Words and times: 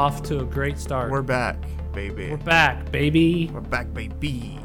off 0.00 0.22
to 0.22 0.40
a 0.40 0.44
great 0.46 0.78
start. 0.78 1.10
We're 1.10 1.20
back, 1.20 1.58
baby. 1.92 2.30
We're 2.30 2.38
back, 2.38 2.90
baby. 2.90 3.50
We're 3.52 3.60
back, 3.60 3.92
baby. 3.92 4.58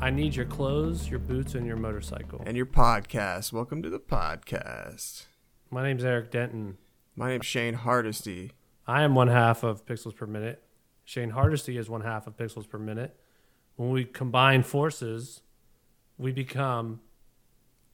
I 0.00 0.08
need 0.08 0.34
your 0.34 0.46
clothes, 0.46 1.10
your 1.10 1.18
boots, 1.18 1.54
and 1.54 1.66
your 1.66 1.76
motorcycle. 1.76 2.42
And 2.46 2.56
your 2.56 2.64
podcast. 2.64 3.52
Welcome 3.52 3.82
to 3.82 3.90
the 3.90 4.00
podcast. 4.00 5.26
My 5.68 5.82
name's 5.82 6.04
Eric 6.04 6.30
Denton. 6.30 6.78
My 7.14 7.28
name's 7.28 7.44
Shane 7.44 7.74
Hardesty. 7.74 8.52
I 8.86 9.02
am 9.02 9.14
one 9.14 9.28
half 9.28 9.62
of 9.62 9.84
Pixels 9.84 10.16
Per 10.16 10.26
Minute. 10.26 10.62
Shane 11.04 11.30
Hardesty 11.30 11.76
is 11.76 11.90
one 11.90 12.00
half 12.00 12.26
of 12.26 12.38
Pixels 12.38 12.66
Per 12.66 12.78
Minute. 12.78 13.14
When 13.76 13.90
we 13.90 14.06
combine 14.06 14.62
forces, 14.62 15.42
we 16.16 16.32
become. 16.32 17.00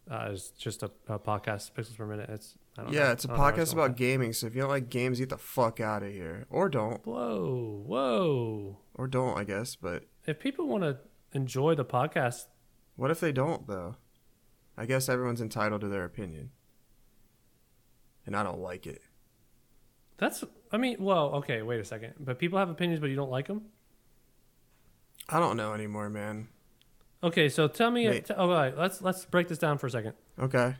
Uh, 0.08 0.28
it's 0.30 0.50
just 0.50 0.84
a, 0.84 0.92
a 1.08 1.18
podcast, 1.18 1.72
Pixels 1.72 1.96
Per 1.96 2.06
Minute. 2.06 2.30
It's 2.30 2.56
Don't 2.76 2.90
know. 2.90 2.98
Yeah, 2.98 3.12
it's 3.12 3.24
a 3.24 3.28
podcast 3.28 3.72
about 3.72 3.90
say 3.92 4.04
gaming. 4.04 4.32
So 4.32 4.46
if 4.46 4.54
you 4.54 4.62
don't 4.62 4.70
like 4.70 4.90
games, 4.90 5.20
get 5.20 5.28
the 5.28 5.38
fuck 5.38 5.80
out 5.80 6.02
of 6.02 6.12
here, 6.12 6.46
or 6.50 6.68
don't, 6.68 7.02
that. 7.04 7.10
Whoa, 7.10 7.82
whoa! 7.86 8.78
or 8.94 9.06
don't, 9.06 9.38
I 9.38 9.44
guess. 9.44 9.76
But 9.76 10.04
If 10.26 10.40
people 10.40 10.66
want 10.66 10.82
to 10.82 10.98
enjoy 11.32 11.74
the 11.76 11.84
podcast, 11.84 12.46
what 12.96 13.10
if 13.10 13.20
they 13.20 13.32
don't, 13.32 13.66
though? 13.68 13.96
I 14.76 14.86
guess 14.86 15.08
everyone's 15.08 15.40
entitled 15.40 15.82
to 15.82 15.88
their 15.88 16.04
opinion, 16.04 16.50
and 18.26 18.36
I 18.36 18.42
don't 18.42 18.60
like 18.60 18.86
it. 18.86 19.02
that's. 20.18 20.42
I 20.72 20.76
mean, 20.76 20.96
well, 20.98 21.34
okay. 21.36 21.62
Wait 21.62 21.78
a 21.78 21.84
second. 21.84 22.14
But 22.18 22.40
people 22.40 22.58
have 22.58 22.70
opinions, 22.70 23.00
but 23.00 23.08
you 23.08 23.16
don't 23.16 23.30
like 23.30 23.46
them. 23.46 23.62
I 25.28 25.38
don't 25.38 25.56
know 25.56 25.74
anymore, 25.74 26.10
man. 26.10 26.48
Okay, 27.22 27.48
so 27.48 27.68
tell 27.68 27.90
me. 27.92 28.20
T- 28.20 28.34
all 28.34 28.48
right, 28.48 28.76
let's 28.76 29.00
let's 29.00 29.24
break 29.24 29.46
this 29.46 29.58
down 29.58 29.78
for 29.78 29.86
a 29.86 29.90
second. 29.90 30.14
Okay, 30.40 30.74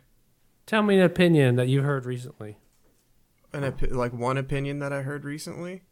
Tell 0.67 0.83
me 0.83 0.97
an 0.97 1.03
opinion 1.03 1.57
that 1.57 1.69
you 1.69 1.83
heard 1.83 2.07
recently. 2.07 2.59
an 3.53 3.63
opi- 3.63 3.93
like 3.93 4.13
one 4.13 4.39
opinion 4.39 4.79
that 4.81 4.93
I 4.93 5.03
heard 5.03 5.25
recently. 5.25 5.83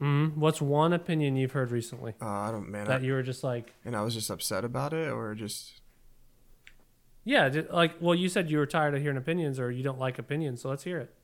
mm 0.00 0.34
What's 0.36 0.60
one 0.60 0.92
opinion 0.92 1.36
you've 1.36 1.52
heard 1.52 1.70
recently 1.70 2.14
Uh, 2.20 2.26
I 2.26 2.50
don't, 2.50 2.68
man. 2.70 2.86
that 2.86 3.00
I, 3.02 3.04
you 3.04 3.12
were 3.12 3.22
just 3.22 3.44
like, 3.44 3.74
and 3.84 3.94
I 3.96 4.02
was 4.02 4.14
just 4.14 4.30
upset 4.30 4.64
about 4.64 4.92
it, 4.92 5.10
or 5.10 5.34
just 5.34 5.80
yeah, 7.24 7.50
like, 7.70 7.92
well, 8.00 8.14
you 8.14 8.28
said 8.30 8.50
you 8.50 8.56
were 8.56 8.64
tired 8.66 8.94
of 8.94 9.02
hearing 9.02 9.18
opinions 9.18 9.60
or 9.60 9.70
you 9.70 9.82
don't 9.82 9.98
like 9.98 10.18
opinions, 10.18 10.62
so 10.62 10.70
let's 10.70 10.84
hear 10.84 10.98
it. 10.98 11.14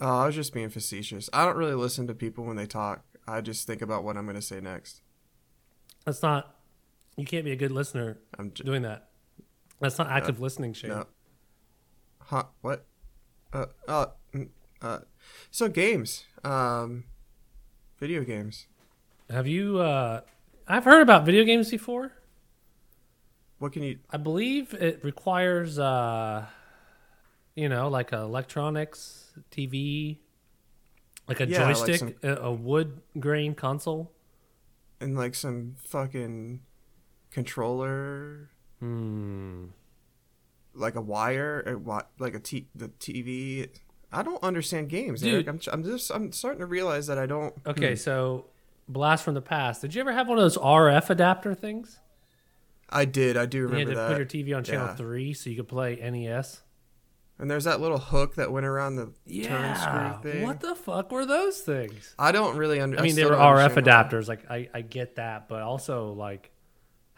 Oh, 0.00 0.22
I 0.22 0.26
was 0.26 0.34
just 0.34 0.52
being 0.52 0.68
facetious. 0.68 1.30
I 1.32 1.44
don't 1.44 1.56
really 1.56 1.74
listen 1.74 2.08
to 2.08 2.14
people 2.14 2.44
when 2.44 2.56
they 2.56 2.66
talk. 2.66 3.04
I 3.28 3.40
just 3.40 3.64
think 3.66 3.82
about 3.82 4.02
what 4.02 4.16
I'm 4.16 4.24
going 4.24 4.34
to 4.34 4.42
say 4.42 4.60
next. 4.60 5.00
That's 6.04 6.22
not. 6.22 6.56
You 7.16 7.24
can't 7.24 7.44
be 7.44 7.52
a 7.52 7.56
good 7.56 7.70
listener 7.70 8.18
I'm 8.36 8.50
just 8.52 8.64
doing 8.66 8.82
that. 8.82 9.10
That's 9.80 9.96
not 9.98 10.08
active 10.10 10.40
listening, 10.40 10.72
Shane. 10.72 10.90
no. 10.90 11.06
Huh? 12.26 12.44
What? 12.60 12.86
Uh, 13.52 13.66
uh, 13.86 14.06
mm, 14.34 14.48
uh. 14.80 14.98
So 15.50 15.68
games, 15.68 16.24
um, 16.44 17.04
video 17.98 18.24
games. 18.24 18.66
Have 19.30 19.46
you? 19.46 19.78
uh 19.80 20.20
I've 20.68 20.84
heard 20.84 21.02
about 21.02 21.24
video 21.26 21.44
games 21.44 21.70
before. 21.70 22.12
What 23.58 23.72
can 23.72 23.82
you? 23.82 23.98
I 24.10 24.16
believe 24.16 24.74
it 24.74 25.02
requires, 25.04 25.78
uh 25.78 26.46
you 27.54 27.68
know, 27.68 27.88
like 27.88 28.12
a 28.12 28.18
electronics, 28.20 29.30
TV, 29.50 30.18
like 31.28 31.40
a 31.40 31.46
Yeah, 31.46 31.66
like 31.66 31.76
joystick, 31.76 31.98
some- 31.98 32.14
a, 32.22 32.36
a 32.36 32.52
wood 32.52 33.00
grain 33.20 33.54
console. 33.54 34.12
And 35.00 35.16
like 35.16 35.34
some 35.34 35.74
fucking 35.78 36.60
controller, 37.30 38.50
Hmm. 38.80 39.66
Like 40.74 40.94
a 40.96 41.00
wire, 41.00 41.62
wi- 41.64 42.04
like 42.18 42.34
a 42.34 42.40
t 42.40 42.68
the 42.74 42.88
TV. 42.88 43.68
I 44.12 44.22
don't 44.22 44.42
understand 44.42 44.88
games, 44.90 45.22
Dude. 45.22 45.34
Eric. 45.34 45.48
I'm, 45.48 45.60
I'm 45.72 45.84
just 45.84 46.10
I'm 46.10 46.32
starting 46.32 46.60
to 46.60 46.66
realize 46.66 47.06
that 47.06 47.18
I 47.18 47.26
don't. 47.26 47.54
Okay, 47.66 47.90
Hmm. 47.90 47.96
so 47.96 48.46
blast 48.88 49.24
from 49.24 49.34
the 49.34 49.40
past. 49.42 49.80
Did 49.82 49.94
you 49.94 50.00
ever 50.00 50.12
have 50.12 50.28
one 50.28 50.38
of 50.38 50.42
those 50.44 50.58
RF 50.58 51.08
adapter 51.10 51.54
things? 51.54 51.98
I 52.90 53.06
did. 53.06 53.36
I 53.38 53.46
do 53.46 53.62
remember 53.62 53.78
You 53.78 53.86
had 53.86 53.94
to 53.94 54.00
that. 54.00 54.08
put 54.08 54.34
your 54.36 54.44
TV 54.44 54.54
on 54.56 54.64
channel 54.64 54.88
Yeah. 54.88 54.94
three 54.96 55.32
so 55.32 55.48
you 55.48 55.56
could 55.56 55.68
play 55.68 55.96
NES. 55.96 56.60
And 57.38 57.50
there's 57.50 57.64
that 57.64 57.80
little 57.80 57.98
hook 57.98 58.34
that 58.36 58.52
went 58.52 58.66
around 58.66 58.96
the 58.96 59.06
turn 59.44 59.74
screw 59.76 60.30
thing. 60.32 60.42
What 60.46 60.60
the 60.60 60.74
fuck 60.74 61.10
were 61.10 61.24
those 61.24 61.60
things? 61.60 62.14
I 62.18 62.30
don't 62.30 62.56
really 62.56 62.80
understand. 62.80 63.04
I 63.04 63.06
mean, 63.08 63.16
they 63.16 63.24
were 63.24 63.34
RF 63.36 63.74
adapters. 63.82 64.28
Like, 64.28 64.48
I, 64.50 64.68
I 64.74 64.82
get 64.82 65.16
that, 65.16 65.48
but 65.48 65.62
also 65.62 66.12
like, 66.12 66.51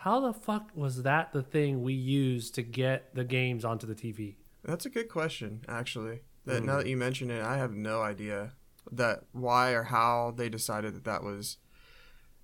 how 0.04 0.20
the 0.20 0.32
fuck 0.34 0.68
was 0.74 1.02
that 1.02 1.32
the 1.32 1.42
thing 1.42 1.82
we 1.82 1.94
used 1.94 2.54
to 2.54 2.62
get 2.62 3.14
the 3.14 3.24
games 3.24 3.64
onto 3.64 3.86
the 3.86 3.94
TV? 3.94 4.36
That's 4.62 4.84
a 4.84 4.90
good 4.90 5.08
question, 5.08 5.64
actually. 5.66 6.20
That 6.44 6.60
Hmm. 6.60 6.66
now 6.66 6.76
that 6.76 6.86
you 6.86 6.96
mention 6.98 7.30
it, 7.30 7.42
I 7.42 7.56
have 7.56 7.72
no 7.72 8.02
idea 8.02 8.52
that 8.92 9.24
why 9.32 9.72
or 9.72 9.84
how 9.84 10.34
they 10.36 10.50
decided 10.50 10.94
that 10.94 11.04
that 11.04 11.22
was 11.22 11.56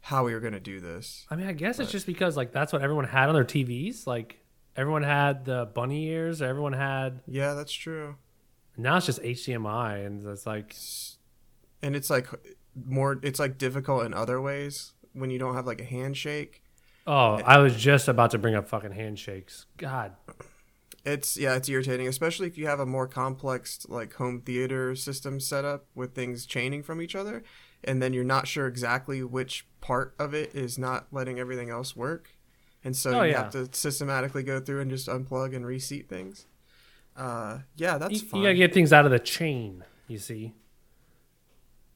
how 0.04 0.25
we 0.25 0.32
were 0.32 0.41
going 0.41 0.54
to 0.54 0.60
do 0.60 0.81
this. 0.81 1.26
I 1.31 1.37
mean, 1.37 1.47
I 1.47 1.53
guess 1.53 1.78
it's 1.78 1.93
just 1.93 2.06
because 2.06 2.34
like 2.34 2.50
that's 2.53 2.72
what 2.72 2.81
everyone 2.81 3.04
had 3.04 3.28
on 3.28 3.34
their 3.34 3.44
TVs. 3.44 4.06
Like, 4.06 4.38
everyone 4.75 5.03
had 5.03 5.44
the 5.44 5.66
bunny 5.75 6.06
ears. 6.06 6.41
Everyone 6.41 6.72
had. 6.72 7.20
Yeah, 7.26 7.53
that's 7.53 7.72
true. 7.72 8.16
Now 8.78 8.97
it's 8.97 9.04
just 9.04 9.20
HDMI, 9.20 10.06
and 10.06 10.25
it's 10.26 10.47
like, 10.47 10.75
And 11.82 11.94
it's 11.94 12.09
like 12.09 12.26
more. 12.75 13.19
It's 13.22 13.38
like 13.38 13.59
difficult 13.59 14.06
in 14.06 14.15
other 14.15 14.41
ways 14.41 14.94
when 15.12 15.28
you 15.31 15.38
don't 15.38 15.54
have 15.54 15.66
like 15.66 15.82
a 15.82 15.84
handshake. 15.84 16.62
Oh, 17.10 17.41
I 17.44 17.59
was 17.59 17.76
just 17.76 18.09
about 18.09 18.31
to 18.31 18.38
bring 18.38 18.54
up 18.54 18.69
fucking 18.69 18.93
handshakes. 18.93 19.66
God, 19.76 20.12
It's 21.04 21.37
yeah, 21.37 21.54
it's 21.56 21.69
irritating, 21.69 22.06
especially 22.09 22.47
if 22.47 22.56
you 22.59 22.66
have 22.66 22.81
a 22.81 22.87
more 22.87 23.06
complex 23.09 23.87
like 23.88 24.15
home 24.15 24.41
theater 24.41 24.94
system 24.94 25.41
set 25.41 25.65
up 25.65 25.87
with 25.94 26.15
things 26.15 26.47
chaining 26.47 26.82
from 26.82 27.00
each 27.03 27.15
other, 27.16 27.43
and 27.82 28.03
then 28.03 28.12
you're 28.12 28.25
not 28.25 28.47
sure 28.47 28.66
exactly 28.66 29.22
which 29.22 29.66
part 29.81 30.15
of 30.19 30.34
it 30.34 30.54
is 30.54 30.78
not 30.78 31.06
letting 31.10 31.38
everything 31.38 31.70
else 31.70 31.97
work, 31.97 32.37
and 32.84 32.94
so 32.97 33.20
Oh, 33.20 33.22
you 33.22 33.31
yeah. 33.32 33.43
have 33.44 33.53
to 33.53 33.69
systematically 33.72 34.43
go 34.43 34.60
through 34.60 34.81
and 34.81 34.91
just 34.91 35.09
unplug 35.09 35.56
and 35.56 35.66
reseat 35.66 36.09
things. 36.09 36.47
Uh, 37.16 37.59
yeah, 37.76 37.99
that's 37.99 38.12
you, 38.22 38.28
fine. 38.28 38.41
you 38.41 38.47
gotta 38.47 38.54
get 38.56 38.72
things 38.75 38.93
out 38.93 39.04
of 39.04 39.10
the 39.10 39.19
chain. 39.19 39.84
You 40.06 40.19
see. 40.19 40.54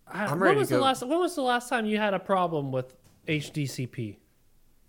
I, 0.07 0.25
I'm 0.25 0.31
when 0.33 0.41
ready 0.41 0.55
to 0.55 0.59
was 0.61 0.69
the 0.71 0.79
last? 0.81 1.07
When 1.07 1.19
was 1.19 1.35
the 1.35 1.43
last 1.43 1.69
time 1.69 1.87
you 1.87 1.99
had 1.99 2.15
a 2.15 2.19
problem 2.19 2.73
with 2.73 2.95
HDCP? 3.29 4.17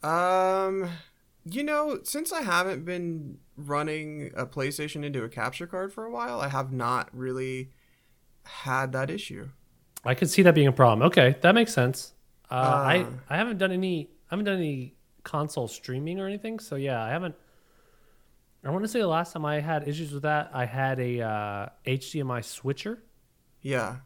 Um, 0.05 0.89
you 1.45 1.63
know, 1.63 1.99
since 2.03 2.31
I 2.31 2.41
haven't 2.41 2.85
been 2.85 3.39
running 3.57 4.31
a 4.35 4.45
PlayStation 4.45 5.03
into 5.03 5.23
a 5.23 5.29
capture 5.29 5.67
card 5.67 5.93
for 5.93 6.05
a 6.05 6.11
while, 6.11 6.39
I 6.41 6.49
have 6.49 6.71
not 6.71 7.09
really 7.13 7.71
had 8.43 8.91
that 8.91 9.09
issue. 9.09 9.49
I 10.03 10.13
could 10.13 10.29
see 10.29 10.43
that 10.43 10.53
being 10.53 10.67
a 10.67 10.71
problem. 10.71 11.07
Okay, 11.07 11.35
that 11.41 11.55
makes 11.55 11.73
sense. 11.73 12.13
Uh, 12.51 12.55
I 12.55 12.97
Uh. 12.99 13.05
I 13.29 13.38
haven't 13.38 13.57
done 13.57 13.71
any 13.71 14.09
I 14.29 14.35
haven't 14.35 14.45
done 14.45 14.57
any 14.57 14.95
console 15.23 15.67
streaming 15.67 16.19
or 16.19 16.27
anything. 16.27 16.59
So 16.59 16.75
yeah, 16.75 17.03
I 17.03 17.09
haven't. 17.09 17.35
I 18.63 18.69
want 18.72 18.83
to 18.83 18.87
say 18.87 18.99
the 18.99 19.07
last 19.07 19.33
time 19.33 19.45
I 19.45 19.59
had 19.59 19.87
issues 19.87 20.11
with 20.11 20.23
that, 20.23 20.49
I 20.51 20.66
had 20.66 20.99
a 20.99 21.22
uh, 21.22 21.69
HDMI 21.85 22.43
switcher, 22.43 23.03
Yeah. 23.61 23.97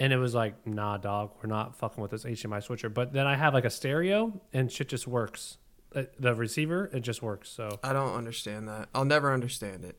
And 0.00 0.12
it 0.12 0.16
was 0.16 0.34
like, 0.34 0.66
nah, 0.66 0.96
dog, 0.96 1.30
we're 1.40 1.48
not 1.48 1.76
fucking 1.76 2.00
with 2.02 2.10
this 2.10 2.24
HDMI 2.24 2.62
switcher. 2.62 2.88
But 2.88 3.12
then 3.12 3.26
I 3.28 3.36
have 3.36 3.54
like 3.54 3.64
a 3.66 3.70
stereo, 3.70 4.40
and 4.52 4.72
shit 4.72 4.88
just 4.88 5.06
works. 5.06 5.58
Uh, 5.94 6.04
The 6.18 6.34
receiver, 6.34 6.90
it 6.92 7.00
just 7.00 7.22
works. 7.22 7.48
So 7.50 7.78
I 7.84 7.92
don't 7.92 8.14
understand 8.14 8.68
that. 8.68 8.88
I'll 8.94 9.04
never 9.04 9.32
understand 9.32 9.84
it. 9.84 9.98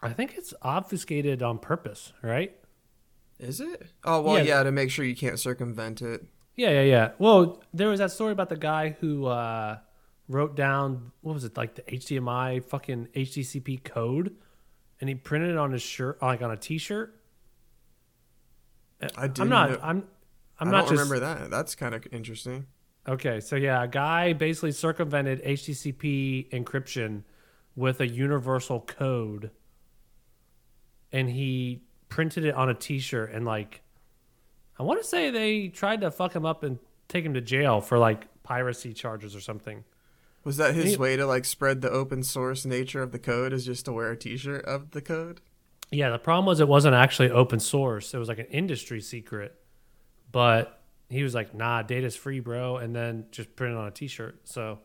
I 0.00 0.10
think 0.14 0.34
it's 0.38 0.54
obfuscated 0.62 1.42
on 1.42 1.58
purpose, 1.58 2.12
right? 2.22 2.56
Is 3.38 3.60
it? 3.60 3.86
Oh 4.04 4.20
well, 4.22 4.38
Yeah. 4.38 4.44
yeah. 4.58 4.62
to 4.62 4.72
make 4.72 4.90
sure 4.90 5.04
you 5.04 5.16
can't 5.16 5.38
circumvent 5.38 6.00
it. 6.02 6.24
Yeah, 6.56 6.70
yeah, 6.70 6.82
yeah. 6.82 7.10
Well, 7.18 7.62
there 7.72 7.88
was 7.88 8.00
that 8.00 8.10
story 8.10 8.32
about 8.32 8.48
the 8.50 8.56
guy 8.56 8.96
who 9.00 9.26
uh, 9.26 9.78
wrote 10.28 10.56
down 10.56 11.12
what 11.22 11.32
was 11.32 11.44
it 11.44 11.56
like 11.56 11.74
the 11.74 11.82
HDMI 11.82 12.62
fucking 12.64 13.08
HDCP 13.14 13.82
code, 13.84 14.34
and 15.00 15.08
he 15.08 15.14
printed 15.14 15.50
it 15.50 15.56
on 15.56 15.72
his 15.72 15.80
shirt, 15.82 16.20
like 16.22 16.42
on 16.42 16.50
a 16.50 16.56
T-shirt. 16.56 17.16
I 19.02 19.24
I'm 19.24 19.32
didn't 19.32 19.48
know- 19.50 19.78
I'm. 19.82 20.04
I'm 20.58 20.68
I 20.68 20.70
don't 20.72 20.80
just. 20.82 20.92
remember 20.92 21.20
that. 21.20 21.50
That's 21.50 21.74
kind 21.74 21.94
of 21.94 22.06
interesting. 22.12 22.66
Okay, 23.08 23.40
so 23.40 23.56
yeah, 23.56 23.82
a 23.82 23.88
guy 23.88 24.34
basically 24.34 24.72
circumvented 24.72 25.42
HDCP 25.42 26.50
encryption 26.50 27.22
with 27.74 28.00
a 28.00 28.06
universal 28.06 28.80
code, 28.80 29.50
and 31.12 31.30
he 31.30 31.80
printed 32.08 32.44
it 32.44 32.54
on 32.54 32.68
a 32.68 32.74
T-shirt 32.74 33.32
and 33.32 33.44
like, 33.46 33.82
I 34.78 34.82
want 34.82 35.00
to 35.00 35.06
say 35.06 35.30
they 35.30 35.68
tried 35.68 36.00
to 36.02 36.10
fuck 36.10 36.34
him 36.34 36.44
up 36.44 36.62
and 36.62 36.78
take 37.08 37.24
him 37.24 37.34
to 37.34 37.40
jail 37.40 37.80
for 37.80 37.98
like 37.98 38.26
piracy 38.42 38.92
charges 38.92 39.34
or 39.34 39.40
something. 39.40 39.84
Was 40.44 40.56
that 40.58 40.74
his 40.74 40.92
He- 40.92 40.96
way 40.96 41.16
to 41.16 41.26
like 41.26 41.44
spread 41.44 41.80
the 41.80 41.90
open 41.90 42.22
source 42.22 42.64
nature 42.66 43.02
of 43.02 43.12
the 43.12 43.18
code? 43.18 43.52
Is 43.52 43.64
just 43.64 43.84
to 43.86 43.92
wear 43.92 44.10
a 44.10 44.16
T-shirt 44.16 44.64
of 44.64 44.90
the 44.90 45.00
code? 45.00 45.40
Yeah, 45.90 46.10
the 46.10 46.18
problem 46.18 46.46
was 46.46 46.60
it 46.60 46.68
wasn't 46.68 46.94
actually 46.94 47.30
open 47.30 47.60
source; 47.60 48.14
it 48.14 48.18
was 48.18 48.28
like 48.28 48.38
an 48.38 48.46
industry 48.46 49.00
secret, 49.00 49.54
but. 50.30 50.76
He 51.12 51.24
was 51.24 51.34
like, 51.34 51.52
"Nah, 51.52 51.82
data's 51.82 52.14
free, 52.14 52.38
bro," 52.38 52.76
and 52.76 52.94
then 52.94 53.24
just 53.32 53.56
print 53.56 53.74
it 53.74 53.76
on 53.76 53.88
a 53.88 53.90
T-shirt. 53.90 54.42
So 54.44 54.78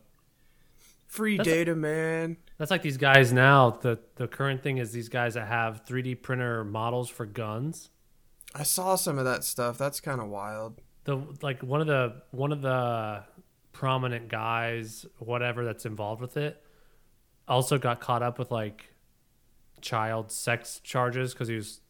Free 1.06 1.38
data, 1.38 1.74
man. 1.74 2.36
That's 2.58 2.70
like 2.70 2.82
these 2.82 2.96
guys 2.96 3.32
now. 3.32 3.70
The 3.70 3.98
the 4.16 4.26
current 4.26 4.62
thing 4.62 4.78
is 4.78 4.92
these 4.92 5.08
guys 5.08 5.34
that 5.34 5.46
have 5.46 5.84
3D 5.86 6.22
printer 6.22 6.64
models 6.64 7.08
for 7.08 7.24
guns. 7.24 7.90
I 8.54 8.64
saw 8.64 8.96
some 8.96 9.18
of 9.18 9.24
that 9.24 9.44
stuff. 9.44 9.78
That's 9.78 10.00
kind 10.00 10.20
of 10.20 10.28
wild. 10.28 10.80
The 11.04 11.22
like 11.42 11.62
one 11.62 11.80
of 11.80 11.86
the 11.86 12.22
one 12.32 12.52
of 12.52 12.60
the 12.60 13.22
prominent 13.72 14.28
guys, 14.28 15.06
whatever 15.18 15.64
that's 15.64 15.86
involved 15.86 16.20
with 16.20 16.36
it, 16.36 16.62
also 17.46 17.78
got 17.78 18.00
caught 18.00 18.22
up 18.22 18.38
with 18.38 18.50
like 18.50 18.88
child 19.80 20.30
sex 20.30 20.80
charges 20.82 21.32
because 21.32 21.48
he 21.48 21.56
was 21.56 21.80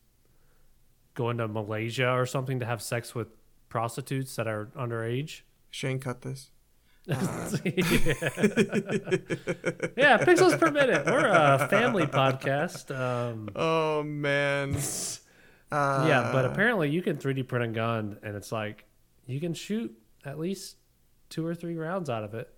going 1.14 1.38
to 1.38 1.48
Malaysia 1.48 2.10
or 2.12 2.26
something 2.26 2.60
to 2.60 2.66
have 2.66 2.82
sex 2.82 3.14
with 3.14 3.28
prostitutes 3.68 4.36
that 4.36 4.46
are 4.46 4.66
underage. 4.76 5.42
Shane 5.70 5.98
cut 5.98 6.22
this. 6.22 6.50
yeah. 7.06 7.16
yeah, 9.96 10.18
pixels 10.18 10.58
per 10.58 10.70
minute. 10.70 11.06
We're 11.06 11.26
a 11.28 11.66
family 11.70 12.06
podcast. 12.06 12.94
Um, 12.94 13.48
Oh 13.54 14.02
man. 14.02 14.76
Uh, 15.70 16.04
yeah, 16.08 16.30
but 16.32 16.44
apparently 16.44 16.90
you 16.90 17.02
can 17.02 17.16
3D 17.16 17.46
print 17.46 17.64
a 17.64 17.68
gun, 17.68 18.18
and 18.22 18.36
it's 18.36 18.50
like 18.50 18.84
you 19.26 19.40
can 19.40 19.54
shoot 19.54 19.96
at 20.24 20.38
least 20.38 20.76
two 21.28 21.46
or 21.46 21.54
three 21.54 21.76
rounds 21.76 22.10
out 22.10 22.24
of 22.24 22.34
it, 22.34 22.52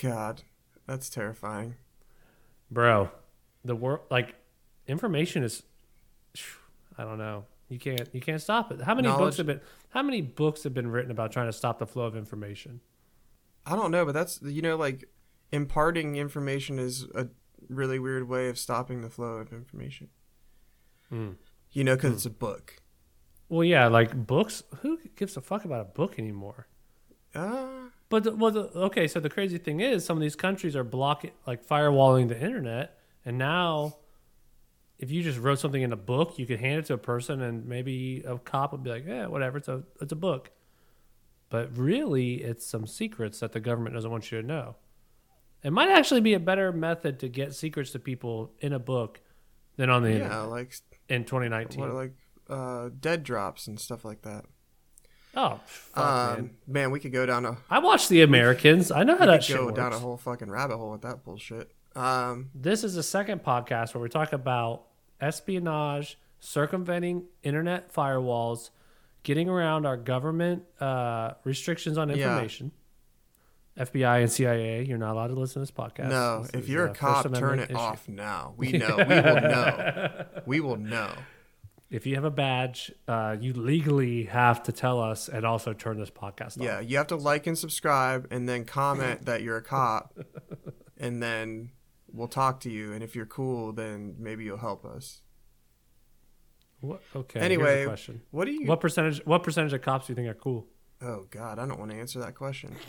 God, 0.00 0.42
that's 0.86 1.08
terrifying. 1.08 1.74
bro. 2.70 3.10
The 3.66 3.76
world, 3.76 4.00
like, 4.10 4.34
information 4.86 5.42
is, 5.42 5.62
I 6.96 7.04
don't 7.04 7.18
know. 7.18 7.44
You 7.68 7.78
can't 7.80 8.08
you 8.12 8.20
can't 8.20 8.40
stop 8.40 8.70
it. 8.70 8.80
How 8.82 8.94
many 8.94 9.08
Knowledge- 9.08 9.24
books 9.24 9.36
have 9.38 9.46
been 9.46 9.60
How 9.90 10.02
many 10.02 10.22
books 10.22 10.62
have 10.62 10.72
been 10.72 10.86
written 10.88 11.10
about 11.10 11.32
trying 11.32 11.46
to 11.48 11.52
stop 11.52 11.80
the 11.80 11.86
flow 11.86 12.04
of 12.04 12.14
information? 12.16 12.80
I 13.66 13.74
don't 13.74 13.90
know, 13.90 14.04
but 14.06 14.12
that's 14.12 14.40
you 14.42 14.62
know 14.62 14.76
like 14.76 15.08
imparting 15.50 16.14
information 16.14 16.78
is 16.78 17.06
a 17.14 17.26
really 17.68 17.98
weird 17.98 18.28
way 18.28 18.48
of 18.48 18.56
stopping 18.56 19.00
the 19.02 19.10
flow 19.10 19.38
of 19.38 19.52
information. 19.52 20.10
Mm. 21.12 21.34
You 21.72 21.82
know, 21.82 21.96
because 21.96 22.12
it's 22.12 22.26
a 22.26 22.30
book. 22.30 22.76
Well, 23.48 23.64
yeah, 23.64 23.88
like 23.88 24.26
books. 24.26 24.62
Who 24.82 24.98
gives 25.16 25.36
a 25.36 25.40
fuck 25.40 25.64
about 25.64 25.80
a 25.80 25.84
book 25.86 26.18
anymore? 26.20 26.68
Uh, 27.34 27.88
But 28.08 28.22
the, 28.24 28.34
well, 28.36 28.50
the, 28.52 28.60
okay, 28.86 29.08
so 29.08 29.18
the 29.20 29.28
crazy 29.28 29.58
thing 29.58 29.80
is, 29.80 30.04
some 30.04 30.16
of 30.16 30.20
these 30.20 30.36
countries 30.36 30.74
are 30.76 30.84
blocking, 30.84 31.32
like 31.46 31.66
firewalling 31.66 32.28
the 32.28 32.40
internet, 32.40 32.95
and 33.26 33.36
now, 33.36 33.96
if 34.98 35.10
you 35.10 35.22
just 35.22 35.38
wrote 35.38 35.58
something 35.58 35.82
in 35.82 35.92
a 35.92 35.96
book, 35.96 36.38
you 36.38 36.46
could 36.46 36.60
hand 36.60 36.78
it 36.78 36.86
to 36.86 36.94
a 36.94 36.98
person, 36.98 37.42
and 37.42 37.66
maybe 37.66 38.22
a 38.26 38.38
cop 38.38 38.72
would 38.72 38.82
be 38.82 38.90
like, 38.90 39.04
"Yeah, 39.06 39.26
whatever, 39.26 39.58
it's 39.58 39.68
a 39.68 39.82
it's 40.00 40.12
a 40.12 40.16
book." 40.16 40.52
But 41.50 41.76
really, 41.76 42.36
it's 42.36 42.66
some 42.66 42.86
secrets 42.86 43.40
that 43.40 43.52
the 43.52 43.60
government 43.60 43.94
doesn't 43.94 44.10
want 44.10 44.30
you 44.32 44.40
to 44.40 44.46
know. 44.46 44.76
It 45.62 45.72
might 45.72 45.88
actually 45.90 46.20
be 46.20 46.34
a 46.34 46.40
better 46.40 46.72
method 46.72 47.18
to 47.20 47.28
get 47.28 47.54
secrets 47.54 47.90
to 47.92 47.98
people 47.98 48.52
in 48.60 48.72
a 48.72 48.78
book 48.78 49.20
than 49.76 49.90
on 49.90 50.02
the 50.02 50.10
yeah, 50.10 50.14
internet 50.16 50.48
like 50.48 50.74
in 51.08 51.24
2019. 51.24 51.80
what, 51.80 51.92
like 51.92 52.12
uh, 52.48 52.90
dead 53.00 53.22
drops 53.24 53.66
and 53.66 53.78
stuff 53.78 54.04
like 54.04 54.22
that. 54.22 54.44
oh, 55.34 55.60
fuck, 55.66 56.04
um, 56.04 56.36
man. 56.36 56.50
man. 56.66 56.90
we 56.90 57.00
could 57.00 57.12
go 57.12 57.26
down 57.26 57.44
a 57.44 57.58
I 57.68 57.80
watched 57.80 58.08
The 58.08 58.22
Americans. 58.22 58.90
I 58.90 59.02
know 59.02 59.14
how 59.16 59.20
we 59.20 59.26
that 59.26 59.36
could 59.38 59.44
shit 59.44 59.56
go 59.56 59.66
works. 59.66 59.76
down 59.76 59.92
a 59.92 59.98
whole 59.98 60.16
fucking 60.16 60.50
rabbit 60.50 60.76
hole 60.76 60.92
with 60.92 61.02
that 61.02 61.24
bullshit. 61.24 61.72
Um, 61.96 62.50
This 62.54 62.84
is 62.84 62.94
the 62.94 63.02
second 63.02 63.42
podcast 63.42 63.94
where 63.94 64.02
we 64.02 64.08
talk 64.08 64.32
about 64.32 64.84
espionage, 65.20 66.18
circumventing 66.40 67.24
internet 67.42 67.92
firewalls, 67.92 68.70
getting 69.22 69.48
around 69.48 69.86
our 69.86 69.96
government 69.96 70.64
uh, 70.80 71.32
restrictions 71.44 71.96
on 71.98 72.08
Yeah. 72.10 72.16
information. 72.16 72.72
FBI 73.78 74.20
and 74.22 74.32
CIA, 74.32 74.84
you're 74.84 74.96
not 74.98 75.12
allowed 75.12 75.26
to 75.28 75.34
listen 75.34 75.54
to 75.54 75.60
this 75.60 75.70
podcast. 75.70 76.08
no, 76.08 76.42
This 76.42 76.50
if 76.54 76.68
you're 76.68 76.84
a 76.86 76.88
First 76.88 77.00
cop, 77.00 77.34
turn 77.34 77.58
it 77.58 77.70
issue. 77.70 77.78
off 77.78 78.08
now. 78.08 78.54
We 78.56 78.72
know. 78.78 78.96
We 78.96 79.04
will 79.04 79.40
know. 79.40 80.24
We 80.46 80.60
will 80.60 80.76
know. 80.76 81.12
If 81.90 82.04
you 82.06 82.14
have 82.16 82.24
a 82.24 82.30
badge, 82.30 82.90
uh, 83.06 83.36
you 83.38 83.52
legally 83.52 84.24
have 84.24 84.62
to 84.64 84.72
tell 84.72 85.00
us 85.00 85.28
and 85.28 85.44
also 85.46 85.72
turn 85.72 85.98
this 85.98 86.10
podcast 86.10 86.58
off. 86.58 86.64
Yeah, 86.64 86.80
you 86.80 86.96
have 86.96 87.06
to 87.08 87.16
like 87.16 87.46
and 87.46 87.56
subscribe 87.56 88.26
and 88.30 88.48
then 88.48 88.64
comment 88.64 89.24
that 89.26 89.42
you're 89.42 89.58
a 89.58 89.62
cop 89.62 90.18
and 90.98 91.22
then 91.22 91.70
we'll 92.16 92.28
talk 92.28 92.60
to 92.60 92.70
you 92.70 92.92
and 92.92 93.02
if 93.02 93.14
you're 93.14 93.26
cool 93.26 93.72
then 93.72 94.16
maybe 94.18 94.44
you'll 94.44 94.56
help 94.58 94.84
us. 94.84 95.20
What? 96.80 97.00
Okay. 97.14 97.40
Anyway, 97.40 97.84
question. 97.86 98.22
What 98.30 98.44
do 98.44 98.52
you 98.52 98.66
What 98.66 98.80
percentage? 98.80 99.20
What 99.24 99.42
percentage 99.42 99.72
of 99.72 99.82
cops 99.82 100.06
do 100.06 100.12
you 100.12 100.14
think 100.16 100.28
are 100.28 100.34
cool? 100.34 100.66
Oh 101.02 101.26
god, 101.30 101.58
I 101.58 101.66
don't 101.66 101.78
want 101.78 101.90
to 101.90 101.96
answer 101.98 102.18
that 102.20 102.34
question. 102.34 102.74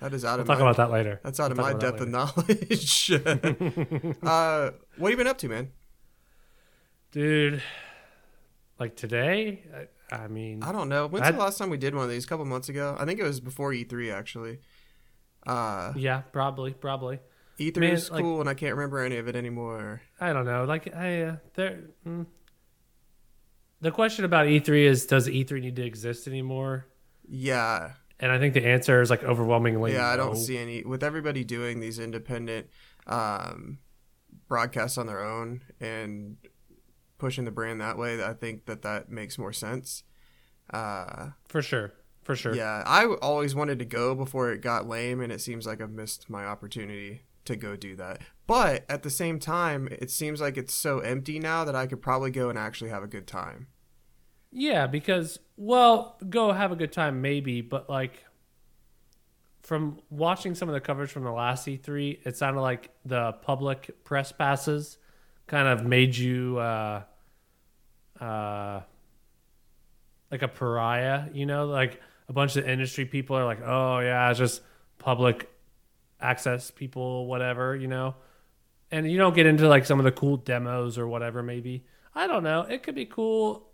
That 0.00 0.12
is 0.14 0.24
out 0.24 0.32
We'll 0.32 0.40
of 0.40 0.46
talk 0.48 0.58
my 0.58 0.64
about 0.64 0.76
that 0.78 0.90
later. 0.90 1.20
That's 1.22 1.38
out 1.38 1.52
of 1.52 1.58
We'll 1.58 1.66
my 1.68 1.78
depth 1.78 2.00
of 2.00 2.08
knowledge. 2.08 3.12
uh 4.24 4.70
what 4.96 5.10
have 5.10 5.10
you 5.12 5.16
been 5.16 5.28
up 5.28 5.38
to, 5.38 5.48
man? 5.48 5.70
dude. 7.12 7.62
Like 8.80 8.96
today, 8.96 9.62
I, 10.10 10.24
I 10.24 10.26
mean, 10.28 10.64
I 10.64 10.72
don't 10.72 10.88
know. 10.88 11.06
When's 11.06 11.24
I'd- 11.26 11.36
the 11.36 11.42
last 11.42 11.56
time 11.56 11.70
we 11.70 11.76
did 11.76 11.94
one 11.94 12.02
of 12.02 12.10
these? 12.10 12.24
A 12.24 12.26
couple 12.26 12.44
months 12.46 12.68
ago. 12.68 12.96
I 12.98 13.04
think 13.04 13.20
it 13.20 13.22
was 13.22 13.38
before 13.38 13.70
E3 13.70 14.12
actually. 14.12 14.58
Uh 15.46 15.92
yeah, 15.94 16.22
probably, 16.32 16.72
probably. 16.72 17.20
E3 17.58 17.76
Man, 17.76 17.92
is 17.92 18.10
like- 18.10 18.22
cool 18.22 18.40
and 18.40 18.48
I 18.48 18.54
can't 18.54 18.74
remember 18.74 18.98
any 19.00 19.16
of 19.18 19.28
it 19.28 19.36
anymore. 19.36 20.02
I 20.20 20.32
don't 20.32 20.44
know. 20.46 20.64
Like 20.64 20.94
I 20.94 21.22
uh, 21.22 21.36
there. 21.54 21.80
Mm. 22.06 22.26
The 23.80 23.90
question 23.90 24.24
about 24.24 24.46
E3 24.46 24.84
is, 24.84 25.06
does 25.06 25.26
E3 25.28 25.60
need 25.60 25.76
to 25.76 25.84
exist 25.84 26.28
anymore? 26.28 26.86
Yeah, 27.28 27.92
And 28.20 28.30
I 28.30 28.38
think 28.38 28.54
the 28.54 28.64
answer 28.66 29.00
is 29.00 29.10
like 29.10 29.24
overwhelmingly. 29.24 29.94
yeah, 29.94 30.06
I 30.08 30.16
don't 30.16 30.36
see 30.36 30.56
any 30.58 30.84
with 30.84 31.02
everybody 31.02 31.42
doing 31.44 31.80
these 31.80 31.98
independent 31.98 32.68
um, 33.08 33.78
broadcasts 34.48 34.98
on 34.98 35.06
their 35.06 35.24
own 35.24 35.62
and 35.80 36.36
pushing 37.18 37.44
the 37.44 37.50
brand 37.50 37.80
that 37.80 37.98
way. 37.98 38.22
I 38.22 38.34
think 38.34 38.66
that 38.66 38.82
that 38.82 39.10
makes 39.10 39.36
more 39.38 39.52
sense. 39.52 40.04
Uh, 40.70 41.30
for 41.48 41.60
sure, 41.62 41.92
for 42.22 42.36
sure. 42.36 42.54
yeah, 42.54 42.82
I 42.86 43.06
always 43.06 43.54
wanted 43.54 43.78
to 43.80 43.84
go 43.84 44.14
before 44.14 44.52
it 44.52 44.60
got 44.60 44.86
lame, 44.88 45.20
and 45.20 45.32
it 45.32 45.40
seems 45.40 45.66
like 45.66 45.80
I've 45.80 45.90
missed 45.90 46.30
my 46.30 46.44
opportunity 46.44 47.22
to 47.44 47.56
go 47.56 47.76
do 47.76 47.96
that. 47.96 48.20
But 48.46 48.84
at 48.88 49.02
the 49.02 49.10
same 49.10 49.38
time, 49.38 49.88
it 49.90 50.10
seems 50.10 50.40
like 50.40 50.56
it's 50.56 50.74
so 50.74 50.98
empty 51.00 51.38
now 51.38 51.64
that 51.64 51.74
I 51.74 51.86
could 51.86 52.02
probably 52.02 52.30
go 52.30 52.48
and 52.48 52.58
actually 52.58 52.90
have 52.90 53.02
a 53.02 53.08
good 53.08 53.26
time. 53.26 53.68
Yeah, 54.50 54.86
because 54.86 55.38
well, 55.56 56.18
go 56.28 56.52
have 56.52 56.72
a 56.72 56.76
good 56.76 56.92
time 56.92 57.22
maybe, 57.22 57.62
but 57.62 57.88
like 57.88 58.24
from 59.62 60.00
watching 60.10 60.54
some 60.54 60.68
of 60.68 60.74
the 60.74 60.80
coverage 60.80 61.10
from 61.10 61.24
the 61.24 61.32
last 61.32 61.66
E3, 61.66 62.26
it 62.26 62.36
sounded 62.36 62.60
like 62.60 62.90
the 63.04 63.32
public 63.42 64.04
press 64.04 64.32
passes 64.32 64.98
kind 65.46 65.68
of 65.68 65.84
made 65.84 66.16
you 66.16 66.58
uh 66.58 67.02
uh 68.20 68.80
like 70.30 70.42
a 70.42 70.48
pariah, 70.48 71.28
you 71.32 71.46
know, 71.46 71.66
like 71.66 72.00
a 72.28 72.32
bunch 72.32 72.56
of 72.56 72.66
industry 72.68 73.04
people 73.04 73.36
are 73.36 73.44
like, 73.44 73.60
"Oh 73.62 74.00
yeah, 74.00 74.30
it's 74.30 74.38
just 74.38 74.62
public 74.98 75.48
access 76.22 76.70
people 76.70 77.26
whatever, 77.26 77.76
you 77.76 77.88
know." 77.88 78.14
And 78.90 79.10
you 79.10 79.16
don't 79.18 79.34
get 79.34 79.46
into 79.46 79.68
like 79.68 79.84
some 79.86 79.98
of 79.98 80.04
the 80.04 80.12
cool 80.12 80.36
demos 80.36 80.98
or 80.98 81.06
whatever 81.08 81.42
maybe. 81.42 81.84
I 82.14 82.26
don't 82.26 82.42
know. 82.42 82.62
It 82.62 82.82
could 82.82 82.94
be 82.94 83.06
cool 83.06 83.68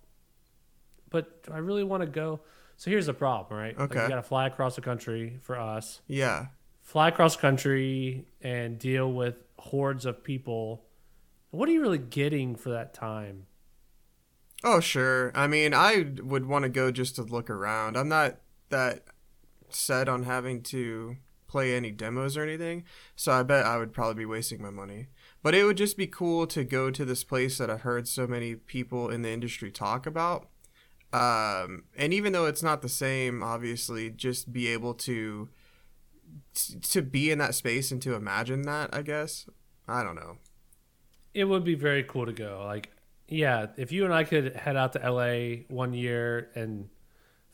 but 1.11 1.43
do 1.45 1.53
I 1.53 1.59
really 1.59 1.85
want 1.85 2.03
to 2.03 2.07
go? 2.07 2.41
So 2.77 2.91
here's 2.91 3.07
the 3.07 3.15
problem, 3.15 3.59
right? 3.59 3.77
Like, 3.79 3.91
Okay. 3.91 4.03
you 4.03 4.09
got 4.09 4.17
to 4.17 4.23
fly 4.23 4.47
across 4.47 4.77
the 4.77 4.83
country 4.83 5.39
for 5.43 5.59
us, 5.59 6.03
Yeah, 6.07 6.49
fly 6.83 7.09
across 7.09 7.37
country 7.37 8.27
and 8.41 8.79
deal 8.79 9.11
with 9.13 9.37
hordes 9.59 10.07
of 10.07 10.23
people. 10.23 10.85
What 11.51 11.69
are 11.69 11.73
you 11.73 11.81
really 11.81 11.99
getting 11.99 12.55
for 12.57 12.71
that 12.71 12.95
time? 12.95 13.47
Oh, 14.63 14.81
sure. 14.81 15.33
I 15.35 15.47
mean, 15.47 15.73
I 15.73 16.05
would 16.23 16.47
want 16.47 16.65
to 16.65 16.69
go 16.69 16.91
just 16.91 17.17
to 17.17 17.23
look 17.23 17.49
around. 17.49 17.97
I'm 17.97 18.09
not 18.09 18.37
that 18.69 19.05
set 19.71 20.09
on 20.09 20.25
having 20.25 20.63
to 20.65 21.17
play 21.49 21.75
any 21.75 21.91
demos 21.91 22.37
or 22.37 22.43
anything, 22.43 22.85
so 23.17 23.33
I 23.33 23.43
bet 23.43 23.67
I 23.67 23.79
would 23.79 23.93
probably 23.93 24.23
be 24.23 24.27
wasting 24.27 24.63
my 24.63 24.71
money. 24.71 25.09
But 25.43 25.55
it 25.55 25.65
would 25.65 25.77
just 25.77 25.97
be 25.97 26.07
cool 26.07 26.47
to 26.49 26.63
go 26.63 26.91
to 26.91 27.05
this 27.05 27.25
place 27.25 27.59
that 27.59 27.71
I've 27.71 27.81
heard 27.81 28.07
so 28.07 28.27
many 28.27 28.55
people 28.55 29.09
in 29.09 29.23
the 29.23 29.31
industry 29.31 29.71
talk 29.71 30.07
about. 30.07 30.49
Um, 31.13 31.85
and 31.97 32.13
even 32.13 32.33
though 32.33 32.47
it's 32.47 32.63
not 32.63 32.83
the 32.83 32.89
same, 32.89 33.43
obviously, 33.43 34.11
just 34.11 34.53
be 34.53 34.69
able 34.69 34.95
to 34.95 35.49
to 36.83 37.03
be 37.03 37.31
in 37.31 37.39
that 37.39 37.55
space 37.55 37.91
and 37.91 38.03
to 38.03 38.15
imagine 38.15 38.63
that. 38.63 38.95
I 38.95 39.03
guess 39.03 39.49
I 39.87 40.03
don't 40.03 40.17
know. 40.17 40.37
It 41.35 41.45
would 41.45 41.65
be 41.65 41.75
very 41.75 42.03
cool 42.03 42.27
to 42.27 42.33
go. 42.33 42.63
Like, 42.65 42.91
yeah, 43.29 43.69
if 43.77 43.93
you 43.93 44.05
and 44.05 44.13
I 44.13 44.25
could 44.25 44.57
head 44.57 44.77
out 44.77 44.93
to 44.95 45.11
LA 45.11 45.65
one 45.69 45.95
year 45.95 46.51
and 46.55 46.89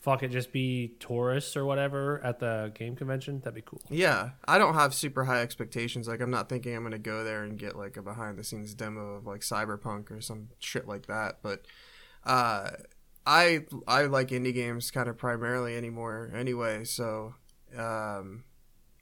fuck 0.04 0.22
it, 0.22 0.30
just 0.30 0.52
be 0.52 0.94
tourists 1.00 1.56
or 1.56 1.64
whatever 1.64 2.22
at 2.22 2.38
the 2.38 2.70
game 2.74 2.94
convention, 2.94 3.40
that'd 3.40 3.54
be 3.54 3.62
cool. 3.62 3.80
Yeah, 3.88 4.30
I 4.46 4.58
don't 4.58 4.74
have 4.74 4.92
super 4.92 5.24
high 5.24 5.40
expectations. 5.40 6.06
Like, 6.06 6.20
I'm 6.20 6.30
not 6.30 6.50
thinking 6.50 6.76
I'm 6.76 6.82
gonna 6.82 6.98
go 6.98 7.24
there 7.24 7.42
and 7.42 7.58
get 7.58 7.74
like 7.74 7.96
a 7.96 8.02
behind 8.02 8.38
the 8.38 8.44
scenes 8.44 8.74
demo 8.74 9.14
of 9.14 9.26
like 9.26 9.40
Cyberpunk 9.40 10.10
or 10.10 10.20
some 10.20 10.50
shit 10.58 10.86
like 10.86 11.06
that. 11.06 11.38
But 11.42 11.64
uh, 12.24 12.70
I 13.26 13.64
I 13.88 14.02
like 14.02 14.28
indie 14.28 14.52
games 14.52 14.90
kind 14.90 15.08
of 15.08 15.16
primarily 15.16 15.74
anymore 15.74 16.30
anyway. 16.36 16.84
So 16.84 17.34
um, 17.76 18.44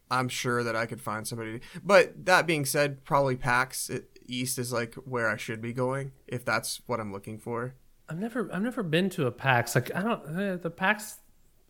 I'm 0.08 0.28
sure 0.28 0.62
that 0.62 0.76
I 0.76 0.86
could 0.86 1.00
find 1.00 1.26
somebody. 1.26 1.60
But 1.82 2.26
that 2.26 2.46
being 2.46 2.64
said, 2.64 3.04
probably 3.04 3.34
PAX 3.34 3.90
east 4.26 4.56
is 4.56 4.72
like 4.72 4.94
where 4.94 5.28
I 5.28 5.36
should 5.36 5.60
be 5.60 5.72
going 5.72 6.12
if 6.28 6.44
that's 6.44 6.80
what 6.86 7.00
I'm 7.00 7.12
looking 7.12 7.40
for. 7.40 7.74
I've 8.12 8.18
never 8.18 8.50
I've 8.52 8.60
never 8.62 8.82
been 8.82 9.08
to 9.10 9.26
a 9.26 9.30
PAX. 9.32 9.74
Like 9.74 9.90
I 9.94 10.02
don't 10.02 10.38
eh, 10.38 10.56
the 10.56 10.70
PAX 10.70 11.20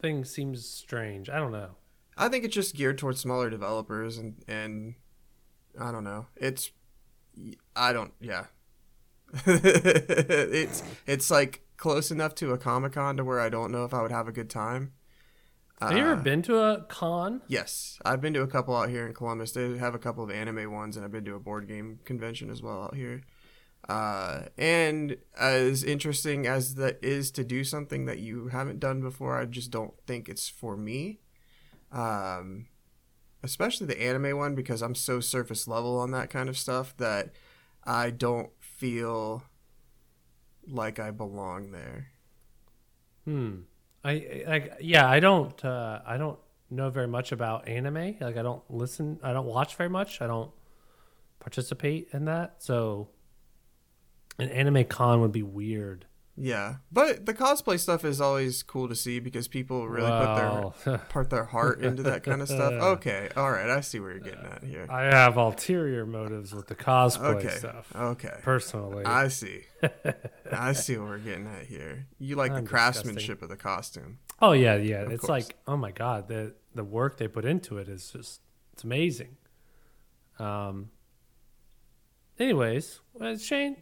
thing 0.00 0.24
seems 0.24 0.66
strange. 0.68 1.30
I 1.30 1.36
don't 1.38 1.52
know. 1.52 1.76
I 2.16 2.28
think 2.28 2.44
it's 2.44 2.54
just 2.54 2.74
geared 2.74 2.98
towards 2.98 3.20
smaller 3.20 3.48
developers 3.48 4.18
and 4.18 4.42
and 4.48 4.96
I 5.80 5.92
don't 5.92 6.02
know. 6.02 6.26
It's 6.34 6.72
I 7.76 7.92
don't 7.92 8.12
yeah. 8.20 8.46
it's 9.46 10.82
it's 11.06 11.30
like 11.30 11.62
close 11.76 12.10
enough 12.10 12.34
to 12.36 12.50
a 12.50 12.58
Comic 12.58 12.94
Con 12.94 13.16
to 13.18 13.24
where 13.24 13.38
I 13.40 13.48
don't 13.48 13.70
know 13.70 13.84
if 13.84 13.94
I 13.94 14.02
would 14.02 14.10
have 14.10 14.26
a 14.26 14.32
good 14.32 14.50
time. 14.50 14.92
Have 15.80 15.92
you 15.92 15.98
ever 15.98 16.12
Uh, 16.14 16.22
been 16.22 16.42
to 16.42 16.58
a 16.58 16.82
con? 16.88 17.42
Yes, 17.48 17.98
I've 18.04 18.20
been 18.20 18.34
to 18.34 18.42
a 18.42 18.46
couple 18.46 18.76
out 18.76 18.88
here 18.88 19.06
in 19.06 19.14
Columbus. 19.14 19.52
They 19.52 19.78
have 19.78 19.94
a 19.94 19.98
couple 19.98 20.22
of 20.22 20.30
anime 20.30 20.72
ones, 20.72 20.96
and 20.96 21.04
I've 21.04 21.10
been 21.10 21.24
to 21.24 21.34
a 21.34 21.40
board 21.40 21.66
game 21.66 21.98
convention 22.04 22.50
as 22.50 22.62
well 22.62 22.82
out 22.82 22.94
here. 22.94 23.22
Uh, 23.88 24.42
and 24.56 25.16
as 25.38 25.82
interesting 25.82 26.46
as 26.46 26.76
that 26.76 27.02
is 27.02 27.30
to 27.32 27.44
do 27.44 27.64
something 27.64 28.06
that 28.06 28.18
you 28.18 28.48
haven't 28.48 28.80
done 28.80 29.00
before, 29.00 29.36
I 29.36 29.44
just 29.44 29.70
don't 29.70 29.94
think 30.06 30.28
it's 30.28 30.48
for 30.48 30.76
me. 30.76 31.20
Um, 31.90 32.68
especially 33.42 33.86
the 33.86 34.00
anime 34.00 34.36
one 34.38 34.54
because 34.54 34.82
I'm 34.82 34.94
so 34.94 35.20
surface 35.20 35.66
level 35.66 35.98
on 35.98 36.12
that 36.12 36.30
kind 36.30 36.48
of 36.48 36.56
stuff 36.56 36.96
that 36.98 37.30
I 37.84 38.10
don't 38.10 38.50
feel 38.60 39.42
like 40.66 40.98
I 40.98 41.10
belong 41.10 41.72
there. 41.72 42.08
Hmm. 43.24 43.62
I 44.04 44.44
like 44.46 44.72
yeah. 44.80 45.08
I 45.08 45.20
don't. 45.20 45.64
Uh, 45.64 46.00
I 46.04 46.16
don't 46.16 46.38
know 46.70 46.90
very 46.90 47.06
much 47.06 47.32
about 47.32 47.68
anime. 47.68 48.16
Like 48.20 48.36
I 48.36 48.42
don't 48.42 48.62
listen. 48.68 49.18
I 49.22 49.32
don't 49.32 49.46
watch 49.46 49.76
very 49.76 49.90
much. 49.90 50.20
I 50.20 50.26
don't 50.26 50.50
participate 51.38 52.08
in 52.12 52.24
that. 52.24 52.62
So 52.62 53.08
an 54.42 54.50
anime 54.50 54.84
con 54.84 55.20
would 55.20 55.32
be 55.32 55.42
weird. 55.42 56.06
Yeah, 56.34 56.76
but 56.90 57.26
the 57.26 57.34
cosplay 57.34 57.78
stuff 57.78 58.06
is 58.06 58.18
always 58.18 58.62
cool 58.62 58.88
to 58.88 58.94
see 58.94 59.20
because 59.20 59.48
people 59.48 59.86
really 59.86 60.10
put 60.10 60.34
their 60.84 60.98
put 61.10 61.28
their 61.28 61.44
heart 61.44 61.80
into 61.82 62.02
that 62.04 62.22
kind 62.22 62.40
of 62.40 62.48
stuff. 62.48 62.72
Okay, 62.82 63.28
all 63.36 63.50
right, 63.52 63.68
I 63.68 63.82
see 63.82 64.00
where 64.00 64.12
you're 64.12 64.20
getting 64.20 64.46
at 64.46 64.64
here. 64.64 64.86
I 64.88 65.02
have 65.02 65.36
ulterior 65.36 66.06
motives 66.06 66.54
with 66.54 66.68
the 66.68 66.74
cosplay 66.74 67.36
Okay, 67.36 67.48
stuff. 67.50 67.92
okay, 67.94 68.32
Personally, 68.42 69.04
I 69.04 69.28
see. 69.40 69.64
I 70.50 70.72
see 70.72 70.96
what 70.96 71.08
we're 71.08 71.18
getting 71.18 71.46
at 71.46 71.66
here. 71.66 72.06
You 72.18 72.36
like 72.36 72.52
the 72.52 72.58
I'm 72.58 72.66
craftsmanship 72.66 73.42
of 73.42 73.50
the 73.50 73.56
costume. 73.56 74.18
oh 74.40 74.52
yeah, 74.52 74.76
yeah. 74.76 75.02
It's 75.02 75.20
course. 75.26 75.28
like 75.28 75.56
oh 75.68 75.76
my 75.76 75.90
god, 75.90 76.28
the 76.28 76.54
the 76.74 76.82
work 76.84 77.18
they 77.18 77.28
put 77.28 77.44
into 77.44 77.76
it 77.76 77.88
is 77.90 78.10
just 78.10 78.40
it's 78.72 78.84
amazing. 78.84 79.36
Um. 80.38 80.88
Anyways, 82.38 83.00
Shane, 83.38 83.76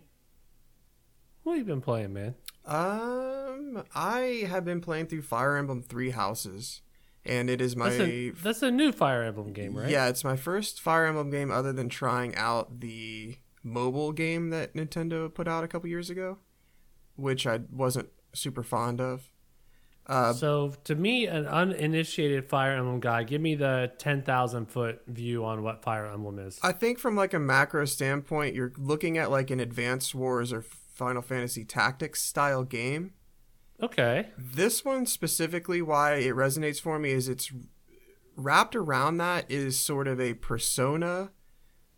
what 1.43 1.53
have 1.53 1.59
you 1.59 1.65
been 1.73 1.81
playing, 1.81 2.13
man? 2.13 2.35
Um, 2.65 3.85
I 3.95 4.45
have 4.49 4.65
been 4.65 4.81
playing 4.81 5.07
through 5.07 5.23
Fire 5.23 5.57
Emblem 5.57 5.83
Three 5.83 6.11
Houses, 6.11 6.83
and 7.25 7.49
it 7.51 7.61
is 7.61 7.75
my 7.77 7.89
That's 7.89 8.01
a, 8.01 8.31
that's 8.31 8.63
a 8.63 8.71
new 8.71 8.93
Fire 8.93 9.23
Emblem 9.23 9.53
game, 9.53 9.77
right? 9.77 9.89
yeah, 9.91 10.09
it's 10.09 10.25
my 10.25 10.37
first 10.37 10.81
Fire 10.81 11.07
Emblem 11.07 11.31
game 11.31 11.51
other 11.51 11.73
than 11.73 11.89
trying 11.89 12.35
out 12.37 12.81
the 12.81 13.37
mobile 13.63 14.13
game 14.13 14.51
that 14.51 14.75
Nintendo 14.75 15.33
put 15.33 15.49
out 15.49 15.65
a 15.65 15.69
couple 15.69 15.89
years 15.89 16.11
ago, 16.11 16.39
which 17.17 17.47
I 17.47 17.61
wasn't 17.73 18.09
super 18.35 18.63
fond 18.63 19.01
of. 19.01 19.31
Uh, 20.07 20.33
So 20.33 20.75
to 20.85 20.95
me, 20.95 21.27
an 21.27 21.47
uninitiated 21.47 22.49
Fire 22.49 22.73
Emblem 22.73 23.01
guy, 23.01 23.23
give 23.23 23.41
me 23.41 23.55
the 23.55 23.93
ten 23.99 24.23
thousand 24.23 24.67
foot 24.67 25.03
view 25.07 25.45
on 25.45 25.63
what 25.63 25.83
Fire 25.83 26.07
Emblem 26.07 26.39
is. 26.39 26.59
I 26.63 26.73
think 26.73 26.99
from 26.99 27.17
like 27.17 27.35
a 27.35 27.39
macro 27.39 27.85
standpoint, 27.85 28.55
you're 28.55 28.73
looking 28.79 29.19
at 29.19 29.31
like 29.31 29.51
an 29.51 29.61
Advanced 29.61 30.15
Wars 30.15 30.53
or 30.53 30.63
Final 31.01 31.23
Fantasy 31.23 31.65
Tactics 31.65 32.21
style 32.21 32.63
game. 32.63 33.15
Okay. 33.83 34.29
This 34.37 34.85
one 34.85 35.07
specifically, 35.07 35.81
why 35.81 36.17
it 36.17 36.35
resonates 36.35 36.79
for 36.79 36.99
me 36.99 37.13
is 37.13 37.27
it's 37.27 37.51
wrapped 38.37 38.77
around 38.77 39.17
that 39.17 39.51
is 39.51 39.79
sort 39.79 40.07
of 40.07 40.21
a 40.21 40.35
persona 40.35 41.31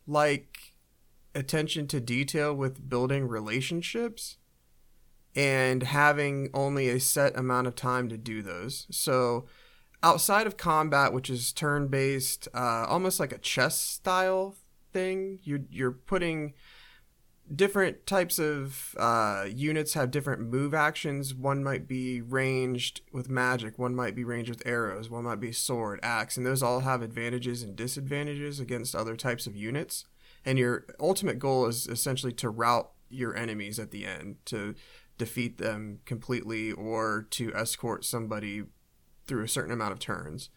like 0.06 0.74
attention 1.34 1.88
to 1.88 2.00
detail 2.00 2.54
with 2.54 2.88
building 2.88 3.26
relationships 3.26 4.36
and 5.34 5.82
having 5.82 6.48
only 6.54 6.88
a 6.88 7.00
set 7.00 7.36
amount 7.36 7.66
of 7.66 7.74
time 7.74 8.08
to 8.08 8.16
do 8.16 8.40
those. 8.40 8.86
So 8.92 9.46
outside 10.00 10.46
of 10.46 10.56
combat, 10.56 11.12
which 11.12 11.28
is 11.28 11.52
turn 11.52 11.88
based, 11.88 12.46
uh, 12.54 12.86
almost 12.88 13.18
like 13.18 13.32
a 13.32 13.38
chess 13.38 13.80
style 13.80 14.54
thing, 14.92 15.40
you're, 15.42 15.64
you're 15.70 15.90
putting 15.90 16.54
different 17.54 18.06
types 18.06 18.38
of 18.38 18.94
uh, 18.98 19.46
units 19.48 19.94
have 19.94 20.10
different 20.10 20.42
move 20.42 20.74
actions. 20.74 21.34
One 21.34 21.62
might 21.62 21.86
be 21.86 22.20
ranged 22.20 23.02
with 23.12 23.28
magic, 23.28 23.78
one 23.78 23.94
might 23.94 24.14
be 24.14 24.24
ranged 24.24 24.50
with 24.50 24.66
arrows, 24.66 25.10
one 25.10 25.24
might 25.24 25.40
be 25.40 25.52
sword, 25.52 26.00
axe, 26.02 26.36
and 26.36 26.46
those 26.46 26.62
all 26.62 26.80
have 26.80 27.02
advantages 27.02 27.62
and 27.62 27.76
disadvantages 27.76 28.60
against 28.60 28.94
other 28.94 29.16
types 29.16 29.46
of 29.46 29.56
units. 29.56 30.04
And 30.44 30.58
your 30.58 30.86
ultimate 30.98 31.38
goal 31.38 31.66
is 31.66 31.86
essentially 31.86 32.32
to 32.34 32.48
rout 32.48 32.92
your 33.08 33.36
enemies 33.36 33.78
at 33.78 33.90
the 33.90 34.06
end, 34.06 34.36
to 34.46 34.74
defeat 35.18 35.58
them 35.58 36.00
completely 36.04 36.72
or 36.72 37.26
to 37.30 37.52
escort 37.54 38.04
somebody 38.04 38.64
through 39.26 39.44
a 39.44 39.48
certain 39.48 39.72
amount 39.72 39.92
of 39.92 39.98
turns. 39.98 40.48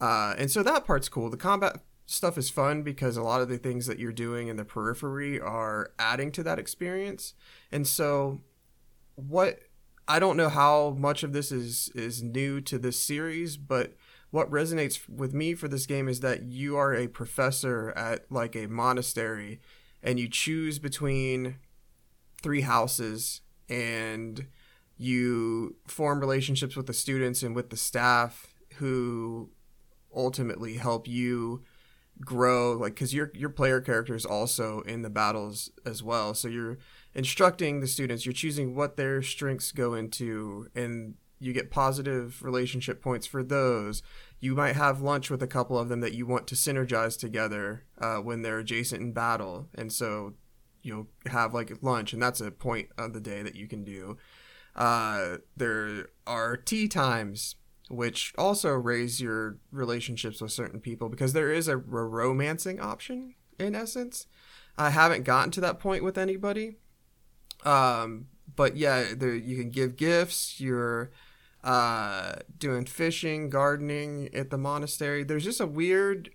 Uh, 0.00 0.34
and 0.36 0.50
so 0.50 0.62
that 0.62 0.84
part's 0.84 1.08
cool. 1.08 1.30
The 1.30 1.36
combat 1.36 1.78
stuff 2.06 2.36
is 2.36 2.50
fun 2.50 2.82
because 2.82 3.16
a 3.16 3.22
lot 3.22 3.40
of 3.40 3.48
the 3.48 3.58
things 3.58 3.86
that 3.86 3.98
you're 3.98 4.12
doing 4.12 4.48
in 4.48 4.56
the 4.56 4.64
periphery 4.64 5.40
are 5.40 5.92
adding 5.98 6.30
to 6.32 6.42
that 6.42 6.58
experience. 6.58 7.34
And 7.72 7.86
so 7.86 8.40
what 9.14 9.60
I 10.06 10.18
don't 10.18 10.36
know 10.36 10.50
how 10.50 10.90
much 10.98 11.22
of 11.22 11.32
this 11.32 11.50
is 11.50 11.90
is 11.94 12.22
new 12.22 12.60
to 12.62 12.78
this 12.78 13.00
series, 13.00 13.56
but 13.56 13.94
what 14.30 14.50
resonates 14.50 15.08
with 15.08 15.32
me 15.32 15.54
for 15.54 15.68
this 15.68 15.86
game 15.86 16.08
is 16.08 16.20
that 16.20 16.42
you 16.42 16.76
are 16.76 16.94
a 16.94 17.06
professor 17.06 17.92
at 17.96 18.30
like 18.30 18.56
a 18.56 18.66
monastery 18.66 19.60
and 20.02 20.18
you 20.18 20.28
choose 20.28 20.78
between 20.78 21.56
three 22.42 22.62
houses 22.62 23.40
and 23.68 24.46
you 24.98 25.76
form 25.86 26.20
relationships 26.20 26.76
with 26.76 26.86
the 26.86 26.92
students 26.92 27.42
and 27.42 27.54
with 27.54 27.70
the 27.70 27.76
staff 27.76 28.54
who 28.76 29.50
ultimately 30.14 30.74
help 30.74 31.08
you 31.08 31.62
grow 32.24 32.72
like 32.72 32.94
because 32.94 33.14
your 33.14 33.30
your 33.34 33.50
player 33.50 33.80
character 33.80 34.14
is 34.14 34.24
also 34.24 34.80
in 34.82 35.02
the 35.02 35.10
battles 35.10 35.70
as 35.84 36.02
well. 36.02 36.34
So 36.34 36.48
you're 36.48 36.78
instructing 37.14 37.80
the 37.80 37.86
students 37.86 38.26
you're 38.26 38.32
choosing 38.32 38.74
what 38.74 38.96
their 38.96 39.22
strengths 39.22 39.72
go 39.72 39.94
into 39.94 40.68
and 40.74 41.14
you 41.40 41.52
get 41.52 41.70
positive 41.70 42.42
relationship 42.42 43.02
points 43.02 43.26
for 43.26 43.42
those. 43.42 44.02
You 44.40 44.54
might 44.54 44.76
have 44.76 45.00
lunch 45.00 45.30
with 45.30 45.42
a 45.42 45.46
couple 45.46 45.78
of 45.78 45.88
them 45.88 46.00
that 46.00 46.14
you 46.14 46.26
want 46.26 46.46
to 46.48 46.54
synergize 46.54 47.18
together 47.18 47.84
uh, 47.98 48.16
when 48.16 48.42
they're 48.42 48.60
adjacent 48.60 49.02
in 49.02 49.12
battle. 49.12 49.68
And 49.74 49.92
so 49.92 50.34
you'll 50.82 51.08
have 51.26 51.52
like 51.54 51.82
lunch 51.82 52.12
and 52.12 52.22
that's 52.22 52.40
a 52.40 52.50
point 52.50 52.88
of 52.96 53.12
the 53.12 53.20
day 53.20 53.42
that 53.42 53.56
you 53.56 53.68
can 53.68 53.84
do. 53.84 54.16
Uh, 54.74 55.38
there 55.56 56.08
are 56.26 56.56
tea 56.56 56.88
times 56.88 57.56
which 57.88 58.32
also 58.38 58.70
raise 58.70 59.20
your 59.20 59.58
relationships 59.70 60.40
with 60.40 60.52
certain 60.52 60.80
people 60.80 61.08
because 61.08 61.32
there 61.32 61.52
is 61.52 61.68
a 61.68 61.76
ro- 61.76 62.04
romancing 62.04 62.80
option 62.80 63.34
in 63.58 63.74
essence. 63.74 64.26
I 64.76 64.90
haven't 64.90 65.24
gotten 65.24 65.50
to 65.52 65.60
that 65.60 65.78
point 65.78 66.02
with 66.02 66.18
anybody, 66.18 66.76
um, 67.64 68.26
but 68.56 68.76
yeah, 68.76 69.14
there 69.14 69.34
you 69.34 69.56
can 69.56 69.70
give 69.70 69.96
gifts. 69.96 70.60
You're 70.60 71.12
uh, 71.62 72.36
doing 72.58 72.84
fishing, 72.84 73.50
gardening 73.50 74.30
at 74.34 74.50
the 74.50 74.58
monastery. 74.58 75.22
There's 75.22 75.44
just 75.44 75.60
a 75.60 75.66
weird 75.66 76.30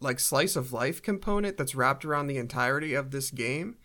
like 0.00 0.18
slice 0.20 0.56
of 0.56 0.72
life 0.72 1.00
component 1.02 1.56
that's 1.56 1.74
wrapped 1.74 2.04
around 2.04 2.26
the 2.26 2.36
entirety 2.38 2.94
of 2.94 3.10
this 3.10 3.30
game, 3.30 3.76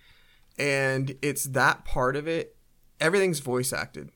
and 0.57 1.15
it's 1.21 1.43
that 1.45 1.85
part 1.85 2.15
of 2.15 2.27
it. 2.27 2.55
Everything's 2.99 3.39
voice 3.39 3.71
acted 3.71 4.11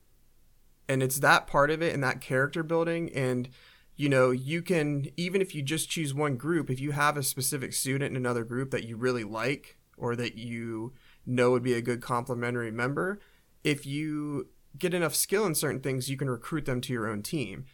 and 0.87 1.01
it's 1.03 1.19
that 1.19 1.47
part 1.47 1.71
of 1.71 1.81
it 1.81 1.93
and 1.93 2.03
that 2.03 2.21
character 2.21 2.63
building. 2.63 3.11
And 3.13 3.49
you 3.95 4.09
know 4.09 4.31
you 4.31 4.61
can 4.61 5.07
even 5.17 5.41
if 5.41 5.53
you 5.53 5.61
just 5.61 5.89
choose 5.89 6.13
one 6.13 6.35
group 6.35 6.69
if 6.69 6.79
you 6.79 6.91
have 6.91 7.15
a 7.15 7.21
specific 7.23 7.73
student 7.73 8.09
in 8.11 8.15
another 8.15 8.43
group 8.43 8.71
that 8.71 8.85
you 8.85 8.97
really 8.97 9.23
like 9.23 9.77
or 9.97 10.15
that 10.15 10.35
you 10.35 10.93
know 11.27 11.51
would 11.51 11.61
be 11.63 11.73
a 11.73 11.81
good 11.81 12.01
complementary 12.01 12.71
member 12.71 13.19
if 13.63 13.85
you 13.85 14.47
get 14.77 14.93
enough 14.93 15.13
skill 15.13 15.45
in 15.45 15.53
certain 15.55 15.79
things 15.79 16.09
you 16.09 16.17
can 16.17 16.29
recruit 16.29 16.65
them 16.65 16.81
to 16.81 16.91
your 16.91 17.07
own 17.07 17.21
team. 17.21 17.65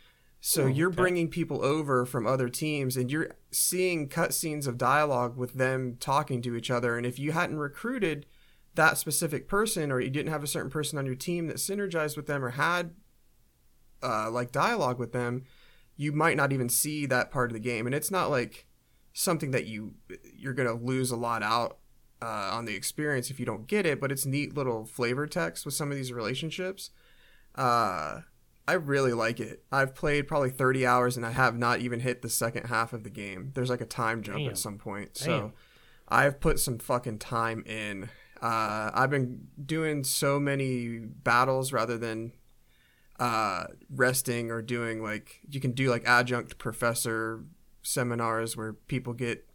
So 0.41 0.63
Oh, 0.63 0.67
you're 0.67 0.89
okay. 0.89 0.97
bringing 0.97 1.29
people 1.29 1.63
over 1.63 2.05
from 2.05 2.27
other 2.27 2.49
teams 2.49 2.95
and 2.97 3.11
you're 3.11 3.31
seeing 3.51 4.07
cutscenes 4.09 4.67
of 4.67 4.77
dialogue 4.77 5.37
with 5.37 5.53
them 5.53 5.97
talking 5.99 6.41
to 6.43 6.55
each 6.55 6.69
other. 6.71 6.97
And 6.97 7.05
if 7.05 7.17
you 7.19 7.31
hadn't 7.31 7.59
recruited 7.59 8.25
that 8.75 8.97
specific 8.97 9.47
person 9.47 9.91
or 9.91 9.99
you 9.99 10.09
didn't 10.09 10.31
have 10.31 10.43
a 10.43 10.47
certain 10.47 10.69
person 10.69 10.97
on 10.97 11.05
your 11.05 11.15
team 11.15 11.47
that 11.47 11.57
synergized 11.57 12.15
with 12.15 12.27
them 12.27 12.43
or 12.43 12.51
had 12.51 12.91
uh, 14.03 14.29
like 14.31 14.51
dialogue 14.51 14.99
with 14.99 15.11
them 15.11 15.43
you 15.97 16.11
might 16.11 16.37
not 16.37 16.53
even 16.53 16.69
see 16.69 17.05
that 17.05 17.31
part 17.31 17.49
of 17.49 17.53
the 17.53 17.59
game 17.59 17.85
and 17.85 17.93
it's 17.93 18.11
not 18.11 18.29
like 18.29 18.65
something 19.13 19.51
that 19.51 19.65
you 19.65 19.93
you're 20.33 20.53
gonna 20.53 20.73
lose 20.73 21.11
a 21.11 21.15
lot 21.17 21.43
out 21.43 21.79
uh, 22.21 22.49
on 22.51 22.65
the 22.65 22.75
experience 22.75 23.29
if 23.29 23.39
you 23.39 23.45
don't 23.45 23.67
get 23.67 23.85
it, 23.85 23.99
but 23.99 24.11
it's 24.11 24.25
neat 24.25 24.55
little 24.55 24.85
flavor 24.85 25.25
text 25.25 25.65
with 25.65 25.73
some 25.73 25.91
of 25.91 25.97
these 25.97 26.11
relationships. 26.11 26.91
Uh, 27.55 28.21
I 28.67 28.73
really 28.73 29.13
like 29.13 29.39
it. 29.39 29.63
I've 29.71 29.95
played 29.95 30.27
probably 30.27 30.51
30 30.51 30.85
hours 30.85 31.17
and 31.17 31.25
I 31.25 31.31
have 31.31 31.57
not 31.57 31.79
even 31.79 32.01
hit 32.01 32.21
the 32.21 32.29
second 32.29 32.67
half 32.67 32.93
of 32.93 33.03
the 33.03 33.09
game. 33.09 33.51
There's 33.55 33.69
like 33.69 33.81
a 33.81 33.85
time 33.85 34.21
jump 34.21 34.39
Damn. 34.39 34.49
at 34.49 34.57
some 34.57 34.77
point. 34.77 35.13
Damn. 35.15 35.25
So 35.25 35.51
I've 36.07 36.39
put 36.39 36.59
some 36.59 36.77
fucking 36.77 37.19
time 37.19 37.63
in. 37.65 38.09
Uh, 38.41 38.91
I've 38.93 39.09
been 39.09 39.47
doing 39.63 40.03
so 40.03 40.39
many 40.39 40.99
battles 40.99 41.73
rather 41.73 41.97
than 41.97 42.33
uh, 43.19 43.65
resting 43.93 44.49
or 44.49 44.61
doing 44.61 45.03
like 45.03 45.41
you 45.49 45.59
can 45.59 45.71
do 45.71 45.89
like 45.89 46.07
adjunct 46.07 46.57
professor 46.57 47.43
seminars 47.81 48.55
where 48.55 48.73
people 48.73 49.13
get 49.13 49.45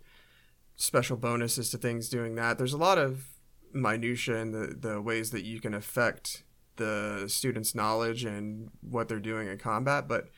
special 0.76 1.16
bonuses 1.16 1.70
to 1.70 1.78
things 1.78 2.08
doing 2.08 2.34
that. 2.34 2.58
There's 2.58 2.72
a 2.72 2.78
lot 2.78 2.98
of 2.98 3.28
minutia 3.72 4.36
in 4.36 4.52
the, 4.52 4.74
the 4.78 5.00
ways 5.00 5.30
that 5.30 5.44
you 5.44 5.60
can 5.60 5.74
affect 5.74 6.44
the 6.76 7.24
students' 7.28 7.74
knowledge 7.74 8.24
and 8.24 8.70
what 8.80 9.08
they're 9.08 9.20
doing 9.20 9.48
in 9.48 9.58
combat, 9.58 10.08
but 10.08 10.28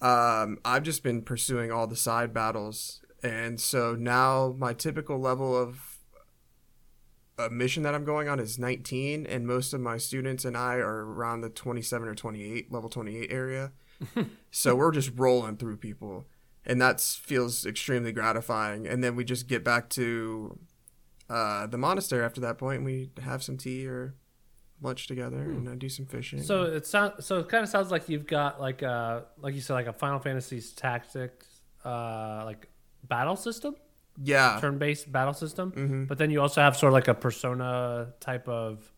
um, 0.00 0.58
I've 0.64 0.82
just 0.82 1.02
been 1.02 1.22
pursuing 1.22 1.70
all 1.70 1.86
the 1.86 1.96
side 1.96 2.34
battles, 2.34 3.02
and 3.22 3.60
so 3.60 3.94
now 3.94 4.54
my 4.58 4.72
typical 4.72 5.18
level 5.18 5.56
of 5.56 5.93
a 7.38 7.50
mission 7.50 7.82
that 7.82 7.94
I'm 7.94 8.04
going 8.04 8.28
on 8.28 8.38
is 8.38 8.58
19, 8.58 9.26
and 9.26 9.46
most 9.46 9.72
of 9.72 9.80
my 9.80 9.96
students 9.96 10.44
and 10.44 10.56
I 10.56 10.74
are 10.76 11.04
around 11.04 11.40
the 11.40 11.50
27 11.50 12.08
or 12.08 12.14
28 12.14 12.72
level 12.72 12.88
28 12.88 13.32
area. 13.32 13.72
so 14.50 14.74
we're 14.76 14.92
just 14.92 15.10
rolling 15.16 15.56
through 15.56 15.78
people, 15.78 16.26
and 16.64 16.80
that 16.80 17.00
feels 17.00 17.66
extremely 17.66 18.12
gratifying. 18.12 18.86
And 18.86 19.02
then 19.02 19.16
we 19.16 19.24
just 19.24 19.46
get 19.48 19.64
back 19.64 19.88
to 19.90 20.58
uh, 21.28 21.66
the 21.66 21.78
monastery 21.78 22.24
after 22.24 22.40
that 22.42 22.58
point, 22.58 22.78
and 22.78 22.86
we 22.86 23.10
have 23.22 23.42
some 23.42 23.56
tea 23.56 23.86
or 23.86 24.14
lunch 24.80 25.06
together, 25.06 25.42
and 25.42 25.68
uh, 25.68 25.74
do 25.74 25.88
some 25.88 26.06
fishing. 26.06 26.42
So 26.42 26.64
it 26.64 26.86
sounds 26.86 27.24
so 27.26 27.40
it 27.40 27.48
kind 27.48 27.64
of 27.64 27.68
sounds 27.68 27.90
like 27.90 28.08
you've 28.08 28.26
got 28.26 28.60
like 28.60 28.82
a 28.82 29.24
like 29.38 29.54
you 29.54 29.60
said 29.60 29.74
like 29.74 29.86
a 29.86 29.92
Final 29.92 30.18
Fantasy's 30.18 30.72
tactics 30.72 31.46
uh 31.84 32.42
like 32.44 32.68
battle 33.02 33.36
system, 33.36 33.74
yeah, 34.22 34.58
turn-based 34.60 35.10
battle 35.10 35.34
system. 35.34 35.72
Mhm. 35.72 36.08
But 36.08 36.18
then 36.18 36.30
you 36.30 36.40
also 36.40 36.60
have 36.60 36.76
sort 36.76 36.90
of 36.90 36.94
like 36.94 37.08
a 37.08 37.14
persona 37.14 38.14
type 38.20 38.48
of 38.48 38.92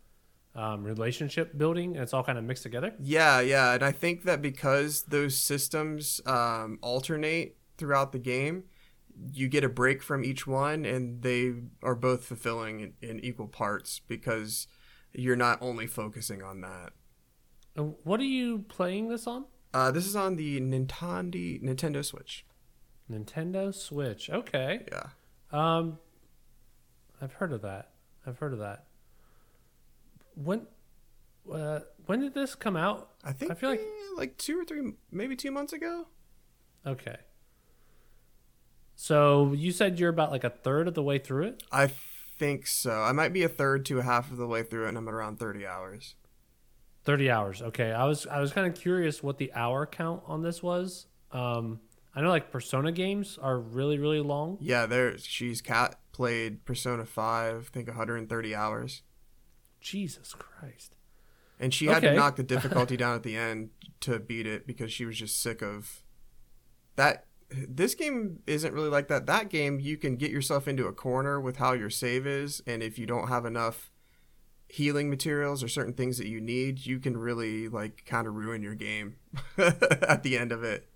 um, 0.55 0.83
relationship 0.83 1.57
building, 1.57 1.93
and 1.93 2.03
it's 2.03 2.13
all 2.13 2.23
kind 2.23 2.37
of 2.37 2.43
mixed 2.43 2.63
together. 2.63 2.93
Yeah, 2.99 3.39
yeah, 3.41 3.73
and 3.73 3.83
I 3.83 3.91
think 3.91 4.23
that 4.23 4.41
because 4.41 5.03
those 5.03 5.37
systems 5.37 6.19
um, 6.25 6.79
alternate 6.81 7.57
throughout 7.77 8.11
the 8.11 8.19
game, 8.19 8.63
you 9.33 9.47
get 9.47 9.63
a 9.63 9.69
break 9.69 10.01
from 10.01 10.23
each 10.23 10.47
one, 10.47 10.83
and 10.83 11.21
they 11.21 11.53
are 11.83 11.95
both 11.95 12.25
fulfilling 12.25 12.79
in, 12.79 12.93
in 13.01 13.19
equal 13.19 13.47
parts 13.47 14.01
because 14.07 14.67
you're 15.13 15.35
not 15.35 15.59
only 15.61 15.85
focusing 15.87 16.41
on 16.41 16.61
that. 16.61 16.93
What 18.03 18.19
are 18.19 18.23
you 18.23 18.59
playing 18.67 19.09
this 19.09 19.27
on? 19.27 19.45
Uh, 19.73 19.91
this 19.91 20.07
is 20.07 20.15
on 20.15 20.37
the 20.37 20.59
Nintendo 20.59 21.61
Nintendo 21.61 22.03
Switch. 22.03 22.45
Nintendo 23.09 23.73
Switch. 23.73 24.29
Okay. 24.29 24.85
Yeah, 24.91 25.09
Um, 25.51 25.99
I've 27.21 27.33
heard 27.33 27.51
of 27.53 27.61
that. 27.61 27.91
I've 28.25 28.37
heard 28.39 28.53
of 28.53 28.59
that. 28.59 28.85
When, 30.35 30.67
uh, 31.51 31.79
when 32.05 32.19
did 32.19 32.33
this 32.33 32.53
come 32.55 32.75
out? 32.75 33.11
I 33.23 33.31
think 33.31 33.51
I 33.51 33.55
feel 33.55 33.69
like- 33.69 33.79
eh, 33.79 34.09
like 34.17 34.37
two 34.37 34.59
or 34.59 34.65
three, 34.65 34.93
maybe 35.11 35.35
two 35.35 35.51
months 35.51 35.73
ago. 35.73 36.07
Okay. 36.85 37.17
So 38.95 39.53
you 39.53 39.71
said 39.71 39.99
you're 39.99 40.09
about 40.09 40.31
like 40.31 40.43
a 40.43 40.49
third 40.49 40.87
of 40.87 40.93
the 40.95 41.03
way 41.03 41.19
through 41.19 41.43
it. 41.47 41.63
I 41.71 41.87
think 41.87 42.67
so. 42.67 42.91
I 43.01 43.11
might 43.11 43.33
be 43.33 43.43
a 43.43 43.49
third 43.49 43.85
to 43.87 43.99
a 43.99 44.03
half 44.03 44.31
of 44.31 44.37
the 44.37 44.47
way 44.47 44.63
through 44.63 44.85
it, 44.85 44.89
and 44.89 44.97
I'm 44.97 45.07
at 45.07 45.13
around 45.13 45.37
thirty 45.39 45.65
hours. 45.65 46.15
Thirty 47.03 47.29
hours. 47.29 47.61
Okay. 47.61 47.91
I 47.91 48.05
was 48.05 48.25
I 48.27 48.39
was 48.41 48.51
kind 48.51 48.67
of 48.67 48.75
curious 48.79 49.21
what 49.23 49.37
the 49.37 49.53
hour 49.53 49.85
count 49.85 50.23
on 50.25 50.41
this 50.41 50.61
was. 50.63 51.07
Um, 51.31 51.79
I 52.17 52.21
know 52.21 52.29
like 52.29 52.51
Persona 52.51 52.91
games 52.91 53.37
are 53.39 53.59
really 53.59 53.99
really 53.99 54.21
long. 54.21 54.57
Yeah, 54.59 54.87
there. 54.87 55.19
She's 55.19 55.61
cat 55.61 55.99
played 56.11 56.65
Persona 56.65 57.05
Five. 57.05 57.69
I 57.71 57.73
think 57.73 57.87
130 57.87 58.55
hours. 58.55 59.03
Jesus 59.79 60.33
Christ. 60.33 60.95
And 61.59 61.71
she 61.71 61.85
had 61.85 62.01
to 62.01 62.15
knock 62.15 62.35
the 62.35 62.43
difficulty 62.55 62.97
down 62.97 63.13
at 63.13 63.21
the 63.21 63.37
end 63.37 63.69
to 63.99 64.17
beat 64.17 64.47
it 64.47 64.65
because 64.65 64.91
she 64.91 65.05
was 65.05 65.15
just 65.15 65.39
sick 65.39 65.61
of 65.61 66.01
that. 66.95 67.25
This 67.51 67.93
game 67.93 68.39
isn't 68.47 68.73
really 68.73 68.89
like 68.89 69.09
that. 69.09 69.27
That 69.27 69.49
game, 69.49 69.79
you 69.79 69.95
can 69.95 70.15
get 70.15 70.31
yourself 70.31 70.67
into 70.67 70.87
a 70.87 70.93
corner 70.93 71.39
with 71.39 71.57
how 71.57 71.73
your 71.73 71.91
save 71.91 72.25
is, 72.25 72.63
and 72.65 72.81
if 72.81 72.97
you 72.97 73.05
don't 73.05 73.27
have 73.27 73.45
enough 73.45 73.91
healing 74.67 75.09
materials 75.09 75.63
or 75.63 75.67
certain 75.67 75.93
things 75.93 76.17
that 76.17 76.27
you 76.27 76.41
need, 76.41 76.83
you 76.83 76.97
can 76.99 77.15
really 77.15 77.69
like 77.69 78.05
kind 78.07 78.27
of 78.27 78.33
ruin 78.33 78.63
your 78.63 78.75
game 78.75 79.17
at 79.57 80.23
the 80.23 80.35
end 80.35 80.51
of 80.51 80.63
it. 80.63 80.89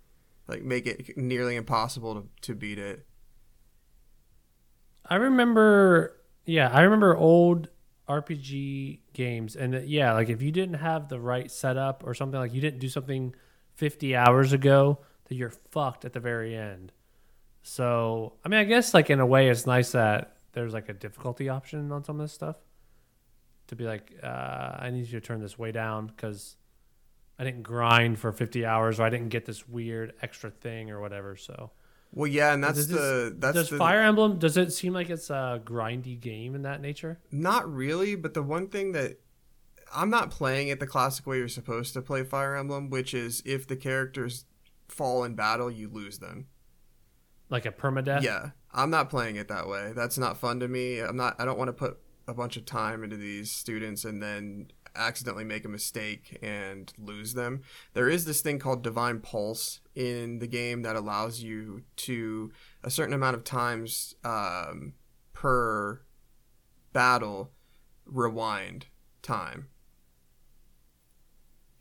Like 0.52 0.62
make 0.62 0.86
it 0.86 1.16
nearly 1.16 1.56
impossible 1.56 2.14
to, 2.14 2.28
to 2.42 2.54
beat 2.54 2.78
it. 2.78 3.06
I 5.06 5.16
remember, 5.16 6.20
yeah, 6.44 6.68
I 6.70 6.82
remember 6.82 7.16
old 7.16 7.68
RPG 8.06 9.00
games, 9.14 9.56
and 9.56 9.72
that, 9.72 9.88
yeah, 9.88 10.12
like 10.12 10.28
if 10.28 10.42
you 10.42 10.52
didn't 10.52 10.76
have 10.76 11.08
the 11.08 11.18
right 11.18 11.50
setup 11.50 12.02
or 12.06 12.12
something, 12.12 12.38
like 12.38 12.52
you 12.52 12.60
didn't 12.60 12.80
do 12.80 12.88
something 12.88 13.34
50 13.76 14.14
hours 14.14 14.52
ago, 14.52 14.98
that 15.24 15.36
you're 15.36 15.52
fucked 15.70 16.04
at 16.04 16.12
the 16.12 16.20
very 16.20 16.54
end. 16.54 16.92
So, 17.62 18.34
I 18.44 18.48
mean, 18.48 18.60
I 18.60 18.64
guess 18.64 18.92
like 18.92 19.08
in 19.08 19.20
a 19.20 19.26
way, 19.26 19.48
it's 19.48 19.66
nice 19.66 19.92
that 19.92 20.36
there's 20.52 20.74
like 20.74 20.90
a 20.90 20.92
difficulty 20.92 21.48
option 21.48 21.90
on 21.92 22.04
some 22.04 22.20
of 22.20 22.24
this 22.24 22.32
stuff 22.32 22.56
to 23.68 23.76
be 23.76 23.84
like, 23.84 24.12
uh, 24.22 24.76
I 24.78 24.90
need 24.90 25.06
you 25.06 25.18
to 25.18 25.20
turn 25.20 25.40
this 25.40 25.58
way 25.58 25.72
down 25.72 26.08
because 26.08 26.56
I 27.42 27.44
didn't 27.44 27.64
grind 27.64 28.20
for 28.20 28.30
50 28.32 28.64
hours 28.64 29.00
or 29.00 29.02
I 29.02 29.10
didn't 29.10 29.30
get 29.30 29.46
this 29.46 29.66
weird 29.68 30.14
extra 30.22 30.50
thing 30.50 30.90
or 30.92 31.00
whatever. 31.00 31.34
So. 31.34 31.72
Well, 32.12 32.28
yeah, 32.28 32.54
and 32.54 32.62
that's 32.62 32.76
Does 32.76 32.88
this- 32.88 32.98
the 32.98 33.36
that's 33.36 33.54
Does 33.56 33.70
the, 33.70 33.78
Fire 33.78 34.00
Emblem 34.00 34.38
does 34.38 34.56
it 34.56 34.72
seem 34.72 34.92
like 34.92 35.10
it's 35.10 35.28
a 35.28 35.60
grindy 35.64 36.20
game 36.20 36.54
in 36.54 36.62
that 36.62 36.80
nature? 36.80 37.18
Not 37.32 37.68
really, 37.68 38.14
but 38.14 38.34
the 38.34 38.44
one 38.44 38.68
thing 38.68 38.92
that 38.92 39.18
I'm 39.92 40.08
not 40.08 40.30
playing 40.30 40.68
it 40.68 40.78
the 40.78 40.86
classic 40.86 41.26
way 41.26 41.38
you're 41.38 41.48
supposed 41.48 41.94
to 41.94 42.00
play 42.02 42.22
Fire 42.22 42.54
Emblem, 42.54 42.90
which 42.90 43.12
is 43.12 43.42
if 43.44 43.66
the 43.66 43.76
characters 43.76 44.44
fall 44.88 45.24
in 45.24 45.34
battle, 45.34 45.68
you 45.70 45.88
lose 45.88 46.20
them. 46.20 46.46
Like 47.50 47.66
a 47.66 47.72
permadeath? 47.72 48.22
Yeah, 48.22 48.50
I'm 48.72 48.90
not 48.90 49.10
playing 49.10 49.34
it 49.36 49.48
that 49.48 49.66
way. 49.66 49.92
That's 49.96 50.16
not 50.16 50.36
fun 50.38 50.60
to 50.60 50.68
me. 50.68 51.00
I'm 51.00 51.16
not. 51.16 51.34
I 51.40 51.44
don't 51.44 51.58
want 51.58 51.68
to 51.68 51.72
put 51.74 51.98
a 52.28 52.34
bunch 52.34 52.56
of 52.56 52.64
time 52.64 53.02
into 53.02 53.16
these 53.16 53.50
students 53.50 54.04
and 54.04 54.22
then 54.22 54.68
accidentally 54.94 55.44
make 55.44 55.64
a 55.64 55.68
mistake 55.68 56.38
and 56.42 56.92
lose 56.98 57.34
them. 57.34 57.62
There 57.94 58.08
is 58.08 58.24
this 58.24 58.40
thing 58.40 58.58
called 58.58 58.82
Divine 58.82 59.20
Pulse 59.20 59.80
in 59.94 60.38
the 60.38 60.46
game 60.46 60.82
that 60.82 60.96
allows 60.96 61.42
you 61.42 61.82
to 61.96 62.52
a 62.82 62.90
certain 62.90 63.14
amount 63.14 63.36
of 63.36 63.44
times 63.44 64.14
um, 64.24 64.94
per 65.32 66.02
battle 66.92 67.52
rewind 68.04 68.86
time. 69.22 69.68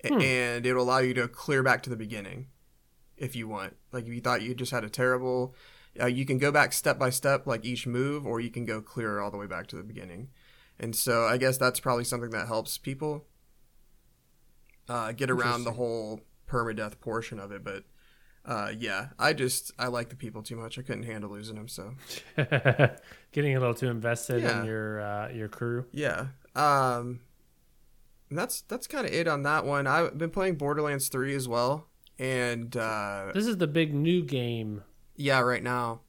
Hmm. 0.06 0.22
And 0.22 0.66
it'll 0.66 0.84
allow 0.84 1.00
you 1.00 1.14
to 1.16 1.28
clear 1.28 1.62
back 1.62 1.84
to 1.84 1.90
the 1.90 1.96
beginning 1.96 2.48
if 3.18 3.36
you 3.36 3.48
want. 3.48 3.76
Like 3.92 4.06
if 4.06 4.14
you 4.14 4.22
thought 4.22 4.42
you 4.42 4.56
just 4.56 4.72
had 4.72 4.84
a 4.84 4.90
terrible 4.90 5.54
uh, 6.00 6.06
you 6.06 6.26
can 6.26 6.38
go 6.38 6.52
back 6.52 6.74
step 6.74 6.98
by 6.98 7.10
step 7.10 7.46
like 7.46 7.66
each 7.66 7.86
move 7.86 8.26
or 8.26 8.40
you 8.40 8.50
can 8.50 8.66
go 8.66 8.82
clear 8.82 9.20
all 9.20 9.32
the 9.32 9.38
way 9.38 9.48
back 9.48 9.68
to 9.68 9.76
the 9.76 9.84
beginning 9.84 10.30
and 10.82 10.94
so 10.96 11.24
i 11.26 11.38
guess 11.38 11.58
that's 11.58 11.80
probably 11.80 12.04
something 12.04 12.32
that 12.32 12.48
helps 12.48 12.78
people 12.78 13.26
uh, 14.90 15.12
get 15.14 15.30
around 15.32 15.64
the 15.64 15.72
whole 15.72 16.20
permadeath 16.50 17.00
portion 17.00 17.40
of 17.40 17.52
it 17.52 17.64
but 17.64 17.84
uh, 18.46 18.72
yeah 18.78 19.10
i 19.20 19.32
just 19.32 19.72
i 19.80 19.88
like 19.88 20.10
the 20.10 20.16
people 20.16 20.42
too 20.42 20.56
much 20.58 20.78
i 20.78 20.82
couldn't 20.82 21.04
handle 21.04 21.30
losing 21.30 21.56
them 21.56 21.68
so 21.68 21.94
Getting 23.32 23.56
a 23.56 23.60
little 23.60 23.74
too 23.76 23.88
invested 23.90 24.42
Yeah. 24.42 24.60
in 24.60 24.66
your 24.66 25.02
uh, 25.02 25.30
your 25.30 25.48
crew. 25.48 25.86
yeah 25.94 26.28
um 26.56 27.22
that's 28.30 28.62
that's 28.62 28.88
kind 28.88 29.06
of 29.08 29.14
it 29.14 29.28
on 29.28 29.44
that 29.44 29.66
one 29.66 29.88
i've 29.88 30.18
been 30.18 30.32
playing 30.32 30.56
borderlands 30.56 31.08
3 31.08 31.36
as 31.36 31.48
well 31.48 31.88
and 32.20 32.76
uh, 32.78 33.32
This 33.34 33.48
is 33.48 33.58
the 33.58 33.66
big 33.68 33.96
new 33.96 34.22
game. 34.24 34.84
Yeah, 35.16 35.40
right 35.40 35.64
now. 35.64 36.02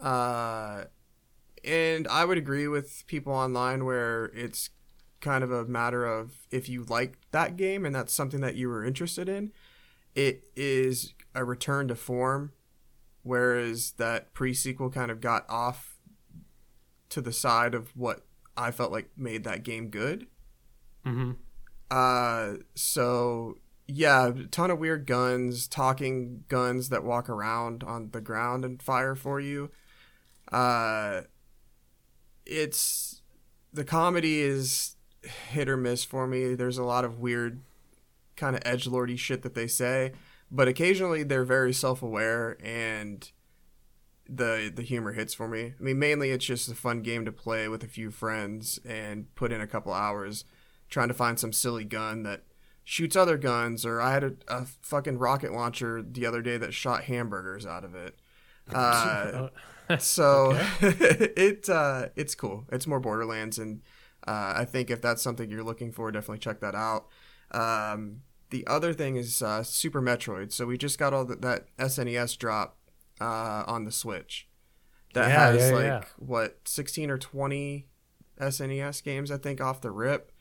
Uh, 0.00 0.84
and 1.66 2.06
I 2.08 2.24
would 2.24 2.38
agree 2.38 2.68
with 2.68 3.04
people 3.06 3.32
online 3.32 3.84
where 3.84 4.26
it's 4.26 4.70
kind 5.20 5.42
of 5.42 5.50
a 5.50 5.64
matter 5.64 6.04
of 6.06 6.46
if 6.50 6.68
you 6.68 6.84
like 6.84 7.18
that 7.32 7.56
game 7.56 7.84
and 7.84 7.94
that's 7.94 8.12
something 8.12 8.40
that 8.40 8.56
you 8.56 8.68
were 8.68 8.84
interested 8.84 9.28
in, 9.28 9.52
it 10.14 10.44
is 10.56 11.14
a 11.34 11.44
return 11.44 11.88
to 11.88 11.94
form, 11.94 12.52
whereas 13.22 13.92
that 13.92 14.34
pre 14.34 14.54
sequel 14.54 14.90
kind 14.90 15.10
of 15.10 15.20
got 15.20 15.44
off 15.48 15.98
to 17.10 17.20
the 17.20 17.32
side 17.32 17.74
of 17.74 17.96
what 17.96 18.26
I 18.56 18.70
felt 18.70 18.92
like 18.92 19.10
made 19.16 19.44
that 19.44 19.62
game 19.62 19.88
good. 19.88 20.26
hmm 21.04 21.32
Uh, 21.90 22.54
so 22.74 23.58
yeah, 23.86 24.28
a 24.28 24.32
ton 24.46 24.70
of 24.70 24.78
weird 24.78 25.06
guns, 25.06 25.68
talking 25.68 26.44
guns 26.48 26.88
that 26.88 27.04
walk 27.04 27.28
around 27.28 27.84
on 27.84 28.10
the 28.10 28.20
ground 28.20 28.64
and 28.64 28.82
fire 28.82 29.14
for 29.14 29.38
you. 29.40 29.70
Uh, 30.50 31.22
it's 32.46 33.22
the 33.72 33.84
comedy 33.84 34.40
is 34.40 34.96
hit 35.50 35.68
or 35.68 35.76
miss 35.76 36.04
for 36.04 36.26
me. 36.26 36.54
There's 36.54 36.78
a 36.78 36.84
lot 36.84 37.04
of 37.04 37.18
weird 37.18 37.62
kind 38.36 38.54
of 38.54 38.62
edge 38.64 38.86
lordy 38.86 39.16
shit 39.16 39.42
that 39.42 39.54
they 39.54 39.66
say, 39.66 40.12
but 40.50 40.68
occasionally 40.68 41.22
they're 41.22 41.44
very 41.44 41.72
self 41.72 42.02
aware 42.02 42.56
and 42.62 43.30
the 44.28 44.72
the 44.74 44.82
humor 44.82 45.12
hits 45.12 45.34
for 45.34 45.48
me. 45.48 45.74
I 45.78 45.82
mean, 45.82 45.98
mainly 45.98 46.30
it's 46.30 46.44
just 46.44 46.70
a 46.70 46.74
fun 46.74 47.02
game 47.02 47.24
to 47.24 47.32
play 47.32 47.68
with 47.68 47.82
a 47.82 47.88
few 47.88 48.10
friends 48.10 48.80
and 48.84 49.32
put 49.34 49.52
in 49.52 49.60
a 49.60 49.66
couple 49.66 49.92
hours 49.92 50.44
trying 50.88 51.08
to 51.08 51.14
find 51.14 51.38
some 51.38 51.52
silly 51.52 51.84
gun 51.84 52.22
that 52.24 52.44
shoots 52.84 53.16
other 53.16 53.36
guns. 53.36 53.84
Or 53.84 54.00
I 54.00 54.12
had 54.12 54.24
a, 54.24 54.32
a 54.48 54.64
fucking 54.82 55.18
rocket 55.18 55.52
launcher 55.52 56.02
the 56.02 56.26
other 56.26 56.42
day 56.42 56.56
that 56.56 56.74
shot 56.74 57.04
hamburgers 57.04 57.66
out 57.66 57.84
of 57.84 57.94
it. 57.94 58.16
Uh, 58.72 59.48
so 59.98 60.52
it 60.80 61.68
uh, 61.68 62.08
it's 62.16 62.34
cool. 62.34 62.64
It's 62.72 62.86
more 62.86 63.00
Borderlands, 63.00 63.58
and 63.58 63.82
uh, 64.26 64.54
I 64.56 64.64
think 64.64 64.90
if 64.90 65.00
that's 65.00 65.22
something 65.22 65.50
you're 65.50 65.62
looking 65.64 65.92
for, 65.92 66.10
definitely 66.10 66.38
check 66.38 66.60
that 66.60 66.74
out. 66.74 67.08
Um, 67.52 68.22
the 68.50 68.66
other 68.66 68.92
thing 68.92 69.16
is 69.16 69.42
uh, 69.42 69.62
Super 69.62 70.00
Metroid. 70.02 70.52
So 70.52 70.66
we 70.66 70.78
just 70.78 70.98
got 70.98 71.12
all 71.12 71.24
the, 71.24 71.36
that 71.36 71.66
SNES 71.78 72.36
drop 72.36 72.76
uh, 73.20 73.64
on 73.66 73.84
the 73.84 73.92
Switch. 73.92 74.48
That 75.14 75.28
Yeah, 75.28 75.38
has 75.52 75.70
yeah, 75.70 75.70
like 75.70 75.84
yeah. 75.84 76.04
what 76.18 76.58
16 76.66 77.10
or 77.10 77.18
20 77.18 77.88
SNES 78.38 79.00
games, 79.00 79.30
I 79.30 79.38
think, 79.38 79.60
off 79.60 79.80
the 79.80 79.90
rip. 79.90 80.32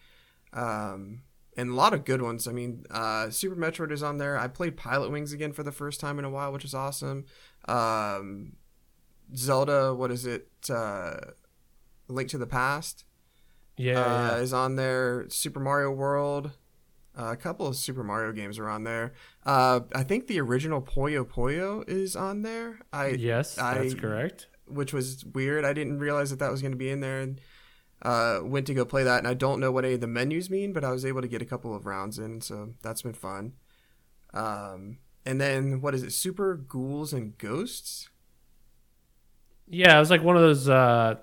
Um, 0.53 1.23
and 1.58 1.69
a 1.71 1.73
lot 1.73 1.93
of 1.93 2.05
good 2.05 2.21
ones. 2.21 2.47
I 2.47 2.51
mean, 2.51 2.84
uh, 2.91 3.29
Super 3.29 3.55
Metroid 3.55 3.91
is 3.91 4.03
on 4.03 4.17
there. 4.17 4.38
I 4.38 4.47
played 4.47 4.75
Pilotwings 4.77 5.34
again 5.34 5.53
for 5.53 5.63
the 5.63 5.71
first 5.71 5.99
time 5.99 6.19
in 6.19 6.25
a 6.25 6.29
while, 6.29 6.51
which 6.51 6.65
is 6.65 6.73
awesome. 6.73 7.25
Um, 7.67 8.53
Zelda, 9.35 9.93
what 9.93 10.11
is 10.11 10.25
it? 10.25 10.47
Uh, 10.69 11.15
Link 12.07 12.29
to 12.29 12.38
the 12.38 12.45
Past 12.47 13.05
Yeah, 13.77 13.99
uh, 13.99 14.35
yeah. 14.35 14.38
is 14.38 14.53
on 14.53 14.75
there. 14.75 15.25
Super 15.29 15.59
Mario 15.59 15.91
World. 15.91 16.51
Uh, 17.17 17.31
a 17.31 17.38
couple 17.38 17.65
of 17.65 17.75
Super 17.77 18.03
Mario 18.03 18.33
games 18.33 18.59
are 18.59 18.67
on 18.69 18.83
there. 18.83 19.13
Uh, 19.45 19.79
I 19.93 20.03
think 20.03 20.27
the 20.27 20.39
original 20.41 20.81
Puyo 20.81 21.25
Puyo 21.25 21.88
is 21.88 22.15
on 22.15 22.41
there. 22.41 22.79
I 22.91 23.09
yes, 23.11 23.55
that's 23.55 23.93
correct. 23.93 24.47
which 24.67 24.91
was 24.93 25.23
weird. 25.25 25.63
I 25.63 25.71
didn't 25.71 25.99
realize 25.99 26.29
that 26.31 26.39
that 26.39 26.51
was 26.51 26.61
going 26.61 26.73
to 26.73 26.77
be 26.77 26.89
in 26.89 26.99
there, 26.99 27.21
and 27.21 27.39
uh, 28.01 28.41
went 28.43 28.67
to 28.67 28.73
go 28.73 28.83
play 28.83 29.03
that. 29.03 29.19
And 29.19 29.27
I 29.29 29.33
don't 29.33 29.61
know 29.61 29.71
what 29.71 29.85
any 29.85 29.93
of 29.93 30.01
the 30.01 30.07
menus 30.07 30.49
mean, 30.49 30.73
but 30.73 30.83
I 30.83 30.91
was 30.91 31.05
able 31.05 31.21
to 31.21 31.27
get 31.29 31.41
a 31.41 31.45
couple 31.45 31.73
of 31.73 31.85
rounds 31.85 32.19
in, 32.19 32.41
so 32.41 32.73
that's 32.83 33.01
been 33.03 33.13
fun. 33.13 33.53
Um, 34.33 34.97
and 35.25 35.39
then 35.39 35.79
what 35.79 35.95
is 35.95 36.03
it? 36.03 36.11
Super 36.11 36.55
Ghouls 36.57 37.13
and 37.13 37.38
Ghosts. 37.38 38.09
Yeah, 39.67 39.97
it 39.97 39.99
was 39.99 40.12
like 40.12 40.23
one 40.23 40.36
of 40.36 40.41
those 40.41 40.69
uh, 40.69 41.15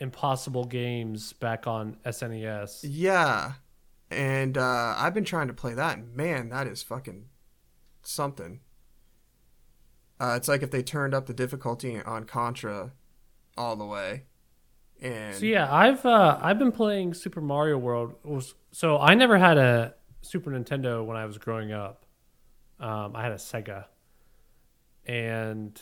impossible 0.00 0.64
games 0.64 1.32
back 1.32 1.66
on 1.66 1.96
SNES. 2.04 2.80
Yeah, 2.82 3.54
and 4.10 4.56
uh, 4.58 4.94
I've 4.96 5.14
been 5.14 5.24
trying 5.24 5.48
to 5.48 5.54
play 5.54 5.74
that, 5.74 6.14
man, 6.14 6.50
that 6.50 6.66
is 6.66 6.82
fucking 6.82 7.26
something. 8.02 8.60
Uh, 10.20 10.34
it's 10.36 10.48
like 10.48 10.62
if 10.62 10.70
they 10.70 10.82
turned 10.82 11.14
up 11.14 11.26
the 11.26 11.34
difficulty 11.34 12.00
on 12.00 12.24
Contra 12.24 12.92
all 13.56 13.76
the 13.76 13.84
way, 13.84 14.24
and 15.00 15.34
So 15.34 15.44
yeah, 15.44 15.72
I've 15.72 16.04
uh, 16.06 16.38
I've 16.40 16.58
been 16.58 16.72
playing 16.72 17.14
Super 17.14 17.40
Mario 17.40 17.76
World. 17.76 18.14
So 18.72 18.98
I 18.98 19.14
never 19.14 19.36
had 19.36 19.58
a 19.58 19.94
Super 20.22 20.50
Nintendo 20.50 21.04
when 21.04 21.16
I 21.16 21.26
was 21.26 21.36
growing 21.36 21.72
up. 21.72 22.06
Um, 22.80 23.14
I 23.14 23.22
had 23.22 23.32
a 23.32 23.36
Sega, 23.36 23.86
and 25.06 25.78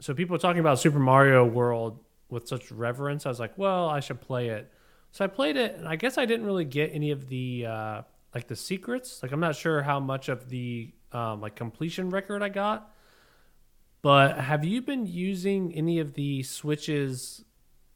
so 0.00 0.14
people 0.14 0.38
talking 0.38 0.60
about 0.60 0.78
Super 0.78 0.98
Mario 0.98 1.44
World 1.44 1.98
with 2.28 2.46
such 2.46 2.70
reverence. 2.70 3.26
I 3.26 3.28
was 3.28 3.40
like, 3.40 3.56
well, 3.56 3.88
I 3.88 4.00
should 4.00 4.20
play 4.20 4.48
it. 4.48 4.70
So 5.10 5.24
I 5.24 5.28
played 5.28 5.56
it, 5.56 5.76
and 5.76 5.88
I 5.88 5.96
guess 5.96 6.18
I 6.18 6.26
didn't 6.26 6.46
really 6.46 6.64
get 6.64 6.90
any 6.92 7.10
of 7.10 7.28
the 7.28 7.66
uh, 7.66 8.02
like 8.34 8.46
the 8.46 8.56
secrets. 8.56 9.22
Like 9.22 9.32
I'm 9.32 9.40
not 9.40 9.56
sure 9.56 9.82
how 9.82 10.00
much 10.00 10.28
of 10.28 10.48
the 10.48 10.92
um, 11.12 11.40
like 11.40 11.56
completion 11.56 12.10
record 12.10 12.42
I 12.42 12.50
got. 12.50 12.92
But 14.02 14.38
have 14.38 14.64
you 14.64 14.82
been 14.82 15.06
using 15.06 15.74
any 15.74 15.98
of 15.98 16.14
the 16.14 16.42
Switch's 16.42 17.44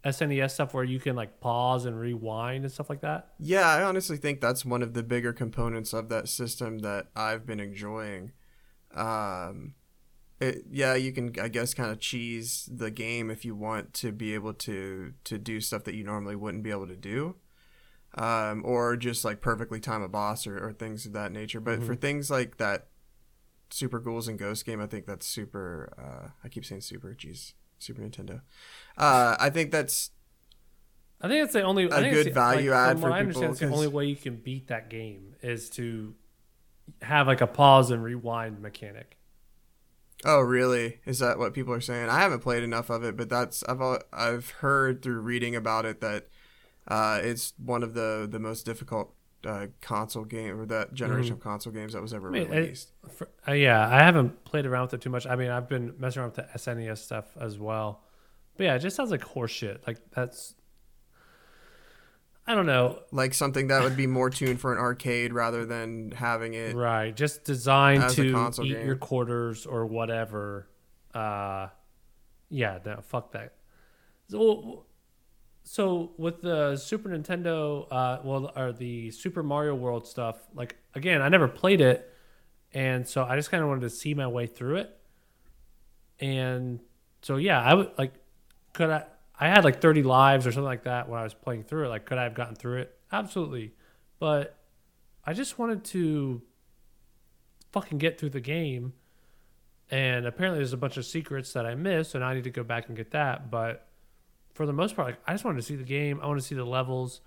SNES 0.04 0.50
stuff 0.50 0.74
where 0.74 0.82
you 0.82 0.98
can 0.98 1.14
like 1.14 1.38
pause 1.38 1.84
and 1.84 1.98
rewind 1.98 2.64
and 2.64 2.72
stuff 2.72 2.90
like 2.90 3.02
that? 3.02 3.28
Yeah, 3.38 3.68
I 3.68 3.82
honestly 3.84 4.16
think 4.16 4.40
that's 4.40 4.64
one 4.64 4.82
of 4.82 4.94
the 4.94 5.02
bigger 5.02 5.32
components 5.32 5.92
of 5.92 6.08
that 6.08 6.28
system 6.28 6.80
that 6.80 7.06
I've 7.14 7.46
been 7.46 7.60
enjoying. 7.60 8.32
Um, 8.94 9.74
it, 10.42 10.64
yeah, 10.70 10.94
you 10.94 11.12
can, 11.12 11.32
I 11.40 11.48
guess, 11.48 11.74
kind 11.74 11.90
of 11.90 12.00
cheese 12.00 12.68
the 12.72 12.90
game 12.90 13.30
if 13.30 13.44
you 13.44 13.54
want 13.54 13.92
to 13.94 14.12
be 14.12 14.34
able 14.34 14.54
to 14.54 15.12
to 15.24 15.38
do 15.38 15.60
stuff 15.60 15.84
that 15.84 15.94
you 15.94 16.04
normally 16.04 16.36
wouldn't 16.36 16.62
be 16.62 16.70
able 16.70 16.88
to 16.88 16.96
do, 16.96 17.36
um, 18.16 18.62
or 18.64 18.96
just 18.96 19.24
like 19.24 19.40
perfectly 19.40 19.80
time 19.80 20.02
a 20.02 20.08
boss 20.08 20.46
or, 20.46 20.58
or 20.58 20.72
things 20.72 21.06
of 21.06 21.12
that 21.12 21.32
nature. 21.32 21.60
But 21.60 21.82
for 21.82 21.94
things 21.94 22.30
like 22.30 22.56
that, 22.58 22.88
Super 23.70 24.00
Ghouls 24.00 24.28
and 24.28 24.38
Ghost 24.38 24.66
game, 24.66 24.80
I 24.80 24.86
think 24.86 25.06
that's 25.06 25.26
super. 25.26 25.92
Uh, 25.98 26.28
I 26.44 26.48
keep 26.48 26.64
saying 26.64 26.80
super, 26.82 27.14
jeez, 27.14 27.52
Super 27.78 28.02
Nintendo. 28.02 28.40
Uh, 28.98 29.36
I 29.38 29.50
think 29.50 29.70
that's 29.70 30.10
I 31.20 31.28
think 31.28 31.44
it's 31.44 31.52
the 31.52 31.62
only 31.62 31.84
A 31.84 31.88
good 31.88 32.00
the- 32.00 32.24
like, 32.24 32.34
value 32.34 32.72
add 32.72 32.92
from 32.92 33.02
for 33.02 33.12
I 33.12 33.20
understand, 33.20 33.54
people, 33.54 33.68
the 33.68 33.74
only 33.74 33.88
way 33.88 34.06
you 34.06 34.16
can 34.16 34.36
beat 34.36 34.68
that 34.68 34.90
game 34.90 35.36
is 35.40 35.70
to 35.70 36.14
have 37.00 37.28
like 37.28 37.40
a 37.40 37.46
pause 37.46 37.90
and 37.92 38.02
rewind 38.02 38.60
mechanic. 38.60 39.18
Oh, 40.24 40.40
really? 40.40 41.00
Is 41.04 41.18
that 41.18 41.38
what 41.38 41.52
people 41.52 41.74
are 41.74 41.80
saying? 41.80 42.08
I 42.08 42.20
haven't 42.20 42.40
played 42.40 42.62
enough 42.62 42.90
of 42.90 43.02
it, 43.04 43.16
but 43.16 43.28
that's 43.28 43.64
I've 43.64 43.82
I've 44.12 44.50
heard 44.50 45.02
through 45.02 45.20
reading 45.20 45.56
about 45.56 45.84
it 45.84 46.00
that 46.00 46.28
uh, 46.86 47.20
it's 47.22 47.54
one 47.58 47.82
of 47.82 47.94
the 47.94 48.28
the 48.30 48.38
most 48.38 48.64
difficult 48.64 49.12
uh, 49.44 49.66
console 49.80 50.24
game 50.24 50.60
or 50.60 50.66
that 50.66 50.94
generation 50.94 51.32
of 51.32 51.40
console 51.40 51.72
games 51.72 51.92
that 51.92 52.02
was 52.02 52.14
ever. 52.14 52.28
I 52.28 52.30
mean, 52.30 52.48
released. 52.50 52.92
For, 53.16 53.28
uh, 53.48 53.52
yeah, 53.52 53.88
I 53.88 53.98
haven't 54.04 54.44
played 54.44 54.66
around 54.66 54.86
with 54.86 54.94
it 54.94 55.00
too 55.00 55.10
much. 55.10 55.26
I 55.26 55.36
mean, 55.36 55.50
I've 55.50 55.68
been 55.68 55.94
messing 55.98 56.20
around 56.20 56.36
with 56.36 56.46
the 56.52 56.58
SNES 56.58 56.98
stuff 56.98 57.26
as 57.40 57.58
well. 57.58 58.02
But 58.56 58.64
yeah, 58.64 58.74
it 58.74 58.80
just 58.80 58.96
sounds 58.96 59.10
like 59.10 59.22
horseshit. 59.22 59.86
Like 59.86 59.98
that's 60.12 60.54
I 62.52 62.54
don't 62.54 62.66
know. 62.66 62.98
like 63.12 63.32
something 63.32 63.68
that 63.68 63.82
would 63.82 63.96
be 63.96 64.06
more 64.06 64.28
tuned 64.28 64.60
for 64.60 64.74
an 64.74 64.78
arcade 64.78 65.32
rather 65.32 65.64
than 65.64 66.10
having 66.10 66.52
it. 66.52 66.76
Right. 66.76 67.16
Just 67.16 67.44
designed 67.44 68.10
to 68.10 68.24
eat 68.62 68.72
game. 68.74 68.86
your 68.86 68.96
quarters 68.96 69.64
or 69.64 69.86
whatever. 69.86 70.68
Uh 71.14 71.68
yeah, 72.50 72.78
no, 72.84 73.00
fuck 73.00 73.32
that. 73.32 73.54
So, 74.28 74.84
so 75.64 76.12
with 76.18 76.42
the 76.42 76.76
Super 76.76 77.08
Nintendo, 77.08 77.86
uh, 77.90 78.18
well, 78.22 78.52
or 78.54 78.72
the 78.72 79.10
Super 79.10 79.42
Mario 79.42 79.74
World 79.74 80.06
stuff, 80.06 80.36
like 80.54 80.76
again, 80.94 81.22
I 81.22 81.30
never 81.30 81.48
played 81.48 81.80
it, 81.80 82.12
and 82.74 83.08
so 83.08 83.24
I 83.24 83.36
just 83.36 83.50
kind 83.50 83.62
of 83.62 83.70
wanted 83.70 83.80
to 83.82 83.90
see 83.90 84.12
my 84.12 84.26
way 84.26 84.46
through 84.46 84.76
it. 84.76 84.98
And 86.20 86.80
so 87.22 87.36
yeah, 87.36 87.62
I 87.62 87.72
would 87.72 87.92
like, 87.96 88.12
could 88.74 88.90
I? 88.90 89.04
I 89.42 89.48
had 89.48 89.64
like 89.64 89.80
30 89.80 90.04
lives 90.04 90.46
or 90.46 90.52
something 90.52 90.64
like 90.64 90.84
that 90.84 91.08
when 91.08 91.18
I 91.18 91.24
was 91.24 91.34
playing 91.34 91.64
through 91.64 91.86
it. 91.86 91.88
Like, 91.88 92.06
could 92.06 92.16
I 92.16 92.22
have 92.22 92.34
gotten 92.34 92.54
through 92.54 92.82
it? 92.82 92.96
Absolutely, 93.10 93.74
but 94.20 94.56
I 95.24 95.32
just 95.32 95.58
wanted 95.58 95.82
to 95.86 96.42
fucking 97.72 97.98
get 97.98 98.20
through 98.20 98.30
the 98.30 98.40
game. 98.40 98.92
And 99.90 100.26
apparently, 100.26 100.60
there's 100.60 100.72
a 100.72 100.76
bunch 100.76 100.96
of 100.96 101.04
secrets 101.04 101.52
that 101.54 101.66
I 101.66 101.74
missed, 101.74 102.14
and 102.14 102.22
I 102.22 102.34
need 102.34 102.44
to 102.44 102.50
go 102.50 102.62
back 102.62 102.86
and 102.86 102.96
get 102.96 103.10
that. 103.10 103.50
But 103.50 103.88
for 104.54 104.64
the 104.64 104.72
most 104.72 104.94
part, 104.94 105.08
like, 105.08 105.18
I 105.26 105.32
just 105.32 105.44
wanted 105.44 105.56
to 105.56 105.66
see 105.66 105.74
the 105.74 105.82
game. 105.82 106.20
I 106.22 106.28
want 106.28 106.40
to 106.40 106.46
see 106.46 106.54
the 106.54 106.64
levels. 106.64 107.20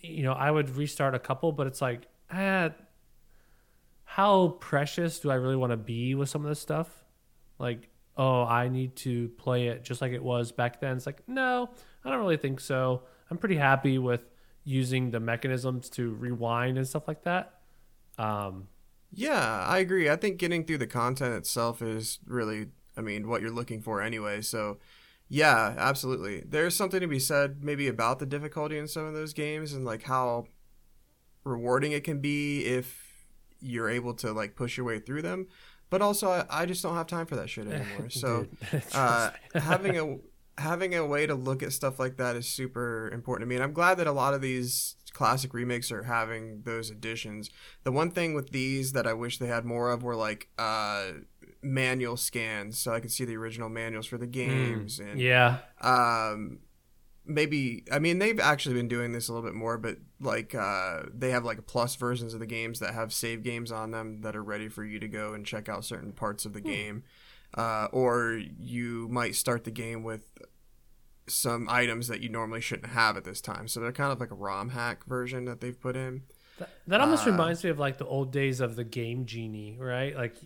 You 0.00 0.22
know, 0.22 0.34
I 0.34 0.52
would 0.52 0.76
restart 0.76 1.16
a 1.16 1.18
couple, 1.18 1.50
but 1.50 1.66
it's 1.66 1.82
like, 1.82 2.06
ah, 2.30 2.70
how 4.04 4.50
precious 4.60 5.18
do 5.18 5.32
I 5.32 5.34
really 5.34 5.56
want 5.56 5.72
to 5.72 5.76
be 5.76 6.14
with 6.14 6.28
some 6.28 6.44
of 6.44 6.48
this 6.48 6.60
stuff? 6.60 6.88
Like, 7.58 7.88
oh, 8.18 8.44
I 8.44 8.68
need 8.68 8.96
to 8.98 9.28
play 9.30 9.68
it 9.68 9.84
just 9.84 10.02
like 10.02 10.12
it 10.12 10.22
was 10.22 10.52
back 10.52 10.80
then. 10.80 10.98
It's 10.98 11.06
like, 11.06 11.22
no, 11.28 11.70
I 12.04 12.10
don't 12.10 12.20
really 12.20 12.36
think 12.38 12.60
so. 12.60 13.04
I'm 13.30 13.38
pretty 13.38 13.56
happy 13.56 13.98
with 13.98 14.22
using 14.64 15.10
the 15.12 15.20
mechanisms 15.20 15.88
to 15.90 16.14
rewind 16.14 16.78
and 16.78 16.86
stuff 16.88 17.08
like 17.08 17.24
that. 17.24 17.60
Um, 18.18 18.68
Yeah, 19.12 19.64
I 19.66 19.78
agree. 19.78 20.10
I 20.10 20.16
think 20.16 20.38
getting 20.38 20.64
through 20.64 20.78
the 20.78 20.86
content 20.86 21.34
itself 21.34 21.80
is 21.80 22.18
really, 22.26 22.68
I 22.96 23.00
mean, 23.00 23.28
what 23.28 23.40
you're 23.40 23.50
looking 23.50 23.80
for 23.80 24.02
anyway. 24.02 24.42
So, 24.42 24.78
yeah, 25.28 25.74
absolutely. 25.78 26.42
There's 26.46 26.76
something 26.76 27.00
to 27.00 27.06
be 27.08 27.18
said 27.18 27.64
maybe 27.64 27.88
about 27.88 28.18
the 28.18 28.26
difficulty 28.26 28.78
in 28.78 28.88
some 28.88 29.06
of 29.06 29.14
those 29.14 29.32
games 29.32 29.72
and 29.72 29.84
like 29.84 30.02
how 30.04 30.46
rewarding 31.44 31.92
it 31.92 32.04
can 32.04 32.20
be 32.20 32.64
if 32.64 33.26
you're 33.60 33.88
able 33.90 34.14
to 34.14 34.32
like 34.32 34.56
push 34.56 34.76
your 34.76 34.86
way 34.86 34.98
through 34.98 35.22
them. 35.22 35.48
But 35.90 36.02
also, 36.02 36.30
I, 36.30 36.44
I 36.50 36.66
just 36.66 36.82
don't 36.82 36.94
have 36.94 37.06
time 37.06 37.26
for 37.26 37.36
that 37.36 37.48
shit 37.48 37.66
anymore. 37.72 38.10
So, 38.10 38.46
uh, 38.92 39.30
having 39.54 39.98
a 39.98 40.18
having 40.60 40.94
a 40.94 41.06
way 41.06 41.24
to 41.24 41.34
look 41.34 41.62
at 41.62 41.72
stuff 41.72 42.00
like 42.00 42.16
that 42.16 42.34
is 42.34 42.46
super 42.46 43.08
important 43.12 43.46
to 43.46 43.48
me. 43.48 43.54
And 43.54 43.62
i'm 43.62 43.72
glad 43.72 43.96
that 43.98 44.08
a 44.08 44.12
lot 44.12 44.34
of 44.34 44.40
these 44.40 44.96
classic 45.12 45.54
remakes 45.54 45.92
are 45.92 46.02
having 46.02 46.62
those 46.64 46.90
additions. 46.90 47.48
The 47.84 47.92
one 47.92 48.10
thing 48.10 48.34
with 48.34 48.50
these 48.50 48.92
that 48.92 49.06
i 49.06 49.12
wish 49.12 49.38
they 49.38 49.46
had 49.46 49.64
more 49.64 49.90
of 49.90 50.02
were 50.02 50.16
like 50.16 50.48
uh 50.58 51.12
manual 51.62 52.16
scans 52.16 52.78
so 52.78 52.92
i 52.92 53.00
could 53.00 53.10
see 53.10 53.24
the 53.24 53.36
original 53.36 53.68
manuals 53.68 54.06
for 54.06 54.18
the 54.18 54.26
games 54.26 55.00
and 55.00 55.18
yeah, 55.20 55.58
um 55.80 56.58
maybe 57.28 57.84
I 57.92 57.98
mean 58.00 58.18
they've 58.18 58.40
actually 58.40 58.74
been 58.74 58.88
doing 58.88 59.12
this 59.12 59.28
a 59.28 59.32
little 59.32 59.46
bit 59.48 59.54
more, 59.54 59.78
but 59.78 59.98
like 60.20 60.54
uh, 60.54 61.02
they 61.14 61.30
have 61.30 61.44
like 61.44 61.66
plus 61.66 61.94
versions 61.96 62.34
of 62.34 62.40
the 62.40 62.46
games 62.46 62.80
that 62.80 62.94
have 62.94 63.12
save 63.12 63.42
games 63.44 63.70
on 63.70 63.90
them 63.92 64.22
that 64.22 64.34
are 64.34 64.42
ready 64.42 64.68
for 64.68 64.84
you 64.84 64.98
to 64.98 65.08
go 65.08 65.34
and 65.34 65.46
check 65.46 65.68
out 65.68 65.84
certain 65.84 66.12
parts 66.12 66.44
of 66.44 66.52
the 66.54 66.60
Hmm. 66.60 66.66
game, 66.68 67.02
uh, 67.54 67.88
or 67.92 68.40
you 68.58 69.08
might 69.10 69.34
start 69.36 69.64
the 69.64 69.70
game 69.70 70.02
with 70.02 70.30
some 71.28 71.68
items 71.68 72.08
that 72.08 72.20
you 72.20 72.28
normally 72.30 72.60
shouldn't 72.60 72.92
have 72.92 73.16
at 73.16 73.24
this 73.24 73.40
time. 73.40 73.68
So 73.68 73.80
they're 73.80 73.92
kind 73.92 74.10
of 74.12 74.18
like 74.18 74.30
a 74.30 74.34
ROM 74.34 74.70
hack 74.70 75.04
version 75.04 75.44
that 75.44 75.60
they've 75.60 75.78
put 75.78 75.94
in. 75.94 76.22
That, 76.58 76.70
that 76.86 77.00
almost 77.02 77.26
Uh, 77.26 77.30
reminds 77.32 77.62
me 77.62 77.70
of 77.70 77.78
like 77.78 77.98
the 77.98 78.06
old 78.06 78.32
days 78.32 78.60
of 78.60 78.76
the 78.76 78.84
game 78.84 79.26
genie, 79.26 79.76
right? 79.78 80.16
Like 80.16 80.36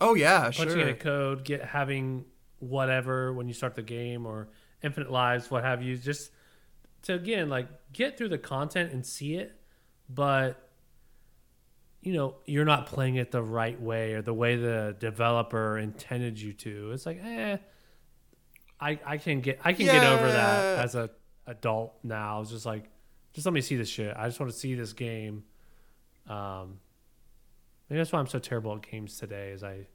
Oh 0.00 0.14
yeah, 0.14 0.44
punching 0.44 0.68
sure. 0.70 0.80
in 0.80 0.88
a 0.88 0.94
code, 0.94 1.44
get 1.44 1.64
having 1.64 2.24
whatever 2.60 3.32
when 3.32 3.48
you 3.48 3.54
start 3.54 3.74
the 3.74 3.82
game 3.82 4.24
or 4.24 4.48
infinite 4.82 5.10
lives, 5.10 5.50
what 5.50 5.64
have 5.64 5.82
you, 5.82 5.96
just 5.96 6.30
to 7.02 7.14
again 7.14 7.48
like 7.48 7.68
get 7.92 8.16
through 8.16 8.28
the 8.28 8.38
content 8.38 8.92
and 8.92 9.04
see 9.04 9.34
it, 9.34 9.56
but 10.08 10.68
you 12.00 12.12
know 12.12 12.36
you're 12.46 12.64
not 12.64 12.86
playing 12.86 13.16
it 13.16 13.30
the 13.30 13.42
right 13.42 13.80
way 13.80 14.14
or 14.14 14.22
the 14.22 14.34
way 14.34 14.56
the 14.56 14.96
developer 14.98 15.78
intended 15.78 16.40
you 16.40 16.52
to. 16.52 16.92
It's 16.92 17.06
like, 17.06 17.20
eh, 17.22 17.56
I 18.80 18.98
I 19.04 19.16
can 19.18 19.40
get 19.40 19.60
I 19.64 19.72
can 19.72 19.86
get 19.86 20.04
over 20.04 20.30
that 20.30 20.78
as 20.84 20.94
a 20.94 21.10
adult 21.46 21.94
now. 22.02 22.40
It's 22.40 22.50
just 22.50 22.66
like, 22.66 22.84
just 23.32 23.46
let 23.46 23.52
me 23.52 23.60
see 23.60 23.76
this 23.76 23.88
shit. 23.88 24.14
I 24.16 24.26
just 24.26 24.40
want 24.40 24.50
to 24.52 24.58
see 24.58 24.74
this 24.74 24.92
game. 24.92 25.44
Um, 26.28 26.78
maybe 27.88 27.98
that's 27.98 28.12
why 28.12 28.18
I'm 28.20 28.26
so 28.26 28.38
terrible 28.38 28.74
at 28.74 28.88
games 28.88 29.18
today. 29.18 29.50
Is 29.50 29.62
I 29.62 29.86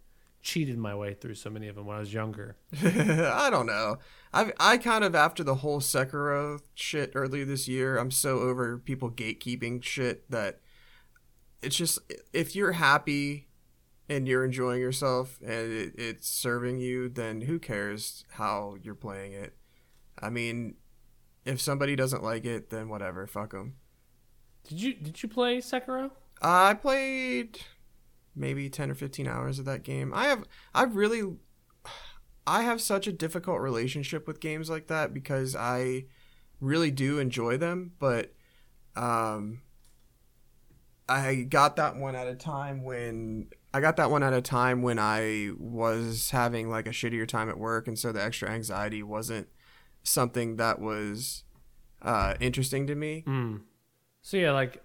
cheated 0.48 0.78
my 0.78 0.96
way 0.96 1.14
through 1.14 1.36
so 1.36 1.50
many 1.50 1.68
of 1.68 1.76
them 1.76 1.86
when 1.86 1.98
I 1.98 2.00
was 2.00 2.14
younger. 2.14 2.56
I 2.82 3.50
don't 3.50 3.66
know. 3.66 3.98
I 4.34 4.54
I 4.58 4.78
kind 4.78 5.04
of 5.04 5.14
after 5.14 5.44
the 5.44 5.56
whole 5.56 5.82
Sekiro 5.82 6.62
shit 6.74 7.12
earlier 7.16 7.44
this 7.44 7.68
year, 7.68 7.98
I'm 7.98 8.12
so 8.12 8.40
over 8.40 8.78
people 8.78 9.12
gatekeeping 9.12 9.84
shit 9.84 10.32
that 10.32 10.62
it's 11.62 11.76
just 11.76 12.00
if 12.32 12.56
you're 12.56 12.72
happy 12.72 13.50
and 14.08 14.26
you're 14.26 14.46
enjoying 14.46 14.80
yourself 14.80 15.38
and 15.42 15.70
it, 15.74 15.94
it's 15.98 16.30
serving 16.30 16.80
you, 16.80 17.10
then 17.10 17.42
who 17.42 17.60
cares 17.60 18.24
how 18.32 18.78
you're 18.82 18.96
playing 18.96 19.34
it? 19.34 19.54
I 20.18 20.30
mean, 20.30 20.76
if 21.44 21.60
somebody 21.60 21.98
doesn't 21.98 22.24
like 22.24 22.46
it, 22.46 22.70
then 22.70 22.88
whatever, 22.88 23.28
fuck 23.28 23.52
them. 23.52 23.76
Did 24.64 24.82
you 24.82 24.94
did 24.94 25.22
you 25.22 25.28
play 25.28 25.58
Sekiro? 25.58 26.12
I 26.42 26.74
played 26.76 27.60
maybe 28.38 28.70
10 28.70 28.92
or 28.92 28.96
15 28.96 29.28
hours 29.28 29.60
of 29.60 29.66
that 29.66 29.84
game. 29.84 30.14
I 30.14 30.28
have 30.28 30.46
I 30.74 30.84
really 30.84 31.24
I 32.46 32.62
have 32.62 32.82
such 32.82 33.08
a 33.08 33.12
difficult 33.12 33.60
relationship 33.60 34.28
with 34.28 34.40
games 34.40 34.70
like 34.70 34.88
that 34.88 35.14
because 35.14 35.56
I 35.56 36.06
really 36.62 36.92
do 36.92 37.20
enjoy 37.20 37.58
them, 37.58 37.94
but 38.00 38.34
um 38.96 39.62
I 41.10 41.36
got 41.44 41.78
that 41.78 41.96
one 41.96 42.16
at 42.16 42.28
a 42.28 42.36
time 42.36 42.84
when 42.84 43.50
I 43.74 43.80
got 43.82 43.98
that 43.98 44.12
one 44.12 44.24
at 44.24 44.34
a 44.34 44.42
time 44.42 44.82
when 44.82 45.00
I 45.00 45.52
was 45.58 46.32
having 46.32 46.70
like 46.70 46.88
a 46.88 46.92
shittier 46.92 47.28
time 47.28 47.50
at 47.50 47.58
work 47.58 47.88
and 47.88 47.98
so 47.98 48.12
the 48.12 48.24
extra 48.24 48.50
anxiety 48.50 49.04
wasn't 49.04 49.48
something 50.04 50.56
that 50.56 50.80
was 50.80 51.44
uh 52.02 52.36
interesting 52.40 52.88
to 52.88 52.96
me. 52.96 53.24
Mm. 53.28 53.62
So 54.22 54.38
yeah, 54.38 54.52
like 54.52 54.84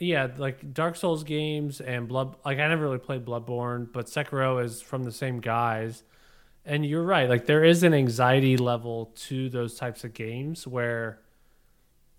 yeah, 0.00 0.28
like 0.38 0.72
Dark 0.72 0.96
Souls 0.96 1.24
games 1.24 1.80
and 1.80 2.08
Blood. 2.08 2.36
Like 2.44 2.58
I 2.58 2.66
never 2.68 2.82
really 2.82 2.98
played 2.98 3.24
Bloodborne, 3.24 3.92
but 3.92 4.06
Sekiro 4.06 4.64
is 4.64 4.80
from 4.80 5.04
the 5.04 5.12
same 5.12 5.40
guys. 5.40 6.02
And 6.64 6.84
you're 6.84 7.04
right. 7.04 7.28
Like 7.28 7.46
there 7.46 7.62
is 7.62 7.82
an 7.82 7.92
anxiety 7.92 8.56
level 8.56 9.12
to 9.28 9.50
those 9.50 9.76
types 9.76 10.02
of 10.02 10.14
games 10.14 10.66
where 10.66 11.20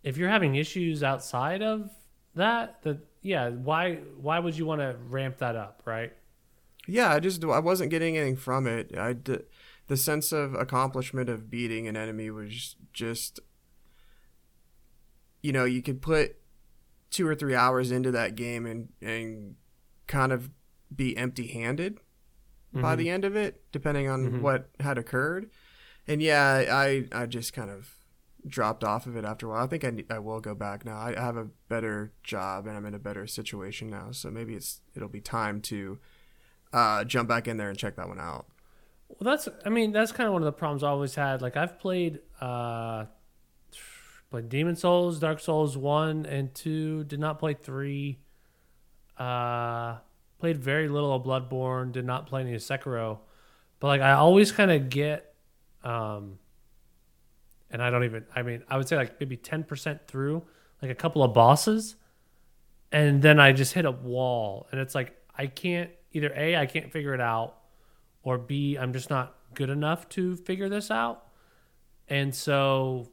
if 0.04 0.18
you're 0.18 0.30
having 0.30 0.56
issues 0.56 1.04
outside 1.04 1.64
of 1.64 1.90
that, 2.36 2.82
that 2.84 3.00
yeah, 3.24 3.50
why 3.50 3.96
why 4.18 4.38
would 4.38 4.56
you 4.56 4.66
want 4.66 4.82
to 4.82 4.96
ramp 5.08 5.40
that 5.40 5.56
up, 5.56 5.82
right? 5.86 6.14
Yeah, 6.88 7.12
I 7.12 7.20
just 7.20 7.44
I 7.44 7.60
wasn't 7.60 7.90
getting 7.90 8.16
anything 8.16 8.36
from 8.36 8.68
it. 8.68 8.96
I 8.96 9.14
d- 9.14 9.40
the 9.88 9.98
sense 9.98 10.32
of 10.32 10.54
accomplishment 10.54 11.30
of 11.30 11.50
beating 11.50 11.88
an 11.88 11.98
enemy 11.98 12.30
was 12.30 12.76
just 12.94 13.40
you 15.42 15.52
know, 15.52 15.66
you 15.66 15.82
could 15.82 16.04
put 16.04 16.36
2 17.12 17.28
or 17.28 17.36
3 17.36 17.54
hours 17.56 17.92
into 17.92 18.12
that 18.12 18.36
game 18.36 18.66
and 18.66 18.90
and 19.02 19.56
kind 20.08 20.32
of 20.32 20.50
be 20.94 21.16
empty-handed 21.16 22.00
by 22.74 22.96
Mhm. 22.96 22.98
the 22.98 23.10
end 23.10 23.26
of 23.26 23.36
it 23.36 23.64
depending 23.72 24.08
on 24.10 24.32
Mhm. 24.32 24.42
what 24.42 24.70
had 24.80 24.98
occurred. 24.98 25.50
And 26.08 26.22
yeah, 26.22 26.66
I 26.70 27.08
I 27.12 27.26
just 27.28 27.54
kind 27.54 27.70
of 27.70 27.98
dropped 28.48 28.84
off 28.84 29.06
of 29.06 29.16
it 29.16 29.24
after 29.24 29.46
a 29.46 29.50
while. 29.50 29.64
I 29.64 29.68
think 29.68 29.84
I, 29.86 30.04
I 30.16 30.18
will 30.20 30.40
go 30.40 30.56
back 30.56 30.84
now. 30.84 30.98
I, 30.98 31.16
I 31.16 31.22
have 31.22 31.38
a 31.38 31.46
better 31.70 32.12
job 32.24 32.66
and 32.66 32.76
I'm 32.76 32.86
in 32.88 32.96
a 32.96 33.00
better 33.00 33.28
situation 33.28 33.90
now, 33.90 34.12
so 34.12 34.32
maybe 34.32 34.56
it's 34.56 34.82
it'll 34.96 35.10
be 35.10 35.22
time 35.22 35.62
to 35.64 36.00
uh, 36.74 37.04
jump 37.04 37.28
back 37.30 37.48
in 37.48 37.58
there 37.58 37.70
and 37.70 37.78
check 37.78 37.98
that 37.98 38.08
one 38.08 38.20
out. 38.20 38.48
Well, 39.10 39.30
that's 39.32 39.48
I 39.66 39.70
mean 39.70 39.92
that's 39.92 40.12
kind 40.14 40.26
of 40.28 40.34
one 40.34 40.42
of 40.42 40.46
the 40.46 40.54
problems 40.54 40.84
I 40.84 40.88
always 40.90 41.14
had. 41.16 41.42
Like 41.42 41.56
I've 41.58 41.78
played 41.80 42.20
uh 42.40 43.06
played 44.32 44.50
Demon's 44.50 44.80
Souls, 44.80 45.20
Dark 45.20 45.40
Souls 45.40 45.78
1 45.78 46.26
and 46.26 46.54
2, 46.56 47.04
did 47.04 47.20
not 47.20 47.38
play 47.38 47.54
3. 47.54 48.18
Uh 49.18 49.98
played 50.40 50.58
very 50.58 50.90
little 50.90 51.14
of 51.14 51.24
Bloodborne, 51.24 51.92
did 51.92 52.04
not 52.04 52.26
play 52.26 52.42
any 52.42 52.56
of 52.56 52.62
Sekiro. 52.62 53.20
But 53.80 53.88
like 53.88 54.02
I 54.02 54.14
always 54.14 54.52
kind 54.52 54.72
of 54.72 54.90
get 54.90 55.36
um 55.84 56.40
and 57.70 57.82
I 57.82 57.90
don't 57.90 58.04
even 58.04 58.26
I 58.36 58.42
mean 58.42 58.64
I 58.68 58.78
would 58.78 58.88
say 58.88 58.96
like 58.96 59.20
maybe 59.20 59.38
10% 59.38 60.00
through 60.08 60.44
like 60.82 60.90
a 60.90 60.96
couple 60.96 61.24
of 61.24 61.34
bosses 61.34 61.96
and 62.92 63.22
then 63.22 63.40
I 63.40 63.52
just 63.52 63.74
hit 63.74 63.86
a 63.86 63.92
wall 63.92 64.68
and 64.72 64.82
it's 64.82 64.96
like 64.96 65.16
I 65.38 65.48
can't 65.48 65.92
either 66.12 66.34
A 66.36 66.56
I 66.56 66.66
can't 66.66 66.92
figure 66.92 67.14
it 67.14 67.22
out 67.22 67.58
or 68.24 68.38
B, 68.38 68.78
I'm 68.78 68.94
just 68.94 69.10
not 69.10 69.36
good 69.54 69.70
enough 69.70 70.08
to 70.10 70.36
figure 70.36 70.70
this 70.70 70.92
out. 70.92 71.26
And 72.08 72.34
so 72.36 73.10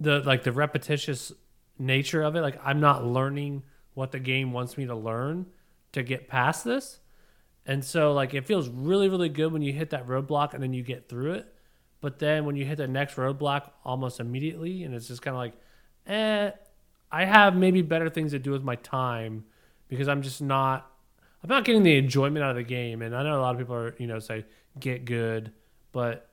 the 0.00 0.20
like 0.20 0.42
the 0.42 0.52
repetitious 0.52 1.32
nature 1.78 2.22
of 2.22 2.34
it, 2.34 2.40
like 2.40 2.58
I'm 2.64 2.80
not 2.80 3.04
learning 3.04 3.62
what 3.94 4.12
the 4.12 4.18
game 4.18 4.52
wants 4.52 4.76
me 4.76 4.86
to 4.86 4.94
learn 4.94 5.46
to 5.92 6.02
get 6.02 6.28
past 6.28 6.64
this. 6.64 7.00
And 7.66 7.84
so 7.84 8.12
like 8.12 8.34
it 8.34 8.46
feels 8.46 8.68
really, 8.68 9.08
really 9.08 9.28
good 9.28 9.52
when 9.52 9.62
you 9.62 9.72
hit 9.72 9.90
that 9.90 10.08
roadblock 10.08 10.54
and 10.54 10.62
then 10.62 10.72
you 10.72 10.82
get 10.82 11.08
through 11.08 11.34
it. 11.34 11.54
But 12.00 12.18
then 12.18 12.46
when 12.46 12.56
you 12.56 12.64
hit 12.64 12.78
the 12.78 12.88
next 12.88 13.16
roadblock 13.16 13.70
almost 13.84 14.20
immediately 14.20 14.84
and 14.84 14.94
it's 14.94 15.08
just 15.08 15.20
kind 15.20 15.34
of 15.34 15.38
like, 15.38 15.52
eh, 16.06 16.50
I 17.12 17.24
have 17.24 17.54
maybe 17.54 17.82
better 17.82 18.08
things 18.08 18.32
to 18.32 18.38
do 18.38 18.52
with 18.52 18.62
my 18.62 18.76
time 18.76 19.44
because 19.88 20.08
I'm 20.08 20.22
just 20.22 20.40
not 20.40 20.90
I'm 21.42 21.48
not 21.48 21.64
getting 21.64 21.82
the 21.82 21.96
enjoyment 21.96 22.44
out 22.44 22.50
of 22.50 22.56
the 22.56 22.62
game. 22.62 23.02
And 23.02 23.16
I 23.16 23.22
know 23.22 23.38
a 23.38 23.40
lot 23.40 23.54
of 23.54 23.58
people 23.58 23.74
are, 23.74 23.94
you 23.98 24.06
know, 24.06 24.18
say 24.18 24.44
get 24.78 25.04
good, 25.04 25.52
but 25.92 26.28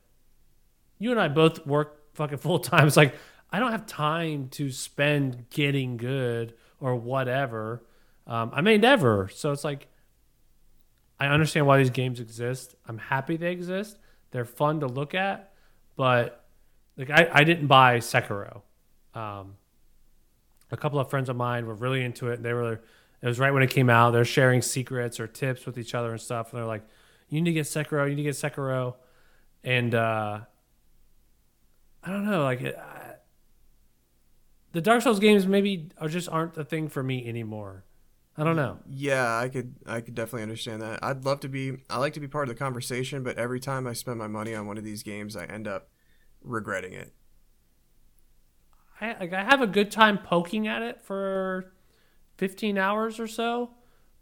you 1.00 1.12
and 1.12 1.20
I 1.20 1.28
both 1.30 1.66
work 1.66 2.14
fucking 2.14 2.38
full 2.38 2.60
time. 2.60 2.88
It's 2.88 2.98
like 2.98 3.16
I 3.52 3.60
don't 3.60 3.72
have 3.72 3.86
time 3.86 4.50
to 4.50 4.72
spend 4.72 5.50
getting 5.50 5.98
good 5.98 6.54
or 6.80 6.96
whatever. 6.96 7.84
Um, 8.26 8.52
I 8.54 8.62
may 8.62 8.78
never. 8.78 9.30
So 9.34 9.52
it's 9.52 9.64
like 9.64 9.88
I 11.20 11.28
understand 11.28 11.66
why 11.66 11.78
these 11.78 11.90
games 11.90 12.20
exist. 12.20 12.76
I'm 12.88 12.98
happy 12.98 13.38
they 13.38 13.52
exist. 13.52 13.98
They're 14.32 14.46
fun 14.46 14.82
to 14.82 14.88
look 14.88 15.16
at, 15.16 15.54
but 15.96 16.46
like 16.98 17.10
I, 17.10 17.30
I 17.32 17.44
didn't 17.44 17.68
buy 17.68 17.98
Sekiro. 18.00 18.62
Um, 19.14 19.56
a 20.70 20.78
couple 20.78 21.00
of 21.00 21.10
friends 21.10 21.30
of 21.30 21.36
mine 21.36 21.66
were 21.66 21.74
really 21.74 22.04
into 22.04 22.30
it. 22.30 22.44
They 22.44 22.54
were 22.54 22.82
it 23.22 23.26
was 23.26 23.40
right 23.40 23.52
when 23.52 23.64
it 23.64 23.72
came 23.72 23.90
out. 23.90 24.12
They're 24.12 24.26
sharing 24.26 24.62
secrets 24.62 25.20
or 25.20 25.28
tips 25.28 25.66
with 25.66 25.78
each 25.78 25.96
other 25.96 26.12
and 26.12 26.22
stuff. 26.22 26.52
And 26.52 26.60
they're 26.60 26.68
like, 26.68 26.84
"You 27.30 27.42
need 27.42 27.50
to 27.50 27.54
get 27.54 27.66
Sekiro. 27.66 28.08
You 28.10 28.16
need 28.16 28.24
to 28.24 28.30
get 28.32 28.36
Sekiro." 28.36 28.96
And 29.64 29.96
uh, 29.96 30.42
I 32.04 32.12
don't 32.12 32.30
know, 32.30 32.44
like 32.44 32.62
the 34.78 34.82
Dark 34.82 35.02
Souls 35.02 35.20
games 35.20 35.48
maybe 35.48 35.90
are 35.98 36.08
just 36.08 36.30
aren't 36.30 36.54
the 36.54 36.64
thing 36.64 36.88
for 36.88 37.02
me 37.02 37.28
anymore. 37.28 37.84
I 38.38 38.44
don't 38.44 38.56
know. 38.56 38.78
Yeah, 38.88 39.36
I 39.36 39.50
could 39.50 39.74
I 39.88 40.02
could 40.02 40.14
definitely 40.14 40.44
understand 40.44 40.84
that. 40.84 41.00
I'd 41.02 41.26
love 41.26 41.40
to 41.40 41.50
be 41.50 41.78
I 41.90 41.98
like 41.98 42.14
to 42.14 42.20
be 42.20 42.28
part 42.28 42.48
of 42.48 42.56
the 42.56 42.60
conversation, 42.60 43.24
but 43.24 43.40
every 43.40 43.60
time 43.60 43.88
I 43.88 43.94
spend 43.94 44.20
my 44.20 44.28
money 44.28 44.54
on 44.54 44.68
one 44.68 44.78
of 44.78 44.84
these 44.84 45.02
games, 45.02 45.36
I 45.36 45.46
end 45.46 45.68
up 45.68 45.90
regretting 46.44 46.94
it. 46.94 47.12
I 49.02 49.16
like 49.20 49.34
I 49.34 49.44
have 49.46 49.64
a 49.64 49.68
good 49.68 49.90
time 49.90 50.20
poking 50.20 50.68
at 50.68 50.84
it 50.84 51.02
for 51.02 51.74
15 52.38 52.78
hours 52.78 53.20
or 53.20 53.26
so, 53.26 53.72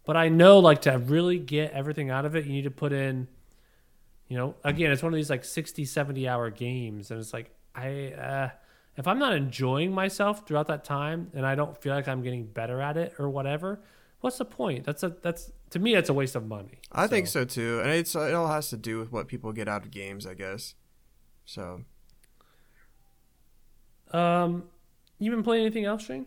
but 0.06 0.16
I 0.16 0.30
know 0.30 0.58
like 0.58 0.80
to 0.82 0.92
really 0.92 1.38
get 1.38 1.72
everything 1.72 2.08
out 2.08 2.24
of 2.24 2.34
it, 2.34 2.46
you 2.46 2.52
need 2.52 2.64
to 2.64 2.70
put 2.70 2.94
in 2.94 3.28
you 4.26 4.38
know, 4.38 4.54
again, 4.64 4.90
it's 4.90 5.02
one 5.02 5.12
of 5.12 5.16
these 5.18 5.28
like 5.28 5.44
60, 5.44 5.84
70 5.84 6.26
hour 6.26 6.48
games 6.48 7.10
and 7.10 7.20
it's 7.20 7.34
like 7.34 7.50
I 7.74 8.12
uh 8.12 8.48
if 8.96 9.06
I'm 9.06 9.18
not 9.18 9.34
enjoying 9.34 9.92
myself 9.92 10.46
throughout 10.46 10.68
that 10.68 10.84
time 10.84 11.30
and 11.34 11.46
I 11.46 11.54
don't 11.54 11.76
feel 11.80 11.94
like 11.94 12.08
I'm 12.08 12.22
getting 12.22 12.46
better 12.46 12.80
at 12.80 12.96
it 12.96 13.14
or 13.18 13.28
whatever, 13.28 13.80
what's 14.20 14.38
the 14.38 14.44
point? 14.44 14.84
That's 14.84 15.02
a 15.02 15.16
that's 15.22 15.52
to 15.70 15.78
me 15.78 15.94
that's 15.94 16.08
a 16.08 16.14
waste 16.14 16.34
of 16.34 16.46
money. 16.46 16.78
I 16.92 17.06
think 17.06 17.26
so 17.26 17.44
too, 17.44 17.80
and 17.80 17.90
it's 17.90 18.14
it 18.14 18.34
all 18.34 18.48
has 18.48 18.70
to 18.70 18.76
do 18.76 18.98
with 18.98 19.12
what 19.12 19.28
people 19.28 19.52
get 19.52 19.68
out 19.68 19.84
of 19.84 19.90
games, 19.90 20.26
I 20.26 20.34
guess. 20.34 20.74
So 21.44 21.82
Um, 24.12 24.64
you 25.18 25.30
been 25.30 25.42
playing 25.42 25.64
anything 25.64 25.84
else, 25.84 26.04
Shane? 26.04 26.26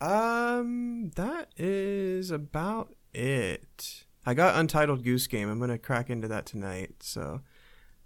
Um, 0.00 1.10
that 1.14 1.50
is 1.56 2.30
about 2.30 2.94
it. 3.14 4.04
I 4.26 4.34
got 4.34 4.56
Untitled 4.56 5.04
Goose 5.04 5.26
Game. 5.26 5.48
I'm 5.48 5.60
gonna 5.60 5.78
crack 5.78 6.10
into 6.10 6.28
that 6.28 6.46
tonight. 6.46 6.94
So. 7.00 7.40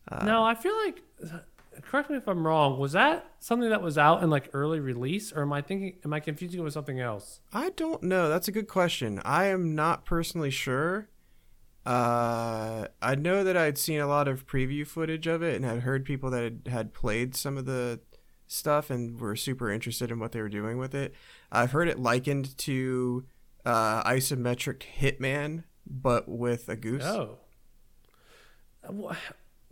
Uh, 0.08 0.24
no, 0.24 0.42
I 0.42 0.54
feel 0.54 0.74
like. 0.84 1.02
Correct 1.82 2.10
me 2.10 2.16
if 2.16 2.28
I'm 2.28 2.46
wrong. 2.46 2.78
Was 2.78 2.92
that 2.92 3.30
something 3.38 3.68
that 3.70 3.82
was 3.82 3.98
out 3.98 4.22
in 4.22 4.30
like 4.30 4.50
early 4.52 4.80
release, 4.80 5.32
or 5.32 5.42
am 5.42 5.52
I 5.52 5.62
thinking? 5.62 5.98
Am 6.04 6.12
I 6.12 6.20
confusing 6.20 6.60
it 6.60 6.62
with 6.62 6.72
something 6.72 7.00
else? 7.00 7.40
I 7.52 7.70
don't 7.70 8.02
know. 8.02 8.28
That's 8.28 8.48
a 8.48 8.52
good 8.52 8.68
question. 8.68 9.20
I 9.24 9.46
am 9.46 9.74
not 9.74 10.04
personally 10.04 10.50
sure. 10.50 11.08
Uh, 11.84 12.88
I 13.00 13.14
know 13.14 13.44
that 13.44 13.56
I'd 13.56 13.78
seen 13.78 14.00
a 14.00 14.08
lot 14.08 14.26
of 14.26 14.46
preview 14.46 14.84
footage 14.86 15.28
of 15.28 15.42
it 15.42 15.54
and 15.54 15.64
had 15.64 15.80
heard 15.80 16.04
people 16.04 16.30
that 16.30 16.42
had, 16.42 16.62
had 16.68 16.94
played 16.94 17.36
some 17.36 17.56
of 17.56 17.64
the 17.64 18.00
stuff 18.48 18.90
and 18.90 19.20
were 19.20 19.36
super 19.36 19.70
interested 19.70 20.10
in 20.10 20.18
what 20.18 20.32
they 20.32 20.40
were 20.40 20.48
doing 20.48 20.78
with 20.78 20.94
it. 20.94 21.14
I've 21.52 21.70
heard 21.70 21.88
it 21.88 22.00
likened 22.00 22.58
to 22.58 23.24
uh, 23.64 24.02
isometric 24.02 24.82
Hitman, 24.98 25.64
but 25.86 26.28
with 26.28 26.68
a 26.68 26.76
goose. 26.76 27.04
Oh. 27.04 27.38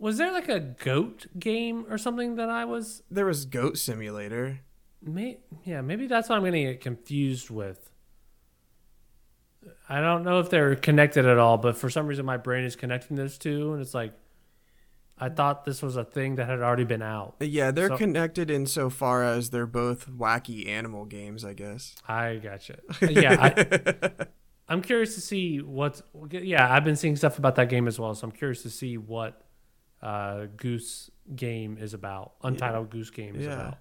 Was 0.05 0.19
there 0.19 0.31
like 0.31 0.49
a 0.49 0.59
goat 0.59 1.25
game 1.39 1.87
or 1.89 1.97
something 1.97 2.35
that 2.35 2.47
I 2.47 2.63
was? 2.63 3.01
There 3.09 3.25
was 3.25 3.45
Goat 3.45 3.75
Simulator. 3.79 4.59
May 5.01 5.39
yeah, 5.63 5.81
maybe 5.81 6.05
that's 6.05 6.29
what 6.29 6.35
I'm 6.35 6.43
going 6.43 6.53
to 6.53 6.73
get 6.73 6.79
confused 6.79 7.49
with. 7.49 7.89
I 9.89 10.01
don't 10.01 10.23
know 10.23 10.39
if 10.39 10.51
they're 10.51 10.75
connected 10.75 11.25
at 11.25 11.39
all, 11.39 11.57
but 11.57 11.75
for 11.75 11.89
some 11.89 12.05
reason 12.05 12.23
my 12.23 12.37
brain 12.37 12.65
is 12.65 12.75
connecting 12.75 13.17
those 13.17 13.39
two, 13.39 13.73
and 13.73 13.81
it's 13.81 13.95
like 13.95 14.13
I 15.17 15.29
thought 15.29 15.65
this 15.65 15.81
was 15.81 15.95
a 15.97 16.03
thing 16.03 16.35
that 16.35 16.47
had 16.47 16.59
already 16.59 16.83
been 16.83 17.01
out. 17.01 17.37
Uh, 17.41 17.45
yeah, 17.45 17.71
they're 17.71 17.87
so, 17.87 17.97
connected 17.97 18.51
insofar 18.51 19.23
as 19.23 19.49
they're 19.49 19.65
both 19.65 20.07
wacky 20.07 20.67
animal 20.67 21.05
games, 21.05 21.43
I 21.43 21.53
guess. 21.53 21.95
I 22.07 22.35
gotcha. 22.35 22.77
Yeah, 23.09 23.37
I, 23.41 24.27
I'm 24.69 24.83
curious 24.83 25.15
to 25.15 25.21
see 25.21 25.61
what. 25.61 26.03
Yeah, 26.29 26.71
I've 26.71 26.83
been 26.83 26.95
seeing 26.95 27.15
stuff 27.15 27.39
about 27.39 27.55
that 27.55 27.69
game 27.69 27.87
as 27.87 27.99
well, 27.99 28.13
so 28.13 28.27
I'm 28.27 28.31
curious 28.31 28.61
to 28.61 28.69
see 28.69 28.99
what 28.99 29.41
uh, 30.05 30.45
Goose 30.55 31.09
Game 31.35 31.77
is 31.81 31.95
about. 31.95 32.33
Untitled 32.43 32.87
yeah. 32.87 32.91
Goose 32.91 33.09
Game 33.09 33.35
is 33.35 33.45
yeah. 33.45 33.53
about. 33.53 33.77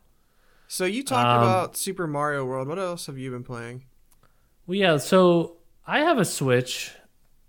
So 0.66 0.86
you 0.86 1.04
talked 1.04 1.28
um, 1.28 1.42
about 1.42 1.76
Super 1.76 2.06
Mario 2.06 2.46
World. 2.46 2.66
What 2.66 2.78
else 2.78 3.06
have 3.06 3.18
you 3.18 3.30
been 3.30 3.44
playing? 3.44 3.84
Well, 4.66 4.76
yeah. 4.76 4.96
So 4.96 5.58
I 5.86 6.00
have 6.00 6.18
a 6.18 6.24
Switch, 6.24 6.92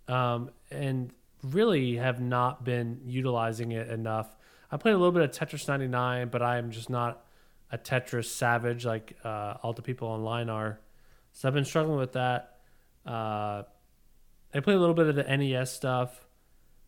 um, 0.09 0.51
and 0.69 1.11
really 1.41 1.95
have 1.95 2.19
not 2.19 2.65
been 2.65 2.99
utilizing 3.05 3.71
it 3.71 3.89
enough. 3.89 4.35
I 4.69 4.77
played 4.77 4.93
a 4.93 4.97
little 4.97 5.13
bit 5.13 5.21
of 5.21 5.31
Tetris 5.31 5.67
99, 5.67 6.27
but 6.27 6.41
I 6.41 6.57
am 6.57 6.71
just 6.71 6.89
not 6.89 7.23
a 7.71 7.77
Tetris 7.77 8.25
savage 8.25 8.85
like 8.85 9.15
uh, 9.23 9.55
all 9.63 9.71
the 9.71 9.81
people 9.81 10.09
online 10.09 10.49
are. 10.49 10.81
So 11.31 11.47
I've 11.47 11.53
been 11.53 11.65
struggling 11.65 11.97
with 11.97 12.13
that. 12.13 12.57
Uh, 13.05 13.63
I 14.53 14.59
played 14.61 14.75
a 14.75 14.79
little 14.79 14.95
bit 14.95 15.07
of 15.07 15.15
the 15.15 15.23
NES 15.23 15.71
stuff. 15.71 16.25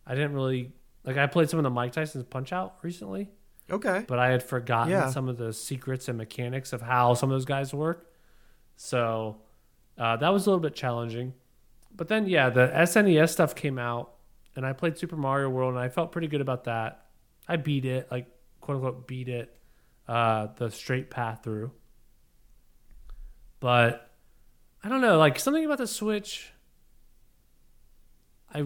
I 0.06 0.14
didn't 0.14 0.34
really 0.34 0.72
like. 1.08 1.16
I 1.16 1.26
played 1.26 1.50
some 1.50 1.58
of 1.58 1.64
the 1.64 1.70
Mike 1.70 1.92
Tyson's 1.92 2.24
Punch 2.24 2.52
Out 2.52 2.76
recently. 2.82 3.28
Okay. 3.70 4.04
But 4.06 4.18
I 4.18 4.28
had 4.28 4.42
forgotten 4.42 4.92
yeah. 4.92 5.10
some 5.10 5.28
of 5.28 5.36
the 5.36 5.52
secrets 5.52 6.08
and 6.08 6.16
mechanics 6.16 6.72
of 6.72 6.80
how 6.80 7.14
some 7.14 7.30
of 7.30 7.34
those 7.34 7.44
guys 7.44 7.74
work. 7.74 8.10
So 8.76 9.42
uh, 9.98 10.16
that 10.16 10.32
was 10.32 10.46
a 10.46 10.50
little 10.50 10.62
bit 10.62 10.74
challenging. 10.74 11.34
But 11.94 12.08
then, 12.08 12.26
yeah, 12.26 12.48
the 12.48 12.68
SNES 12.68 13.30
stuff 13.30 13.54
came 13.54 13.78
out 13.78 14.12
and 14.58 14.66
I 14.66 14.72
played 14.72 14.98
Super 14.98 15.16
Mario 15.16 15.48
World, 15.50 15.74
and 15.74 15.80
I 15.80 15.88
felt 15.88 16.10
pretty 16.10 16.26
good 16.26 16.40
about 16.40 16.64
that. 16.64 17.06
I 17.46 17.56
beat 17.56 17.84
it, 17.84 18.10
like 18.10 18.26
quote 18.60 18.76
unquote, 18.76 19.06
beat 19.06 19.28
it, 19.28 19.56
uh, 20.08 20.48
the 20.56 20.68
straight 20.70 21.10
path 21.10 21.44
through. 21.44 21.70
But 23.60 24.10
I 24.82 24.88
don't 24.88 25.00
know, 25.00 25.16
like 25.16 25.38
something 25.38 25.64
about 25.64 25.78
the 25.78 25.86
Switch. 25.86 26.52
I 28.52 28.64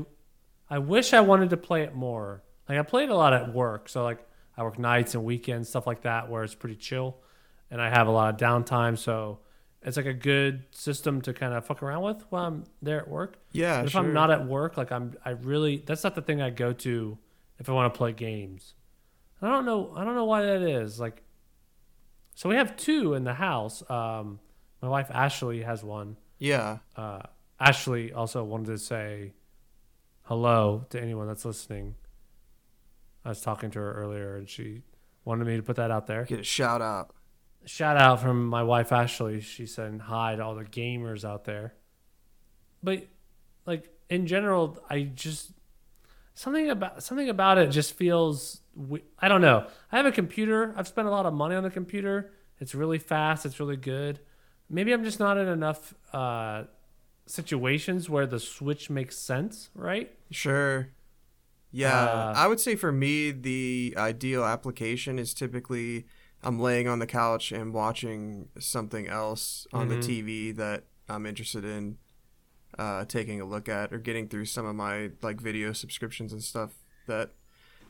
I 0.73 0.79
wish 0.79 1.13
I 1.13 1.21
wanted 1.21 1.51
to 1.51 1.59
play 1.59 1.83
it 1.83 1.95
more. 1.95 2.43
Like 2.67 2.79
I 2.79 2.83
played 2.83 3.11
a 3.11 3.15
lot 3.15 3.35
at 3.35 3.53
work, 3.53 3.91
so 3.91 4.03
like 4.05 4.27
I 4.57 4.63
work 4.63 4.79
nights 4.79 5.15
and 5.15 5.23
weekends, 5.23 5.69
stuff 5.69 5.87
like 5.87 6.01
that, 6.03 6.31
where 6.31 6.43
it's 6.45 6.55
pretty 6.55 6.77
chill, 6.77 7.19
and 7.71 7.79
I 7.79 7.91
have 7.91 8.07
a 8.07 8.11
lot 8.11 8.33
of 8.33 8.41
downtime. 8.41 8.97
So 8.97 9.41
it's 9.83 9.99
like 9.99 10.07
a 10.07 10.15
good 10.15 10.65
system 10.71 11.21
to 11.23 11.35
kind 11.35 11.53
of 11.53 11.67
fuck 11.67 11.83
around 11.83 12.05
with 12.05 12.25
while 12.31 12.47
I'm 12.47 12.65
there 12.81 13.01
at 13.01 13.09
work. 13.09 13.37
Yeah. 13.51 13.81
But 13.81 13.85
if 13.85 13.93
sure. 13.93 14.01
I'm 14.01 14.15
not 14.15 14.31
at 14.31 14.47
work, 14.47 14.79
like 14.79 14.91
I'm, 14.91 15.15
I 15.23 15.33
really 15.33 15.83
that's 15.85 16.05
not 16.05 16.15
the 16.15 16.23
thing 16.23 16.41
I 16.41 16.49
go 16.49 16.73
to 16.73 17.19
if 17.59 17.69
I 17.69 17.73
want 17.73 17.93
to 17.93 17.99
play 17.99 18.13
games. 18.13 18.73
I 19.43 19.49
don't 19.51 19.67
know. 19.67 19.93
I 19.95 20.05
don't 20.05 20.15
know 20.15 20.25
why 20.25 20.41
that 20.41 20.63
is. 20.63 20.99
Like, 20.99 21.23
so 22.35 22.49
we 22.49 22.55
have 22.55 22.79
two 22.79 23.13
in 23.13 23.25
the 23.25 23.35
house. 23.35 23.83
Um, 23.91 24.41
my 24.81 24.89
wife 24.89 25.11
Ashley 25.13 25.61
has 25.65 25.85
one. 25.85 26.17
Yeah. 26.39 26.79
Uh, 26.97 27.21
Ashley 27.61 28.15
also 28.15 28.43
wanted 28.43 28.69
to 28.69 28.79
say 28.79 29.35
hello 30.23 30.87
to 30.91 31.01
anyone 31.01 31.27
that's 31.27 31.45
listening. 31.45 31.95
I 33.25 33.31
was 33.31 33.41
talking 33.41 33.71
to 33.73 33.79
her 33.79 33.93
earlier, 33.93 34.37
and 34.37 34.49
she 34.49 34.83
wanted 35.25 35.47
me 35.47 35.57
to 35.57 35.63
put 35.63 35.77
that 35.77 35.91
out 35.91 36.07
there. 36.07 36.25
Get 36.25 36.41
a 36.41 36.45
shout 36.45 36.83
out 36.83 37.15
shout 37.65 37.97
out 37.97 38.21
from 38.21 38.47
my 38.47 38.63
wife 38.63 38.93
Ashley. 38.93 39.41
She 39.41 39.67
said 39.67 40.01
hi 40.05 40.37
to 40.37 40.45
all 40.45 40.55
the 40.55 40.65
gamers 40.65 41.25
out 41.25 41.45
there. 41.45 41.75
But 42.83 43.07
like 43.67 43.91
in 44.09 44.27
general, 44.27 44.79
I 44.91 45.03
just 45.03 45.53
something 46.35 46.71
about 46.71 47.03
something 47.03 47.29
about 47.29 47.59
it 47.59 47.71
just 47.71 47.95
feels 47.95 48.61
I 49.19 49.29
don't 49.29 49.41
know. 49.41 49.67
I 49.91 49.97
have 49.97 50.07
a 50.07 50.13
computer. 50.13 50.75
I've 50.77 50.89
spent 50.89 51.09
a 51.09 51.11
lot 51.11 51.27
of 51.27 51.35
money 51.35 51.55
on 51.55 51.63
the 51.63 51.71
computer. 51.71 52.33
It's 52.59 52.75
really 52.75 52.99
fast. 52.99 53.45
It's 53.45 53.61
really 53.61 53.77
good. 53.77 54.21
Maybe 54.69 54.93
I'm 54.93 55.05
just 55.05 55.21
not 55.21 55.37
in 55.37 55.49
enough 55.49 55.95
uh, 56.13 56.65
situations 57.27 58.09
where 58.09 58.27
the 58.27 58.41
Switch 58.41 58.91
makes 58.91 59.19
sense, 59.19 59.71
right? 59.75 60.13
Sure. 60.31 60.89
Yeah, 61.71 62.05
uh, 62.05 62.35
I 62.37 62.49
would 62.49 62.61
say 62.61 62.77
for 62.77 62.93
me, 62.93 63.31
the 63.31 63.95
ideal 63.97 64.45
application 64.45 65.19
is 65.19 65.33
typically 65.33 66.07
I'm 66.43 66.61
laying 66.61 66.87
on 66.87 66.99
the 66.99 67.07
couch 67.07 67.51
and 67.51 67.73
watching 67.73 68.49
something 68.59 69.07
else 69.07 69.67
on 69.73 69.89
mm-hmm. 69.89 70.01
the 70.01 70.07
TV 70.07 70.57
that 70.57 70.85
I'm 71.09 71.25
interested 71.25 71.65
in 71.65 71.97
uh, 72.79 73.05
taking 73.07 73.41
a 73.41 73.45
look 73.45 73.69
at 73.69 73.93
or 73.93 73.99
getting 73.99 74.29
through 74.29 74.47
some 74.47 74.67
of 74.67 74.75
my 74.75 75.11
like 75.23 75.41
video 75.41 75.73
subscriptions 75.73 76.33
and 76.33 76.43
stuff 76.43 76.73
that 77.07 77.31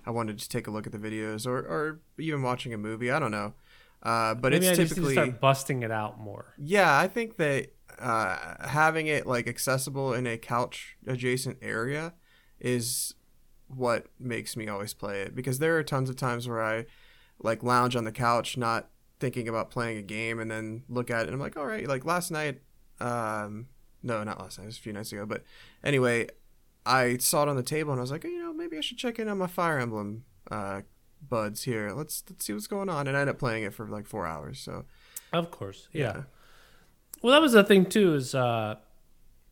I 0.07 0.11
wanted 0.11 0.39
to 0.39 0.49
take 0.49 0.67
a 0.67 0.71
look 0.71 0.87
at 0.87 0.93
the 0.93 0.99
videos 0.99 1.47
or, 1.47 1.59
or 1.59 2.01
even 2.19 2.43
watching 2.43 2.75
a 2.75 2.79
movie. 2.79 3.11
I 3.11 3.19
don't 3.19 3.31
know. 3.31 3.55
Uh, 4.03 4.35
but 4.35 4.53
Maybe 4.53 4.67
it's 4.67 4.79
I 4.79 4.83
typically 4.83 5.13
start 5.13 5.41
busting 5.41 5.83
it 5.85 5.93
out 5.93 6.19
more. 6.19 6.55
Yeah, 6.59 6.99
I 6.99 7.07
think 7.07 7.37
that 7.37 7.69
uh, 7.99 8.67
having 8.69 9.07
it 9.07 9.27
like 9.27 9.47
accessible 9.47 10.13
in 10.13 10.27
a 10.27 10.39
couch 10.39 10.97
adjacent 11.07 11.59
area 11.63 12.15
is 12.61 13.15
what 13.69 14.07
makes 14.19 14.57
me 14.57 14.69
always 14.69 14.95
play 14.95 15.21
it 15.21 15.35
because 15.35 15.59
there 15.59 15.77
are 15.77 15.83
tons 15.83 16.11
of 16.11 16.17
times 16.17 16.49
where 16.49 16.63
I 16.63 16.87
like 17.43 17.63
lounge 17.63 17.97
on 17.97 18.05
the 18.05 18.13
couch, 18.13 18.57
not 18.57 18.89
thinking 19.19 19.49
about 19.49 19.71
playing 19.71 19.99
a 19.99 20.03
game, 20.03 20.39
and 20.39 20.51
then 20.51 20.83
look 20.89 21.11
at 21.11 21.23
it 21.23 21.27
and 21.27 21.35
I'm 21.35 21.41
like, 21.41 21.57
all 21.57 21.67
right, 21.67 21.87
like 21.87 22.05
last 22.05 22.31
night, 22.31 22.61
um, 23.01 23.69
no, 24.03 24.23
not 24.25 24.41
last 24.41 24.59
night, 24.59 24.65
it 24.65 24.67
was 24.67 24.79
a 24.79 24.83
few 24.83 24.93
nights 24.93 25.13
ago, 25.13 25.27
but 25.27 25.43
anyway, 25.83 26.29
I 26.85 27.17
saw 27.19 27.45
it 27.45 27.49
on 27.49 27.57
the 27.57 27.63
table 27.63 27.93
and 27.93 28.01
I 28.01 28.03
was 28.03 28.11
like, 28.11 28.25
oh, 28.25 28.29
you 28.29 28.43
know, 28.43 28.53
maybe 28.53 28.77
I 28.77 28.81
should 28.81 28.99
check 28.99 29.19
in 29.19 29.29
on 29.29 29.39
my 29.39 29.47
Fire 29.47 29.79
Emblem 29.79 30.25
uh, 30.51 30.83
buds 31.29 31.65
here. 31.65 31.93
Let's 31.93 32.23
let's 32.29 32.45
see 32.45 32.53
what's 32.53 32.67
going 32.67 32.89
on, 32.89 33.07
and 33.07 33.17
I 33.17 33.21
end 33.21 33.31
up 33.31 33.39
playing 33.39 33.65
it 33.65 33.75
for 33.75 33.87
like 33.87 34.07
four 34.07 34.27
hours. 34.27 34.59
So, 34.59 34.85
of 35.33 35.51
course, 35.51 35.89
yeah. 35.93 36.01
yeah. 36.03 36.23
Well, 37.23 37.33
that 37.33 37.41
was 37.41 37.53
the 37.53 37.63
thing 37.63 37.87
too. 37.87 38.15
Is 38.15 38.35
uh, 38.35 38.75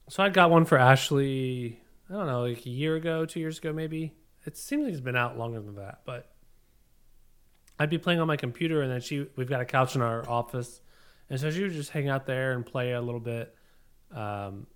so 0.09 0.23
I 0.23 0.29
got 0.29 0.51
one 0.51 0.65
for 0.65 0.77
Ashley. 0.77 1.81
I 2.09 2.15
don't 2.15 2.27
know, 2.27 2.43
like 2.43 2.67
a 2.67 2.71
year 2.71 2.97
ago, 2.97 3.25
two 3.25 3.39
years 3.39 3.59
ago, 3.59 3.73
maybe. 3.73 4.13
It 4.45 4.57
seems 4.57 4.85
like 4.85 4.93
it's 4.93 5.01
been 5.01 5.17
out 5.17 5.39
longer 5.39 5.61
than 5.61 5.77
that, 5.77 6.01
but 6.05 6.33
I'd 7.79 7.91
be 7.91 7.99
playing 7.99 8.21
on 8.21 8.27
my 8.27 8.37
computer, 8.37 8.83
and 8.83 8.91
then 8.91 9.01
she 9.01 9.29
we've 9.37 9.49
got 9.49 9.61
a 9.61 9.65
couch 9.65 9.95
in 9.95 10.03
our 10.03 10.29
office, 10.29 10.81
and 11.29 11.39
so 11.39 11.51
she 11.51 11.63
would 11.63 11.73
just 11.73 11.91
hang 11.91 12.09
out 12.09 12.27
there 12.27 12.53
and 12.53 12.67
play 12.67 12.93
a 12.93 13.01
little 13.01 13.21
bit. 13.21 13.55
Um, 14.13 14.67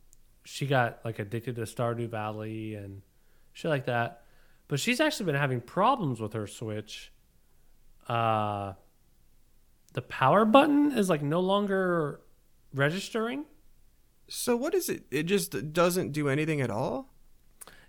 she 0.45 0.67
got 0.67 1.01
like 1.05 1.19
addicted 1.19 1.57
to 1.57 1.63
Stardew 1.63 2.09
Valley 2.09 2.77
and 2.77 3.03
shit 3.53 3.71
like 3.71 3.87
that, 3.87 4.23
but 4.69 4.79
she's 4.79 5.01
actually 5.01 5.27
been 5.27 5.35
having 5.35 5.61
problems 5.61 6.21
with 6.21 6.35
her 6.35 6.47
Switch. 6.47 7.13
Uh, 8.09 8.75
the 9.95 10.03
power 10.03 10.45
button 10.45 10.93
is 10.93 11.11
like 11.11 11.23
no 11.23 11.41
longer 11.41 12.21
registering. 12.75 13.45
So 14.29 14.57
what 14.57 14.75
is 14.75 14.89
it? 14.89 15.05
It 15.11 15.25
just 15.25 15.73
doesn't 15.73 16.13
do 16.13 16.29
anything 16.29 16.61
at 16.61 16.71
all. 16.71 17.11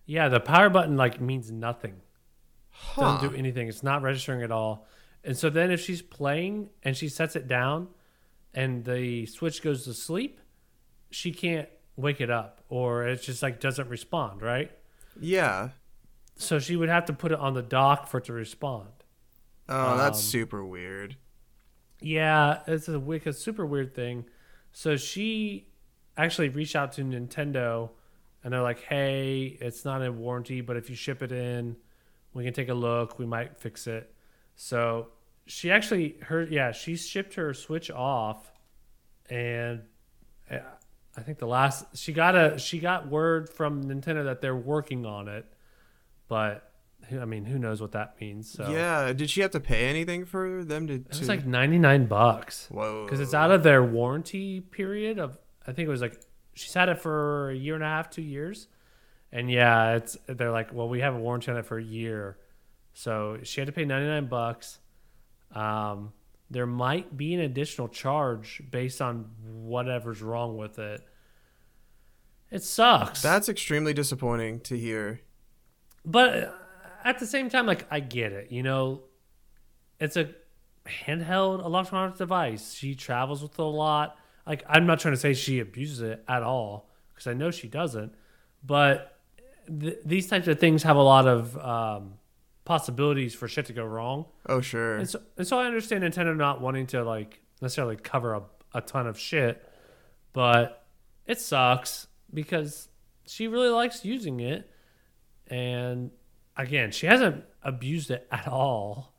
Yeah, 0.05 0.29
the 0.29 0.39
power 0.39 0.69
button 0.69 0.95
like 0.95 1.19
means 1.19 1.51
nothing. 1.51 2.01
Huh. 2.69 3.01
Doesn't 3.01 3.31
do 3.31 3.35
anything. 3.35 3.67
It's 3.67 3.83
not 3.83 4.01
registering 4.01 4.43
at 4.43 4.51
all. 4.51 4.85
And 5.23 5.35
so 5.35 5.49
then 5.49 5.71
if 5.71 5.81
she's 5.81 6.01
playing 6.01 6.69
and 6.83 6.95
she 6.95 7.09
sets 7.09 7.35
it 7.35 7.47
down 7.47 7.87
and 8.53 8.85
the 8.85 9.25
switch 9.25 9.63
goes 9.63 9.85
to 9.85 9.93
sleep, 9.93 10.39
she 11.09 11.31
can't 11.31 11.67
wake 11.95 12.21
it 12.21 12.29
up 12.29 12.61
or 12.69 13.07
it 13.07 13.21
just 13.21 13.41
like 13.41 13.59
doesn't 13.59 13.89
respond, 13.89 14.41
right? 14.41 14.71
Yeah. 15.19 15.69
So 16.35 16.59
she 16.59 16.75
would 16.75 16.89
have 16.89 17.05
to 17.05 17.13
put 17.13 17.31
it 17.31 17.39
on 17.39 17.53
the 17.53 17.61
dock 17.61 18.07
for 18.07 18.17
it 18.17 18.25
to 18.25 18.33
respond. 18.33 18.89
Oh, 19.67 19.97
that's 19.97 20.19
um, 20.19 20.23
super 20.23 20.65
weird. 20.65 21.15
Yeah, 22.01 22.59
it's 22.67 22.87
a, 22.87 22.93
wi- 22.93 23.21
a 23.25 23.33
super 23.33 23.65
weird 23.65 23.95
thing. 23.95 24.25
So 24.77 24.97
she 24.97 25.69
actually 26.17 26.49
reached 26.49 26.75
out 26.75 26.91
to 26.91 27.01
Nintendo 27.01 27.91
and 28.43 28.51
they're 28.51 28.61
like, 28.61 28.81
hey, 28.81 29.57
it's 29.61 29.85
not 29.85 30.01
in 30.01 30.19
warranty, 30.19 30.59
but 30.59 30.75
if 30.75 30.89
you 30.89 30.97
ship 30.97 31.23
it 31.23 31.31
in, 31.31 31.77
we 32.33 32.43
can 32.43 32.51
take 32.51 32.67
a 32.67 32.73
look. 32.73 33.17
We 33.17 33.25
might 33.25 33.57
fix 33.57 33.87
it. 33.87 34.13
So 34.57 35.07
she 35.45 35.71
actually, 35.71 36.17
her, 36.23 36.43
yeah, 36.43 36.73
she 36.73 36.97
shipped 36.97 37.35
her 37.35 37.53
Switch 37.53 37.89
off 37.89 38.51
and 39.29 39.83
uh, 40.51 40.57
I 41.15 41.21
think 41.21 41.37
the 41.37 41.47
last, 41.47 41.95
she 41.95 42.11
got 42.11 42.35
a, 42.35 42.59
she 42.59 42.79
got 42.79 43.07
word 43.07 43.47
from 43.47 43.85
Nintendo 43.85 44.25
that 44.25 44.41
they're 44.41 44.57
working 44.57 45.05
on 45.05 45.29
it, 45.29 45.45
but 46.27 46.69
I 47.11 47.25
mean, 47.25 47.45
who 47.45 47.57
knows 47.59 47.81
what 47.81 47.91
that 47.93 48.19
means. 48.19 48.49
So 48.51 48.69
Yeah. 48.69 49.13
Did 49.13 49.29
she 49.29 49.41
have 49.41 49.51
to 49.51 49.59
pay 49.59 49.87
anything 49.87 50.25
for 50.25 50.63
them 50.63 50.87
to? 50.87 50.93
it 50.95 51.07
was 51.09 51.19
to- 51.21 51.25
like 51.27 51.45
99 51.45 52.05
bucks 52.07 52.67
whoa. 52.71 53.05
because 53.05 53.19
it's 53.19 53.33
out 53.33 53.51
of 53.51 53.63
their 53.63 53.83
warranty 53.83 54.61
period 54.61 55.19
of 55.19 55.37
I 55.67 55.71
think 55.71 55.87
it 55.87 55.91
was 55.91 56.01
like 56.01 56.19
she's 56.53 56.73
had 56.73 56.89
it 56.89 56.99
for 56.99 57.49
a 57.49 57.55
year 57.55 57.75
and 57.75 57.83
a 57.83 57.87
half, 57.87 58.09
two 58.09 58.21
years, 58.21 58.67
and 59.31 59.49
yeah, 59.49 59.95
it's 59.95 60.15
they're 60.27 60.51
like, 60.51 60.73
well, 60.73 60.87
we 60.87 61.01
have 61.01 61.15
a 61.15 61.17
warranty 61.19 61.51
on 61.51 61.57
it 61.57 61.65
for 61.65 61.77
a 61.77 61.83
year, 61.83 62.37
so 62.93 63.39
she 63.43 63.61
had 63.61 63.65
to 63.67 63.73
pay 63.73 63.83
ninety 63.83 64.07
nine 64.07 64.27
bucks. 64.27 64.79
Um, 65.53 66.13
there 66.51 66.67
might 66.67 67.17
be 67.17 67.33
an 67.33 67.39
additional 67.41 67.87
charge 67.87 68.61
based 68.69 69.01
on 69.01 69.31
whatever's 69.43 70.21
wrong 70.21 70.55
with 70.57 70.77
it. 70.77 71.01
It 72.51 72.61
sucks. 72.63 73.21
That's 73.21 73.49
extremely 73.49 73.93
disappointing 73.93 74.59
to 74.61 74.77
hear. 74.77 75.21
but 76.05 76.55
at 77.05 77.19
the 77.19 77.27
same 77.27 77.49
time, 77.49 77.67
like 77.67 77.85
I 77.89 78.01
get 78.01 78.33
it. 78.33 78.51
You 78.51 78.63
know, 78.63 79.03
it's 79.99 80.17
a 80.17 80.31
handheld 80.85 81.63
electronic 81.63 82.17
device. 82.17 82.73
She 82.73 82.95
travels 82.95 83.41
with 83.41 83.53
it 83.53 83.59
a 83.59 83.63
lot. 83.63 84.17
Like 84.45 84.63
I'm 84.67 84.85
not 84.85 84.99
trying 84.99 85.13
to 85.13 85.19
say 85.19 85.33
she 85.33 85.59
abuses 85.59 86.01
it 86.01 86.23
at 86.27 86.43
all 86.43 86.89
because 87.13 87.27
I 87.27 87.33
know 87.33 87.51
she 87.51 87.67
doesn't. 87.67 88.13
But 88.63 89.19
th- 89.67 89.99
these 90.03 90.27
types 90.27 90.47
of 90.47 90.59
things 90.59 90.83
have 90.83 90.97
a 90.97 91.03
lot 91.03 91.27
of 91.27 91.57
um, 91.57 92.15
possibilities 92.65 93.35
for 93.35 93.47
shit 93.47 93.67
to 93.67 93.73
go 93.73 93.85
wrong. 93.85 94.25
Oh 94.49 94.59
sure. 94.59 94.97
And 94.97 95.09
so, 95.09 95.21
and 95.37 95.47
so 95.47 95.59
I 95.59 95.65
understand 95.65 96.03
Nintendo 96.03 96.35
not 96.35 96.59
wanting 96.59 96.87
to 96.87 97.03
like 97.03 97.39
necessarily 97.61 97.95
cover 97.95 98.33
a, 98.33 98.41
a 98.73 98.81
ton 98.81 99.07
of 99.07 99.19
shit, 99.19 99.63
but 100.33 100.85
it 101.27 101.39
sucks 101.39 102.07
because 102.33 102.89
she 103.27 103.47
really 103.47 103.69
likes 103.69 104.03
using 104.03 104.39
it. 104.39 104.69
And 105.47 106.09
again, 106.57 106.91
she 106.91 107.07
hasn't 107.07 107.43
abused 107.63 108.11
it 108.11 108.27
at 108.31 108.47
all. 108.47 109.13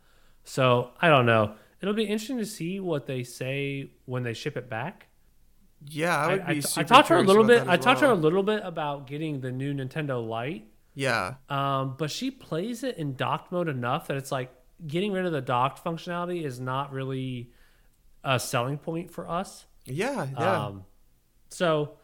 So 0.45 0.93
I 1.01 1.09
don't 1.09 1.27
know. 1.27 1.55
It'll 1.81 1.95
be 1.95 2.05
interesting 2.05 2.39
to 2.39 2.47
see 2.47 2.81
what 2.81 3.07
they 3.07 3.23
say 3.23 3.91
when 4.07 4.23
they 4.23 4.33
ship 4.33 4.57
it 4.57 4.69
back. 4.71 5.09
yeah, 5.85 6.17
I 6.17 6.33
would 6.33 6.41
I, 6.41 6.53
be. 6.53 6.57
I, 6.57 6.61
super 6.61 6.81
I 6.81 6.89
talked 6.89 7.09
to 7.09 7.15
her 7.15 7.21
a 7.21 7.23
little 7.23 7.45
bit. 7.45 7.67
I 7.67 7.75
as 7.75 7.85
talked 7.85 8.01
to 8.01 8.07
her 8.07 8.13
a 8.13 8.17
little 8.17 8.43
bit 8.43 8.63
about 8.65 9.07
getting 9.07 9.41
the 9.41 9.53
new 9.53 9.75
Nintendo 9.75 10.27
Lite. 10.27 10.67
Yeah. 10.95 11.35
Um, 11.51 11.97
but 11.99 12.11
she 12.11 12.31
plays 12.31 12.83
it 12.83 12.97
in 12.97 13.15
docked 13.15 13.53
mode 13.53 13.69
enough 13.69 14.07
that 14.09 14.17
it's 14.17 14.33
like 14.33 14.51
getting 14.87 15.13
rid 15.13 15.27
of 15.27 15.33
the 15.33 15.43
docked 15.43 15.85
functionality 15.85 16.45
is 16.45 16.59
not 16.59 16.93
really 16.93 17.51
a 18.25 18.41
selling 18.41 18.79
point 18.79 19.11
for 19.11 19.29
us. 19.29 19.67
Yeah. 19.85 20.27
Yeah. 20.39 20.65
Um, 20.67 20.85
so 21.51 21.99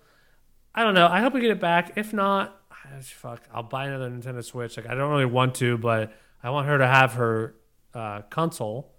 I 0.74 0.85
don't 0.85 0.95
know. 0.95 1.07
I 1.07 1.20
hope 1.20 1.33
we 1.33 1.41
get 1.41 1.51
it 1.51 1.61
back. 1.61 1.93
If 1.97 2.12
not, 2.12 2.61
fuck, 3.01 3.43
I'll 3.53 3.62
buy 3.62 3.86
another 3.86 4.11
Nintendo 4.11 4.45
Switch. 4.45 4.76
Like 4.76 4.86
I 4.88 4.95
don't 4.95 5.11
really 5.11 5.24
want 5.24 5.55
to, 5.57 5.78
but 5.78 6.12
I 6.43 6.51
want 6.51 6.66
her 6.68 6.78
to 6.78 6.86
have 6.86 7.14
her 7.14 7.55
uh, 7.95 8.22
console. 8.22 8.93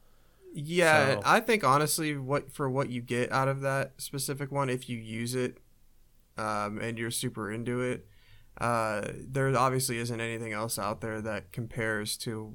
Yeah, 0.54 1.16
So- 1.16 1.22
I 1.26 1.39
think 1.39 1.64
honestly, 1.64 2.16
what 2.18 2.52
for 2.52 2.70
what 2.70 2.89
you 2.89 3.02
get 3.02 3.32
out 3.32 3.48
of 3.48 3.62
that 3.62 3.94
specific 3.98 4.52
one, 4.52 4.70
if 4.70 4.88
you 4.89 4.98
use 4.98 5.34
it, 5.36 5.58
um, 6.38 6.80
and 6.80 6.98
you're 6.98 7.12
super 7.12 7.52
into 7.52 7.82
it, 7.82 8.08
uh, 8.62 9.02
there 9.18 9.56
obviously 9.58 9.98
isn't 9.98 10.22
anything 10.22 10.54
else 10.54 10.78
out 10.78 11.02
there 11.02 11.22
that 11.22 11.52
compares 11.52 12.18
to 12.18 12.54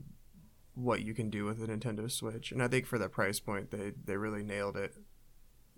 what 0.74 1.02
you 1.02 1.12
can 1.12 1.28
do 1.28 1.44
with 1.44 1.60
a 1.62 1.66
Nintendo 1.66 2.08
Switch. 2.10 2.52
And 2.52 2.62
I 2.62 2.68
think 2.68 2.86
for 2.86 2.98
that 2.98 3.10
price 3.10 3.40
point, 3.40 3.70
they 3.72 3.92
they 4.04 4.16
really 4.16 4.42
nailed 4.44 4.76
it. 4.76 4.94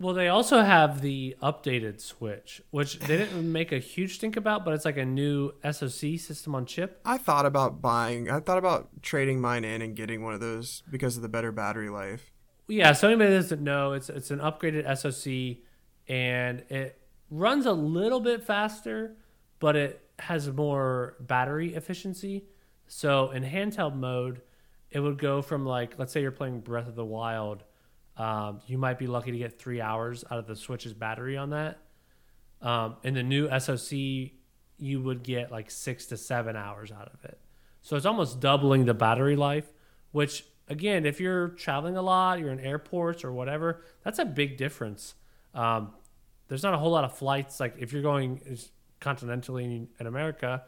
Well, 0.01 0.15
they 0.15 0.29
also 0.29 0.63
have 0.63 1.01
the 1.01 1.35
updated 1.43 2.01
Switch, 2.01 2.59
which 2.71 2.97
they 2.99 3.17
didn't 3.17 3.51
make 3.51 3.71
a 3.71 3.77
huge 3.77 4.15
stink 4.15 4.35
about, 4.35 4.65
but 4.65 4.73
it's 4.73 4.83
like 4.83 4.97
a 4.97 5.05
new 5.05 5.51
SoC 5.63 6.19
system 6.19 6.55
on 6.55 6.65
chip. 6.65 6.99
I 7.05 7.19
thought 7.19 7.45
about 7.45 7.81
buying. 7.81 8.29
I 8.29 8.39
thought 8.39 8.57
about 8.57 8.89
trading 9.03 9.39
mine 9.39 9.63
in 9.63 9.83
and 9.83 9.95
getting 9.95 10.23
one 10.23 10.33
of 10.33 10.39
those 10.39 10.81
because 10.89 11.17
of 11.17 11.21
the 11.21 11.29
better 11.29 11.51
battery 11.51 11.89
life. 11.89 12.31
Yeah, 12.67 12.93
so 12.93 13.09
anybody 13.09 13.31
that 13.31 13.41
doesn't 13.41 13.63
know, 13.63 13.93
it's 13.93 14.09
it's 14.09 14.31
an 14.31 14.39
upgraded 14.39 14.85
SoC, 14.97 15.63
and 16.07 16.63
it 16.69 16.99
runs 17.29 17.67
a 17.67 17.73
little 17.73 18.19
bit 18.19 18.43
faster, 18.43 19.17
but 19.59 19.75
it 19.75 20.01
has 20.17 20.49
more 20.49 21.15
battery 21.19 21.75
efficiency. 21.75 22.45
So 22.87 23.29
in 23.31 23.43
handheld 23.43 23.95
mode, 23.95 24.41
it 24.89 24.99
would 24.99 25.19
go 25.19 25.43
from 25.43 25.63
like 25.63 25.99
let's 25.99 26.11
say 26.11 26.21
you're 26.21 26.31
playing 26.31 26.61
Breath 26.61 26.87
of 26.87 26.95
the 26.95 27.05
Wild, 27.05 27.63
um, 28.21 28.61
you 28.67 28.77
might 28.77 28.99
be 28.99 29.07
lucky 29.07 29.31
to 29.31 29.37
get 29.39 29.57
three 29.57 29.81
hours 29.81 30.23
out 30.29 30.37
of 30.37 30.45
the 30.45 30.55
Switch's 30.55 30.93
battery 30.93 31.37
on 31.37 31.49
that. 31.49 31.79
Um, 32.61 32.97
in 33.01 33.15
the 33.15 33.23
new 33.23 33.49
SoC, 33.59 34.31
you 34.77 35.01
would 35.01 35.23
get 35.23 35.51
like 35.51 35.71
six 35.71 36.05
to 36.07 36.17
seven 36.17 36.55
hours 36.55 36.91
out 36.91 37.09
of 37.11 37.25
it. 37.25 37.39
So 37.81 37.95
it's 37.95 38.05
almost 38.05 38.39
doubling 38.39 38.85
the 38.85 38.93
battery 38.93 39.35
life, 39.35 39.73
which 40.11 40.45
again, 40.67 41.07
if 41.07 41.19
you're 41.19 41.47
traveling 41.47 41.97
a 41.97 42.01
lot, 42.03 42.37
you're 42.37 42.51
in 42.51 42.59
airports 42.59 43.23
or 43.23 43.31
whatever, 43.31 43.81
that's 44.03 44.19
a 44.19 44.25
big 44.25 44.55
difference. 44.55 45.15
Um, 45.55 45.91
there's 46.47 46.61
not 46.61 46.75
a 46.75 46.77
whole 46.77 46.91
lot 46.91 47.03
of 47.03 47.17
flights. 47.17 47.59
Like 47.59 47.73
if 47.79 47.91
you're 47.91 48.03
going 48.03 48.39
continentally 49.01 49.63
in, 49.63 49.87
in 49.99 50.05
America, 50.05 50.61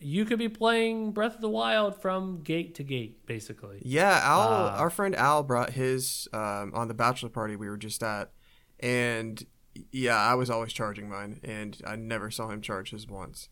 you 0.00 0.24
could 0.24 0.38
be 0.38 0.48
playing 0.48 1.12
Breath 1.12 1.36
of 1.36 1.40
the 1.40 1.48
Wild 1.48 2.00
from 2.00 2.42
gate 2.42 2.74
to 2.76 2.82
gate, 2.82 3.24
basically. 3.26 3.80
Yeah, 3.84 4.20
Al, 4.22 4.40
Uh, 4.40 4.70
our 4.76 4.90
friend 4.90 5.14
Al 5.16 5.42
brought 5.42 5.70
his 5.70 6.28
um, 6.32 6.72
on 6.74 6.88
the 6.88 6.94
bachelor 6.94 7.28
party 7.28 7.56
we 7.56 7.68
were 7.68 7.76
just 7.76 8.02
at, 8.02 8.32
and 8.80 9.44
yeah, 9.92 10.16
I 10.16 10.34
was 10.34 10.50
always 10.50 10.72
charging 10.72 11.08
mine, 11.08 11.40
and 11.44 11.80
I 11.86 11.96
never 11.96 12.30
saw 12.30 12.48
him 12.48 12.60
charge 12.60 12.90
his 12.90 13.06
once. 13.06 13.48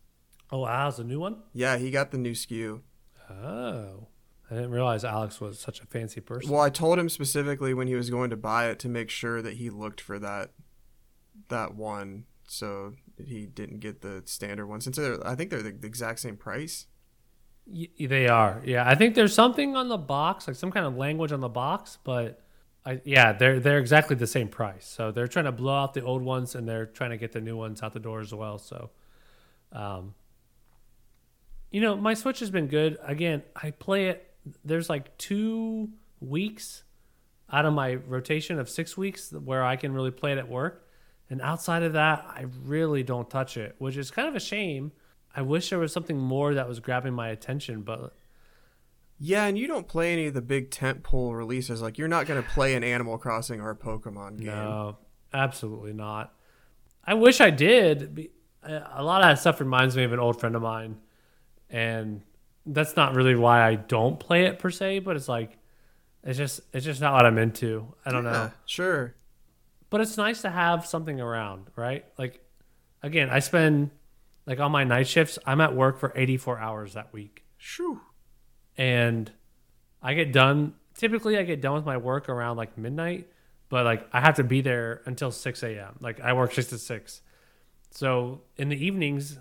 Oh, 0.51 0.65
it's 0.89 0.99
a 0.99 1.05
new 1.05 1.21
one. 1.21 1.39
Yeah, 1.53 1.79
he 1.79 1.91
got 1.91 2.11
the 2.11 2.19
new 2.19 2.33
SKU. 2.33 2.81
Oh, 3.31 4.09
I 4.51 4.55
didn't 4.55 4.71
realize 4.71 5.05
Alex 5.05 5.41
was 5.41 5.59
such 5.59 5.81
a 5.81 5.87
fancy 5.87 6.21
person. 6.21 6.51
Well, 6.51 6.61
I 6.61 6.71
told 6.71 6.99
him 6.99 7.09
specifically 7.09 7.75
when 7.75 7.89
he 7.89 7.95
was 7.95 8.11
going 8.11 8.31
to 8.31 8.37
buy 8.37 8.69
it 8.69 8.79
to 8.81 8.89
make 8.89 9.11
sure 9.11 9.41
that 9.43 9.55
he 9.55 9.71
looked 9.71 10.01
for 10.01 10.19
that 10.19 10.53
that 11.49 11.75
one, 11.75 12.25
so 12.47 12.95
he 13.23 13.47
didn't 13.47 13.81
get 13.81 14.01
the 14.01 14.23
standard 14.25 14.67
one. 14.67 14.81
Since 14.81 14.99
I 14.99 15.35
think 15.35 15.51
they're 15.51 15.63
the, 15.63 15.73
the 15.73 15.87
exact 15.87 16.21
same 16.21 16.37
price. 16.37 16.87
Y- 17.67 17.89
they 17.99 18.29
are. 18.29 18.61
Yeah, 18.65 18.89
I 18.89 18.95
think 18.95 19.15
there's 19.15 19.35
something 19.35 19.77
on 19.77 19.89
the 19.89 19.97
box, 19.97 20.47
like 20.47 20.57
some 20.57 20.71
kind 20.71 20.87
of 20.87 20.97
language 20.97 21.33
on 21.33 21.41
the 21.41 21.49
box, 21.49 21.99
but 22.05 22.41
I, 22.85 23.01
yeah, 23.05 23.33
they're 23.33 23.61
they're 23.61 23.79
exactly 23.79 24.17
the 24.17 24.27
same 24.27 24.49
price. 24.49 24.87
So 24.87 25.11
they're 25.11 25.29
trying 25.29 25.47
to 25.47 25.53
blow 25.53 25.75
out 25.75 25.95
the 25.95 26.03
old 26.03 26.23
ones 26.23 26.55
and 26.55 26.69
they're 26.69 26.87
trying 26.87 27.11
to 27.11 27.17
get 27.17 27.33
the 27.33 27.41
new 27.41 27.57
ones 27.57 27.83
out 27.83 27.93
the 27.93 28.01
door 28.01 28.21
as 28.21 28.35
well. 28.35 28.59
So, 28.59 28.91
um, 29.73 30.15
you 31.71 31.81
know, 31.81 31.97
my 31.97 32.15
Switch 32.15 32.41
has 32.41 32.51
been 32.51 32.67
good. 32.67 32.99
Again, 33.03 33.43
I 33.57 33.71
play 33.71 34.09
it. 34.09 34.31
There's 34.65 34.91
like 34.91 35.17
two 35.17 35.89
weeks 36.21 36.85
out 37.51 37.65
of 37.65 37.73
my 37.73 37.95
rotation 37.95 38.59
of 38.59 38.69
six 38.69 38.97
weeks 38.97 39.33
where 39.33 39.65
I 39.65 39.77
can 39.77 39.93
really 39.93 40.11
play 40.11 40.33
it 40.33 40.39
at 40.39 40.49
work, 40.49 40.84
and 41.35 41.43
outside 41.43 41.83
of 41.83 41.95
that, 41.95 42.25
I 42.29 42.45
really 42.65 43.03
don't 43.03 43.29
touch 43.29 43.57
it, 43.57 43.75
which 43.79 43.97
is 43.97 44.13
kind 44.13 44.29
of 44.29 44.37
a 44.37 44.41
shame. 44.41 44.93
I 45.35 45.43
wish 45.43 45.71
there 45.71 45.81
was 45.81 45.93
something 45.93 46.17
more 46.17 46.55
that 46.55 46.69
was 46.69 46.79
grabbing 46.79 47.13
my 47.13 47.29
attention, 47.31 47.83
but 47.83 48.15
Yeah, 49.19 49.47
and 49.47 49.59
you 49.59 49.67
don't 49.67 49.89
play 49.89 50.13
any 50.13 50.27
of 50.27 50.35
the 50.35 50.41
big 50.43 50.71
tentpole 50.71 51.37
releases. 51.37 51.83
Like 51.83 51.99
you're 51.99 52.07
not 52.07 52.27
going 52.27 52.41
to 52.41 52.49
play 52.51 52.75
an 52.77 52.85
Animal 52.85 53.19
Crossing 53.19 53.61
or 53.61 53.71
a 53.71 53.77
Pokemon 53.77 54.37
game. 54.39 54.47
no, 54.47 54.99
absolutely 55.33 55.93
not. 55.93 56.33
I 57.05 57.15
wish 57.15 57.41
I 57.41 57.51
did. 57.51 58.29
A 58.65 59.03
lot 59.03 59.23
of 59.23 59.27
that 59.29 59.41
stuff 59.41 59.59
reminds 59.59 59.97
me 59.97 60.05
of 60.05 60.13
an 60.13 60.21
old 60.21 60.39
friend 60.39 60.55
of 60.55 60.63
mine, 60.63 60.99
and 61.69 62.23
that's 62.65 62.95
not 62.95 63.15
really 63.17 63.35
why 63.35 63.67
I 63.67 63.75
don't 63.75 64.21
play 64.21 64.45
it 64.47 64.61
per 64.61 64.71
se. 64.71 65.01
But 65.01 65.17
it's 65.17 65.29
like, 65.29 65.59
it's 66.23 66.39
just 66.39 66.61
it's 66.73 66.85
just 66.85 67.01
not 67.01 67.13
what 67.13 67.27
I'm 67.27 67.39
into. 67.39 67.93
I 68.07 68.13
don't 68.13 68.25
Yeah, 68.25 68.31
know. 68.31 68.51
Sure. 68.67 69.15
But 69.95 70.01
it's 70.01 70.17
nice 70.17 70.43
to 70.43 70.51
have 70.51 70.85
something 70.85 71.21
around, 71.21 71.69
right? 71.77 72.05
Like, 72.19 72.41
again, 73.01 73.31
I 73.31 73.39
spend 73.39 73.93
like 74.45 74.59
on 74.59 74.73
my 74.73 74.83
night 74.83 75.07
shifts. 75.07 75.39
I'm 75.47 75.61
at 75.61 75.77
work 75.77 76.01
for 76.01 76.13
84 76.17 76.59
hours 76.59 76.95
that 76.95 77.13
week. 77.13 77.45
Shoo. 77.59 78.01
and 78.77 79.31
I 80.03 80.15
get 80.15 80.33
done. 80.33 80.75
Typically, 80.97 81.39
I 81.39 81.45
get 81.45 81.61
done 81.61 81.75
with 81.75 81.87
my 81.87 81.97
work 81.97 82.29
around 82.29 82.57
like 82.57 82.77
midnight, 82.77 83.29
but 83.69 83.85
like 83.85 84.09
I 84.13 84.21
have 84.21 84.35
to 84.35 84.43
be 84.43 84.63
there 84.63 85.01
until 85.07 85.31
six 85.31 85.63
a.m. 85.63 85.95
Like 86.01 86.21
I 86.21 86.33
work 86.33 86.53
six 86.53 86.67
to 86.71 86.79
six, 86.79 87.23
so 87.93 88.43
in 88.57 88.71
the 88.71 88.85
evenings, 88.85 89.39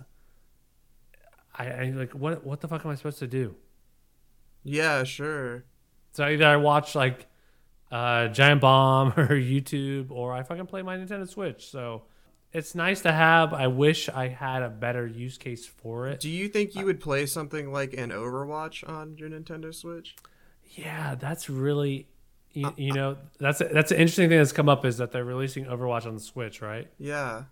I, 1.58 1.66
I 1.66 1.94
like 1.96 2.12
what 2.12 2.46
what 2.46 2.62
the 2.62 2.68
fuck 2.68 2.86
am 2.86 2.92
I 2.92 2.96
supposed 2.96 3.18
to 3.18 3.28
do? 3.28 3.56
Yeah, 4.64 5.04
sure. 5.04 5.66
So 6.12 6.28
either 6.28 6.46
I 6.46 6.58
watch 6.58 6.94
like 6.94 7.26
uh, 7.94 8.28
Giant 8.30 8.60
Bomb 8.60 9.10
or 9.18 9.28
YouTube, 9.28 10.10
or 10.10 10.34
I 10.34 10.42
fucking 10.42 10.66
play 10.66 10.82
my 10.82 10.98
Nintendo 10.98 11.30
Switch. 11.30 11.70
So 11.70 12.04
it's 12.52 12.74
nice 12.74 13.02
to 13.02 13.12
have. 13.12 13.54
I 13.54 13.68
wish 13.68 14.10
I 14.10 14.30
had 14.30 14.64
a 14.64 14.70
better 14.70 15.06
use 15.06 15.38
case 15.38 15.68
for 15.68 16.08
it. 16.08 16.20
Do 16.20 16.30
you 16.30 16.50
think 16.50 16.74
you 16.74 16.82
uh, 16.82 16.86
would 16.86 17.00
play 17.00 17.28
something 17.28 17.72
like 17.72 17.94
an 17.94 18.10
Overwatch 18.10 18.88
on 18.90 19.16
your 19.18 19.30
Nintendo 19.30 19.74
Switch? 19.74 20.16
Yeah, 20.72 21.14
that's 21.16 21.50
really. 21.50 22.08
Uh, 22.56 22.72
you, 22.78 22.88
you 22.88 22.94
know 22.94 23.18
that's 23.40 23.62
a, 23.62 23.66
that's 23.66 23.92
an 23.92 23.98
interesting 23.98 24.30
thing 24.30 24.40
that's 24.40 24.52
come 24.52 24.70
up 24.70 24.86
is 24.86 24.98
that 24.98 25.12
they're 25.12 25.24
releasing 25.24 25.66
Overwatch 25.66 26.08
on 26.08 26.16
the 26.16 26.20
Switch, 26.20 26.62
right? 26.62 26.88
Yeah, 26.98 27.44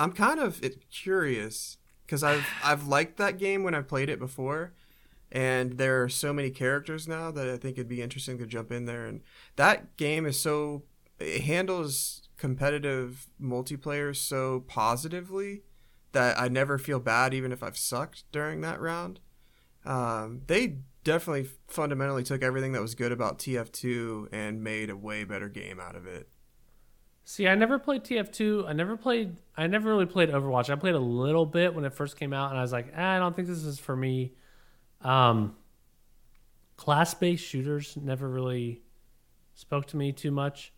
I'm 0.00 0.12
kind 0.12 0.40
of 0.40 0.60
curious 0.90 1.76
because 2.04 2.24
I've 2.24 2.46
I've 2.64 2.88
liked 2.88 3.18
that 3.18 3.38
game 3.38 3.62
when 3.62 3.74
I've 3.74 3.86
played 3.86 4.08
it 4.08 4.18
before, 4.18 4.72
and 5.30 5.78
there 5.78 6.02
are 6.02 6.08
so 6.08 6.32
many 6.32 6.50
characters 6.50 7.06
now 7.06 7.30
that 7.30 7.48
I 7.48 7.56
think 7.56 7.76
it'd 7.76 7.88
be 7.88 8.02
interesting 8.02 8.38
to 8.38 8.46
jump 8.46 8.72
in 8.72 8.86
there. 8.86 9.06
And 9.06 9.20
that 9.56 9.96
game 9.96 10.26
is 10.26 10.38
so 10.38 10.84
it 11.18 11.42
handles 11.42 12.28
competitive 12.36 13.28
multiplayer 13.40 14.14
so 14.14 14.60
positively 14.60 15.62
that 16.12 16.38
I 16.38 16.48
never 16.48 16.78
feel 16.78 17.00
bad 17.00 17.34
even 17.34 17.52
if 17.52 17.62
I've 17.62 17.76
sucked 17.76 18.24
during 18.32 18.60
that 18.62 18.80
round. 18.80 19.20
Um, 19.84 20.42
they 20.46 20.78
definitely 21.04 21.48
fundamentally 21.66 22.22
took 22.22 22.42
everything 22.42 22.72
that 22.72 22.82
was 22.82 22.94
good 22.94 23.12
about 23.12 23.38
TF2 23.38 24.28
and 24.32 24.62
made 24.62 24.90
a 24.90 24.96
way 24.96 25.24
better 25.24 25.48
game 25.48 25.80
out 25.80 25.96
of 25.96 26.06
it. 26.06 26.28
See, 27.24 27.46
I 27.46 27.54
never 27.54 27.78
played 27.78 28.04
TF2. 28.04 28.66
I 28.66 28.72
never 28.72 28.96
played. 28.96 29.36
I 29.54 29.66
never 29.66 29.90
really 29.90 30.06
played 30.06 30.30
Overwatch. 30.30 30.70
I 30.70 30.76
played 30.76 30.94
a 30.94 30.98
little 30.98 31.44
bit 31.44 31.74
when 31.74 31.84
it 31.84 31.92
first 31.92 32.18
came 32.18 32.32
out, 32.32 32.48
and 32.50 32.58
I 32.58 32.62
was 32.62 32.72
like, 32.72 32.86
eh, 32.94 33.04
I 33.04 33.18
don't 33.18 33.36
think 33.36 33.48
this 33.48 33.64
is 33.64 33.78
for 33.78 33.94
me. 33.94 34.32
Um, 35.02 35.56
class-based 36.76 37.44
shooters 37.44 37.96
never 37.96 38.28
really 38.28 38.82
spoke 39.54 39.86
to 39.86 39.96
me 39.96 40.12
too 40.12 40.30
much. 40.30 40.72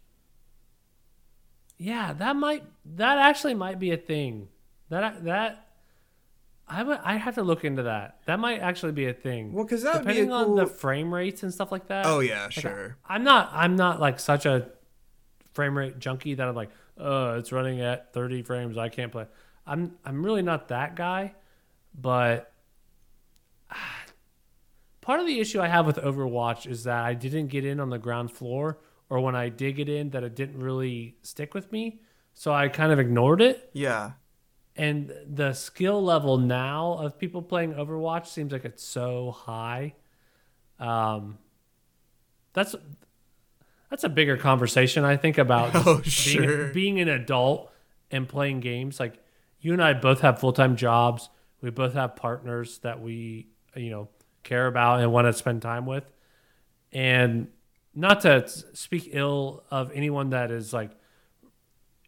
Yeah, 1.77 2.13
that 2.13 2.37
might. 2.37 2.63
That 2.97 3.19
actually 3.19 3.55
might 3.55 3.79
be 3.79 3.91
a 3.91 3.97
thing. 3.97 4.49
That 4.91 5.25
that 5.25 5.71
I 6.69 6.83
would. 6.83 6.99
I 7.03 7.17
have 7.17 7.37
to 7.37 7.43
look 7.43 7.65
into 7.65 7.85
that. 7.85 8.19
That 8.27 8.39
might 8.39 8.61
actually 8.61 8.93
be 8.93 9.07
a 9.07 9.15
thing. 9.15 9.53
Well, 9.53 9.65
because 9.65 9.83
that 9.83 9.99
depending 9.99 10.29
cool... 10.29 10.37
on 10.37 10.57
the 10.57 10.67
frame 10.67 11.13
rates 11.13 11.43
and 11.43 11.53
stuff 11.53 11.73
like 11.73 11.89
that. 11.89 12.05
Oh 12.07 12.21
yeah, 12.21 12.45
like, 12.45 12.53
sure. 12.53 12.99
I, 13.05 13.17
am 13.17 13.25
not. 13.25 13.51
I'm 13.55 13.77
not 13.77 13.99
like 13.99 14.21
such 14.21 14.45
a 14.45 14.69
frame 15.55 15.77
rate 15.77 15.99
junkie 15.99 16.35
that 16.35 16.47
I'm 16.47 16.55
like, 16.55 16.71
oh, 16.99 17.39
it's 17.39 17.51
running 17.51 17.81
at 17.81 18.13
30 18.13 18.43
frames. 18.43 18.77
I 18.77 18.89
can't 18.89 19.11
play. 19.11 19.27
I'm. 19.67 19.97
I'm 20.05 20.23
really 20.25 20.43
not 20.43 20.69
that 20.69 20.97
guy, 20.97 21.35
but 21.99 22.50
part 25.01 25.21
of 25.21 25.27
the 25.27 25.41
issue 25.41 25.61
I 25.61 25.69
have 25.69 25.87
with 25.87 25.97
Overwatch 25.97 26.67
is 26.67 26.85
that 26.85 27.05
I 27.05 27.15
didn't 27.15 27.49
get 27.49 27.65
in 27.65 27.81
on 27.81 27.91
the 27.91 27.99
ground 27.99 28.33
floor, 28.33 28.79
or 29.09 29.21
when 29.21 29.35
I 29.35 29.49
did 29.49 29.77
get 29.77 29.89
in, 29.89 30.11
that 30.11 30.23
it 30.23 30.35
didn't 30.35 30.61
really 30.61 31.17
stick 31.23 31.55
with 31.55 31.71
me. 31.73 32.01
So 32.35 32.53
I 32.53 32.69
kind 32.69 32.93
of 32.93 32.99
ignored 32.99 33.43
it. 33.43 33.71
Yeah 33.73 34.13
and 34.81 35.13
the 35.29 35.53
skill 35.53 36.03
level 36.03 36.39
now 36.39 36.95
of 36.95 37.19
people 37.19 37.43
playing 37.43 37.75
Overwatch 37.75 38.27
seems 38.27 38.51
like 38.51 38.65
it's 38.65 38.83
so 38.83 39.31
high. 39.31 39.95
Um, 40.79 41.37
that's 42.53 42.75
that's 43.91 44.05
a 44.05 44.09
bigger 44.09 44.37
conversation 44.37 45.05
I 45.05 45.17
think 45.17 45.37
about 45.37 45.73
oh, 45.75 45.97
being, 45.97 46.05
sure. 46.05 46.69
being 46.69 47.01
an 47.01 47.09
adult 47.09 47.71
and 48.11 48.29
playing 48.29 48.61
games. 48.61 48.99
Like 48.99 49.23
you 49.61 49.75
and 49.75 49.83
I 49.83 49.93
both 49.93 50.21
have 50.21 50.39
full 50.39 50.55
time 50.55 50.77
jobs. 50.77 51.29
We 51.61 51.71
both 51.71 51.93
have 51.93 52.17
partners 52.17 52.79
that 52.79 53.03
we 53.03 53.49
you 53.77 53.91
know 53.91 54.09
care 54.43 54.67
about 54.67 55.01
and 55.01 55.13
want 55.13 55.27
to 55.27 55.33
spend 55.33 55.63
time 55.63 55.87
with. 55.87 56.05
And 56.93 57.49
not 57.95 58.21
to 58.23 58.49
speak 58.49 59.11
ill 59.13 59.65
of 59.71 59.91
anyone 59.93 60.31
that 60.31 60.51
is 60.51 60.73
like 60.73 60.91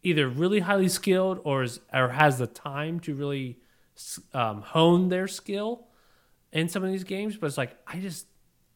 either 0.01 0.27
really 0.27 0.59
highly 0.59 0.89
skilled 0.89 1.39
or 1.43 1.63
is 1.63 1.79
or 1.93 2.09
has 2.09 2.37
the 2.37 2.47
time 2.47 2.99
to 3.01 3.15
really 3.15 3.59
um, 4.33 4.61
hone 4.61 5.09
their 5.09 5.27
skill 5.27 5.87
in 6.51 6.69
some 6.69 6.83
of 6.83 6.91
these 6.91 7.03
games. 7.03 7.37
But 7.37 7.47
it's 7.47 7.57
like 7.57 7.77
I 7.87 7.99
just 7.99 8.27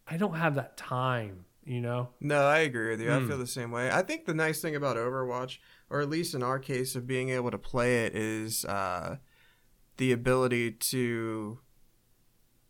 I 0.07 0.17
don't 0.17 0.35
have 0.35 0.55
that 0.55 0.77
time. 0.77 1.45
You 1.65 1.81
know? 1.81 2.09
No, 2.21 2.43
I 2.43 2.59
agree 2.59 2.91
with 2.91 3.01
you. 3.01 3.09
Mm. 3.09 3.13
I 3.13 3.19
hmm. 3.19 3.27
feel 3.27 3.37
the 3.37 3.45
same 3.45 3.71
way. 3.71 3.91
I 3.91 4.01
think 4.01 4.25
the 4.25 4.33
nice 4.33 4.61
thing 4.61 4.77
about 4.77 4.95
Overwatch, 4.95 5.57
or 5.89 5.99
at 5.99 6.09
least 6.09 6.33
in 6.33 6.41
our 6.41 6.59
case 6.59 6.95
of 6.95 7.05
being 7.05 7.27
able 7.27 7.51
to 7.51 7.57
play 7.57 8.05
it, 8.05 8.15
is 8.15 8.63
uh, 8.63 9.17
the 9.97 10.13
ability 10.13 10.71
to 10.71 11.59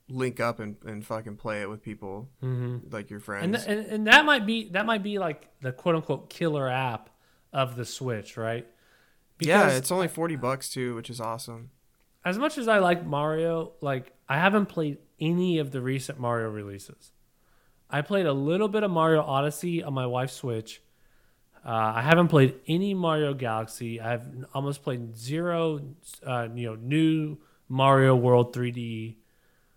link 0.10 0.40
up 0.40 0.60
and, 0.60 0.76
and 0.86 1.06
fucking 1.06 1.36
play 1.36 1.62
it 1.62 1.70
with 1.70 1.82
people 1.82 2.30
mm-hmm. 2.42 2.78
like 2.94 3.10
your 3.10 3.20
friends. 3.20 3.44
And, 3.44 3.56
th- 3.56 3.68
and 3.68 3.94
and 3.94 4.08
that 4.08 4.26
might 4.26 4.46
be 4.46 4.70
that 4.70 4.86
might 4.86 5.04
be 5.04 5.20
like 5.20 5.48
the 5.62 5.72
quote 5.72 5.96
unquote 5.96 6.30
killer 6.30 6.70
app 6.70 7.10
of 7.54 7.76
the 7.76 7.86
Switch, 7.86 8.38
right? 8.38 8.68
Because 9.38 9.48
yeah, 9.48 9.78
it's 9.78 9.92
only 9.92 10.08
40 10.08 10.36
bucks 10.36 10.70
too, 10.70 10.96
which 10.96 11.10
is 11.10 11.22
awesome. 11.22 11.72
As 12.26 12.38
much 12.38 12.58
as 12.58 12.68
I 12.68 12.80
like 12.80 13.06
Mario, 13.06 13.74
like 13.82 14.14
I 14.28 14.38
haven't 14.38 14.68
played 14.68 14.98
any 15.20 15.60
of 15.60 15.72
the 15.72 15.82
recent 15.82 16.20
Mario 16.20 16.50
releases. 16.50 17.12
I 17.90 18.02
played 18.02 18.26
a 18.26 18.34
little 18.34 18.68
bit 18.68 18.84
of 18.84 18.92
Mario 18.92 19.22
Odyssey 19.22 19.84
on 19.84 19.94
my 19.94 20.06
wife's 20.06 20.34
Switch. 20.34 20.82
Uh, 21.66 21.94
I 21.96 22.02
haven't 22.02 22.30
played 22.30 22.56
any 22.68 22.94
Mario 22.94 23.34
Galaxy. 23.34 24.00
I've 24.00 24.26
almost 24.54 24.84
played 24.84 25.18
zero, 25.18 25.82
uh, 26.26 26.48
you 26.54 26.70
know, 26.70 26.76
new 26.76 27.38
Mario 27.70 28.16
World 28.16 28.56
3D. 28.56 29.16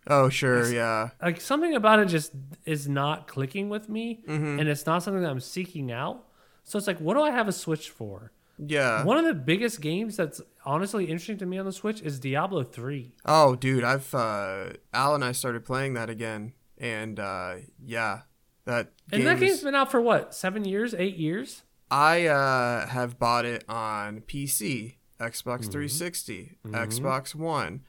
Oh 0.07 0.29
sure, 0.29 0.61
it's, 0.61 0.73
yeah. 0.73 1.11
Like 1.23 1.41
something 1.41 1.75
about 1.75 1.99
it 1.99 2.07
just 2.07 2.33
is 2.65 2.89
not 2.89 3.29
clicking 3.29 3.69
with 3.69 3.89
me, 3.89 4.23
mm-hmm. 4.27 4.59
and 4.59 4.69
it's 4.69 4.87
not 4.87 5.03
something 5.03 5.23
that 5.23 5.31
I'm 5.31 5.41
seeking 5.41 5.93
out. 5.93 6.25
So 6.65 6.79
it's 6.79 6.87
like, 6.87 6.99
what 6.99 7.15
do 7.15 7.23
I 7.23 7.31
have 7.31 7.49
a 7.49 7.53
Switch 7.53 7.91
for? 7.91 8.33
Yeah. 8.65 9.05
One 9.05 9.17
of 9.17 9.25
the 9.25 9.35
biggest 9.35 9.81
games 9.81 10.17
that's 10.17 10.41
honestly 10.65 11.05
interesting 11.05 11.39
to 11.39 11.47
me 11.47 11.59
on 11.59 11.65
the 11.65 11.73
Switch 11.73 12.01
is 12.03 12.21
Diablo 12.21 12.63
3. 12.63 13.15
Oh, 13.25 13.57
dude, 13.57 13.85
I've 13.85 14.15
uh 14.15 14.71
Al 14.93 15.15
and 15.15 15.25
I 15.25 15.33
started 15.33 15.65
playing 15.65 15.95
that 15.95 16.11
again 16.11 16.53
and 16.79 17.19
uh 17.19 17.57
yeah, 17.83 18.23
that 18.67 18.93
And 19.13 19.27
that 19.27 19.41
game's 19.41 19.63
been 19.63 19.75
out 19.75 19.91
for 19.91 20.01
what? 20.01 20.35
7 20.35 20.65
years, 20.65 20.95
8 20.95 21.17
years? 21.17 21.63
I 21.91 22.27
uh 22.27 22.87
have 22.87 23.19
bought 23.19 23.45
it 23.47 23.65
on 23.69 24.21
PC, 24.21 24.97
Xbox 25.19 25.61
mm-hmm. 25.61 25.71
360, 25.71 26.57
mm-hmm. 26.67 26.75
Xbox 26.75 27.35
1, 27.35 27.81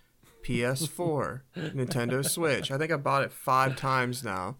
PS4, 0.43 1.41
Nintendo 1.55 2.27
Switch. 2.27 2.71
I 2.71 2.77
think 2.77 2.91
I 2.91 2.97
bought 2.97 3.23
it 3.23 3.31
5 3.31 3.75
times 3.75 4.23
now. 4.23 4.57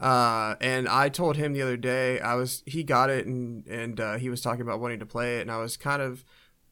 Uh, 0.00 0.54
and 0.60 0.88
I 0.88 1.08
told 1.08 1.36
him 1.36 1.52
the 1.52 1.62
other 1.62 1.76
day 1.76 2.20
I 2.20 2.34
was 2.34 2.62
he 2.66 2.84
got 2.84 3.10
it 3.10 3.26
and 3.26 3.66
and 3.66 3.98
uh, 3.98 4.14
he 4.14 4.30
was 4.30 4.40
talking 4.40 4.60
about 4.60 4.78
wanting 4.78 5.00
to 5.00 5.06
play 5.06 5.38
it 5.38 5.40
and 5.40 5.50
I 5.50 5.58
was 5.58 5.76
kind 5.76 6.00
of 6.00 6.24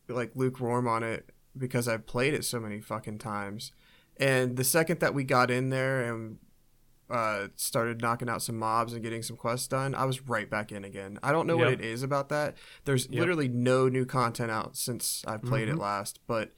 like 0.09 0.37
lukewarm 0.37 0.87
on 0.87 1.03
it 1.03 1.31
because 1.59 1.89
I've 1.89 2.07
played 2.07 2.35
it 2.35 2.45
so 2.45 2.61
many 2.61 2.81
fucking 2.81 3.19
times. 3.19 3.73
And 4.19 4.57
the 4.57 4.65
second 4.65 5.01
that 5.01 5.15
we 5.15 5.25
got 5.25 5.51
in 5.51 5.71
there 5.71 6.13
and 6.13 6.39
uh, 7.11 7.49
started 7.57 8.01
knocking 8.01 8.29
out 8.29 8.43
some 8.43 8.59
mobs 8.59 8.93
and 8.93 9.03
getting 9.03 9.23
some 9.23 9.37
quests 9.37 9.69
done, 9.69 9.95
I 9.95 10.05
was 10.05 10.23
right 10.23 10.49
back 10.49 10.73
in 10.73 10.85
again. 10.85 11.19
I 11.23 11.33
don't 11.33 11.47
know 11.47 11.59
yep. 11.59 11.65
what 11.65 11.73
it 11.75 11.81
is 11.81 12.03
about 12.03 12.29
that. 12.31 12.57
There's 12.85 13.09
yep. 13.09 13.21
literally 13.21 13.49
no 13.49 13.89
new 13.89 14.05
content 14.05 14.51
out 14.51 14.77
since 14.77 15.25
I 15.27 15.37
played 15.37 15.69
mm-hmm. 15.69 15.79
it 15.79 15.83
last, 15.83 16.21
but 16.27 16.53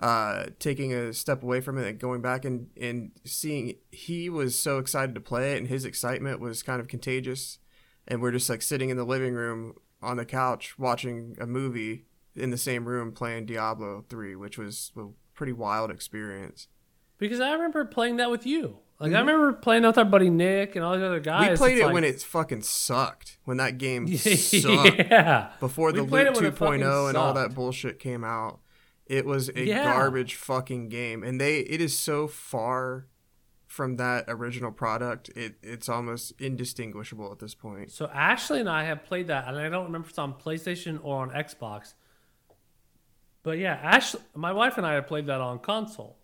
uh, 0.00 0.46
taking 0.58 0.92
a 0.92 1.12
step 1.12 1.42
away 1.42 1.60
from 1.60 1.76
it 1.76 1.88
and 1.88 1.98
going 1.98 2.20
back 2.20 2.44
and, 2.44 2.68
and 2.80 3.10
seeing 3.24 3.74
he 3.90 4.30
was 4.30 4.58
so 4.58 4.78
excited 4.78 5.14
to 5.14 5.20
play 5.20 5.54
it 5.54 5.58
and 5.58 5.68
his 5.68 5.84
excitement 5.84 6.40
was 6.40 6.62
kind 6.62 6.80
of 6.80 6.86
contagious 6.86 7.58
and 8.06 8.22
we're 8.22 8.30
just 8.30 8.48
like 8.48 8.62
sitting 8.62 8.90
in 8.90 8.96
the 8.96 9.04
living 9.04 9.34
room 9.34 9.74
on 10.00 10.16
the 10.16 10.24
couch 10.24 10.78
watching 10.78 11.36
a 11.40 11.46
movie 11.46 12.06
in 12.36 12.50
the 12.50 12.58
same 12.58 12.84
room 12.84 13.10
playing 13.10 13.46
Diablo 13.46 14.04
3 14.08 14.36
which 14.36 14.56
was 14.56 14.92
a 14.96 15.06
pretty 15.34 15.52
wild 15.52 15.90
experience 15.90 16.68
because 17.18 17.40
I 17.40 17.52
remember 17.52 17.84
playing 17.84 18.18
that 18.18 18.30
with 18.30 18.46
you 18.46 18.78
like 19.00 19.08
mm-hmm. 19.08 19.16
I 19.16 19.20
remember 19.20 19.52
playing 19.52 19.84
with 19.84 19.98
our 19.98 20.04
buddy 20.04 20.30
Nick 20.30 20.74
and 20.74 20.84
all 20.84 20.98
the 20.98 21.06
other 21.06 21.20
guys. 21.20 21.50
We 21.50 21.56
played 21.56 21.78
it 21.78 21.84
like... 21.84 21.94
when 21.94 22.02
it 22.02 22.20
fucking 22.20 22.62
sucked. 22.62 23.38
When 23.44 23.58
that 23.58 23.78
game 23.78 24.08
sucked. 24.16 24.98
yeah. 24.98 25.52
Before 25.60 25.92
the 25.92 26.02
Loot 26.02 26.34
2.0 26.34 27.08
and 27.08 27.16
all 27.16 27.32
that 27.34 27.54
bullshit 27.54 28.00
came 28.00 28.24
out. 28.24 28.58
It 29.08 29.24
was 29.24 29.48
a 29.48 29.64
yeah. 29.64 29.84
garbage 29.84 30.34
fucking 30.34 30.90
game, 30.90 31.22
and 31.22 31.40
they 31.40 31.60
it 31.60 31.80
is 31.80 31.98
so 31.98 32.28
far 32.28 33.06
from 33.66 33.96
that 33.96 34.24
original 34.28 34.70
product. 34.70 35.30
It 35.34 35.56
it's 35.62 35.88
almost 35.88 36.32
indistinguishable 36.38 37.32
at 37.32 37.38
this 37.38 37.54
point. 37.54 37.90
So 37.90 38.06
Ashley 38.12 38.60
and 38.60 38.68
I 38.68 38.84
have 38.84 39.04
played 39.04 39.28
that, 39.28 39.48
and 39.48 39.56
I 39.56 39.68
don't 39.70 39.86
remember 39.86 40.06
if 40.06 40.10
it's 40.10 40.18
on 40.18 40.34
PlayStation 40.34 41.00
or 41.02 41.22
on 41.22 41.30
Xbox. 41.30 41.94
But 43.42 43.58
yeah, 43.58 43.78
Ashley, 43.82 44.20
my 44.34 44.52
wife 44.52 44.76
and 44.76 44.86
I 44.86 44.94
have 44.94 45.06
played 45.06 45.26
that 45.26 45.40
on 45.40 45.58
console, 45.60 46.18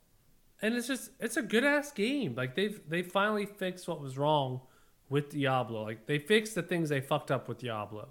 and 0.60 0.74
it's 0.74 0.86
just 0.86 1.10
it's 1.20 1.38
a 1.38 1.42
good 1.42 1.64
ass 1.64 1.90
game. 1.90 2.34
Like 2.34 2.54
they've 2.54 2.80
they 2.88 3.02
finally 3.02 3.46
fixed 3.46 3.88
what 3.88 4.00
was 4.00 4.18
wrong 4.18 4.60
with 5.08 5.30
Diablo. 5.30 5.84
Like 5.84 6.06
they 6.06 6.18
fixed 6.18 6.54
the 6.54 6.62
things 6.62 6.90
they 6.90 7.00
fucked 7.00 7.30
up 7.30 7.48
with 7.48 7.58
Diablo. 7.58 8.08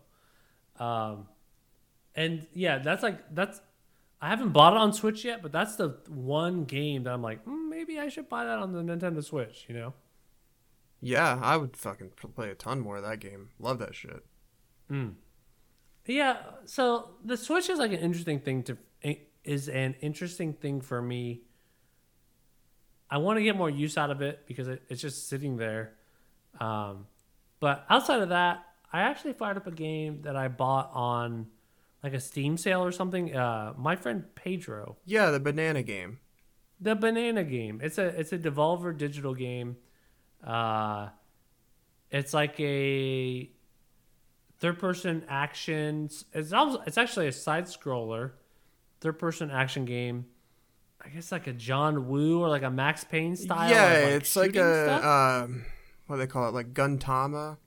Um, 0.79 1.27
and 2.15 2.47
yeah, 2.53 2.79
that's 2.79 3.03
like 3.03 3.19
that's 3.33 3.61
I 4.23 4.29
haven't 4.29 4.51
bought 4.51 4.71
it 4.71 4.79
on 4.79 4.93
Switch 4.93 5.25
yet, 5.25 5.41
but 5.41 5.51
that's 5.51 5.75
the 5.75 5.97
one 6.07 6.63
game 6.63 7.03
that 7.03 7.13
I'm 7.13 7.21
like, 7.21 7.43
mm, 7.45 7.67
maybe 7.67 7.99
I 7.99 8.07
should 8.07 8.29
buy 8.29 8.45
that 8.45 8.57
on 8.57 8.71
the 8.71 8.81
Nintendo 8.81 9.21
Switch. 9.21 9.65
You 9.67 9.75
know? 9.75 9.93
Yeah, 11.01 11.37
I 11.41 11.57
would 11.57 11.75
fucking 11.75 12.11
play 12.33 12.49
a 12.49 12.55
ton 12.55 12.79
more 12.79 12.95
of 12.95 13.03
that 13.03 13.19
game. 13.19 13.49
Love 13.59 13.79
that 13.79 13.93
shit. 13.93 14.23
Mm. 14.89 15.15
Yeah, 16.05 16.37
so 16.63 17.15
the 17.25 17.35
Switch 17.35 17.69
is 17.69 17.79
like 17.79 17.91
an 17.91 17.99
interesting 17.99 18.39
thing 18.39 18.63
to 18.63 18.77
is 19.43 19.67
an 19.67 19.95
interesting 19.99 20.53
thing 20.53 20.79
for 20.79 21.01
me. 21.01 21.41
I 23.09 23.17
want 23.17 23.39
to 23.39 23.43
get 23.43 23.57
more 23.57 23.69
use 23.69 23.97
out 23.97 24.09
of 24.09 24.21
it 24.21 24.47
because 24.47 24.69
it, 24.69 24.83
it's 24.87 25.01
just 25.01 25.27
sitting 25.27 25.57
there. 25.57 25.95
Um, 26.61 27.07
but 27.59 27.85
outside 27.89 28.21
of 28.21 28.29
that, 28.29 28.63
I 28.93 29.01
actually 29.01 29.33
fired 29.33 29.57
up 29.57 29.67
a 29.67 29.71
game 29.71 30.21
that 30.21 30.37
I 30.37 30.47
bought 30.47 30.91
on 30.93 31.47
like 32.03 32.13
a 32.13 32.19
Steam 32.19 32.57
sale 32.57 32.83
or 32.83 32.91
something. 32.91 33.35
Uh, 33.35 33.73
my 33.77 33.95
friend 33.95 34.25
Pedro. 34.35 34.97
Yeah, 35.05 35.31
the 35.31 35.39
banana 35.39 35.81
game. 35.81 36.19
The 36.79 36.95
banana 36.95 37.43
game. 37.43 37.79
It's 37.81 37.97
a 37.97 38.07
it's 38.07 38.33
a 38.33 38.37
Devolver 38.37 38.95
digital 38.95 39.33
game. 39.33 39.77
Uh, 40.43 41.09
it's 42.11 42.33
like 42.33 42.59
a 42.59 43.49
third 44.59 44.79
person 44.79 45.23
action. 45.29 46.05
It's 46.33 46.53
it's 46.53 46.97
actually 46.97 47.27
a 47.27 47.31
side 47.31 47.65
scroller, 47.65 48.31
third 48.99 49.17
person 49.17 49.49
action 49.49 49.85
game. 49.85 50.25
I 51.05 51.09
guess 51.09 51.31
like 51.31 51.47
a 51.47 51.53
John 51.53 52.07
Woo 52.07 52.41
or 52.41 52.49
like 52.49 52.63
a 52.63 52.69
Max 52.69 53.03
Payne 53.03 53.35
style. 53.35 53.69
Yeah, 53.69 54.05
like, 54.05 54.13
it's 54.13 54.35
like 54.35 54.55
a 54.55 55.45
um, 55.45 55.65
what 56.07 56.17
do 56.17 56.21
they 56.21 56.27
call 56.27 56.47
it, 56.49 56.53
like 56.53 56.73
Guntama 56.73 57.57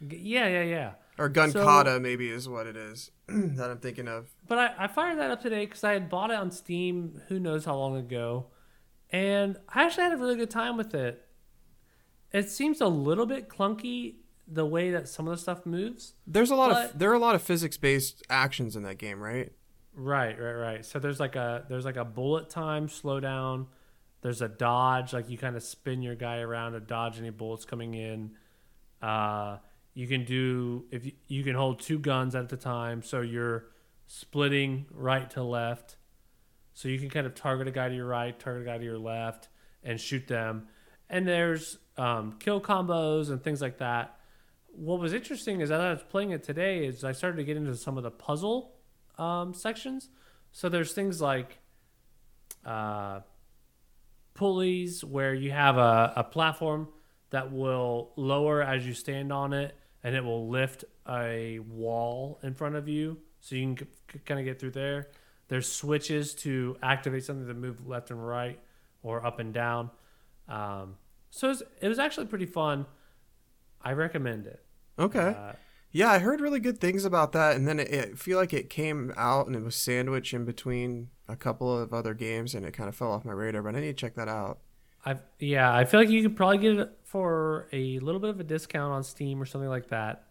Yeah, 0.00 0.48
yeah, 0.48 0.62
yeah. 0.62 0.92
Or 1.18 1.30
Gunkata, 1.30 2.00
maybe 2.00 2.28
is 2.30 2.48
what 2.48 2.66
it 2.66 2.76
is 2.76 3.10
that 3.28 3.70
I'm 3.70 3.78
thinking 3.78 4.08
of. 4.08 4.28
But 4.46 4.58
I, 4.58 4.84
I 4.84 4.86
fired 4.86 5.18
that 5.18 5.30
up 5.30 5.40
today 5.42 5.64
because 5.66 5.84
I 5.84 5.92
had 5.92 6.08
bought 6.08 6.30
it 6.30 6.36
on 6.36 6.50
Steam. 6.50 7.20
Who 7.28 7.38
knows 7.38 7.64
how 7.64 7.76
long 7.76 7.96
ago, 7.96 8.46
and 9.10 9.58
I 9.68 9.84
actually 9.84 10.04
had 10.04 10.12
a 10.12 10.16
really 10.18 10.36
good 10.36 10.50
time 10.50 10.76
with 10.76 10.94
it. 10.94 11.22
It 12.32 12.50
seems 12.50 12.80
a 12.80 12.86
little 12.88 13.26
bit 13.26 13.48
clunky 13.48 14.16
the 14.48 14.66
way 14.66 14.90
that 14.90 15.08
some 15.08 15.26
of 15.26 15.32
the 15.36 15.40
stuff 15.42 15.64
moves. 15.66 16.14
There's 16.26 16.50
a 16.50 16.56
lot 16.56 16.70
But- 16.70 16.90
of 16.94 16.98
there 16.98 17.10
are 17.10 17.14
a 17.14 17.18
lot 17.18 17.34
of 17.34 17.42
physics 17.42 17.76
based 17.76 18.22
actions 18.28 18.76
in 18.76 18.82
that 18.84 18.98
game, 18.98 19.20
right? 19.20 19.52
Right, 19.94 20.38
right, 20.38 20.52
right. 20.52 20.84
So 20.84 20.98
there's 20.98 21.18
like 21.18 21.36
a 21.36 21.64
there's 21.68 21.84
like 21.86 21.96
a 21.96 22.04
bullet 22.04 22.50
time 22.50 22.88
slowdown. 22.88 23.66
There's 24.22 24.42
a 24.42 24.48
dodge, 24.48 25.12
like 25.12 25.30
you 25.30 25.38
kind 25.38 25.56
of 25.56 25.62
spin 25.62 26.02
your 26.02 26.14
guy 26.16 26.38
around 26.38 26.72
to 26.72 26.80
dodge 26.80 27.18
any 27.18 27.30
bullets 27.30 27.64
coming 27.64 27.94
in. 27.94 28.32
Uh, 29.00 29.58
you 29.96 30.06
can 30.06 30.26
do 30.26 30.84
if 30.90 31.06
you, 31.06 31.12
you 31.26 31.42
can 31.42 31.54
hold 31.54 31.80
two 31.80 31.98
guns 31.98 32.34
at 32.34 32.50
the 32.50 32.56
time, 32.58 33.02
so 33.02 33.22
you're 33.22 33.64
splitting 34.06 34.84
right 34.92 35.30
to 35.30 35.42
left. 35.42 35.96
So 36.74 36.88
you 36.88 36.98
can 36.98 37.08
kind 37.08 37.26
of 37.26 37.34
target 37.34 37.66
a 37.66 37.70
guy 37.70 37.88
to 37.88 37.94
your 37.94 38.04
right, 38.04 38.38
target 38.38 38.64
a 38.64 38.66
guy 38.66 38.76
to 38.76 38.84
your 38.84 38.98
left, 38.98 39.48
and 39.82 39.98
shoot 39.98 40.28
them. 40.28 40.68
And 41.08 41.26
there's 41.26 41.78
um, 41.96 42.36
kill 42.38 42.60
combos 42.60 43.30
and 43.30 43.42
things 43.42 43.62
like 43.62 43.78
that. 43.78 44.18
What 44.66 45.00
was 45.00 45.14
interesting 45.14 45.62
is 45.62 45.70
as 45.70 45.80
I 45.80 45.90
was 45.92 46.02
playing 46.02 46.32
it 46.32 46.42
today, 46.42 46.84
is 46.84 47.02
I 47.02 47.12
started 47.12 47.38
to 47.38 47.44
get 47.44 47.56
into 47.56 47.74
some 47.74 47.96
of 47.96 48.02
the 48.02 48.10
puzzle 48.10 48.74
um, 49.16 49.54
sections. 49.54 50.10
So 50.52 50.68
there's 50.68 50.92
things 50.92 51.22
like 51.22 51.58
uh, 52.66 53.20
pulleys 54.34 55.02
where 55.02 55.32
you 55.32 55.52
have 55.52 55.78
a, 55.78 56.12
a 56.16 56.24
platform 56.24 56.88
that 57.30 57.50
will 57.50 58.12
lower 58.16 58.62
as 58.62 58.86
you 58.86 58.92
stand 58.92 59.32
on 59.32 59.54
it 59.54 59.74
and 60.06 60.14
it 60.14 60.22
will 60.24 60.48
lift 60.48 60.84
a 61.08 61.58
wall 61.58 62.38
in 62.44 62.54
front 62.54 62.76
of 62.76 62.86
you 62.88 63.18
so 63.40 63.56
you 63.56 63.74
can 63.74 63.88
c- 64.12 64.20
kind 64.24 64.38
of 64.38 64.46
get 64.46 64.60
through 64.60 64.70
there. 64.70 65.08
There's 65.48 65.70
switches 65.70 66.34
to 66.36 66.76
activate 66.82 67.24
something 67.24 67.48
to 67.48 67.54
move 67.54 67.86
left 67.86 68.10
and 68.12 68.24
right 68.26 68.60
or 69.02 69.24
up 69.26 69.40
and 69.40 69.52
down. 69.52 69.90
Um, 70.48 70.94
so 71.30 71.48
it 71.48 71.50
was, 71.50 71.62
it 71.82 71.88
was 71.88 71.98
actually 71.98 72.26
pretty 72.26 72.46
fun. 72.46 72.86
I 73.82 73.92
recommend 73.92 74.46
it. 74.46 74.64
Okay. 74.98 75.34
Uh, 75.36 75.52
Yeah, 75.92 76.10
I 76.10 76.18
heard 76.18 76.40
really 76.40 76.60
good 76.60 76.78
things 76.78 77.04
about 77.04 77.32
that, 77.32 77.56
and 77.56 77.66
then 77.66 77.80
it, 77.80 77.88
it 77.90 78.18
feel 78.18 78.38
like 78.38 78.52
it 78.52 78.68
came 78.70 79.12
out 79.16 79.46
and 79.46 79.56
it 79.56 79.62
was 79.62 79.76
sandwiched 79.76 80.34
in 80.34 80.44
between 80.44 81.08
a 81.28 81.36
couple 81.36 81.76
of 81.76 81.92
other 81.94 82.14
games, 82.14 82.54
and 82.54 82.64
it 82.66 82.72
kind 82.72 82.88
of 82.88 82.94
fell 82.96 83.12
off 83.12 83.24
my 83.24 83.32
radar. 83.32 83.62
But 83.62 83.76
I 83.76 83.80
need 83.80 83.96
to 83.96 84.02
check 84.06 84.14
that 84.16 84.28
out. 84.28 84.58
I 85.06 85.16
yeah, 85.38 85.72
I 85.74 85.84
feel 85.84 86.00
like 86.00 86.08
you 86.10 86.20
could 86.22 86.36
probably 86.36 86.58
get 86.58 86.76
it 86.78 86.90
for 87.04 87.68
a 87.72 87.98
little 88.00 88.20
bit 88.20 88.30
of 88.30 88.40
a 88.40 88.44
discount 88.44 88.92
on 88.92 89.02
Steam 89.04 89.40
or 89.40 89.46
something 89.46 89.70
like 89.70 89.88
that. 89.88 90.24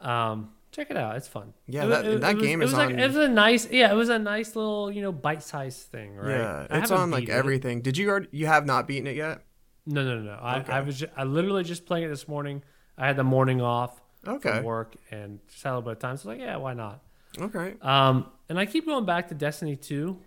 Um, 0.00 0.50
check 0.70 0.90
it 0.90 0.96
out; 0.96 1.16
it's 1.16 1.26
fun. 1.28 1.54
Yeah, 1.66 1.84
It- 1.84 1.88
that- 1.88 2.04
it- 2.06 2.20
that 2.20 2.30
it 2.32 2.34
was- 2.36 2.44
game 2.44 2.60
it 2.60 2.64
is 2.66 2.70
was 2.72 2.78
like 2.78 2.90
on- 2.90 2.98
it 2.98 3.06
was 3.06 3.16
a 3.16 3.28
nice 3.28 3.70
yeah, 3.70 3.90
it 3.90 3.94
was 3.96 4.08
a 4.10 4.18
nice 4.18 4.54
little 4.54 4.90
you 4.92 5.02
know 5.02 5.10
bite-sized 5.12 5.90
thing, 5.90 6.14
right? 6.16 6.30
Yeah, 6.38 6.66
it's 6.70 6.90
on 6.90 7.10
like 7.10 7.24
it. 7.24 7.30
everything. 7.30 7.80
Did 7.80 7.96
you 7.96 8.08
already? 8.10 8.28
You 8.30 8.46
have 8.46 8.66
not 8.66 8.86
beaten 8.86 9.06
it 9.06 9.16
yet? 9.16 9.42
No, 9.86 10.04
no, 10.04 10.16
no, 10.20 10.22
no. 10.22 10.38
I, 10.40 10.58
Okay. 10.60 10.72
I 10.72 10.80
was 10.80 10.98
ju- 11.00 11.08
I 11.16 11.24
literally 11.24 11.64
just 11.64 11.86
playing 11.86 12.04
it 12.04 12.08
this 12.08 12.28
morning. 12.28 12.62
I 12.98 13.06
had 13.06 13.16
the 13.16 13.24
morning 13.24 13.62
off 13.62 14.00
Okay. 14.26 14.56
from 14.56 14.64
work 14.64 14.96
and 15.10 15.40
just 15.48 15.62
had 15.64 15.70
a 15.70 15.72
little 15.76 15.82
bit 15.82 15.92
of 15.92 15.98
time, 16.00 16.16
so 16.18 16.28
I 16.28 16.32
was 16.34 16.38
like, 16.38 16.46
yeah, 16.46 16.56
why 16.56 16.74
not? 16.74 17.02
Okay. 17.40 17.74
Um, 17.80 18.26
and 18.50 18.58
I 18.58 18.66
keep 18.66 18.84
going 18.84 19.06
back 19.06 19.28
to 19.28 19.34
Destiny 19.34 19.76
2. 19.76 20.18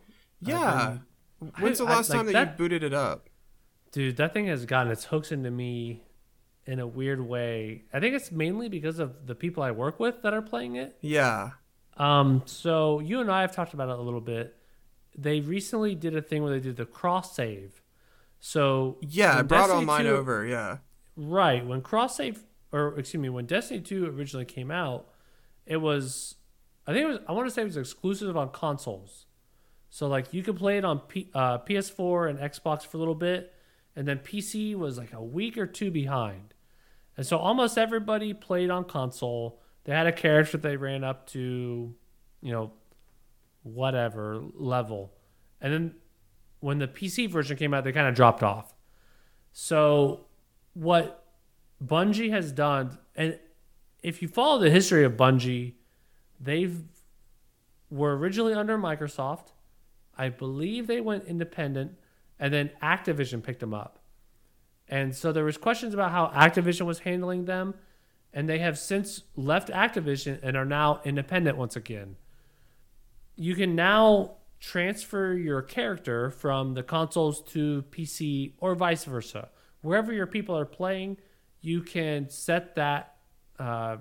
Yeah. 0.41 0.97
When's 1.59 1.78
the 1.78 1.86
I- 1.86 1.89
last 1.91 2.09
like 2.09 2.18
time 2.18 2.26
that, 2.28 2.32
that- 2.34 2.47
you 2.53 2.57
booted 2.57 2.84
it 2.84 2.93
up? 2.93 3.30
Dude, 3.92 4.18
that 4.18 4.34
thing 4.34 4.48
has 4.48 4.66
gotten 4.66 4.92
its 4.92 5.06
hooks 5.06 5.32
into 5.32 5.52
me 5.52 6.04
in 6.66 6.80
a 6.80 6.88
weird 6.88 7.22
way. 7.22 7.84
I 7.94 8.00
think 8.00 8.16
it's 8.16 8.32
mainly 8.32 8.70
because 8.70 9.00
of 9.00 9.28
the 9.28 9.36
people 9.36 9.64
I 9.64 9.72
work 9.72 10.00
with 10.00 10.22
that 10.22 10.34
are 10.34 10.42
playing 10.42 10.76
it. 10.76 10.98
Yeah. 11.02 11.52
Um, 11.98 12.44
so 12.46 13.00
you 13.00 13.20
and 13.20 13.32
I 13.32 13.42
have 13.42 13.54
talked 13.54 13.74
about 13.74 13.89
it 13.89 13.98
a 13.98 14.02
little 14.02 14.22
bit. 14.22 14.56
They 15.18 15.42
recently 15.42 15.96
did 15.96 16.16
a 16.16 16.22
thing 16.22 16.42
where 16.44 16.52
they 16.54 16.60
did 16.60 16.78
the 16.78 16.86
cross 16.86 17.36
save. 17.36 17.82
So 18.39 18.98
Yeah, 19.02 19.38
I 19.38 19.42
brought 19.42 19.70
all 19.70 19.82
Destiny 19.82 19.86
mine 19.86 20.06
2 20.06 20.10
over. 20.10 20.46
Yeah. 20.46 20.78
Right. 21.16 21.66
When 21.66 21.82
cross 21.82 22.18
save 22.18 22.44
or 22.72 22.98
excuse 22.98 23.22
me, 23.22 23.30
when 23.30 23.46
Destiny 23.46 23.82
2 23.82 24.06
originally 24.06 24.46
came 24.46 24.72
out, 24.72 25.10
it 25.66 25.78
was 25.78 26.36
I 26.88 26.94
think 26.94 27.04
it 27.04 27.08
was 27.08 27.20
I 27.28 27.34
want 27.34 27.48
to 27.48 27.54
say 27.54 27.62
it 27.62 27.66
was 27.66 27.78
exclusive 27.78 28.38
on 28.38 28.50
consoles. 28.52 29.26
So 29.89 30.08
like 30.08 30.34
you 30.34 30.42
could 30.42 30.56
play 30.56 30.78
it 30.78 30.86
on 30.86 31.00
P, 31.00 31.30
uh, 31.34 31.60
PS4 31.60 32.30
and 32.30 32.39
Xbox 32.39 32.84
for 32.84 32.98
a 32.98 33.00
little 33.00 33.16
bit, 33.16 33.54
and 33.96 34.08
then 34.08 34.20
PC 34.20 34.76
was 34.76 34.98
like 34.98 35.14
a 35.14 35.22
week 35.22 35.58
or 35.58 35.66
two 35.66 35.92
behind. 35.92 36.54
And 37.18 37.26
so 37.26 37.38
almost 37.38 37.78
everybody 37.78 38.34
played 38.34 38.70
on 38.70 38.86
console. 38.86 39.62
They 39.84 39.94
had 39.94 40.08
a 40.08 40.12
character 40.12 40.58
they 40.58 40.78
ran 40.78 41.04
up 41.04 41.28
to, 41.28 41.94
you 42.42 42.52
know, 42.52 42.72
whatever 43.64 44.42
level. 44.54 45.14
And 45.60 45.74
then 45.74 45.96
when 46.60 46.80
the 46.80 46.88
PC 46.88 47.30
version 47.30 47.58
came 47.58 47.74
out, 47.74 47.84
they 47.84 47.92
kind 47.92 48.08
of 48.08 48.16
dropped 48.16 48.44
off. 48.44 48.74
So 49.52 50.28
what 50.74 51.26
Bungie 51.84 52.32
has 52.32 52.52
done, 52.52 52.98
and 53.16 53.38
if 54.02 54.22
you 54.22 54.28
follow 54.28 54.60
the 54.60 54.70
history 54.70 55.04
of 55.04 55.14
Bungie, 55.14 55.74
they've 56.39 56.82
were 57.92 58.18
originally 58.18 58.54
under 58.54 58.78
Microsoft. 58.78 59.52
I 60.18 60.30
believe 60.30 60.88
they 60.88 61.02
went 61.02 61.26
independent, 61.26 61.98
and 62.42 62.52
then 62.52 62.72
Activision 62.82 63.42
picked 63.44 63.60
them 63.60 63.74
up. 63.74 64.00
And 64.89 65.16
so 65.16 65.32
there 65.32 65.46
was 65.46 65.58
questions 65.58 65.94
about 65.94 66.12
how 66.12 66.28
Activision 66.36 66.86
was 66.86 67.00
handling 67.00 67.46
them, 67.46 67.76
and 68.34 68.50
they 68.50 68.60
have 68.60 68.78
since 68.78 69.24
left 69.36 69.70
Activision 69.70 70.39
and 70.42 70.58
are 70.58 70.66
now 70.66 71.02
independent 71.06 71.56
once 71.56 71.76
again. 71.76 72.18
You 73.36 73.56
can 73.56 73.76
now 73.76 74.38
transfer 74.60 75.34
your 75.34 75.62
character 75.62 76.32
from 76.32 76.74
the 76.74 76.84
consoles 76.84 77.42
to 77.42 77.84
PC 77.92 78.54
or 78.58 78.76
vice 78.76 79.06
versa. 79.06 79.50
Wherever 79.82 80.12
your 80.12 80.28
people 80.28 80.58
are 80.58 80.66
playing, 80.66 81.18
you 81.62 81.82
can 81.82 82.28
set 82.30 82.76
that 82.76 83.16
uh, 83.60 83.98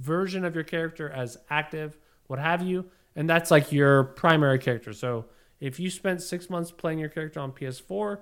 version 0.00 0.44
of 0.44 0.54
your 0.54 0.64
character 0.64 1.10
as 1.10 1.36
active, 1.50 1.98
what 2.26 2.38
have 2.38 2.62
you, 2.62 2.86
and 3.16 3.28
that's 3.28 3.50
like 3.50 3.70
your 3.70 4.04
primary 4.04 4.58
character. 4.58 4.94
So 4.94 5.26
if 5.62 5.78
you 5.80 5.90
spent 5.90 6.20
six 6.22 6.50
months 6.50 6.72
playing 6.72 6.98
your 6.98 7.08
character 7.08 7.40
on 7.40 7.52
PS4, 7.52 8.20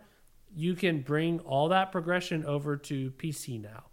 you 0.55 0.75
can 0.75 1.01
bring 1.03 1.41
all 1.41 1.69
that 1.71 1.91
progression 1.93 2.45
over 2.45 2.77
to 2.77 3.11
PC 3.13 3.61
now, 3.61 3.85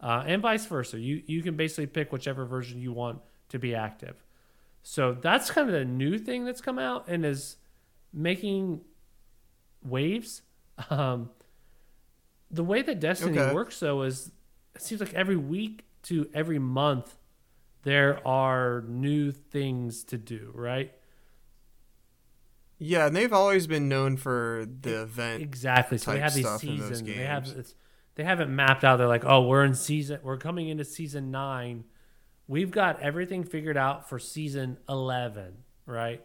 uh, 0.00 0.22
and 0.26 0.40
vice 0.42 0.66
versa. 0.66 0.98
You 0.98 1.22
you 1.26 1.42
can 1.42 1.56
basically 1.56 1.86
pick 1.86 2.12
whichever 2.12 2.46
version 2.46 2.80
you 2.80 2.92
want 2.92 3.20
to 3.48 3.58
be 3.58 3.74
active. 3.74 4.22
So 4.82 5.14
that's 5.14 5.50
kind 5.50 5.68
of 5.68 5.74
the 5.74 5.84
new 5.84 6.18
thing 6.18 6.44
that's 6.44 6.60
come 6.60 6.78
out 6.78 7.08
and 7.08 7.24
is 7.26 7.56
making 8.12 8.82
waves. 9.82 10.42
Um, 10.90 11.30
the 12.50 12.64
way 12.64 12.82
that 12.82 13.00
Destiny 13.00 13.40
Okay. 13.40 13.48
works, 13.52 13.78
though, 13.80 14.02
is 14.02 14.30
it 14.74 14.82
seems 14.82 15.00
like 15.00 15.14
every 15.14 15.36
week 15.36 15.84
to 16.04 16.28
every 16.34 16.58
month 16.58 17.16
there 17.82 18.26
are 18.26 18.84
new 18.88 19.30
things 19.32 20.04
to 20.04 20.18
do, 20.18 20.50
right? 20.54 20.92
Yeah, 22.78 23.06
and 23.06 23.16
they've 23.16 23.32
always 23.32 23.66
been 23.66 23.88
known 23.88 24.16
for 24.16 24.66
the 24.80 25.02
event. 25.02 25.42
Exactly. 25.42 25.98
So 25.98 26.12
they 26.12 26.20
have 26.20 26.34
these 26.34 26.44
stuff 26.44 26.64
in 26.64 26.78
those 26.78 26.88
seasons. 26.88 27.02
They 27.02 27.24
have 27.24 27.48
they 28.16 28.24
haven't 28.24 28.54
mapped 28.54 28.84
out. 28.84 28.96
They're 28.96 29.08
like, 29.08 29.24
oh, 29.24 29.46
we're 29.46 29.64
in 29.64 29.74
season. 29.74 30.20
We're 30.22 30.38
coming 30.38 30.68
into 30.68 30.84
season 30.84 31.30
nine. 31.30 31.84
We've 32.46 32.70
got 32.70 33.00
everything 33.00 33.44
figured 33.44 33.76
out 33.76 34.08
for 34.08 34.18
season 34.18 34.78
eleven. 34.88 35.64
Right. 35.86 36.24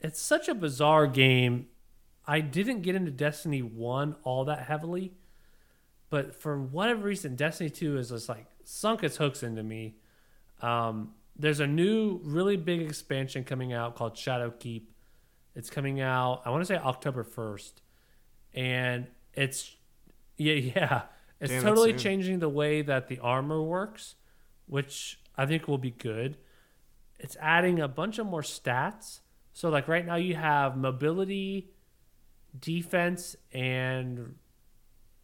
It's 0.00 0.20
such 0.20 0.48
a 0.48 0.54
bizarre 0.54 1.06
game. 1.06 1.66
I 2.26 2.40
didn't 2.40 2.82
get 2.82 2.94
into 2.94 3.10
Destiny 3.10 3.62
one 3.62 4.16
all 4.24 4.44
that 4.46 4.64
heavily, 4.64 5.12
but 6.10 6.40
for 6.40 6.60
whatever 6.60 7.02
reason, 7.02 7.36
Destiny 7.36 7.70
2 7.70 7.98
is 7.98 8.08
just 8.10 8.28
like 8.28 8.46
sunk 8.64 9.04
its 9.04 9.16
hooks 9.16 9.42
into 9.42 9.62
me. 9.62 9.96
Um, 10.60 11.12
there's 11.38 11.60
a 11.60 11.66
new, 11.66 12.20
really 12.24 12.56
big 12.56 12.82
expansion 12.82 13.44
coming 13.44 13.72
out 13.72 13.94
called 13.94 14.14
Shadowkeep. 14.14 14.82
It's 15.56 15.70
coming 15.70 16.02
out, 16.02 16.42
I 16.44 16.50
want 16.50 16.60
to 16.60 16.66
say 16.66 16.76
October 16.76 17.24
1st. 17.24 17.72
And 18.52 19.06
it's, 19.32 19.74
yeah, 20.36 20.52
yeah. 20.76 21.02
It's 21.40 21.50
Damn, 21.50 21.62
totally 21.62 21.94
changing 21.94 22.38
the 22.38 22.48
way 22.48 22.82
that 22.82 23.08
the 23.08 23.18
armor 23.18 23.62
works, 23.62 24.16
which 24.66 25.18
I 25.36 25.46
think 25.46 25.66
will 25.66 25.78
be 25.78 25.90
good. 25.90 26.36
It's 27.18 27.36
adding 27.40 27.80
a 27.80 27.88
bunch 27.88 28.18
of 28.18 28.26
more 28.26 28.42
stats. 28.42 29.20
So, 29.54 29.70
like 29.70 29.88
right 29.88 30.04
now, 30.04 30.16
you 30.16 30.34
have 30.34 30.76
mobility, 30.76 31.70
defense, 32.58 33.36
and 33.52 34.34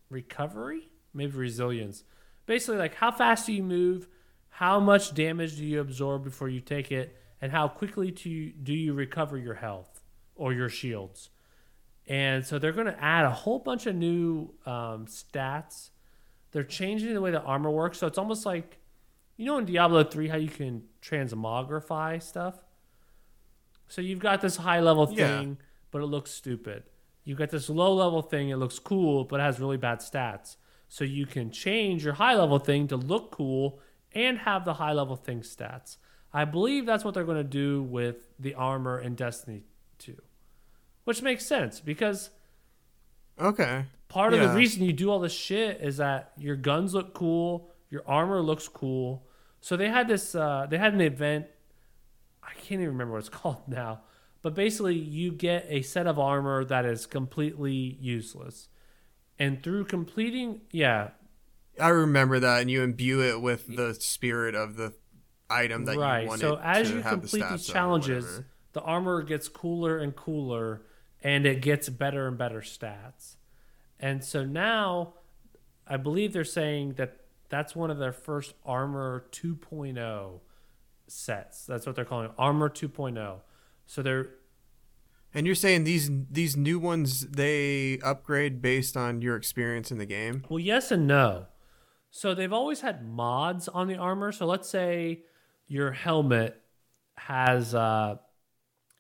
recovery, 0.08 0.88
maybe 1.12 1.32
resilience. 1.32 2.04
Basically, 2.46 2.78
like 2.78 2.94
how 2.94 3.10
fast 3.10 3.46
do 3.46 3.52
you 3.52 3.62
move, 3.62 4.08
how 4.48 4.80
much 4.80 5.14
damage 5.14 5.56
do 5.56 5.64
you 5.64 5.80
absorb 5.80 6.24
before 6.24 6.48
you 6.48 6.60
take 6.60 6.90
it, 6.90 7.16
and 7.40 7.52
how 7.52 7.68
quickly 7.68 8.10
do 8.10 8.30
you, 8.30 8.52
do 8.52 8.72
you 8.72 8.94
recover 8.94 9.36
your 9.36 9.54
health 9.54 9.91
or 10.36 10.52
your 10.52 10.68
shields. 10.68 11.30
And 12.06 12.44
so 12.44 12.58
they're 12.58 12.72
going 12.72 12.86
to 12.86 13.02
add 13.02 13.24
a 13.24 13.30
whole 13.30 13.58
bunch 13.60 13.86
of 13.86 13.94
new 13.94 14.52
um, 14.66 15.06
stats. 15.06 15.90
They're 16.50 16.64
changing 16.64 17.14
the 17.14 17.20
way 17.20 17.30
the 17.30 17.40
armor 17.42 17.70
works. 17.70 17.98
So 17.98 18.06
it's 18.06 18.18
almost 18.18 18.44
like, 18.44 18.78
you 19.36 19.46
know, 19.46 19.58
in 19.58 19.64
Diablo 19.64 20.02
3, 20.04 20.28
how 20.28 20.36
you 20.36 20.48
can 20.48 20.82
transmogrify 21.00 22.22
stuff? 22.22 22.56
So 23.88 24.00
you've 24.00 24.18
got 24.18 24.40
this 24.40 24.56
high 24.56 24.80
level 24.80 25.08
Yeah. 25.10 25.40
thing, 25.40 25.58
but 25.90 26.02
it 26.02 26.06
looks 26.06 26.30
stupid. 26.30 26.84
You've 27.24 27.38
got 27.38 27.50
this 27.50 27.68
low 27.68 27.94
level 27.94 28.20
thing, 28.22 28.48
it 28.48 28.56
looks 28.56 28.78
cool, 28.78 29.24
but 29.24 29.38
it 29.38 29.44
has 29.44 29.60
really 29.60 29.76
bad 29.76 29.98
stats. 30.00 30.56
So 30.88 31.04
you 31.04 31.24
can 31.24 31.50
change 31.50 32.04
your 32.04 32.14
high 32.14 32.34
level 32.34 32.58
thing 32.58 32.88
to 32.88 32.96
look 32.96 33.30
cool 33.30 33.78
and 34.12 34.38
have 34.38 34.64
the 34.64 34.74
high 34.74 34.92
level 34.92 35.16
thing 35.16 35.40
stats. 35.40 35.98
I 36.32 36.44
believe 36.44 36.84
that's 36.84 37.04
what 37.04 37.14
they're 37.14 37.24
going 37.24 37.36
to 37.38 37.44
do 37.44 37.82
with 37.82 38.16
the 38.38 38.54
armor 38.54 38.98
in 38.98 39.14
Destiny 39.14 39.64
2, 40.02 40.16
which 41.04 41.22
makes 41.22 41.46
sense 41.46 41.80
because 41.80 42.30
Okay. 43.40 43.86
part 44.08 44.34
of 44.34 44.40
Yeah. 44.40 44.48
the 44.48 44.54
reason 44.56 44.84
you 44.84 44.92
do 44.92 45.10
all 45.10 45.18
this 45.20 45.32
shit 45.32 45.80
is 45.80 45.96
that 45.96 46.32
your 46.36 46.56
guns 46.56 46.94
look 46.94 47.14
cool, 47.14 47.70
your 47.90 48.02
armor 48.06 48.40
looks 48.42 48.68
cool. 48.68 49.26
So 49.60 49.76
they 49.76 49.88
had 49.88 50.08
this, 50.08 50.34
uh, 50.34 50.66
they 50.68 50.78
had 50.78 50.92
an 50.94 51.00
event. 51.00 51.46
I 52.42 52.52
can't 52.54 52.80
even 52.80 52.88
remember 52.88 53.12
what 53.12 53.20
it's 53.20 53.28
called 53.42 53.68
now, 53.68 54.02
but 54.42 54.54
basically 54.54 54.96
you 54.96 55.32
get 55.32 55.66
a 55.68 55.82
set 55.82 56.06
of 56.06 56.18
armor 56.18 56.64
that 56.64 56.84
is 56.84 57.06
completely 57.06 57.96
useless, 58.00 58.68
and 59.38 59.62
through 59.62 59.84
completing, 59.84 60.62
yeah, 60.70 61.10
I 61.80 61.88
remember 61.88 62.38
that, 62.38 62.60
and 62.60 62.70
you 62.70 62.82
imbue 62.82 63.22
it 63.22 63.40
with 63.40 63.76
the 63.76 63.94
spirit 63.94 64.54
of 64.54 64.76
the 64.76 64.92
item 65.48 65.86
that 65.86 65.96
right. 65.96 66.22
you 66.22 66.28
wanted 66.28 66.46
Right. 66.46 66.54
So 66.54 66.60
as 66.62 66.88
to 66.88 66.96
you 66.96 67.02
complete 67.02 67.44
these 67.50 67.66
challenges. 67.66 68.42
The 68.72 68.80
armor 68.82 69.22
gets 69.22 69.48
cooler 69.48 69.98
and 69.98 70.14
cooler, 70.14 70.82
and 71.22 71.46
it 71.46 71.60
gets 71.60 71.88
better 71.88 72.26
and 72.26 72.38
better 72.38 72.60
stats. 72.60 73.36
And 74.00 74.24
so 74.24 74.44
now, 74.44 75.14
I 75.86 75.96
believe 75.96 76.32
they're 76.32 76.44
saying 76.44 76.94
that 76.94 77.18
that's 77.48 77.76
one 77.76 77.90
of 77.90 77.98
their 77.98 78.12
first 78.12 78.54
armor 78.64 79.26
2.0 79.30 80.40
sets. 81.06 81.66
That's 81.66 81.86
what 81.86 81.94
they're 81.94 82.04
calling 82.04 82.26
it, 82.26 82.32
armor 82.38 82.68
2.0. 82.68 83.40
So 83.86 84.02
they're 84.02 84.30
And 85.34 85.46
you're 85.46 85.54
saying 85.54 85.84
these 85.84 86.10
these 86.30 86.56
new 86.56 86.78
ones 86.78 87.26
they 87.28 87.98
upgrade 88.02 88.62
based 88.62 88.96
on 88.96 89.20
your 89.22 89.36
experience 89.36 89.90
in 89.90 89.98
the 89.98 90.06
game? 90.06 90.44
Well, 90.48 90.58
yes 90.58 90.90
and 90.90 91.06
no. 91.06 91.46
So 92.10 92.34
they've 92.34 92.52
always 92.52 92.80
had 92.80 93.06
mods 93.06 93.68
on 93.68 93.86
the 93.86 93.96
armor. 93.96 94.32
So 94.32 94.46
let's 94.46 94.68
say 94.68 95.22
your 95.66 95.92
helmet 95.92 96.60
has 97.16 97.74
uh, 97.74 98.16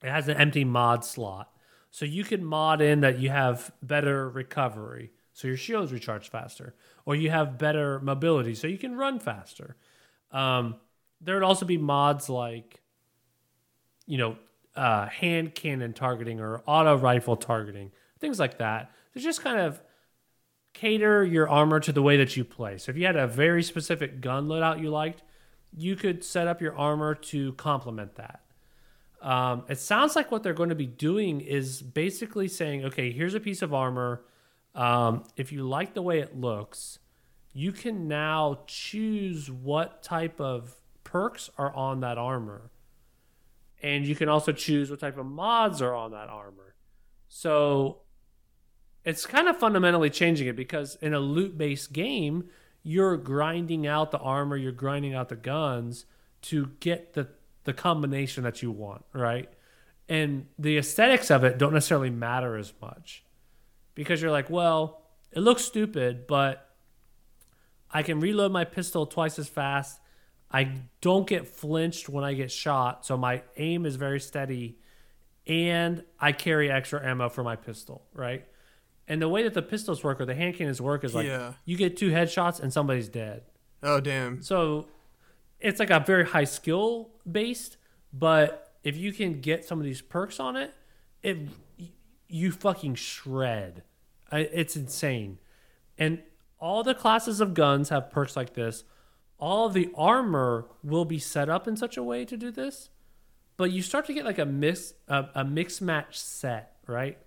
it 0.04 0.10
has 0.10 0.28
an 0.28 0.36
empty 0.36 0.64
mod 0.64 1.04
slot, 1.04 1.50
so 1.90 2.04
you 2.04 2.24
can 2.24 2.44
mod 2.44 2.80
in 2.80 3.00
that 3.00 3.18
you 3.18 3.30
have 3.30 3.72
better 3.82 4.28
recovery, 4.28 5.12
so 5.32 5.48
your 5.48 5.56
shields 5.56 5.92
recharge 5.92 6.28
faster, 6.28 6.74
or 7.04 7.14
you 7.14 7.30
have 7.30 7.58
better 7.58 8.00
mobility, 8.00 8.54
so 8.54 8.66
you 8.66 8.78
can 8.78 8.96
run 8.96 9.18
faster. 9.18 9.76
Um, 10.30 10.76
there 11.20 11.34
would 11.34 11.44
also 11.44 11.66
be 11.66 11.78
mods 11.78 12.28
like, 12.28 12.82
you 14.06 14.18
know, 14.18 14.36
uh, 14.74 15.06
hand 15.06 15.54
cannon 15.54 15.92
targeting 15.92 16.40
or 16.40 16.62
auto 16.66 16.96
rifle 16.96 17.36
targeting, 17.36 17.92
things 18.18 18.40
like 18.40 18.58
that. 18.58 18.90
To 19.14 19.20
just 19.20 19.42
kind 19.42 19.60
of 19.60 19.82
cater 20.72 21.22
your 21.22 21.48
armor 21.48 21.80
to 21.80 21.92
the 21.92 22.02
way 22.02 22.16
that 22.16 22.36
you 22.36 22.44
play. 22.44 22.78
So 22.78 22.90
if 22.90 22.96
you 22.96 23.04
had 23.04 23.16
a 23.16 23.26
very 23.26 23.62
specific 23.62 24.20
gun 24.22 24.46
loadout 24.46 24.80
you 24.80 24.88
liked, 24.88 25.22
you 25.76 25.96
could 25.96 26.24
set 26.24 26.48
up 26.48 26.62
your 26.62 26.76
armor 26.76 27.14
to 27.14 27.52
complement 27.52 28.16
that. 28.16 28.40
Um, 29.22 29.64
it 29.68 29.78
sounds 29.78 30.16
like 30.16 30.32
what 30.32 30.42
they're 30.42 30.52
going 30.52 30.70
to 30.70 30.74
be 30.74 30.86
doing 30.86 31.40
is 31.40 31.80
basically 31.80 32.48
saying, 32.48 32.84
okay, 32.86 33.12
here's 33.12 33.34
a 33.34 33.40
piece 33.40 33.62
of 33.62 33.72
armor. 33.72 34.24
Um, 34.74 35.24
if 35.36 35.52
you 35.52 35.62
like 35.62 35.94
the 35.94 36.02
way 36.02 36.18
it 36.18 36.36
looks, 36.36 36.98
you 37.52 37.70
can 37.70 38.08
now 38.08 38.60
choose 38.66 39.50
what 39.50 40.02
type 40.02 40.40
of 40.40 40.74
perks 41.04 41.50
are 41.56 41.72
on 41.72 42.00
that 42.00 42.18
armor. 42.18 42.70
And 43.80 44.06
you 44.06 44.16
can 44.16 44.28
also 44.28 44.52
choose 44.52 44.90
what 44.90 45.00
type 45.00 45.18
of 45.18 45.26
mods 45.26 45.80
are 45.80 45.94
on 45.94 46.10
that 46.12 46.28
armor. 46.28 46.74
So 47.28 47.98
it's 49.04 49.26
kind 49.26 49.48
of 49.48 49.56
fundamentally 49.56 50.10
changing 50.10 50.48
it 50.48 50.56
because 50.56 50.96
in 51.00 51.14
a 51.14 51.20
loot 51.20 51.56
based 51.56 51.92
game, 51.92 52.48
you're 52.82 53.16
grinding 53.16 53.86
out 53.86 54.10
the 54.10 54.18
armor, 54.18 54.56
you're 54.56 54.72
grinding 54.72 55.14
out 55.14 55.28
the 55.28 55.36
guns 55.36 56.06
to 56.42 56.70
get 56.80 57.14
the, 57.14 57.28
the 57.64 57.72
combination 57.72 58.44
that 58.44 58.62
you 58.62 58.70
want, 58.70 59.04
right? 59.12 59.48
And 60.08 60.46
the 60.58 60.78
aesthetics 60.78 61.30
of 61.30 61.44
it 61.44 61.58
don't 61.58 61.72
necessarily 61.72 62.10
matter 62.10 62.56
as 62.56 62.72
much 62.80 63.24
because 63.94 64.20
you're 64.20 64.30
like, 64.32 64.50
well, 64.50 65.02
it 65.30 65.40
looks 65.40 65.64
stupid, 65.64 66.26
but 66.26 66.68
I 67.90 68.02
can 68.02 68.20
reload 68.20 68.52
my 68.52 68.64
pistol 68.64 69.06
twice 69.06 69.38
as 69.38 69.48
fast. 69.48 70.00
I 70.50 70.74
don't 71.00 71.26
get 71.26 71.46
flinched 71.48 72.08
when 72.08 72.24
I 72.24 72.34
get 72.34 72.50
shot, 72.50 73.06
so 73.06 73.16
my 73.16 73.42
aim 73.56 73.86
is 73.86 73.96
very 73.96 74.20
steady, 74.20 74.78
and 75.46 76.04
I 76.20 76.32
carry 76.32 76.70
extra 76.70 77.04
ammo 77.06 77.28
for 77.30 77.42
my 77.42 77.56
pistol, 77.56 78.04
right? 78.12 78.44
And 79.08 79.20
the 79.20 79.28
way 79.28 79.42
that 79.44 79.54
the 79.54 79.62
pistols 79.62 80.04
work 80.04 80.20
or 80.20 80.26
the 80.26 80.34
hand 80.34 80.56
cannons 80.56 80.80
work 80.80 81.04
is 81.04 81.14
like 81.14 81.26
Yeah. 81.26 81.54
you 81.64 81.76
get 81.76 81.96
two 81.96 82.10
headshots 82.10 82.60
and 82.60 82.72
somebody's 82.72 83.08
dead. 83.08 83.42
Oh 83.82 83.98
damn. 84.00 84.42
So 84.42 84.88
it's 85.62 85.78
like 85.80 85.90
a 85.90 86.00
very 86.00 86.26
high 86.26 86.44
skill 86.44 87.10
based, 87.30 87.76
but 88.12 88.72
if 88.82 88.96
you 88.96 89.12
can 89.12 89.40
get 89.40 89.64
some 89.64 89.78
of 89.78 89.84
these 89.84 90.02
perks 90.02 90.40
on 90.40 90.56
it, 90.56 90.74
it 91.22 91.38
you 92.28 92.50
fucking 92.50 92.94
shred. 92.94 93.82
It's 94.32 94.76
insane. 94.76 95.38
And 95.98 96.22
all 96.58 96.82
the 96.82 96.94
classes 96.94 97.40
of 97.40 97.54
guns 97.54 97.90
have 97.90 98.10
perks 98.10 98.36
like 98.36 98.54
this. 98.54 98.84
All 99.38 99.68
the 99.68 99.90
armor 99.94 100.66
will 100.82 101.04
be 101.04 101.18
set 101.18 101.48
up 101.48 101.68
in 101.68 101.76
such 101.76 101.96
a 101.96 102.02
way 102.02 102.24
to 102.24 102.36
do 102.36 102.50
this, 102.50 102.90
but 103.56 103.72
you 103.72 103.82
start 103.82 104.06
to 104.06 104.14
get 104.14 104.24
like 104.24 104.38
a 104.38 104.46
mix 104.46 104.94
a, 105.08 105.26
a 105.34 105.44
mix 105.44 105.80
match 105.80 106.18
set, 106.18 106.76
right? 106.86 107.18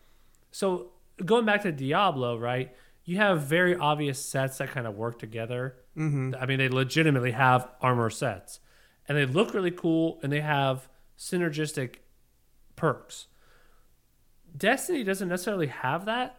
So 0.52 0.92
going 1.24 1.46
back 1.46 1.64
to 1.64 1.72
Diablo, 1.72 2.38
right? 2.38 2.76
You 3.04 3.18
have 3.18 3.44
very 3.44 3.76
obvious 3.76 4.18
sets 4.18 4.58
that 4.58 4.72
kind 4.72 4.88
of 4.88 4.96
work 4.96 5.20
together. 5.20 5.76
Mm-hmm. 5.98 6.36
I 6.39 6.46
mean, 6.46 6.58
they 6.58 6.70
legitimately 6.70 7.32
have 7.32 7.68
armor 7.82 8.10
sets, 8.10 8.60
and 9.08 9.18
they 9.18 9.26
look 9.26 9.54
really 9.54 9.72
cool, 9.72 10.20
and 10.22 10.32
they 10.32 10.41
have 10.41 10.89
synergistic 11.18 11.96
perks. 12.76 13.28
Destiny 14.56 15.04
doesn't 15.04 15.28
necessarily 15.30 15.68
have 15.68 16.06
that, 16.06 16.38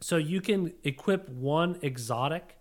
so 0.00 0.16
you 0.16 0.40
can 0.40 0.72
equip 0.84 1.28
one 1.28 1.78
exotic 1.82 2.58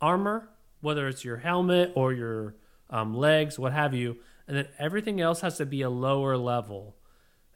armor, 0.00 0.48
whether 0.80 1.08
it's 1.08 1.24
your 1.24 1.38
helmet 1.38 1.92
or 1.94 2.12
your 2.12 2.56
um, 2.90 3.14
legs, 3.16 3.58
what 3.58 3.72
have 3.72 3.94
you, 3.94 4.16
and 4.46 4.56
then 4.56 4.68
everything 4.78 5.20
else 5.20 5.40
has 5.40 5.56
to 5.58 5.66
be 5.66 5.82
a 5.82 5.90
lower 5.90 6.36
level. 6.36 6.96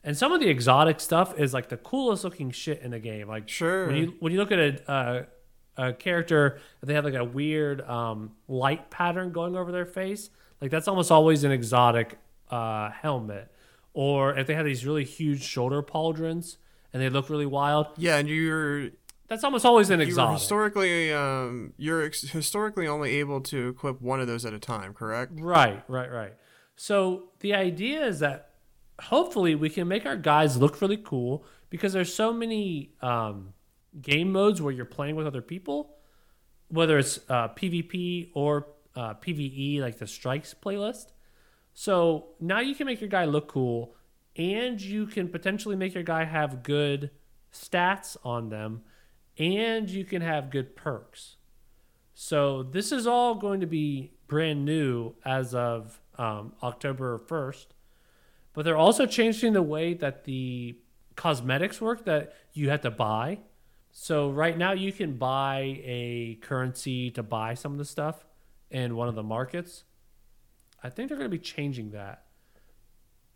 And 0.03 0.15
some 0.15 0.31
of 0.31 0.39
the 0.39 0.47
exotic 0.49 0.99
stuff 0.99 1.37
is 1.37 1.53
like 1.53 1.69
the 1.69 1.77
coolest 1.77 2.23
looking 2.23 2.51
shit 2.51 2.81
in 2.81 2.91
the 2.91 2.99
game. 2.99 3.27
Like 3.27 3.49
Sure. 3.49 3.87
when 3.87 3.95
you 3.95 4.13
when 4.19 4.31
you 4.31 4.37
look 4.39 4.51
at 4.51 4.59
a 4.59 5.27
a, 5.77 5.93
character, 5.93 6.59
they 6.81 6.93
have 6.93 7.05
like 7.05 7.13
a 7.15 7.23
weird 7.23 7.81
um, 7.81 8.31
light 8.47 8.89
pattern 8.89 9.31
going 9.31 9.55
over 9.55 9.71
their 9.71 9.85
face. 9.85 10.29
Like 10.61 10.71
that's 10.71 10.87
almost 10.87 11.11
always 11.11 11.43
an 11.43 11.51
exotic 11.51 12.17
uh, 12.49 12.89
helmet. 12.91 13.51
Or 13.93 14.37
if 14.37 14.47
they 14.47 14.55
have 14.55 14.65
these 14.65 14.85
really 14.85 15.03
huge 15.05 15.43
shoulder 15.43 15.81
pauldrons 15.81 16.57
and 16.93 17.01
they 17.01 17.09
look 17.09 17.29
really 17.29 17.45
wild, 17.45 17.87
Yeah, 17.97 18.17
and 18.17 18.27
you're 18.27 18.89
that's 19.27 19.43
almost 19.43 19.65
always 19.65 19.89
an 19.89 20.01
exotic. 20.01 20.37
historically 20.39 21.11
um 21.11 21.73
you're 21.77 22.03
ex- 22.03 22.21
historically 22.29 22.87
only 22.87 23.15
able 23.15 23.41
to 23.41 23.69
equip 23.69 23.99
one 23.99 24.19
of 24.19 24.27
those 24.27 24.45
at 24.45 24.53
a 24.53 24.59
time, 24.59 24.93
correct? 24.93 25.31
Right, 25.39 25.83
right, 25.87 26.11
right. 26.11 26.33
So 26.75 27.29
the 27.39 27.53
idea 27.55 28.05
is 28.05 28.19
that 28.19 28.51
hopefully 29.01 29.55
we 29.55 29.69
can 29.69 29.87
make 29.87 30.05
our 30.05 30.15
guys 30.15 30.57
look 30.57 30.79
really 30.79 30.97
cool 30.97 31.43
because 31.71 31.91
there's 31.93 32.13
so 32.13 32.31
many 32.31 32.91
um, 33.01 33.53
game 34.01 34.31
modes 34.31 34.61
where 34.61 34.73
you're 34.73 34.85
playing 34.85 35.15
with 35.15 35.27
other 35.27 35.41
people. 35.41 35.91
whether 36.67 36.97
it's 36.97 37.19
uh, 37.29 37.47
PvP 37.49 38.31
or 38.33 38.67
uh, 38.95 39.13
PvE, 39.15 39.79
like 39.81 39.99
the 39.99 40.07
strikes 40.07 40.53
playlist. 40.53 41.11
So 41.73 42.29
now 42.39 42.59
you 42.59 42.73
can 42.75 42.87
make 42.87 43.01
your 43.01 43.09
guy 43.09 43.25
look 43.25 43.47
cool, 43.47 43.95
and 44.35 44.81
you 44.81 45.05
can 45.05 45.29
potentially 45.29 45.75
make 45.75 45.93
your 45.93 46.03
guy 46.03 46.23
have 46.23 46.63
good 46.63 47.11
stats 47.53 48.17
on 48.23 48.49
them, 48.49 48.81
and 49.37 49.89
you 49.89 50.05
can 50.05 50.21
have 50.21 50.49
good 50.49 50.75
perks. 50.75 51.35
So 52.13 52.63
this 52.63 52.91
is 52.91 53.05
all 53.05 53.35
going 53.35 53.59
to 53.59 53.67
be 53.67 54.13
brand 54.27 54.65
new 54.65 55.13
as 55.25 55.53
of 55.53 55.99
um, 56.17 56.53
October 56.63 57.21
1st. 57.27 57.67
But 58.53 58.63
they're 58.63 58.77
also 58.77 59.05
changing 59.05 59.53
the 59.53 59.61
way 59.61 59.93
that 59.95 60.23
the 60.23 60.77
cosmetics 61.15 61.81
work 61.81 62.05
that 62.05 62.33
you 62.53 62.69
have 62.69 62.81
to 62.81 62.91
buy. 62.91 63.39
So 63.97 64.29
right 64.29 64.57
now 64.57 64.73
you 64.73 64.91
can 64.91 65.13
buy 65.15 65.79
a 65.85 66.37
currency 66.41 67.09
to 67.11 67.23
buy 67.23 67.53
some 67.53 67.71
of 67.71 67.77
the 67.77 67.85
stuff 67.85 68.25
in 68.69 68.97
one 68.97 69.07
of 69.07 69.15
the 69.15 69.23
markets. 69.23 69.85
I 70.83 70.89
think 70.89 71.07
they're 71.07 71.17
going 71.17 71.31
to 71.31 71.35
be 71.35 71.41
changing 71.41 71.91
that. 71.91 72.25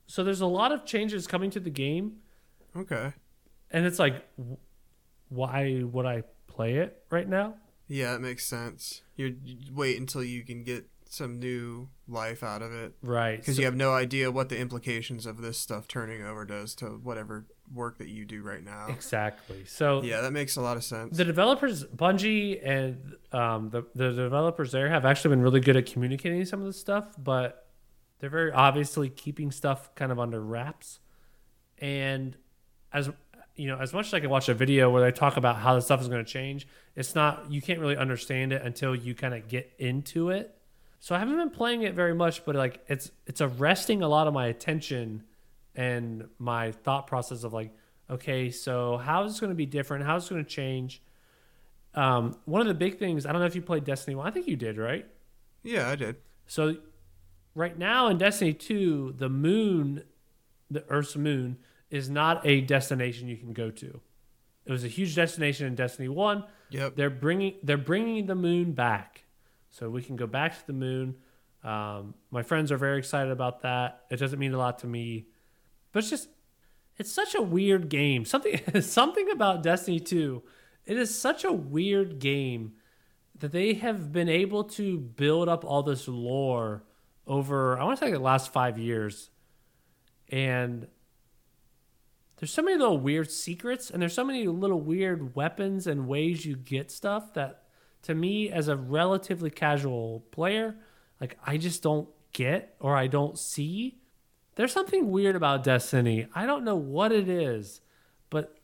So 0.05 0.21
there's 0.21 0.41
a 0.41 0.45
lot 0.45 0.73
of 0.73 0.83
changes 0.85 1.27
coming 1.27 1.49
to 1.51 1.61
the 1.61 1.69
game, 1.69 2.17
Okay. 2.75 3.13
and 3.71 3.85
it's 3.85 3.99
like, 3.99 4.25
why 5.29 5.81
would 5.81 6.05
I 6.05 6.23
play 6.47 6.75
it 6.75 7.03
right 7.09 7.27
now? 7.27 7.55
Yeah, 7.87 8.15
it 8.15 8.19
makes 8.19 8.45
sense. 8.45 9.01
You 9.15 9.37
wait 9.73 9.97
until 9.97 10.23
you 10.25 10.43
can 10.43 10.63
get 10.65 10.89
some 11.11 11.39
new 11.39 11.89
life 12.07 12.43
out 12.43 12.61
of 12.61 12.71
it 12.71 12.93
Right. 13.01 13.37
because 13.39 13.55
So- 13.55 13.61
you 13.61 13.65
have 13.65 13.75
no 13.75 13.93
idea 13.93 14.29
what 14.31 14.49
the 14.49 14.57
implications 14.59 15.25
of 15.25 15.41
this 15.41 15.57
stuff 15.57 15.87
turning 15.87 16.21
over 16.23 16.45
does 16.45 16.75
to 16.75 16.85
whatever 16.85 17.45
work 17.73 17.97
that 17.97 18.09
you 18.09 18.25
do 18.25 18.41
right 18.43 18.63
now. 18.63 18.87
exactly. 18.89 19.65
So 19.65 20.01
Yeah, 20.03 20.21
that 20.21 20.31
makes 20.31 20.55
a 20.55 20.61
lot 20.61 20.77
of 20.77 20.83
sense. 20.83 21.17
the 21.17 21.25
developers, 21.25 21.83
Bungie 21.85 22.59
and 22.63 23.15
um, 23.31 23.69
the 23.71 23.83
the 23.95 24.11
developers 24.11 24.71
there 24.71 24.87
have 24.89 25.03
actually 25.03 25.29
been 25.31 25.41
really 25.41 25.59
good 25.59 25.75
at 25.75 25.87
communicating 25.87 26.45
some 26.45 26.59
of 26.61 26.67
this 26.67 26.79
stuff, 26.79 27.15
but 27.17 27.67
they're 28.19 28.29
very 28.29 28.51
obviously 28.51 29.09
keeping 29.09 29.51
stuff 29.51 29.93
kind 29.95 30.11
of 30.11 30.19
under 30.19 30.39
wraps. 30.41 30.99
And 31.79 32.37
as 32.93 33.09
you 33.55 33.67
know, 33.67 33.77
as 33.79 33.93
much 33.93 34.07
as 34.07 34.13
I 34.13 34.19
can 34.19 34.29
watch 34.29 34.47
a 34.47 34.53
video 34.53 34.89
where 34.89 35.01
they 35.01 35.11
talk 35.11 35.37
about 35.37 35.57
how 35.57 35.73
the 35.75 35.81
stuff 35.81 36.01
is 36.01 36.07
going 36.07 36.23
to 36.23 36.31
change, 36.31 36.67
it's 36.95 37.13
not 37.15 37.51
you 37.51 37.61
can't 37.61 37.79
really 37.79 37.97
understand 37.97 38.53
it 38.53 38.61
until 38.61 38.95
you 38.95 39.15
kind 39.15 39.33
of 39.33 39.47
get 39.47 39.71
into 39.79 40.29
it. 40.29 40.55
So 40.99 41.15
I 41.15 41.19
haven't 41.19 41.37
been 41.37 41.49
playing 41.49 41.83
it 41.83 41.93
very 41.93 42.13
much, 42.13 42.45
but 42.45 42.55
like 42.55 42.83
it's 42.87 43.11
it's 43.25 43.41
arresting 43.41 44.01
a 44.01 44.07
lot 44.07 44.27
of 44.27 44.33
my 44.33 44.47
attention 44.47 45.23
and 45.75 46.25
my 46.37 46.71
thought 46.71 47.07
process 47.07 47.43
of 47.43 47.53
like, 47.53 47.71
okay, 48.09 48.49
so 48.49 48.97
how 48.97 49.23
is 49.23 49.33
this 49.33 49.39
going 49.39 49.51
to 49.51 49.55
be 49.55 49.65
different? 49.65 50.05
How 50.05 50.17
is 50.17 50.25
it 50.25 50.29
going 50.29 50.43
to 50.43 50.49
change? 50.49 51.01
Um, 51.95 52.37
one 52.45 52.61
of 52.61 52.67
the 52.67 52.73
big 52.73 52.99
things 52.99 53.25
I 53.25 53.31
don't 53.31 53.41
know 53.41 53.47
if 53.47 53.55
you 53.55 53.61
played 53.61 53.85
Destiny 53.85 54.15
One. 54.15 54.27
I 54.27 54.31
think 54.31 54.47
you 54.47 54.55
did, 54.55 54.77
right? 54.77 55.07
yeah, 55.63 55.89
I 55.89 55.95
did. 55.95 56.17
So 56.47 56.77
right 57.55 57.77
now 57.77 58.07
in 58.07 58.17
Destiny 58.17 58.53
2, 58.53 59.15
the 59.17 59.29
moon, 59.29 60.03
the 60.71 60.83
Earth's 60.89 61.15
moon, 61.15 61.57
is 61.89 62.09
not 62.09 62.45
a 62.45 62.61
destination 62.61 63.27
you 63.27 63.37
can 63.37 63.53
go 63.53 63.69
to. 63.71 63.99
It 64.65 64.71
was 64.71 64.83
a 64.83 64.87
huge 64.87 65.15
destination 65.15 65.65
in 65.67 65.75
Destiny 65.75 66.07
1. 66.07 66.43
Yep. 66.69 66.95
They're 66.95 67.09
bringing 67.09 67.55
they're 67.63 67.77
bringing 67.77 68.27
the 68.27 68.35
moon 68.35 68.73
back. 68.73 69.23
So 69.69 69.89
we 69.89 70.01
can 70.01 70.15
go 70.15 70.27
back 70.27 70.57
to 70.59 70.67
the 70.67 70.73
moon. 70.73 71.15
Um, 71.63 72.13
my 72.31 72.41
friends 72.41 72.71
are 72.71 72.77
very 72.77 72.97
excited 72.97 73.31
about 73.31 73.61
that. 73.61 74.05
It 74.09 74.17
doesn't 74.17 74.39
mean 74.39 74.53
a 74.53 74.57
lot 74.57 74.79
to 74.79 74.87
me, 74.87 75.27
but 75.91 75.99
it's 75.99 76.09
just 76.09 76.29
it's 76.97 77.11
such 77.11 77.35
a 77.35 77.41
weird 77.41 77.89
game. 77.89 78.25
Something 78.25 78.59
something 78.81 79.29
about 79.29 79.63
Destiny 79.63 79.99
2. 79.99 80.41
It 80.85 80.97
is 80.97 81.13
such 81.13 81.43
a 81.43 81.51
weird 81.51 82.19
game 82.19 82.73
that 83.37 83.51
they 83.51 83.75
have 83.75 84.11
been 84.11 84.29
able 84.29 84.63
to 84.65 84.97
build 84.97 85.47
up 85.47 85.63
all 85.63 85.83
this 85.83 86.07
lore 86.07 86.83
over 87.27 87.77
I 87.77 87.83
want 87.83 87.99
to 87.99 88.05
say 88.05 88.11
the 88.11 88.19
last 88.19 88.51
5 88.51 88.77
years. 88.77 89.29
And 90.29 90.87
there's 92.37 92.51
so 92.51 92.61
many 92.61 92.77
little 92.77 92.97
weird 92.97 93.29
secrets 93.29 93.89
and 93.89 94.01
there's 94.01 94.13
so 94.13 94.23
many 94.23 94.47
little 94.47 94.79
weird 94.79 95.35
weapons 95.35 95.87
and 95.87 96.07
ways 96.07 96.45
you 96.45 96.55
get 96.55 96.89
stuff 96.89 97.33
that 97.33 97.63
to 98.03 98.15
me 98.15 98.49
as 98.49 98.67
a 98.67 98.75
relatively 98.75 99.49
casual 99.49 100.23
player 100.31 100.75
like 101.19 101.37
i 101.45 101.57
just 101.57 101.83
don't 101.83 102.07
get 102.33 102.75
or 102.79 102.95
i 102.95 103.07
don't 103.07 103.37
see. 103.37 103.95
There's 104.55 104.73
something 104.73 105.09
weird 105.09 105.37
about 105.37 105.63
destiny. 105.63 106.27
I 106.35 106.45
don't 106.45 106.65
know 106.65 106.75
what 106.75 107.11
it 107.11 107.29
is 107.29 107.81
but 108.29 108.55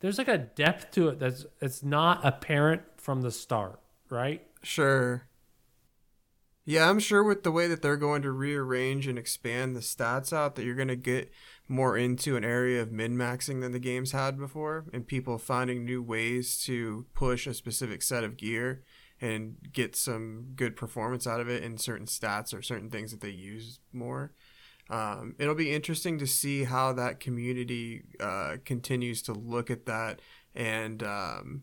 there's 0.00 0.18
like 0.18 0.28
a 0.28 0.38
depth 0.38 0.90
to 0.92 1.08
it 1.08 1.18
that's 1.18 1.46
it's 1.60 1.82
not 1.82 2.24
apparent 2.24 2.82
from 2.96 3.22
the 3.22 3.30
start 3.30 3.80
right? 4.10 4.42
Sure. 4.62 5.27
Yeah, 6.68 6.90
I'm 6.90 6.98
sure 6.98 7.24
with 7.24 7.44
the 7.44 7.50
way 7.50 7.66
that 7.66 7.80
they're 7.80 7.96
going 7.96 8.20
to 8.20 8.30
rearrange 8.30 9.06
and 9.06 9.18
expand 9.18 9.74
the 9.74 9.80
stats 9.80 10.34
out, 10.34 10.54
that 10.54 10.66
you're 10.66 10.74
going 10.74 10.88
to 10.88 10.96
get 10.96 11.32
more 11.66 11.96
into 11.96 12.36
an 12.36 12.44
area 12.44 12.82
of 12.82 12.92
min 12.92 13.16
maxing 13.16 13.62
than 13.62 13.72
the 13.72 13.78
game's 13.78 14.12
had 14.12 14.36
before, 14.36 14.84
and 14.92 15.06
people 15.06 15.38
finding 15.38 15.82
new 15.82 16.02
ways 16.02 16.62
to 16.64 17.06
push 17.14 17.46
a 17.46 17.54
specific 17.54 18.02
set 18.02 18.22
of 18.22 18.36
gear 18.36 18.82
and 19.18 19.56
get 19.72 19.96
some 19.96 20.48
good 20.56 20.76
performance 20.76 21.26
out 21.26 21.40
of 21.40 21.48
it 21.48 21.64
in 21.64 21.78
certain 21.78 22.04
stats 22.04 22.52
or 22.52 22.60
certain 22.60 22.90
things 22.90 23.12
that 23.12 23.22
they 23.22 23.30
use 23.30 23.80
more. 23.90 24.34
Um, 24.90 25.36
it'll 25.38 25.54
be 25.54 25.72
interesting 25.72 26.18
to 26.18 26.26
see 26.26 26.64
how 26.64 26.92
that 26.92 27.18
community 27.18 28.02
uh, 28.20 28.56
continues 28.66 29.22
to 29.22 29.32
look 29.32 29.70
at 29.70 29.86
that 29.86 30.20
and 30.54 31.02
um, 31.02 31.62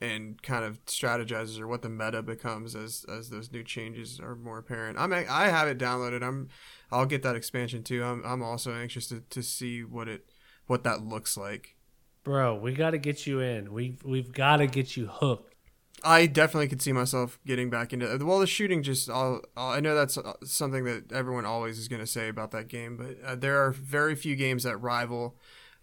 and 0.00 0.40
kind 0.42 0.64
of 0.64 0.84
strategizes 0.86 1.58
or 1.58 1.66
what 1.66 1.82
the 1.82 1.88
meta 1.88 2.22
becomes 2.22 2.76
as 2.76 3.04
as 3.08 3.30
those 3.30 3.50
new 3.50 3.64
changes 3.64 4.20
are 4.20 4.36
more 4.36 4.58
apparent. 4.58 4.98
I'm 4.98 5.12
I 5.12 5.48
have 5.48 5.68
it 5.68 5.78
downloaded. 5.78 6.22
I'm 6.22 6.48
I'll 6.90 7.06
get 7.06 7.22
that 7.22 7.36
expansion 7.36 7.82
too. 7.82 8.04
I'm 8.04 8.22
I'm 8.24 8.42
also 8.42 8.72
anxious 8.72 9.08
to, 9.08 9.22
to 9.30 9.42
see 9.42 9.82
what 9.82 10.08
it 10.08 10.26
what 10.66 10.84
that 10.84 11.02
looks 11.02 11.36
like. 11.36 11.76
bro 12.22 12.54
we 12.54 12.72
got 12.72 12.90
to 12.90 12.98
get 12.98 13.26
you 13.26 13.40
in 13.40 13.72
we've 13.72 14.02
we've 14.04 14.32
got 14.32 14.58
to 14.58 14.66
get 14.66 14.96
you 14.96 15.06
hooked 15.06 15.54
I 16.04 16.26
definitely 16.26 16.68
could 16.68 16.80
see 16.80 16.92
myself 16.92 17.40
getting 17.44 17.70
back 17.70 17.92
into 17.92 18.06
well 18.24 18.38
the 18.38 18.46
shooting 18.46 18.82
just 18.82 19.10
I'll, 19.10 19.40
I'll, 19.56 19.72
I 19.72 19.80
know 19.80 19.94
that's 19.94 20.16
uh, 20.16 20.34
something 20.44 20.84
that 20.84 21.10
everyone 21.10 21.44
always 21.44 21.78
is 21.78 21.88
going 21.88 22.00
to 22.00 22.06
say 22.06 22.28
about 22.28 22.50
that 22.52 22.68
game 22.68 22.96
but 22.96 23.16
uh, 23.26 23.34
there 23.34 23.64
are 23.64 23.72
very 23.72 24.14
few 24.14 24.36
games 24.36 24.62
that 24.62 24.76
rival 24.76 25.36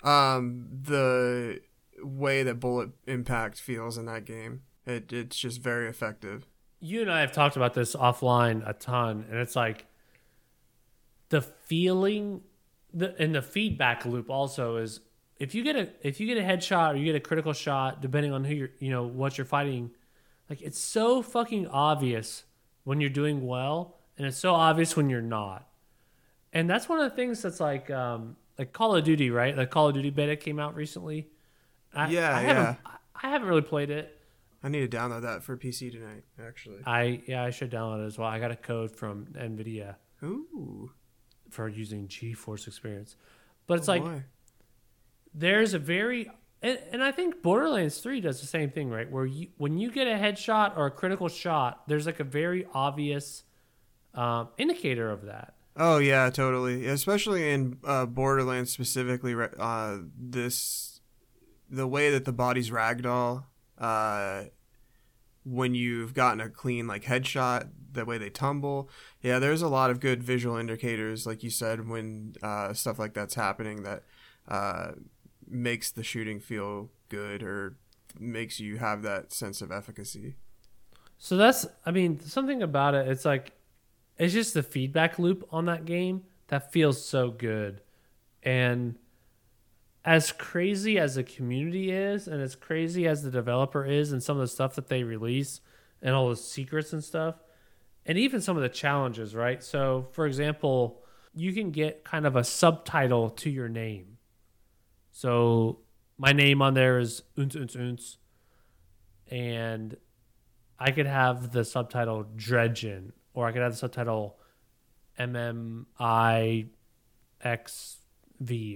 um, 0.03 0.68
the 0.70 1.59
way 2.01 2.43
that 2.43 2.59
bullet 2.59 2.89
impact 3.07 3.59
feels 3.59 3.97
in 3.97 4.05
that 4.05 4.25
game 4.25 4.61
it, 4.85 5.11
it's 5.13 5.37
just 5.37 5.61
very 5.61 5.87
effective 5.87 6.45
you 6.85 7.01
and 7.01 7.11
I 7.11 7.21
have 7.21 7.31
talked 7.31 7.55
about 7.55 7.73
this 7.73 7.95
offline 7.95 8.67
a 8.67 8.73
ton, 8.73 9.25
and 9.29 9.39
it's 9.39 9.55
like 9.55 9.85
the 11.29 11.41
feeling, 11.41 12.41
the 12.93 13.15
and 13.19 13.33
the 13.33 13.41
feedback 13.41 14.05
loop 14.05 14.29
also 14.29 14.77
is 14.77 14.99
if 15.39 15.55
you 15.55 15.63
get 15.63 15.75
a 15.75 15.89
if 16.01 16.19
you 16.19 16.27
get 16.27 16.37
a 16.37 16.41
headshot 16.41 16.93
or 16.93 16.97
you 16.97 17.05
get 17.05 17.15
a 17.15 17.19
critical 17.19 17.53
shot, 17.53 18.01
depending 18.01 18.33
on 18.33 18.43
who 18.43 18.53
you're 18.53 18.69
you 18.79 18.91
know 18.91 19.03
what 19.03 19.37
you're 19.37 19.45
fighting, 19.45 19.91
like 20.49 20.61
it's 20.61 20.79
so 20.79 21.21
fucking 21.21 21.67
obvious 21.67 22.43
when 22.83 23.01
you're 23.01 23.09
doing 23.09 23.45
well, 23.47 23.97
and 24.17 24.27
it's 24.27 24.37
so 24.37 24.53
obvious 24.53 24.95
when 24.95 25.09
you're 25.09 25.21
not, 25.21 25.67
and 26.53 26.69
that's 26.69 26.87
one 26.87 26.99
of 26.99 27.09
the 27.09 27.15
things 27.15 27.41
that's 27.41 27.59
like 27.59 27.89
um 27.89 28.35
like 28.59 28.73
Call 28.73 28.95
of 28.95 29.03
Duty, 29.03 29.31
right? 29.31 29.57
Like 29.57 29.71
Call 29.71 29.87
of 29.87 29.95
Duty 29.95 30.11
beta 30.11 30.35
came 30.35 30.59
out 30.59 30.75
recently. 30.75 31.29
I, 31.95 32.09
Yeah, 32.09 32.35
I 32.35 32.41
haven't, 32.41 32.63
yeah. 32.63 32.91
I 33.23 33.29
haven't 33.29 33.47
really 33.47 33.61
played 33.61 33.89
it. 33.89 34.19
I 34.63 34.69
need 34.69 34.89
to 34.89 34.97
download 34.97 35.21
that 35.21 35.43
for 35.43 35.55
PC 35.57 35.91
tonight 35.91 36.23
actually 36.43 36.77
I 36.87 37.21
yeah, 37.27 37.43
I 37.43 37.51
should 37.51 37.69
download 37.69 38.03
it 38.03 38.07
as 38.07 38.17
well. 38.17 38.27
I 38.27 38.39
got 38.39 38.49
a 38.49 38.55
code 38.55 38.91
from 38.91 39.27
Nvidia 39.27 39.95
ooh 40.23 40.91
for 41.51 41.67
using 41.69 42.07
GeForce 42.07 42.65
Experience, 42.67 43.15
but 43.67 43.77
it's 43.77 43.87
oh 43.87 43.93
like 43.93 44.03
boy. 44.03 44.23
there's 45.35 45.75
a 45.75 45.79
very 45.79 46.31
and, 46.63 46.79
and 46.91 47.03
I 47.03 47.11
think 47.11 47.43
Borderlands 47.43 47.99
Three 47.99 48.21
does 48.21 48.41
the 48.41 48.47
same 48.47 48.71
thing, 48.71 48.89
right? 48.89 49.09
Where 49.09 49.25
you 49.25 49.49
when 49.57 49.77
you 49.77 49.91
get 49.91 50.07
a 50.07 50.15
headshot 50.15 50.75
or 50.77 50.87
a 50.87 50.91
critical 50.91 51.27
shot, 51.27 51.87
there's 51.87 52.07
like 52.07 52.19
a 52.19 52.23
very 52.23 52.65
obvious 52.73 53.43
um, 54.15 54.49
indicator 54.57 55.11
of 55.11 55.25
that. 55.25 55.53
Oh 55.77 55.99
yeah, 55.99 56.29
totally. 56.31 56.87
Especially 56.87 57.51
in 57.51 57.77
uh, 57.83 58.07
Borderlands 58.07 58.71
specifically, 58.71 59.35
uh, 59.59 59.97
this 60.17 60.94
the 61.70 61.88
way 61.88 62.09
that 62.11 62.26
the 62.26 62.34
body's 62.34 62.70
ragdoll 62.70 63.45
uh, 63.78 64.43
when 65.43 65.76
you've 65.76 66.13
gotten 66.13 66.41
a 66.41 66.49
clean 66.49 66.88
like 66.88 67.03
headshot, 67.03 67.70
the 67.91 68.05
way 68.05 68.18
they 68.18 68.30
tumble. 68.30 68.89
Yeah, 69.22 69.39
there's 69.39 69.61
a 69.61 69.68
lot 69.68 69.89
of 69.89 69.99
good 69.99 70.24
visual 70.24 70.57
indicators, 70.57 71.26
like 71.26 71.43
you 71.43 71.49
said, 71.49 71.88
when 71.88 72.36
uh, 72.41 72.74
stuff 72.74 72.99
like 72.99 73.13
that's 73.13 73.36
happening 73.36 73.84
that 73.84 74.03
uh, 74.47 74.91
makes 75.47 75.91
the 75.91 76.03
shooting 76.03 76.39
feel 76.39 76.91
good 77.09 77.43
or 77.43 77.78
makes 78.20 78.59
you 78.59 78.78
have 78.78 79.01
that 79.03 79.34
sense 79.34 79.61
of 79.61 79.72
efficacy. 79.72 80.36
So 81.18 81.38
that's 81.38 81.66
I 81.86 81.91
mean 81.91 82.20
something 82.20 82.61
about 82.61 82.93
it. 82.93 83.07
It's 83.07 83.26
like 83.26 83.53
it's 84.18 84.34
just 84.34 84.53
the 84.53 84.63
feedback 84.63 85.18
loop 85.18 85.47
on 85.51 85.66
that 85.66 85.86
game 85.86 86.24
that 86.47 86.72
feels 86.72 87.03
so 87.03 87.32
good, 87.32 87.82
and 88.43 88.95
as 90.06 90.32
crazy 90.32 90.99
as 90.99 91.16
the 91.16 91.24
community 91.24 91.91
is 91.91 92.28
and 92.28 92.39
as 92.41 92.56
crazy 92.56 93.08
as 93.08 93.24
the 93.24 93.32
developer 93.32 93.84
is 93.84 94.12
and 94.12 94.22
some 94.22 94.38
of 94.38 94.41
the 94.41 94.47
stuff 94.47 94.76
that 94.76 94.88
they 94.88 95.03
release 95.03 95.62
and 96.01 96.14
all 96.14 96.30
the 96.30 96.36
secrets 96.36 96.93
and 96.93 97.03
stuff 97.03 97.36
and 98.06 98.18
even 98.18 98.39
some 98.39 98.56
of 98.56 98.62
the 98.62 98.70
challenges 98.70 99.34
right? 99.34 99.64
So 99.64 100.08
for 100.12 100.28
example 100.28 101.01
you 101.34 101.51
can 101.51 101.72
get 101.72 102.06
kind 102.06 102.26
of 102.26 102.36
a 102.36 102.43
subtitle 102.43 103.32
to 103.32 103.49
your 103.49 103.68
name. 103.68 104.18
So 105.12 105.80
my 106.18 106.32
name 106.32 106.62
on 106.62 106.76
there 106.76 106.99
is 106.99 107.24
unz 107.38 107.56
unz 107.56 107.76
unz 107.76 108.18
and 109.30 109.97
i 110.80 110.91
could 110.91 111.08
have 111.08 111.51
the 111.51 111.66
subtitle 111.66 112.26
dredgen 112.36 113.12
or 113.34 113.47
i 113.47 113.51
could 113.51 113.62
have 113.62 113.72
the 113.72 113.78
subtitle 113.78 114.38
mmixv 115.20 116.70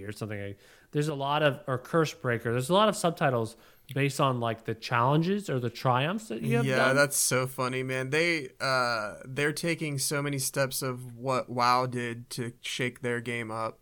or 0.08 0.12
something 0.12 0.42
like 0.42 0.60
there's 0.92 1.08
a 1.08 1.16
lot 1.16 1.44
of 1.44 1.60
or 1.68 1.78
curse 1.78 2.14
breaker 2.14 2.52
there's 2.52 2.70
a 2.70 2.74
lot 2.74 2.90
of 2.90 2.96
subtitles 2.96 3.56
based 3.94 4.20
on 4.20 4.40
like 4.40 4.66
the 4.66 4.76
challenges 4.76 5.50
or 5.50 5.60
the 5.60 5.70
triumphs 5.70 6.28
that 6.28 6.42
you 6.42 6.58
have 6.58 6.66
yeah, 6.66 6.78
done. 6.78 6.96
that's 6.96 7.18
so 7.18 7.48
funny, 7.48 7.84
man. 7.84 8.10
They 8.10 8.50
uh 8.60 9.16
they're 9.26 9.54
taking 9.54 9.98
so 9.98 10.22
many 10.22 10.40
steps 10.40 10.82
of 10.82 11.16
what 11.16 11.50
WoW 11.50 11.86
did 11.86 12.30
to 12.32 12.54
shake 12.62 13.02
their 13.02 13.22
game 13.22 13.52
up. 13.52 13.80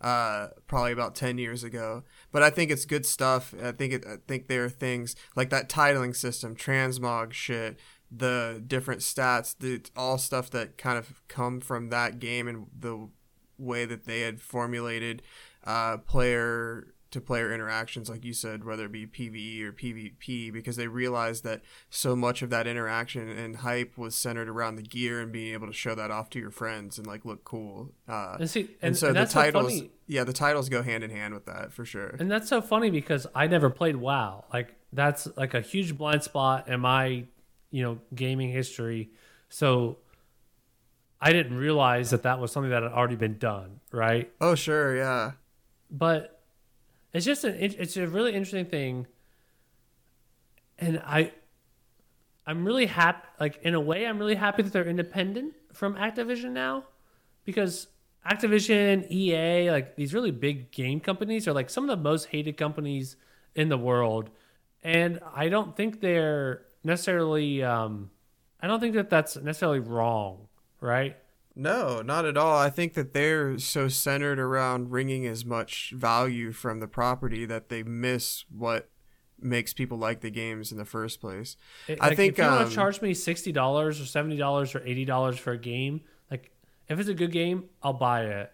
Uh, 0.00 0.48
probably 0.66 0.92
about 0.92 1.14
ten 1.14 1.38
years 1.38 1.64
ago, 1.64 2.02
but 2.30 2.42
I 2.42 2.50
think 2.50 2.70
it's 2.70 2.84
good 2.84 3.06
stuff. 3.06 3.54
I 3.62 3.72
think 3.72 3.94
it. 3.94 4.04
I 4.06 4.16
think 4.26 4.48
there 4.48 4.64
are 4.64 4.68
things 4.68 5.16
like 5.34 5.48
that 5.48 5.70
titling 5.70 6.14
system, 6.14 6.54
transmog 6.54 7.32
shit, 7.32 7.78
the 8.10 8.62
different 8.66 9.00
stats, 9.00 9.56
the 9.58 9.80
all 9.96 10.18
stuff 10.18 10.50
that 10.50 10.76
kind 10.76 10.98
of 10.98 11.22
come 11.28 11.58
from 11.58 11.88
that 11.88 12.18
game 12.18 12.48
and 12.48 12.66
the 12.78 13.08
way 13.56 13.86
that 13.86 14.04
they 14.04 14.20
had 14.22 14.42
formulated 14.42 15.22
uh, 15.64 15.98
player 15.98 16.94
to 17.14 17.20
player 17.20 17.54
interactions, 17.54 18.10
like 18.10 18.24
you 18.24 18.32
said, 18.32 18.64
whether 18.64 18.86
it 18.86 18.92
be 18.92 19.06
PVE 19.06 19.62
or 19.62 19.72
PvP, 19.72 20.52
because 20.52 20.74
they 20.74 20.88
realized 20.88 21.44
that 21.44 21.62
so 21.88 22.16
much 22.16 22.42
of 22.42 22.50
that 22.50 22.66
interaction 22.66 23.28
and 23.28 23.58
hype 23.58 23.96
was 23.96 24.16
centered 24.16 24.48
around 24.48 24.74
the 24.74 24.82
gear 24.82 25.20
and 25.20 25.30
being 25.30 25.54
able 25.54 25.68
to 25.68 25.72
show 25.72 25.94
that 25.94 26.10
off 26.10 26.28
to 26.30 26.40
your 26.40 26.50
friends 26.50 26.98
and 26.98 27.06
like 27.06 27.24
look 27.24 27.44
cool. 27.44 27.92
Uh, 28.08 28.36
and 28.40 28.50
see, 28.50 28.62
and, 28.62 28.70
and 28.82 28.96
so 28.96 29.08
and 29.08 29.16
the 29.16 29.26
so 29.26 29.40
titles, 29.40 29.78
funny. 29.78 29.90
yeah, 30.08 30.24
the 30.24 30.32
titles 30.32 30.68
go 30.68 30.82
hand 30.82 31.04
in 31.04 31.10
hand 31.10 31.34
with 31.34 31.46
that 31.46 31.72
for 31.72 31.84
sure. 31.84 32.16
And 32.18 32.28
that's 32.28 32.48
so 32.48 32.60
funny 32.60 32.90
because 32.90 33.28
I 33.32 33.46
never 33.46 33.70
played 33.70 33.94
WoW. 33.94 34.44
Like 34.52 34.74
that's 34.92 35.28
like 35.36 35.54
a 35.54 35.60
huge 35.60 35.96
blind 35.96 36.24
spot 36.24 36.66
in 36.66 36.80
my, 36.80 37.26
you 37.70 37.84
know, 37.84 38.00
gaming 38.12 38.50
history. 38.50 39.10
So 39.48 39.98
I 41.20 41.32
didn't 41.32 41.56
realize 41.56 42.10
that 42.10 42.24
that 42.24 42.40
was 42.40 42.50
something 42.50 42.70
that 42.70 42.82
had 42.82 42.90
already 42.90 43.14
been 43.14 43.38
done, 43.38 43.78
right? 43.92 44.32
Oh 44.40 44.56
sure, 44.56 44.96
yeah. 44.96 45.32
But 45.96 46.42
it's 47.12 47.24
just 47.24 47.44
an 47.44 47.54
it's 47.56 47.96
a 47.96 48.08
really 48.08 48.34
interesting 48.34 48.66
thing, 48.66 49.06
and 50.76 51.00
I 51.06 51.32
I'm 52.44 52.64
really 52.64 52.86
happy. 52.86 53.26
Like 53.38 53.60
in 53.62 53.74
a 53.74 53.80
way, 53.80 54.04
I'm 54.04 54.18
really 54.18 54.34
happy 54.34 54.62
that 54.62 54.72
they're 54.72 54.84
independent 54.84 55.54
from 55.72 55.94
Activision 55.94 56.50
now, 56.50 56.84
because 57.44 57.86
Activision, 58.28 59.08
EA, 59.08 59.70
like 59.70 59.94
these 59.94 60.12
really 60.12 60.32
big 60.32 60.72
game 60.72 60.98
companies 60.98 61.46
are 61.46 61.52
like 61.52 61.70
some 61.70 61.88
of 61.88 61.96
the 61.96 62.02
most 62.02 62.26
hated 62.26 62.56
companies 62.56 63.16
in 63.54 63.68
the 63.68 63.78
world, 63.78 64.30
and 64.82 65.20
I 65.32 65.48
don't 65.48 65.76
think 65.76 66.00
they're 66.00 66.62
necessarily. 66.82 67.62
Um, 67.62 68.10
I 68.60 68.66
don't 68.66 68.80
think 68.80 68.94
that 68.94 69.10
that's 69.10 69.36
necessarily 69.36 69.78
wrong, 69.78 70.48
right? 70.80 71.16
No, 71.56 72.02
not 72.02 72.24
at 72.24 72.36
all. 72.36 72.58
I 72.58 72.68
think 72.68 72.94
that 72.94 73.12
they're 73.12 73.58
so 73.58 73.88
centered 73.88 74.40
around 74.40 74.90
wringing 74.90 75.26
as 75.26 75.44
much 75.44 75.92
value 75.94 76.50
from 76.50 76.80
the 76.80 76.88
property 76.88 77.44
that 77.46 77.68
they 77.68 77.82
miss 77.84 78.44
what 78.50 78.88
makes 79.40 79.72
people 79.72 79.98
like 79.98 80.20
the 80.20 80.30
games 80.30 80.72
in 80.72 80.78
the 80.78 80.84
first 80.84 81.20
place. 81.20 81.56
It- 81.86 81.98
I 82.00 82.08
like, 82.08 82.16
think, 82.16 82.32
if 82.32 82.38
you 82.38 82.44
want 82.44 82.62
um, 82.62 82.68
to 82.68 82.74
charge 82.74 83.00
me 83.02 83.14
sixty 83.14 83.52
dollars 83.52 84.00
or 84.00 84.06
seventy 84.06 84.36
dollars 84.36 84.74
or 84.74 84.82
eighty 84.84 85.04
dollars 85.04 85.38
for 85.38 85.52
a 85.52 85.58
game, 85.58 86.00
like 86.30 86.50
if 86.88 86.98
it's 86.98 87.08
a 87.08 87.14
good 87.14 87.30
game, 87.32 87.64
I'll 87.82 87.92
buy 87.92 88.24
it. 88.24 88.52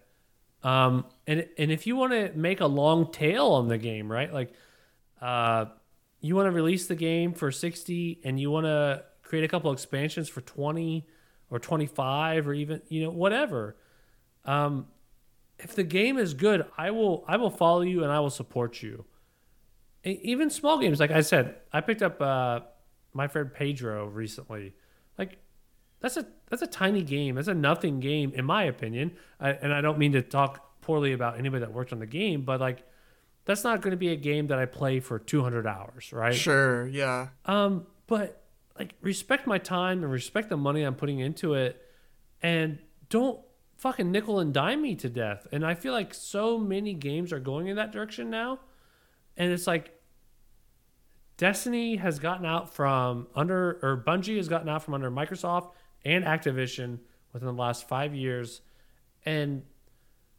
Um, 0.63 1.07
and 1.27 1.49
and 1.57 1.71
if 1.73 1.87
you 1.87 1.97
want 1.97 2.13
to 2.13 2.33
make 2.37 2.61
a 2.61 2.67
long 2.67 3.11
tail 3.13 3.47
on 3.47 3.69
the 3.69 3.79
game, 3.79 4.13
right? 4.13 4.31
Like, 4.31 4.53
uh, 5.23 5.67
you 6.21 6.37
want 6.37 6.47
to 6.47 6.51
release 6.51 6.87
the 6.87 6.97
game 6.97 7.33
for 7.33 7.51
sixty, 7.51 8.21
and 8.25 8.39
you 8.39 8.51
want 8.51 8.67
to 8.67 9.05
create 9.23 9.45
a 9.45 9.49
couple 9.49 9.73
expansions 9.73 10.29
for 10.29 10.43
twenty 10.43 11.07
or 11.51 11.59
twenty 11.59 11.87
five, 11.87 12.47
or 12.49 12.55
even 12.55 12.81
you 12.89 13.03
know 13.03 13.11
whatever. 13.11 13.77
Um, 14.45 14.87
if 15.59 15.75
the 15.75 15.83
game 15.85 16.17
is 16.19 16.33
good, 16.35 16.65
I 16.79 16.91
will 16.91 17.25
I 17.29 17.37
will 17.37 17.51
follow 17.51 17.83
you 17.83 18.03
and 18.03 18.11
I 18.13 18.21
will 18.21 18.31
support 18.31 18.83
you. 18.83 19.05
E- 20.07 20.19
Even 20.23 20.49
small 20.51 20.79
games, 20.79 21.01
like 21.01 21.11
I 21.11 21.21
said, 21.21 21.57
I 21.73 21.81
picked 21.83 22.03
up 22.03 22.21
uh, 22.23 22.61
my 23.13 23.29
friend 23.29 23.53
Pedro 23.53 24.07
recently. 24.07 24.75
Like 25.19 25.37
that's 26.01 26.17
a 26.17 26.27
that's 26.49 26.63
a 26.63 26.67
tiny 26.67 27.03
game. 27.03 27.35
That's 27.35 27.49
a 27.49 27.55
nothing 27.55 28.01
game 28.01 28.33
in 28.35 28.45
my 28.47 28.63
opinion. 28.65 29.13
I, 29.39 29.51
and 29.51 29.73
I 29.75 29.81
don't 29.83 29.99
mean 29.99 30.13
to 30.13 30.23
talk 30.23 30.81
poorly 30.81 31.13
about 31.13 31.39
anybody 31.39 31.61
that 31.61 31.73
worked 31.75 31.93
on 31.93 31.99
the 31.99 32.07
game, 32.07 32.43
but 32.43 32.59
like 32.61 32.83
that's 33.45 33.65
not 33.65 33.83
going 33.83 33.91
to 33.91 33.97
be 33.99 34.09
a 34.09 34.17
game 34.17 34.47
that 34.47 34.59
I 34.59 34.65
play 34.67 35.01
for 35.01 35.19
200 35.19 35.67
hours, 35.67 36.13
right? 36.13 36.35
Sure, 36.35 36.87
yeah. 36.87 37.29
Um, 37.45 37.87
but 38.07 38.40
like 38.81 38.95
respect 39.03 39.47
my 39.47 39.59
time 39.59 40.03
and 40.03 40.11
respect 40.11 40.49
the 40.49 40.57
money 40.57 40.83
I'm 40.83 40.95
putting 40.95 41.19
into 41.19 41.53
it, 41.53 41.85
and 42.43 42.79
don't 43.11 43.39
fucking 43.77 44.11
nickel 44.11 44.41
and 44.41 44.55
dime 44.55 44.81
me 44.81 44.95
to 44.95 45.11
death. 45.11 45.47
And 45.53 45.67
I 45.67 45.75
feel 45.75 45.93
like 45.93 46.15
so 46.15 46.57
many 46.57 46.95
games 46.95 47.31
are 47.31 47.41
going 47.41 47.67
in 47.67 47.77
that 47.77 47.93
direction 47.93 48.31
now, 48.31 48.59
and 49.37 49.53
it's 49.53 49.67
like 49.67 50.01
Destiny 51.37 51.97
has 51.97 52.19
gotten 52.19 52.47
out 52.47 52.73
from 52.73 53.27
under, 53.35 53.79
or 53.83 54.03
Bungie 54.07 54.39
has 54.39 54.49
gotten 54.49 54.71
out 54.71 54.83
from 54.83 54.95
under 54.95 55.11
Microsoft 55.11 55.73
and 56.07 56.25
Activision 56.25 57.01
within 57.35 57.49
the 57.49 57.53
last 57.53 57.87
five 57.87 58.15
years, 58.15 58.63
and 59.27 59.63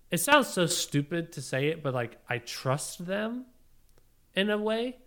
it 0.09 0.17
sounds 0.17 0.47
so 0.47 0.65
stupid 0.65 1.31
to 1.33 1.43
say 1.43 1.67
it, 1.67 1.83
but 1.83 1.93
like 1.93 2.17
I 2.27 2.39
trust 2.39 3.05
them 3.05 3.45
in 4.33 4.49
a 4.49 4.57
way 4.57 4.97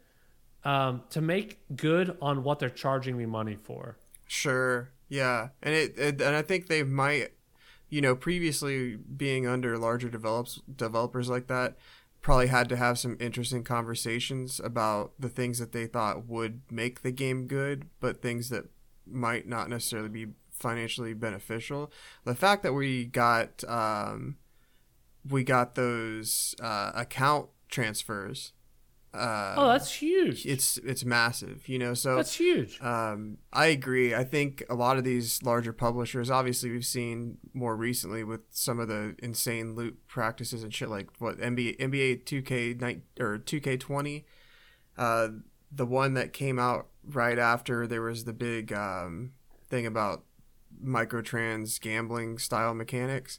um, 0.65 1.03
to 1.11 1.21
make 1.21 1.61
good 1.77 2.17
on 2.21 2.43
what 2.43 2.59
they're 2.59 2.71
charging 2.71 3.17
me 3.17 3.27
money 3.27 3.57
for. 3.63 3.99
Sure. 4.27 4.91
Yeah. 5.09 5.49
And 5.63 5.75
it, 5.75 5.99
it 5.99 6.21
and 6.21 6.35
I 6.35 6.43
think 6.43 6.67
they 6.67 6.83
might 6.83 7.33
you 7.95 8.01
know, 8.01 8.17
previously 8.17 8.97
being 8.97 9.47
under 9.47 9.79
larger 9.79 10.09
develops 10.09 10.61
developers 10.75 11.29
like 11.29 11.47
that 11.47 11.77
probably 12.23 12.49
had 12.49 12.69
to 12.71 12.77
have 12.77 12.99
some 12.99 13.17
interesting 13.21 13.63
conversations 13.63 14.59
about 14.65 15.13
the 15.17 15.29
things 15.29 15.61
that 15.61 15.71
they 15.71 15.87
thought 15.87 16.27
would 16.27 16.63
make 16.71 17.03
the 17.03 17.13
game 17.13 17.47
good, 17.47 17.87
but 18.01 18.21
things 18.21 18.49
that 18.49 18.65
might 19.07 19.47
not 19.47 19.69
necessarily 19.69 20.09
be 20.09 20.27
financially 20.51 21.15
beneficial. 21.15 21.93
The 22.25 22.35
fact 22.35 22.65
that 22.65 22.73
we 22.73 23.05
got 23.05 23.63
um, 23.69 24.39
we 25.29 25.45
got 25.45 25.77
those 25.77 26.57
uh, 26.61 26.91
account 26.97 27.49
transfers. 27.69 28.55
Uh, 29.15 29.55
oh, 29.57 29.69
that's 29.69 29.93
huge. 29.93 30.45
it's 30.45 30.77
it's 30.79 31.05
massive, 31.05 31.69
you 31.69 31.79
know. 31.79 31.95
So 31.95 32.17
that's 32.17 32.35
huge. 32.35 32.81
um, 32.81 33.39
I 33.53 33.67
agree. 33.67 34.15
I 34.15 34.25
think 34.25 34.65
a 34.69 34.75
lot 34.75 34.99
of 34.99 35.05
these 35.05 35.43
larger 35.43 35.73
publishers, 35.73 36.31
obviously, 36.31 36.71
we've 36.71 36.85
seen 36.85 37.39
more 37.53 37.77
recently 37.77 38.25
with 38.25 38.41
some 38.51 38.81
of 38.81 38.89
the 38.89 39.15
insane 39.21 39.75
loot 39.77 39.99
practices 40.09 40.65
and 40.65 40.75
shit 40.75 40.89
like 40.89 41.09
what 41.19 41.39
NBA 41.39 41.79
NBA 41.79 42.27
two 42.27 42.43
K 42.43 42.77
or 43.21 43.39
two 43.39 43.61
K 43.61 43.77
twenty, 43.77 44.27
uh, 44.99 45.29
the 45.71 45.87
one 45.87 46.15
that 46.15 46.33
came 46.33 46.59
out 46.59 46.89
right 47.07 47.39
after 47.39 47.87
there 47.87 48.03
was 48.03 48.25
the 48.25 48.33
big 48.33 48.73
um, 48.73 49.33
thing 49.69 49.87
about 49.87 50.25
microtrans 50.85 51.81
gambling 51.81 52.39
style 52.39 52.75
mechanics. 52.75 53.39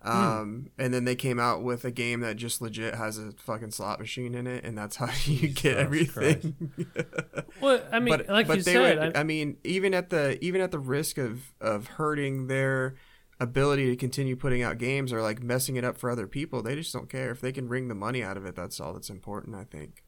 Um, 0.00 0.70
and 0.78 0.94
then 0.94 1.04
they 1.04 1.16
came 1.16 1.40
out 1.40 1.62
with 1.64 1.84
a 1.84 1.90
game 1.90 2.20
that 2.20 2.36
just 2.36 2.62
legit 2.62 2.94
has 2.94 3.18
a 3.18 3.32
fucking 3.32 3.72
slot 3.72 3.98
machine 3.98 4.34
in 4.34 4.46
it, 4.46 4.64
and 4.64 4.78
that's 4.78 4.96
how 4.96 5.10
you 5.24 5.48
get 5.48 5.76
Jesus 5.76 5.76
everything. 5.76 6.72
Well, 7.60 7.82
I 7.90 7.98
mean, 7.98 8.22
like 8.28 8.52
you 8.54 8.62
they 8.62 8.74
said, 8.74 8.98
were, 8.98 9.12
I, 9.16 9.20
I 9.20 9.22
mean, 9.24 9.56
even 9.64 9.94
at 9.94 10.10
the 10.10 10.38
even 10.44 10.60
at 10.60 10.70
the 10.70 10.78
risk 10.78 11.18
of 11.18 11.52
of 11.60 11.86
hurting 11.88 12.46
their 12.46 12.94
ability 13.40 13.86
to 13.90 13.96
continue 13.96 14.36
putting 14.36 14.62
out 14.62 14.78
games 14.78 15.12
or 15.12 15.22
like 15.22 15.42
messing 15.42 15.76
it 15.76 15.84
up 15.84 15.98
for 15.98 16.10
other 16.10 16.26
people, 16.28 16.62
they 16.62 16.76
just 16.76 16.92
don't 16.92 17.08
care 17.08 17.30
if 17.30 17.40
they 17.40 17.52
can 17.52 17.68
wring 17.68 17.88
the 17.88 17.94
money 17.94 18.22
out 18.22 18.36
of 18.36 18.44
it. 18.46 18.54
That's 18.54 18.78
all 18.80 18.92
that's 18.92 19.10
important, 19.10 19.56
I 19.56 19.64
think. 19.64 20.04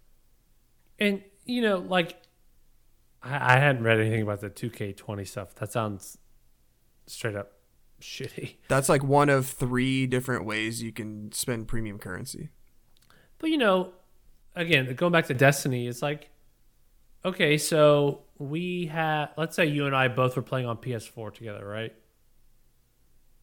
and 0.98 1.22
you 1.44 1.62
know, 1.62 1.78
like 1.78 2.16
I, 3.22 3.56
I 3.56 3.58
hadn't 3.58 3.82
read 3.82 3.98
anything 4.00 4.22
about 4.22 4.40
the 4.40 4.50
2K20 4.50 5.26
stuff. 5.26 5.54
That 5.56 5.72
sounds 5.72 6.18
straight 7.06 7.34
up 7.36 7.52
shitty. 8.00 8.56
That's 8.68 8.88
like 8.88 9.02
one 9.02 9.28
of 9.28 9.46
three 9.46 10.06
different 10.06 10.44
ways 10.44 10.82
you 10.82 10.92
can 10.92 11.32
spend 11.32 11.68
premium 11.68 11.98
currency. 11.98 12.50
But 13.38 13.50
you 13.50 13.58
know, 13.58 13.92
again, 14.54 14.94
going 14.94 15.12
back 15.12 15.26
to 15.26 15.34
Destiny, 15.34 15.86
it's 15.86 16.02
like, 16.02 16.30
okay, 17.24 17.58
so 17.58 18.22
we 18.38 18.86
had, 18.86 19.28
let's 19.36 19.56
say 19.56 19.66
you 19.66 19.86
and 19.86 19.94
I 19.94 20.08
both 20.08 20.36
were 20.36 20.42
playing 20.42 20.66
on 20.66 20.76
PS4 20.78 21.34
together, 21.34 21.66
right? 21.66 21.94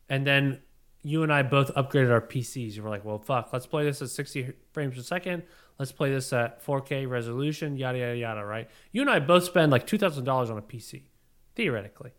And 0.09 0.25
then 0.25 0.61
you 1.03 1.23
and 1.23 1.31
I 1.31 1.43
both 1.43 1.73
upgraded 1.75 2.11
our 2.11 2.21
PCs. 2.21 2.73
You 2.73 2.83
were 2.83 2.89
like, 2.89 3.05
well, 3.05 3.19
fuck, 3.19 3.49
let's 3.53 3.65
play 3.65 3.83
this 3.83 4.01
at 4.01 4.09
60 4.09 4.53
frames 4.71 4.95
per 4.95 5.01
second. 5.01 5.43
Let's 5.79 5.91
play 5.91 6.09
this 6.09 6.33
at 6.33 6.65
4K 6.65 7.07
resolution, 7.07 7.77
yada, 7.77 7.99
yada, 7.99 8.17
yada, 8.17 8.43
right? 8.43 8.69
You 8.91 9.01
and 9.01 9.09
I 9.09 9.19
both 9.19 9.43
spend 9.43 9.71
like 9.71 9.85
$2,000 9.85 10.27
on 10.27 10.57
a 10.57 10.61
PC, 10.61 11.03
theoretically. 11.55 12.11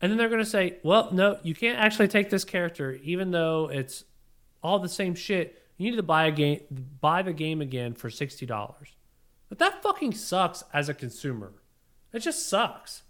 And 0.00 0.10
then 0.10 0.18
they're 0.18 0.28
going 0.28 0.44
to 0.44 0.48
say, 0.50 0.78
well, 0.82 1.10
no, 1.12 1.38
you 1.42 1.54
can't 1.54 1.78
actually 1.78 2.08
take 2.08 2.30
this 2.30 2.44
character, 2.44 2.98
even 3.02 3.30
though 3.30 3.70
it's 3.72 4.04
all 4.62 4.78
the 4.78 4.88
same 4.88 5.14
shit. 5.14 5.62
You 5.78 5.90
need 5.90 5.96
to 5.96 6.02
buy 6.02 6.26
a 6.26 6.30
game, 6.30 6.60
buy 7.00 7.22
the 7.22 7.32
game 7.32 7.60
again 7.60 7.94
for 7.94 8.08
$60. 8.08 8.74
But 9.48 9.58
that 9.58 9.82
fucking 9.82 10.12
sucks 10.12 10.64
as 10.72 10.88
a 10.88 10.94
consumer. 10.94 11.52
It 12.12 12.20
just 12.20 12.48
sucks. 12.48 13.02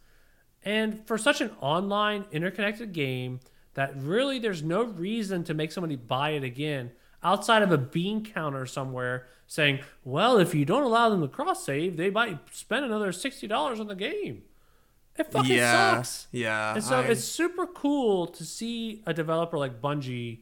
And 0.65 1.07
for 1.07 1.17
such 1.17 1.41
an 1.41 1.53
online, 1.61 2.25
interconnected 2.33 2.93
game, 2.93 3.41
that 3.75 3.97
really 3.97 4.39
there's 4.39 4.63
no 4.63 4.83
reason 4.83 5.45
to 5.45 5.55
make 5.55 5.71
somebody 5.71 5.97
buy 5.97 6.31
it 6.31 6.45
again 6.45 6.93
outside 7.23 7.63
of 7.63 7.73
a 7.73 7.79
bean 7.79 8.25
counter 8.25 8.67
somewhere 8.67 9.27
saying, 9.47 9.81
well, 10.05 10.39
if 10.39 10.55
you 10.55 10.65
don't 10.65 10.83
allow 10.83 11.09
them 11.09 11.23
to 11.23 11.29
cross 11.29 11.65
save, 11.65 11.97
they 11.97 12.11
might 12.11 12.39
spend 12.53 12.85
another 12.85 13.13
$60 13.13 13.81
on 13.81 13.87
the 13.87 13.95
game. 13.95 14.43
It 15.19 15.33
fucking 15.33 15.57
yeah, 15.57 15.97
sucks. 15.97 16.29
yeah. 16.33 16.75
And 16.75 16.85
so 16.85 16.97
I- 17.01 17.05
it's 17.05 17.25
super 17.25 17.67
cool 17.67 18.27
to 18.29 18.45
see 18.45 19.03
a 19.07 19.15
developer 19.15 19.57
like 19.59 19.81
Bungie 19.81 20.41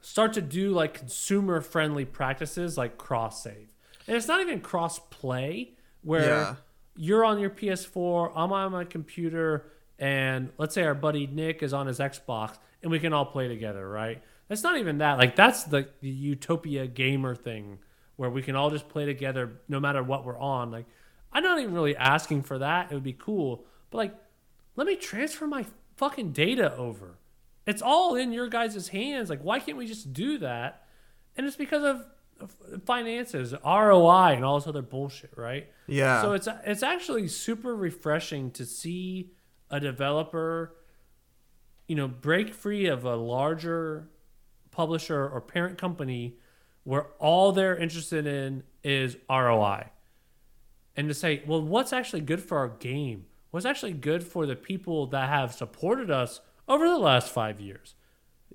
start 0.00 0.32
to 0.34 0.42
do 0.42 0.70
like 0.70 0.94
consumer 0.94 1.60
friendly 1.60 2.04
practices 2.04 2.76
like 2.76 2.98
cross 2.98 3.42
save. 3.42 3.72
And 4.06 4.16
it's 4.16 4.28
not 4.28 4.40
even 4.40 4.60
cross 4.60 4.98
play 5.10 5.74
where 6.02 6.26
Yeah. 6.28 6.54
you're 6.94 7.24
on 7.24 7.38
your 7.38 7.50
PS4, 7.50 8.32
I'm 8.36 8.52
on 8.52 8.72
my 8.72 8.84
computer, 8.84 9.70
and 9.98 10.50
let's 10.58 10.74
say 10.74 10.82
our 10.84 10.94
buddy 10.94 11.26
Nick 11.26 11.62
is 11.62 11.72
on 11.72 11.86
his 11.86 11.98
Xbox 11.98 12.58
and 12.82 12.90
we 12.90 12.98
can 12.98 13.12
all 13.14 13.24
play 13.24 13.48
together, 13.48 13.88
right? 13.88 14.22
That's 14.48 14.62
not 14.62 14.76
even 14.78 14.98
that. 14.98 15.16
Like 15.18 15.36
that's 15.36 15.64
the, 15.64 15.88
the 16.00 16.08
utopia 16.10 16.86
gamer 16.86 17.34
thing 17.34 17.78
where 18.16 18.28
we 18.28 18.42
can 18.42 18.56
all 18.56 18.70
just 18.70 18.88
play 18.90 19.06
together 19.06 19.60
no 19.68 19.80
matter 19.80 20.02
what 20.02 20.24
we're 20.26 20.38
on. 20.38 20.70
Like 20.70 20.84
I'm 21.34 21.42
not 21.42 21.58
even 21.58 21.74
really 21.74 21.96
asking 21.96 22.44
for 22.44 22.58
that. 22.58 22.90
It 22.90 22.94
would 22.94 23.02
be 23.02 23.12
cool. 23.12 23.66
But 23.90 23.98
like 23.98 24.14
let 24.76 24.86
me 24.86 24.96
transfer 24.96 25.46
my 25.46 25.66
fucking 25.96 26.32
data 26.32 26.74
over. 26.76 27.18
It's 27.66 27.82
all 27.82 28.14
in 28.14 28.32
your 28.32 28.48
guys' 28.48 28.88
hands. 28.88 29.30
Like, 29.30 29.40
why 29.40 29.60
can't 29.60 29.78
we 29.78 29.86
just 29.86 30.12
do 30.12 30.38
that? 30.38 30.86
And 31.36 31.46
it's 31.46 31.56
because 31.56 31.82
of 31.82 32.04
finances, 32.84 33.54
ROI, 33.64 34.34
and 34.34 34.44
all 34.44 34.58
this 34.58 34.66
other 34.66 34.82
bullshit, 34.82 35.32
right? 35.36 35.68
Yeah. 35.86 36.22
So 36.22 36.32
it's 36.32 36.48
it's 36.64 36.82
actually 36.82 37.28
super 37.28 37.74
refreshing 37.74 38.50
to 38.52 38.66
see 38.66 39.32
a 39.70 39.80
developer, 39.80 40.74
you 41.88 41.96
know, 41.96 42.08
break 42.08 42.52
free 42.52 42.86
of 42.86 43.04
a 43.04 43.16
larger 43.16 44.08
publisher 44.70 45.26
or 45.28 45.40
parent 45.40 45.78
company 45.78 46.36
where 46.82 47.06
all 47.18 47.52
they're 47.52 47.76
interested 47.76 48.26
in 48.26 48.62
is 48.82 49.16
ROI 49.30 49.88
and 50.96 51.08
to 51.08 51.14
say, 51.14 51.42
well, 51.46 51.62
what's 51.62 51.92
actually 51.92 52.20
good 52.20 52.42
for 52.42 52.58
our 52.58 52.68
game? 52.68 53.26
What's 53.50 53.66
actually 53.66 53.92
good 53.92 54.24
for 54.24 54.46
the 54.46 54.56
people 54.56 55.06
that 55.08 55.28
have 55.28 55.52
supported 55.52 56.10
us 56.10 56.40
over 56.68 56.88
the 56.88 56.98
last 56.98 57.30
five 57.30 57.60
years? 57.60 57.94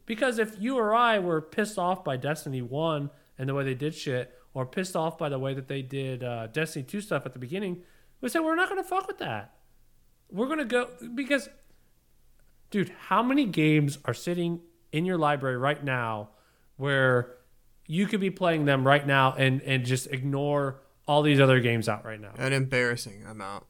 Because 0.06 0.40
if 0.40 0.56
you 0.60 0.78
or 0.78 0.94
I 0.94 1.20
were 1.20 1.42
pissed 1.42 1.78
off 1.78 2.04
by 2.04 2.18
Destiny 2.18 2.62
1 2.62 3.10
and 3.38 3.50
the 3.50 3.54
way 3.54 3.64
they 3.64 3.76
did 3.76 3.94
shit, 3.94 4.34
or 4.54 4.66
pissed 4.66 4.96
off 4.96 5.18
by 5.18 5.30
the 5.30 5.40
way 5.40 5.54
that 5.54 5.68
they 5.68 5.82
did 5.82 6.24
uh, 6.24 6.48
Destiny 6.48 6.84
2 6.84 7.02
stuff 7.02 7.26
at 7.26 7.34
the 7.34 7.40
beginning, 7.40 7.84
we 8.22 8.30
said, 8.30 8.40
we're 8.40 8.56
not 8.56 8.70
going 8.70 8.82
to 8.82 8.88
fuck 8.88 9.08
with 9.08 9.20
that. 9.20 9.54
We're 10.32 10.48
going 10.48 10.60
to 10.60 10.66
go, 10.66 10.90
because, 11.16 11.50
dude, 12.70 12.92
how 13.08 13.24
many 13.24 13.46
games 13.46 14.00
are 14.06 14.14
sitting 14.14 14.62
in 14.92 15.06
your 15.06 15.18
library 15.18 15.58
right 15.58 15.84
now 15.84 16.30
where 16.78 17.36
you 17.88 18.08
could 18.08 18.20
be 18.20 18.30
playing 18.30 18.66
them 18.66 18.86
right 18.86 19.06
now 19.06 19.34
and, 19.34 19.62
and 19.62 19.86
just 19.86 20.08
ignore 20.08 20.82
all 21.10 21.22
these 21.24 21.40
other 21.40 21.60
games 21.60 21.90
out 21.90 22.06
right 22.06 22.22
now? 22.22 22.32
an 22.38 22.54
embarrassing 22.54 23.24
amount 23.26 23.64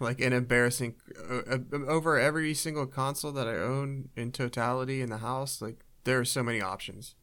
like 0.00 0.20
an 0.20 0.32
embarrassing 0.32 0.94
uh, 1.30 1.58
over 1.88 2.18
every 2.18 2.52
single 2.52 2.86
console 2.86 3.32
that 3.32 3.46
i 3.48 3.54
own 3.56 4.08
in 4.16 4.30
totality 4.32 5.00
in 5.00 5.08
the 5.08 5.18
house 5.18 5.62
like 5.62 5.84
there 6.04 6.18
are 6.20 6.24
so 6.24 6.42
many 6.42 6.60
options 6.60 7.14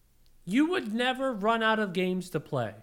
You 0.46 0.64
would 0.72 0.94
never 0.94 1.32
run 1.34 1.62
out 1.62 1.78
of 1.80 1.94
games 1.94 2.30
to 2.32 2.40
play. 2.40 2.74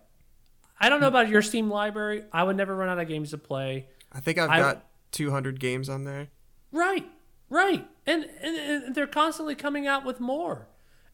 I 0.78 0.88
don't 0.88 1.00
know 1.00 1.08
about 1.08 1.28
your 1.28 1.42
Steam 1.42 1.68
library. 1.68 2.22
I 2.32 2.44
would 2.44 2.56
never 2.56 2.76
run 2.76 2.88
out 2.88 3.00
of 3.00 3.08
games 3.08 3.30
to 3.30 3.38
play. 3.38 3.88
i 4.12 4.20
think 4.20 4.38
i've 4.38 4.50
I- 4.50 4.58
got 4.60 4.86
200 5.12 5.58
games 5.58 5.88
on 5.88 6.04
there 6.04 6.28
Right, 6.70 7.06
right. 7.50 7.84
And, 8.06 8.24
and, 8.42 8.56
and 8.84 8.94
they're 8.94 9.06
constantly 9.22 9.54
coming 9.54 9.86
out 9.86 10.04
with 10.04 10.20
more. 10.20 10.68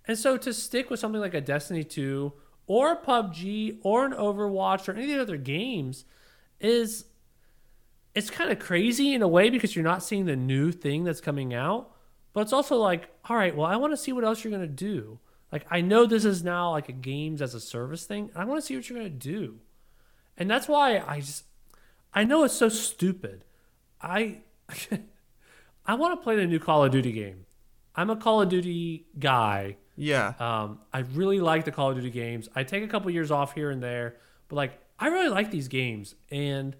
And 0.08 0.18
so 0.18 0.36
to 0.36 0.52
stick 0.52 0.90
with 0.90 0.98
something 1.00 1.20
like 1.20 1.32
a 1.32 1.40
Destiny 1.40 1.84
2 1.84 2.32
or 2.66 2.96
PUBG 2.96 3.78
or 3.82 4.06
an 4.06 4.12
Overwatch 4.12 4.88
or 4.88 4.92
any 4.92 5.12
of 5.12 5.16
the 5.16 5.22
other 5.22 5.36
games 5.36 6.04
is 6.60 7.04
it's 8.14 8.30
kind 8.30 8.50
of 8.50 8.58
crazy 8.58 9.12
in 9.12 9.22
a 9.22 9.28
way 9.28 9.50
because 9.50 9.74
you're 9.74 9.84
not 9.84 10.02
seeing 10.02 10.24
the 10.24 10.36
new 10.36 10.70
thing 10.72 11.04
that's 11.04 11.20
coming 11.20 11.52
out. 11.52 11.90
But 12.32 12.42
it's 12.42 12.52
also 12.52 12.76
like, 12.76 13.08
all 13.28 13.36
right, 13.36 13.54
well, 13.54 13.66
I 13.66 13.76
want 13.76 13.92
to 13.92 13.96
see 13.96 14.12
what 14.12 14.24
else 14.24 14.42
you're 14.42 14.50
going 14.50 14.62
to 14.62 14.68
do. 14.68 15.18
Like, 15.52 15.66
I 15.70 15.80
know 15.80 16.04
this 16.04 16.24
is 16.24 16.42
now 16.42 16.72
like 16.72 16.88
a 16.88 16.92
games 16.92 17.40
as 17.40 17.54
a 17.54 17.60
service 17.60 18.04
thing. 18.04 18.30
and 18.32 18.42
I 18.42 18.44
want 18.44 18.60
to 18.60 18.66
see 18.66 18.74
what 18.74 18.88
you're 18.88 18.98
going 18.98 19.10
to 19.10 19.28
do. 19.28 19.60
And 20.36 20.50
that's 20.50 20.66
why 20.66 20.98
I 20.98 21.20
just, 21.20 21.44
I 22.12 22.24
know 22.24 22.44
it's 22.44 22.54
so 22.54 22.68
stupid. 22.68 23.44
I, 24.00 24.38
I 25.86 25.94
want 25.94 26.18
to 26.18 26.24
play 26.24 26.36
the 26.36 26.46
new 26.46 26.58
Call 26.58 26.84
of 26.84 26.90
Duty 26.90 27.12
game. 27.12 27.46
I'm 27.94 28.10
a 28.10 28.16
Call 28.16 28.42
of 28.42 28.48
Duty 28.48 29.06
guy. 29.18 29.76
Yeah 29.96 30.34
Um, 30.38 30.80
I 30.92 31.00
really 31.00 31.40
like 31.40 31.64
the 31.64 31.70
Call 31.72 31.90
of 31.90 31.96
Duty 31.96 32.10
games. 32.10 32.48
I 32.54 32.64
take 32.64 32.82
a 32.82 32.88
couple 32.88 33.10
years 33.10 33.30
off 33.30 33.54
here 33.54 33.70
and 33.70 33.82
there, 33.82 34.16
but 34.48 34.56
like 34.56 34.78
I 34.98 35.08
really 35.08 35.28
like 35.28 35.50
these 35.50 35.68
games, 35.68 36.14
and 36.30 36.76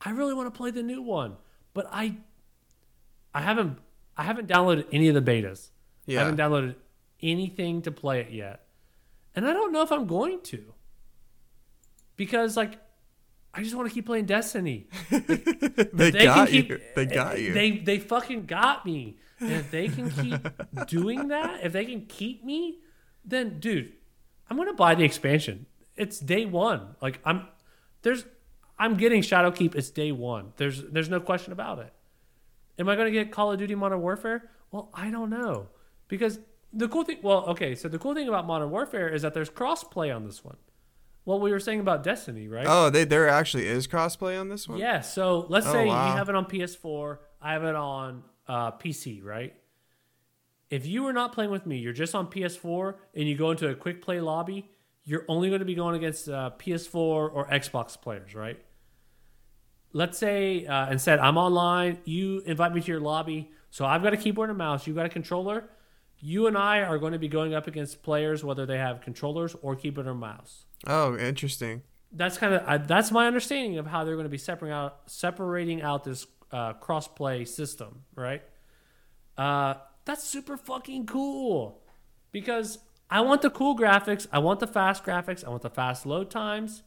I 0.00 0.10
really 0.10 0.34
want 0.34 0.52
to 0.52 0.56
play 0.56 0.70
the 0.70 0.82
new 0.82 1.02
one. 1.02 1.36
But 1.72 1.88
I, 1.90 2.16
I 3.34 3.42
haven't, 3.42 3.78
I 4.16 4.24
haven't 4.24 4.48
downloaded 4.48 4.86
any 4.92 5.08
of 5.08 5.14
the 5.14 5.22
betas. 5.22 5.70
Yeah. 6.06 6.20
I 6.20 6.24
haven't 6.24 6.38
downloaded 6.38 6.74
anything 7.22 7.82
to 7.82 7.90
play 7.90 8.20
it 8.20 8.30
yet, 8.30 8.66
and 9.34 9.46
I 9.46 9.52
don't 9.52 9.72
know 9.72 9.82
if 9.82 9.92
I'm 9.92 10.06
going 10.06 10.40
to, 10.42 10.74
because 12.16 12.56
like, 12.56 12.78
I 13.54 13.62
just 13.62 13.74
want 13.74 13.88
to 13.88 13.94
keep 13.94 14.06
playing 14.06 14.26
Destiny. 14.26 14.86
they, 15.10 16.10
They 16.10 16.24
got 16.24 16.48
keep, 16.48 16.68
you 16.68 16.80
they 16.94 17.06
got 17.06 17.40
you 17.40 17.52
They 17.52 17.78
they 17.78 17.98
fucking 17.98 18.46
got 18.46 18.84
me. 18.86 19.16
And 19.40 19.52
if 19.52 19.70
they 19.70 19.88
can 19.88 20.10
keep 20.10 20.86
doing 20.86 21.28
that, 21.28 21.64
if 21.64 21.72
they 21.72 21.84
can 21.86 22.06
keep 22.06 22.44
me, 22.44 22.78
then 23.24 23.58
dude, 23.60 23.92
I'm 24.48 24.56
gonna 24.56 24.74
buy 24.74 24.94
the 24.94 25.04
expansion. 25.04 25.66
It's 25.96 26.18
day 26.20 26.46
one. 26.46 26.96
Like 27.00 27.20
I'm 27.24 27.46
there's 28.02 28.24
I'm 28.78 28.94
getting 28.96 29.22
Shadowkeep, 29.22 29.74
it's 29.74 29.90
day 29.90 30.12
one. 30.12 30.52
There's 30.56 30.82
there's 30.82 31.08
no 31.08 31.20
question 31.20 31.52
about 31.52 31.78
it. 31.78 31.92
Am 32.78 32.88
I 32.88 32.96
gonna 32.96 33.10
get 33.10 33.30
Call 33.32 33.52
of 33.52 33.58
Duty 33.58 33.74
Modern 33.74 34.00
Warfare? 34.00 34.50
Well, 34.70 34.90
I 34.94 35.10
don't 35.10 35.30
know. 35.30 35.68
Because 36.08 36.38
the 36.72 36.88
cool 36.88 37.04
thing 37.04 37.18
well, 37.22 37.44
okay, 37.46 37.74
so 37.74 37.88
the 37.88 37.98
cool 37.98 38.14
thing 38.14 38.28
about 38.28 38.46
Modern 38.46 38.70
Warfare 38.70 39.08
is 39.08 39.22
that 39.22 39.34
there's 39.34 39.50
cross 39.50 39.84
play 39.84 40.10
on 40.10 40.24
this 40.24 40.44
one. 40.44 40.56
What 41.24 41.40
we 41.42 41.50
were 41.50 41.60
saying 41.60 41.80
about 41.80 42.02
Destiny, 42.02 42.48
right? 42.48 42.66
oh 42.68 42.88
they, 42.90 43.04
there 43.04 43.28
actually 43.28 43.66
is 43.66 43.86
crossplay 43.86 44.40
on 44.40 44.48
this 44.48 44.66
one 44.68 44.78
Yeah, 44.78 45.00
so 45.02 45.46
let's 45.48 45.66
Oh, 45.66 45.72
say 45.72 45.86
wow. 45.86 46.10
you 46.12 46.16
have 46.16 46.28
it 46.30 46.34
on 46.34 46.46
PS4, 46.46 47.18
I 47.42 47.52
have 47.52 47.64
it 47.64 47.74
on 47.76 48.22
uh, 48.50 48.72
PC, 48.72 49.24
right? 49.24 49.54
If 50.70 50.84
you 50.84 51.06
are 51.06 51.12
not 51.12 51.32
playing 51.32 51.52
with 51.52 51.66
me, 51.66 51.78
you're 51.78 51.92
just 51.92 52.14
on 52.16 52.26
PS4 52.26 52.96
and 53.14 53.28
you 53.28 53.36
go 53.36 53.52
into 53.52 53.68
a 53.68 53.74
quick 53.74 54.02
play 54.02 54.20
lobby, 54.20 54.68
you're 55.04 55.24
only 55.28 55.48
going 55.48 55.60
to 55.60 55.64
be 55.64 55.74
going 55.74 55.94
against 55.94 56.28
uh, 56.28 56.50
PS4 56.58 56.94
or 56.96 57.46
Xbox 57.50 58.00
players, 58.00 58.34
right? 58.34 58.60
Let's 59.92 60.18
say 60.18 60.66
uh, 60.66 60.90
instead 60.90 61.20
I'm 61.20 61.38
online, 61.38 61.98
you 62.04 62.42
invite 62.44 62.74
me 62.74 62.80
to 62.80 62.86
your 62.86 63.00
lobby, 63.00 63.50
so 63.70 63.84
I've 63.84 64.02
got 64.02 64.12
a 64.14 64.16
keyboard 64.16 64.50
and 64.50 64.56
a 64.56 64.58
mouse, 64.58 64.86
you've 64.86 64.96
got 64.96 65.06
a 65.06 65.10
controller. 65.10 65.68
You 66.18 66.48
and 66.48 66.58
I 66.58 66.80
are 66.80 66.98
going 66.98 67.12
to 67.12 67.18
be 67.18 67.28
going 67.28 67.54
up 67.54 67.66
against 67.66 68.02
players 68.02 68.44
whether 68.44 68.66
they 68.66 68.78
have 68.78 69.00
controllers 69.00 69.56
or 69.62 69.74
keyboard 69.74 70.06
or 70.06 70.14
mouse 70.14 70.66
oh 70.86 71.16
interesting 71.16 71.80
that's 72.12 72.36
kind 72.36 72.52
of 72.52 72.62
I 72.66 72.76
that's 72.76 73.10
my 73.10 73.26
understanding 73.26 73.78
of 73.78 73.86
how 73.86 74.04
they're 74.04 74.16
going 74.16 74.24
to 74.24 74.30
be 74.30 74.36
separating 74.36 74.74
out 74.74 74.98
separating 75.06 75.80
out 75.80 76.04
this 76.04 76.26
uh, 76.52 76.74
crossplay 76.74 77.46
system, 77.46 78.02
right? 78.14 78.42
Uh, 79.36 79.74
that's 80.04 80.24
super 80.24 80.56
fucking 80.56 81.06
cool 81.06 81.82
because 82.32 82.78
I 83.08 83.20
want 83.20 83.42
the 83.42 83.50
cool 83.50 83.76
graphics, 83.76 84.26
I 84.32 84.38
want 84.38 84.60
the 84.60 84.66
fast 84.66 85.04
graphics, 85.04 85.44
I 85.44 85.50
want 85.50 85.62
the 85.62 85.70
fast 85.70 86.06
load 86.06 86.30
times, 86.30 86.82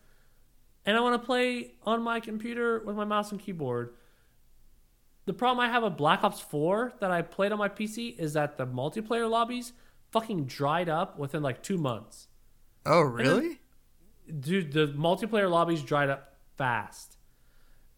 and 0.86 0.98
I 0.98 1.00
want 1.00 1.22
to 1.22 1.26
play 1.26 1.74
on 1.84 2.02
my 2.02 2.20
computer 2.20 2.82
with 2.86 2.96
my 2.96 3.06
mouse 3.06 3.32
and 3.32 3.40
keyboard. 3.40 3.94
The 5.26 5.34
problem 5.34 5.66
I 5.66 5.72
have 5.72 5.84
with 5.84 5.96
Black 5.96 6.24
Ops 6.24 6.42
4 6.42 6.94
that 7.00 7.12
I 7.12 7.22
played 7.22 7.54
on 7.54 7.58
my 7.58 7.70
PC 7.70 8.20
is 8.20 8.34
that 8.34 8.58
the 8.58 8.68
multiplayer 8.68 9.30
lobbies 9.30 9.72
fucking 10.12 10.46
dried 10.46 10.90
up 10.90 11.18
within 11.18 11.42
like 11.42 11.64
two 11.64 11.78
months 11.78 12.28
oh 12.86 13.02
really 13.02 13.60
dude, 14.40 14.74
the 14.74 14.88
multiplayer 14.88 15.50
lobbies 15.50 15.82
dried 15.82 16.10
up 16.10 16.36
fast. 16.58 17.13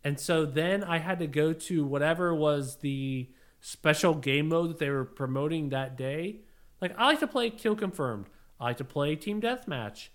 And 0.05 0.19
so 0.19 0.45
then 0.45 0.83
I 0.83 0.99
had 0.99 1.17
to 1.17 1.27
go 1.27 1.51
to 1.51 1.83
whatever 1.83 2.33
was 2.33 2.77
the 2.77 3.27
special 3.59 4.13
game 4.13 4.49
mode 4.49 4.69
that 4.69 4.77
they 4.77 4.91
were 4.91 5.03
promoting 5.03 5.69
that 5.69 5.97
day. 5.97 6.41
Like 6.79 6.93
I 6.95 7.07
like 7.07 7.19
to 7.21 7.27
play 7.27 7.49
Kill 7.49 7.75
Confirmed. 7.75 8.27
I 8.59 8.65
like 8.65 8.77
to 8.77 8.83
play 8.83 9.15
Team 9.15 9.41
Deathmatch. 9.41 10.09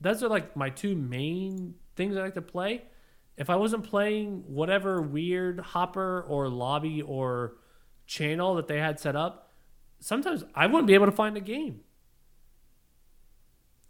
Those 0.00 0.22
are 0.22 0.28
like 0.28 0.56
my 0.56 0.70
two 0.70 0.94
main 0.94 1.74
things 1.96 2.16
I 2.16 2.20
like 2.20 2.34
to 2.34 2.42
play. 2.42 2.84
If 3.36 3.50
I 3.50 3.56
wasn't 3.56 3.82
playing 3.82 4.44
whatever 4.46 5.02
weird 5.02 5.58
hopper 5.58 6.24
or 6.28 6.48
lobby 6.48 7.02
or 7.02 7.56
channel 8.06 8.54
that 8.54 8.68
they 8.68 8.78
had 8.78 9.00
set 9.00 9.16
up, 9.16 9.50
sometimes 9.98 10.44
I 10.54 10.66
wouldn't 10.66 10.86
be 10.86 10.94
able 10.94 11.06
to 11.06 11.12
find 11.12 11.36
a 11.36 11.40
game. 11.40 11.80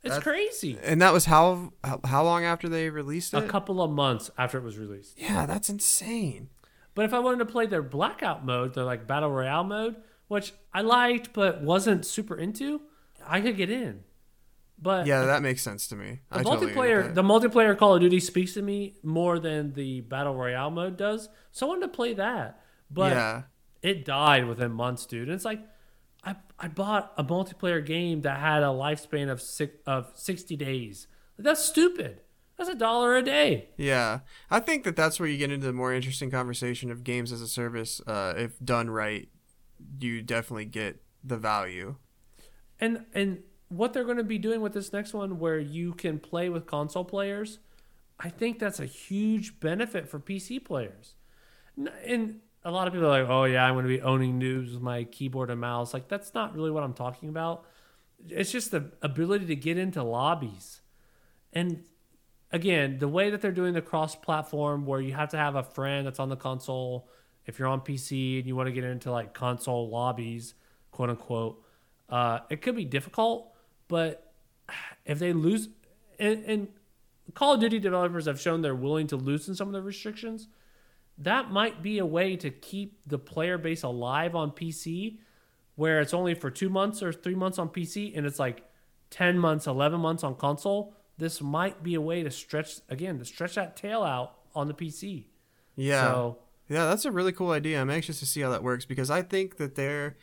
It's 0.05 0.10
That's- 0.16 0.22
crazy. 0.22 0.78
And 0.82 1.01
that 1.02 1.12
was 1.12 1.24
how 1.24 1.72
how, 1.82 2.01
how 2.05 2.22
long 2.24 2.44
after 2.44 2.68
they 2.68 2.90
released 2.90 3.32
it? 3.35 3.39
A 3.43 3.48
couple 3.48 3.82
of 3.82 3.90
months 3.90 4.31
after 4.36 4.59
it 4.59 4.64
was 4.64 4.76
released. 4.78 5.18
yeah, 5.18 5.47
that's 5.47 5.68
insane. 5.70 6.51
But 6.94 7.06
if 7.06 7.14
I 7.14 7.18
wanted 7.18 7.39
to 7.39 7.47
play 7.47 7.66
their 7.66 7.82
blackout 7.82 8.44
mode, 8.44 8.74
their 8.74 8.85
like 8.85 9.06
battle 9.06 9.31
royale 9.31 9.64
mode, 9.64 9.97
which 10.28 10.52
I 10.72 10.82
liked 10.82 11.32
but 11.32 11.62
wasn't 11.62 12.05
super 12.06 12.36
into, 12.36 12.82
I 13.26 13.40
could 13.40 13.56
get 13.56 13.70
in. 13.70 14.05
But 14.81 15.06
Yeah, 15.06 15.24
that 15.24 15.40
makes 15.43 15.62
sense 15.62 15.86
to 15.89 15.97
me. 15.97 16.20
the 16.31 16.39
I 16.40 16.43
multiplayer, 16.43 17.05
that. 17.05 17.14
the 17.14 17.22
multiplayer 17.22 17.76
Call 17.78 17.94
of 17.94 18.01
Duty 18.01 18.20
speaks 18.20 18.55
to 18.55 18.62
me 18.62 18.97
more 19.02 19.39
than 19.39 19.72
the 19.72 20.02
battle 20.02 20.35
royale 20.35 20.70
mode 20.70 20.97
does. 20.97 21.28
So 21.52 21.66
I 21.66 21.68
wanted 21.70 21.82
to 21.86 21.93
play 21.97 22.14
that, 22.14 22.60
but 22.90 23.12
yeah, 23.12 23.43
it 23.82 24.05
died 24.05 24.47
within 24.47 24.72
months, 24.72 25.06
dude. 25.06 25.28
And 25.28 25.35
it's 25.35 25.44
like 25.44 25.60
I 26.24 26.36
I 26.59 26.68
bought 26.68 27.12
a 27.16 27.24
multiplayer 27.24 27.84
game 27.84 28.22
that 28.22 28.40
had 28.40 28.62
a 28.62 28.66
lifespan 28.66 29.30
of 29.30 29.40
six 29.40 29.76
of 29.86 30.12
sixty 30.14 30.56
days. 30.56 31.06
That's 31.38 31.64
stupid. 31.64 32.20
That's 32.56 32.70
a 32.70 32.76
dollar 32.76 33.16
a 33.16 33.22
day. 33.22 33.70
yeah. 33.76 34.20
I 34.48 34.60
think 34.60 34.84
that 34.84 34.94
that's 34.94 35.18
where 35.18 35.28
you 35.28 35.36
get 35.38 35.51
into 35.51 35.66
the 35.66 35.72
more 35.72 35.92
interesting 35.92 36.30
conversation 36.30 36.88
of 36.90 37.02
games 37.02 37.32
as 37.32 37.40
a 37.40 37.48
service. 37.48 38.01
Uh, 38.06 38.34
if 38.36 38.59
done 38.60 38.90
right, 38.90 39.28
you 39.98 40.22
definitely 40.22 40.66
get 40.66 41.02
the 41.24 41.36
value. 41.36 41.96
And 42.78 43.06
and 43.12 43.42
what 43.68 43.92
they're 43.92 44.05
going 44.05 44.18
to 44.18 44.22
be 44.24 44.38
doing 44.38 44.60
with 44.60 44.72
this 44.72 44.92
next 44.92 45.14
one, 45.14 45.38
where 45.40 45.59
you 45.59 45.94
can 45.94 46.20
play 46.20 46.48
with 46.48 46.66
console 46.66 47.05
players, 47.05 47.59
I 48.20 48.28
think 48.28 48.60
that's 48.60 48.78
a 48.78 48.86
huge 48.86 49.59
benefit 49.59 50.09
for 50.09 50.20
PC 50.20 50.64
players. 50.64 51.14
And 52.06 52.40
a 52.64 52.70
lot 52.70 52.86
of 52.86 52.92
people 52.92 53.06
are 53.06 53.20
like, 53.20 53.28
"Oh 53.28 53.44
yeah, 53.44 53.64
I'm 53.64 53.74
going 53.74 53.84
to 53.84 53.88
be 53.88 54.00
owning 54.00 54.40
noobs 54.40 54.72
with 54.72 54.82
my 54.82 55.04
keyboard 55.04 55.50
and 55.50 55.60
mouse." 55.60 55.92
Like 55.92 56.08
that's 56.08 56.34
not 56.34 56.54
really 56.54 56.70
what 56.70 56.82
I'm 56.82 56.94
talking 56.94 57.28
about. 57.28 57.66
It's 58.28 58.50
just 58.50 58.70
the 58.70 58.92
ability 59.02 59.46
to 59.46 59.56
get 59.56 59.76
into 59.76 60.02
lobbies, 60.02 60.80
and 61.52 61.84
again, 62.50 62.98
the 62.98 63.08
way 63.08 63.30
that 63.30 63.42
they're 63.42 63.52
doing 63.52 63.74
the 63.74 63.82
cross-platform, 63.82 64.86
where 64.86 65.00
you 65.00 65.12
have 65.12 65.30
to 65.30 65.36
have 65.36 65.56
a 65.56 65.62
friend 65.62 66.06
that's 66.06 66.20
on 66.20 66.28
the 66.28 66.36
console. 66.36 67.08
If 67.46 67.58
you're 67.58 67.68
on 67.68 67.82
PC 67.82 68.38
and 68.38 68.46
you 68.46 68.56
want 68.56 68.68
to 68.68 68.72
get 68.72 68.84
into 68.84 69.10
like 69.10 69.34
console 69.34 69.90
lobbies, 69.90 70.54
quote 70.92 71.10
unquote, 71.10 71.62
uh, 72.08 72.38
it 72.48 72.62
could 72.62 72.76
be 72.76 72.86
difficult. 72.86 73.52
But 73.88 74.32
if 75.04 75.18
they 75.18 75.32
lose, 75.32 75.68
and, 76.18 76.44
and 76.44 76.68
Call 77.34 77.54
of 77.54 77.60
Duty 77.60 77.78
developers 77.78 78.26
have 78.26 78.40
shown 78.40 78.62
they're 78.62 78.74
willing 78.74 79.06
to 79.08 79.16
loosen 79.16 79.54
some 79.54 79.68
of 79.68 79.74
the 79.74 79.82
restrictions, 79.82 80.48
that 81.18 81.50
might 81.50 81.82
be 81.82 81.98
a 81.98 82.06
way 82.06 82.36
to 82.36 82.50
keep 82.50 82.98
the 83.06 83.18
player 83.18 83.58
base 83.58 83.82
alive 83.82 84.34
on 84.34 84.50
PC, 84.50 85.18
where 85.76 86.00
it's 86.00 86.14
only 86.14 86.34
for 86.34 86.50
two 86.50 86.68
months 86.68 87.02
or 87.02 87.12
three 87.12 87.34
months 87.34 87.58
on 87.58 87.68
PC, 87.68 88.16
and 88.16 88.26
it's 88.26 88.38
like 88.38 88.64
ten 89.10 89.38
months, 89.38 89.66
eleven 89.66 90.00
months 90.00 90.24
on 90.24 90.34
console. 90.34 90.94
This 91.16 91.40
might 91.40 91.82
be 91.82 91.94
a 91.94 92.00
way 92.00 92.22
to 92.22 92.30
stretch 92.30 92.80
again 92.88 93.18
to 93.18 93.24
stretch 93.24 93.54
that 93.54 93.76
tail 93.76 94.02
out 94.02 94.36
on 94.54 94.68
the 94.68 94.74
PC. 94.74 95.26
Yeah. 95.76 96.02
So 96.02 96.38
Yeah, 96.68 96.86
that's 96.86 97.04
a 97.04 97.12
really 97.12 97.32
cool 97.32 97.50
idea. 97.50 97.80
I'm 97.80 97.90
anxious 97.90 98.18
to 98.20 98.26
see 98.26 98.40
how 98.40 98.50
that 98.50 98.62
works 98.62 98.84
because 98.84 99.10
I 99.10 99.22
think 99.22 99.56
that 99.58 99.76
there 99.76 100.16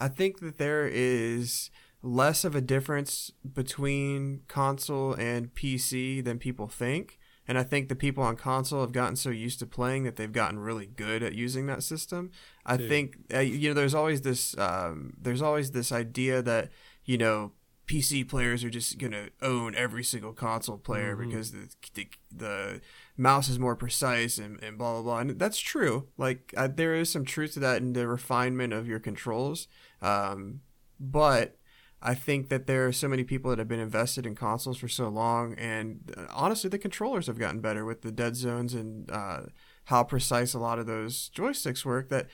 I 0.00 0.08
think 0.08 0.40
that 0.40 0.58
there 0.58 0.88
is 0.90 1.70
less 2.02 2.44
of 2.44 2.54
a 2.54 2.60
difference 2.60 3.32
between 3.52 4.42
console 4.48 5.12
and 5.14 5.52
PC 5.54 6.24
than 6.24 6.38
people 6.38 6.68
think. 6.68 7.18
And 7.48 7.58
I 7.58 7.62
think 7.62 7.88
the 7.88 7.96
people 7.96 8.22
on 8.22 8.36
console 8.36 8.82
have 8.82 8.92
gotten 8.92 9.16
so 9.16 9.30
used 9.30 9.58
to 9.60 9.66
playing 9.66 10.04
that 10.04 10.16
they've 10.16 10.30
gotten 10.30 10.58
really 10.58 10.86
good 10.86 11.22
at 11.22 11.34
using 11.34 11.64
that 11.66 11.82
system. 11.82 12.30
I 12.66 12.76
Dude. 12.76 12.88
think 12.90 13.16
uh, 13.34 13.38
you 13.40 13.68
know 13.70 13.74
there's 13.74 13.94
always 13.94 14.20
this 14.20 14.56
um, 14.58 15.14
there's 15.20 15.40
always 15.42 15.70
this 15.70 15.90
idea 15.90 16.42
that 16.42 16.70
you 17.04 17.16
know 17.18 17.52
PC 17.86 18.28
players 18.28 18.62
are 18.64 18.68
just 18.70 18.98
gonna 18.98 19.28
own 19.40 19.74
every 19.74 20.04
single 20.04 20.34
console 20.34 20.76
player 20.76 21.16
Mhm. 21.16 21.26
because 21.30 21.52
the, 21.52 21.68
the 21.94 22.06
the 22.30 22.80
mouse 23.16 23.48
is 23.48 23.58
more 23.58 23.74
precise 23.74 24.36
and, 24.36 24.62
and 24.62 24.76
blah 24.76 24.92
blah 24.92 25.02
blah 25.02 25.18
and 25.20 25.38
that's 25.40 25.58
true 25.58 26.06
like 26.18 26.52
uh, 26.56 26.68
there 26.68 26.94
is 26.94 27.10
some 27.10 27.24
truth 27.24 27.54
to 27.54 27.60
that 27.60 27.78
in 27.80 27.94
the 27.94 28.06
refinement 28.06 28.74
of 28.74 28.86
your 28.86 29.00
controls 29.00 29.66
um, 30.02 30.60
but 31.00 31.56
i 32.02 32.14
think 32.14 32.48
that 32.48 32.66
there 32.66 32.86
are 32.86 32.92
so 32.92 33.08
many 33.08 33.24
people 33.24 33.50
that 33.50 33.58
have 33.58 33.68
been 33.68 33.80
invested 33.80 34.26
in 34.26 34.34
consoles 34.34 34.78
for 34.78 34.88
so 34.88 35.08
long 35.08 35.54
and 35.54 36.14
uh, 36.16 36.26
honestly 36.32 36.70
the 36.70 36.78
controllers 36.78 37.26
have 37.26 37.38
gotten 37.38 37.60
better 37.60 37.84
with 37.84 38.02
the 38.02 38.12
dead 38.12 38.36
zones 38.36 38.74
and 38.74 39.10
uh, 39.10 39.42
how 39.84 40.02
precise 40.02 40.54
a 40.54 40.58
lot 40.58 40.78
of 40.78 40.86
those 40.86 41.30
joysticks 41.34 41.84
work 41.84 42.08
that 42.08 42.26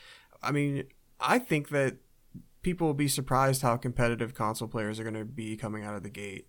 i 0.43 0.51
mean 0.51 0.85
i 1.21 1.39
think 1.39 1.69
that 1.69 1.97
people 2.63 2.87
will 2.87 2.95
be 2.95 3.09
surprised 3.09 3.63
how 3.63 3.77
competitive 3.77 4.35
console 4.35 4.69
players 4.69 4.99
are 4.99 5.05
going 5.05 5.15
to 5.15 5.25
be 5.25 5.57
coming 5.57 5.85
out 5.85 5.95
of 5.95 6.03
the 6.03 6.11
gate 6.11 6.49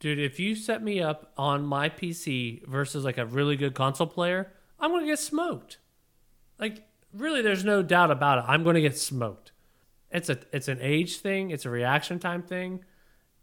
Dude, 0.00 0.18
if 0.18 0.40
you 0.40 0.56
set 0.56 0.82
me 0.82 1.02
up 1.02 1.30
on 1.36 1.62
my 1.62 1.90
PC 1.90 2.66
versus 2.66 3.04
like 3.04 3.18
a 3.18 3.26
really 3.26 3.54
good 3.54 3.74
console 3.74 4.06
player, 4.06 4.50
I'm 4.80 4.90
going 4.90 5.02
to 5.02 5.06
get 5.06 5.18
smoked. 5.18 5.76
Like 6.58 6.88
really 7.12 7.42
there's 7.42 7.64
no 7.64 7.82
doubt 7.82 8.10
about 8.10 8.38
it. 8.38 8.44
I'm 8.48 8.64
going 8.64 8.76
to 8.76 8.80
get 8.80 8.96
smoked. 8.96 9.49
It's 10.10 10.28
a 10.28 10.38
it's 10.52 10.68
an 10.68 10.78
age 10.80 11.18
thing, 11.18 11.50
it's 11.50 11.64
a 11.64 11.70
reaction 11.70 12.18
time 12.18 12.42
thing, 12.42 12.84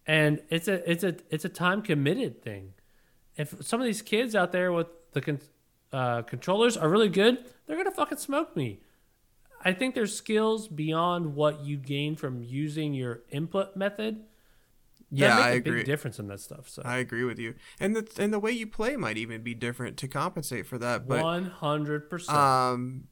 and 0.06 0.42
it's 0.50 0.68
a 0.68 0.90
it's 0.90 1.04
a 1.04 1.16
it's 1.30 1.46
a 1.46 1.50
time 1.50 1.82
committed 1.82 2.42
thing. 2.42 2.74
If 3.36 3.56
some 3.66 3.80
of 3.80 3.86
these 3.86 4.02
kids 4.02 4.36
out 4.36 4.52
there 4.52 4.72
with 4.74 4.88
the 5.14 5.22
con- 5.22 5.40
uh, 5.94 6.24
controllers 6.24 6.76
are 6.76 6.90
really 6.90 7.10
good, 7.10 7.38
they're 7.66 7.76
going 7.78 7.86
to 7.88 7.92
fucking 7.96 8.18
smoke 8.18 8.56
me. 8.56 8.80
I 9.64 9.74
think 9.74 9.96
there's 9.96 10.16
skills 10.16 10.68
beyond 10.68 11.36
what 11.36 11.62
you 11.64 11.78
gain 11.78 12.16
from 12.16 12.44
using 12.44 12.94
your 12.94 13.22
input 13.30 13.76
method. 13.76 14.24
yeah 15.10 15.36
make 15.36 15.46
i 15.46 15.50
a 15.52 15.56
agree 15.56 15.78
big 15.78 15.86
difference 15.86 16.20
in 16.20 16.28
that 16.28 16.40
stuff. 16.42 16.68
So 16.68 16.82
I 16.84 16.98
agree 16.98 17.24
with 17.24 17.40
you, 17.40 17.56
and 17.80 17.96
the 17.96 18.08
and 18.22 18.34
the 18.34 18.40
way 18.40 18.52
you 18.52 18.68
play 18.68 18.98
might 18.98 19.18
even 19.18 19.42
be 19.42 19.54
different 19.54 19.96
to 19.98 20.08
compensate 20.10 20.66
for 20.68 20.78
that. 20.80 21.08
But 21.08 21.24
One 21.24 21.46
hundred 21.46 22.10
percent. 22.10 22.38
um, 22.38 23.08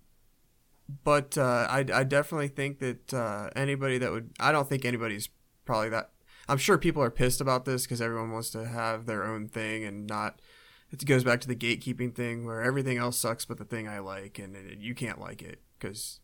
but 1.03 1.38
uh, 1.38 1.68
I 1.70 1.86
I 1.94 2.03
definitely 2.03 2.49
think 2.49 2.80
that 2.80 3.14
uh, 3.14 3.49
anybody 3.56 3.98
that 3.98 4.12
would 4.12 4.32
I 4.40 4.52
don't 4.52 4.70
think 4.70 4.86
anybody's 4.86 5.30
probably 5.66 5.90
that. 5.90 6.12
I'm 6.48 6.57
sure 6.60 6.78
people 6.78 7.02
are 7.02 7.10
pissed 7.10 7.41
about 7.41 7.66
this 7.66 7.84
because 7.84 8.02
everyone 8.02 8.32
wants 8.32 8.52
to 8.52 8.66
have 8.66 9.06
their 9.06 9.24
own 9.24 9.48
thing 9.48 9.84
and 9.84 10.06
not. 10.06 10.41
It 10.91 11.03
goes 11.06 11.24
back 11.24 11.41
to 11.41 11.48
the 11.48 11.56
gatekeeping 11.56 12.16
thing 12.16 12.45
where 12.45 12.62
everything 12.62 12.98
else 12.98 13.18
sucks 13.18 13.44
but 13.44 13.57
the 13.57 13.66
thing 13.66 13.88
I 13.88 13.99
like, 13.99 14.40
and 14.40 14.56
it, 14.56 14.78
you 14.78 14.94
can't 14.94 15.20
like 15.20 15.41
it 15.41 15.62
because 15.78 16.20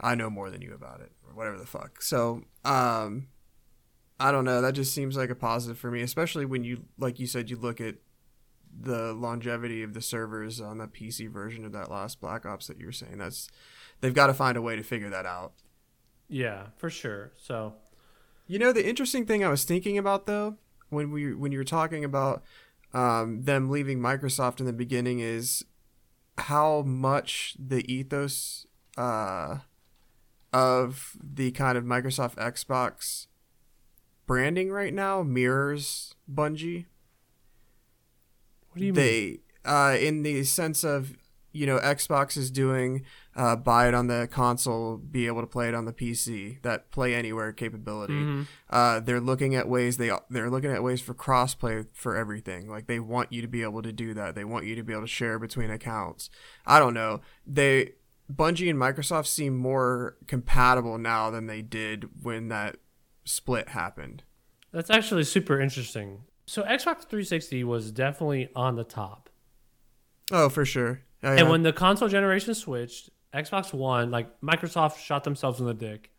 I 0.00 0.14
know 0.14 0.30
more 0.30 0.50
than 0.50 0.62
you 0.62 0.72
about 0.72 1.00
it 1.00 1.12
or 1.26 1.34
whatever 1.34 1.58
the 1.58 1.66
fuck. 1.66 2.00
So 2.00 2.42
um, 2.64 3.28
I 4.18 4.32
don't 4.32 4.44
know. 4.44 4.62
That 4.62 4.74
just 4.74 4.94
seems 4.94 5.16
like 5.16 5.30
a 5.30 5.34
positive 5.34 5.78
for 5.78 5.90
me, 5.90 6.02
especially 6.02 6.44
when 6.44 6.62
you, 6.62 6.84
like 6.98 7.18
you 7.18 7.26
said, 7.26 7.50
you 7.50 7.56
look 7.56 7.80
at 7.80 7.96
the 8.78 9.12
longevity 9.12 9.82
of 9.82 9.94
the 9.94 10.00
servers 10.00 10.60
on 10.60 10.78
the 10.78 10.86
PC 10.86 11.30
version 11.30 11.64
of 11.64 11.72
that 11.72 11.90
last 11.90 12.20
Black 12.20 12.46
Ops 12.46 12.66
that 12.68 12.78
you 12.78 12.86
were 12.86 12.92
saying. 12.92 13.18
That's 13.18 13.48
they've 14.00 14.14
got 14.14 14.28
to 14.28 14.34
find 14.34 14.56
a 14.56 14.62
way 14.62 14.76
to 14.76 14.82
figure 14.82 15.10
that 15.10 15.26
out. 15.26 15.52
yeah, 16.28 16.66
for 16.76 16.90
sure. 16.90 17.32
So 17.36 17.74
You 18.46 18.58
know, 18.58 18.72
the 18.72 18.88
interesting 18.88 19.26
thing 19.26 19.44
I 19.44 19.48
was 19.48 19.64
thinking 19.64 19.98
about 19.98 20.26
though, 20.26 20.56
when 20.88 21.10
we 21.10 21.34
when 21.34 21.52
you 21.52 21.58
were 21.58 21.64
talking 21.64 22.04
about 22.04 22.42
um, 22.92 23.42
them 23.42 23.70
leaving 23.70 24.00
Microsoft 24.00 24.60
in 24.60 24.66
the 24.66 24.72
beginning, 24.72 25.20
is 25.20 25.64
how 26.38 26.82
much 26.82 27.54
the 27.58 27.84
ethos 27.92 28.66
uh, 28.96 29.58
of 30.52 31.16
the 31.22 31.50
kind 31.52 31.76
of 31.76 31.84
Microsoft 31.84 32.36
Xbox 32.36 33.26
branding 34.26 34.70
right 34.70 34.94
now 34.94 35.22
mirrors 35.22 36.14
Bungie. 36.32 36.86
What 38.70 38.78
do 38.80 38.84
you 38.86 38.92
mean? 38.92 38.94
they 38.94 39.40
uh, 39.64 39.96
in 39.98 40.22
the 40.22 40.44
sense 40.44 40.84
of 40.84 41.16
you 41.52 41.66
know 41.66 41.78
Xbox 41.78 42.36
is 42.36 42.50
doing 42.50 43.04
uh, 43.36 43.56
buy 43.56 43.88
it 43.88 43.94
on 43.94 44.06
the 44.06 44.28
console, 44.30 44.96
be 44.96 45.26
able 45.26 45.40
to 45.40 45.46
play 45.46 45.68
it 45.68 45.74
on 45.74 45.84
the 45.84 45.92
PC. 45.92 46.60
That 46.62 46.90
play 46.90 47.14
anywhere 47.14 47.52
capability. 47.52 48.14
Mhm. 48.14 48.46
Uh, 48.68 49.00
they're 49.00 49.20
looking 49.20 49.54
at 49.54 49.68
ways 49.68 49.96
they 49.96 50.10
they're 50.30 50.50
looking 50.50 50.70
at 50.70 50.82
ways 50.82 51.00
for 51.00 51.12
crossplay 51.14 51.86
for 51.92 52.16
everything. 52.16 52.68
Like 52.68 52.86
they 52.86 53.00
want 53.00 53.32
you 53.32 53.42
to 53.42 53.48
be 53.48 53.62
able 53.62 53.82
to 53.82 53.92
do 53.92 54.14
that. 54.14 54.34
They 54.34 54.44
want 54.44 54.66
you 54.66 54.74
to 54.76 54.82
be 54.82 54.92
able 54.92 55.02
to 55.02 55.08
share 55.08 55.38
between 55.38 55.70
accounts. 55.70 56.30
I 56.66 56.78
don't 56.78 56.94
know. 56.94 57.20
They 57.46 57.92
Bungie 58.32 58.70
and 58.70 58.78
Microsoft 58.78 59.26
seem 59.26 59.56
more 59.56 60.16
compatible 60.28 60.98
now 60.98 61.30
than 61.30 61.46
they 61.46 61.62
did 61.62 62.08
when 62.22 62.46
that 62.48 62.76
split 63.24 63.70
happened. 63.70 64.22
That's 64.72 64.88
actually 64.90 65.24
super 65.24 65.60
interesting. 65.60 66.20
So 66.50 66.64
Xbox 66.64 67.04
360 67.04 67.62
was 67.62 67.92
definitely 67.92 68.48
on 68.56 68.74
the 68.74 68.82
top. 68.82 69.30
Oh, 70.32 70.48
for 70.48 70.64
sure. 70.64 71.02
Oh, 71.22 71.32
And 71.32 71.48
when 71.48 71.62
the 71.62 71.72
console 71.72 72.08
generation 72.08 72.54
switched, 72.54 73.08
Xbox 73.32 73.72
One, 73.72 74.10
like 74.10 74.40
Microsoft 74.40 74.98
shot 74.98 75.22
themselves 75.22 75.60
in 75.60 75.66
the 75.66 75.74
dick, 75.74 76.10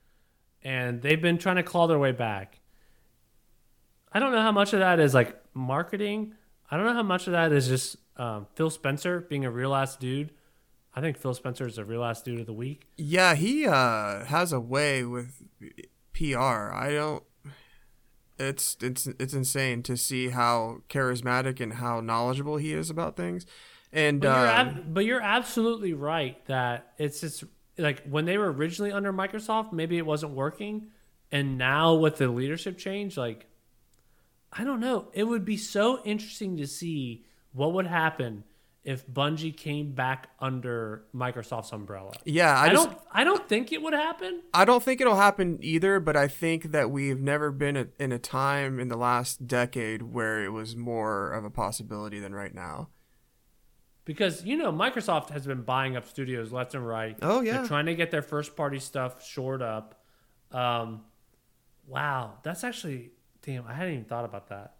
and 0.63 1.01
they've 1.01 1.21
been 1.21 1.37
trying 1.37 1.57
to 1.57 1.63
claw 1.63 1.85
their 1.85 1.99
way 1.99 2.13
back. 2.13 2.61
I 4.13 4.19
don't 4.19 4.31
know 4.31 4.41
how 4.41 4.53
much 4.53 4.71
of 4.71 4.79
that 4.79 5.01
is 5.01 5.13
like 5.13 5.35
marketing. 5.53 6.35
I 6.69 6.77
don't 6.77 6.85
know 6.85 6.93
how 6.93 7.03
much 7.03 7.27
of 7.27 7.33
that 7.33 7.51
is 7.51 7.67
just 7.67 7.97
um, 8.15 8.47
Phil 8.55 8.69
Spencer 8.69 9.19
being 9.19 9.43
a 9.43 9.51
real 9.51 9.75
ass 9.75 9.97
dude. 9.97 10.31
I 10.95 11.01
think 11.01 11.17
Phil 11.17 11.33
Spencer 11.33 11.67
is 11.67 11.77
a 11.77 11.83
real 11.83 12.05
ass 12.05 12.21
dude 12.21 12.39
of 12.39 12.45
the 12.45 12.53
week. 12.53 12.87
Yeah, 12.95 13.35
he 13.35 13.67
uh, 13.67 14.23
has 14.23 14.53
a 14.53 14.61
way 14.61 15.03
with 15.03 15.43
PR. 16.13 16.71
I 16.71 16.91
don't. 16.93 17.23
It's 18.41 18.77
it's 18.81 19.07
it's 19.07 19.34
insane 19.34 19.84
to 19.84 19.95
see 19.95 20.30
how 20.30 20.81
charismatic 20.89 21.59
and 21.59 21.73
how 21.73 22.01
knowledgeable 22.01 22.57
he 22.57 22.73
is 22.73 22.89
about 22.89 23.15
things. 23.15 23.45
And 23.93 24.22
But 24.22 24.27
you're, 24.27 24.47
um, 24.47 24.68
ab- 24.68 24.93
but 24.93 25.05
you're 25.05 25.22
absolutely 25.22 25.93
right 25.93 26.43
that 26.45 26.93
it's 26.97 27.22
just 27.22 27.43
like 27.77 28.03
when 28.07 28.26
they 28.26 28.38
were 28.38 28.51
originally 28.51 28.91
under 28.91 29.13
Microsoft, 29.13 29.73
maybe 29.73 29.97
it 29.97 30.05
wasn't 30.05 30.34
working, 30.34 30.88
and 31.31 31.57
now 31.57 31.93
with 31.95 32.18
the 32.18 32.27
leadership 32.27 32.77
change, 32.77 33.18
like 33.18 33.45
I 34.51 34.63
don't 34.63 34.80
know, 34.80 35.07
it 35.13 35.23
would 35.23 35.45
be 35.45 35.57
so 35.57 36.01
interesting 36.03 36.57
to 36.57 36.68
see 36.68 37.26
what 37.53 37.73
would 37.73 37.88
happen 37.88 38.43
if 38.83 39.07
Bungie 39.07 39.55
came 39.55 39.91
back 39.91 40.29
under 40.39 41.03
Microsoft's 41.13 41.71
umbrella. 41.71 42.13
yeah, 42.25 42.57
I, 42.57 42.65
I, 42.65 42.69
just, 42.69 42.89
don't, 42.89 43.01
I 43.11 43.23
don't 43.23 43.47
think 43.47 43.71
it 43.71 43.81
would 43.81 43.93
happen. 43.93 44.41
I 44.53 44.65
don't 44.65 44.81
think 44.81 44.99
it'll 44.99 45.17
happen 45.17 45.59
either, 45.61 45.99
but 45.99 46.17
I 46.17 46.27
think 46.27 46.71
that 46.71 46.89
we've 46.89 47.21
never 47.21 47.51
been 47.51 47.77
a, 47.77 47.87
in 47.99 48.11
a 48.11 48.17
time 48.17 48.79
in 48.79 48.87
the 48.87 48.97
last 48.97 49.47
decade 49.47 50.01
where 50.01 50.43
it 50.43 50.49
was 50.49 50.75
more 50.75 51.31
of 51.31 51.45
a 51.45 51.51
possibility 51.51 52.19
than 52.19 52.33
right 52.33 52.55
now. 52.55 52.89
Because 54.03 54.43
you 54.43 54.57
know 54.57 54.71
Microsoft 54.71 55.29
has 55.29 55.45
been 55.45 55.61
buying 55.61 55.95
up 55.95 56.07
studios 56.07 56.51
left 56.51 56.73
and 56.73 56.85
right. 56.85 57.15
Oh, 57.21 57.41
yeah. 57.41 57.57
they're 57.57 57.67
trying 57.67 57.85
to 57.85 57.93
get 57.93 58.09
their 58.09 58.23
first 58.23 58.55
party 58.55 58.79
stuff 58.79 59.23
shored 59.23 59.61
up. 59.61 60.03
Um, 60.51 61.01
wow, 61.85 62.39
that's 62.41 62.63
actually 62.63 63.11
damn. 63.43 63.67
I 63.67 63.73
hadn't 63.73 63.93
even 63.93 64.05
thought 64.05 64.25
about 64.25 64.49
that. 64.49 64.73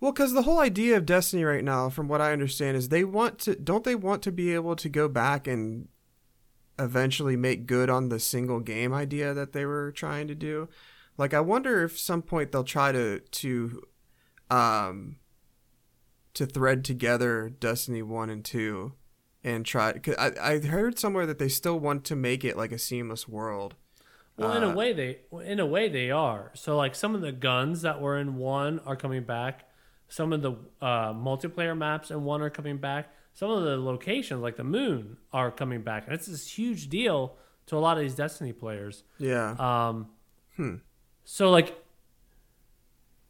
Well, 0.00 0.12
because 0.12 0.32
the 0.32 0.42
whole 0.42 0.58
idea 0.58 0.96
of 0.96 1.06
Destiny 1.06 1.44
right 1.44 1.64
now, 1.64 1.88
from 1.88 2.08
what 2.08 2.20
I 2.20 2.32
understand, 2.32 2.76
is 2.76 2.88
they 2.88 3.04
want 3.04 3.38
to 3.40 3.54
don't 3.54 3.84
they 3.84 3.94
want 3.94 4.22
to 4.22 4.32
be 4.32 4.54
able 4.54 4.76
to 4.76 4.88
go 4.88 5.08
back 5.08 5.46
and 5.46 5.88
eventually 6.78 7.36
make 7.36 7.66
good 7.66 7.90
on 7.90 8.08
the 8.08 8.18
single 8.18 8.60
game 8.60 8.92
idea 8.92 9.34
that 9.34 9.52
they 9.52 9.64
were 9.64 9.92
trying 9.92 10.28
to 10.28 10.34
do. 10.34 10.68
Like, 11.18 11.34
I 11.34 11.40
wonder 11.40 11.84
if 11.84 11.98
some 11.98 12.22
point 12.22 12.52
they'll 12.52 12.64
try 12.64 12.92
to 12.92 13.20
to 13.20 13.82
um 14.50 15.16
to 16.34 16.46
thread 16.46 16.84
together 16.84 17.50
Destiny 17.50 18.02
one 18.02 18.30
and 18.30 18.44
two 18.44 18.94
and 19.44 19.64
try. 19.66 19.92
Cause 19.92 20.16
I 20.18 20.32
I 20.40 20.58
heard 20.60 20.98
somewhere 20.98 21.26
that 21.26 21.38
they 21.38 21.48
still 21.48 21.78
want 21.78 22.04
to 22.04 22.16
make 22.16 22.44
it 22.44 22.56
like 22.56 22.72
a 22.72 22.78
seamless 22.78 23.28
world. 23.28 23.76
Well, 24.36 24.56
in 24.56 24.64
Uh, 24.64 24.70
a 24.72 24.74
way 24.74 24.92
they 24.92 25.18
in 25.44 25.60
a 25.60 25.66
way 25.66 25.88
they 25.88 26.10
are. 26.10 26.50
So 26.54 26.76
like 26.76 26.94
some 26.94 27.14
of 27.14 27.20
the 27.20 27.32
guns 27.32 27.82
that 27.82 28.00
were 28.00 28.16
in 28.18 28.36
one 28.36 28.80
are 28.86 28.96
coming 28.96 29.24
back. 29.24 29.68
Some 30.08 30.32
of 30.32 30.42
the 30.42 30.52
uh, 30.80 31.12
multiplayer 31.14 31.76
maps 31.76 32.10
in 32.10 32.24
one 32.24 32.42
are 32.42 32.50
coming 32.50 32.76
back. 32.78 33.10
Some 33.34 33.50
of 33.50 33.62
the 33.64 33.76
locations 33.78 34.42
like 34.42 34.56
the 34.56 34.64
moon 34.64 35.16
are 35.32 35.50
coming 35.50 35.80
back, 35.82 36.04
and 36.04 36.14
it's 36.14 36.26
this 36.26 36.46
huge 36.58 36.88
deal 36.88 37.36
to 37.66 37.76
a 37.76 37.80
lot 37.80 37.96
of 37.96 38.02
these 38.02 38.14
Destiny 38.14 38.52
players. 38.52 39.04
Yeah. 39.18 39.52
Um, 39.58 40.08
Hmm. 40.56 40.76
So 41.24 41.50
like, 41.50 41.78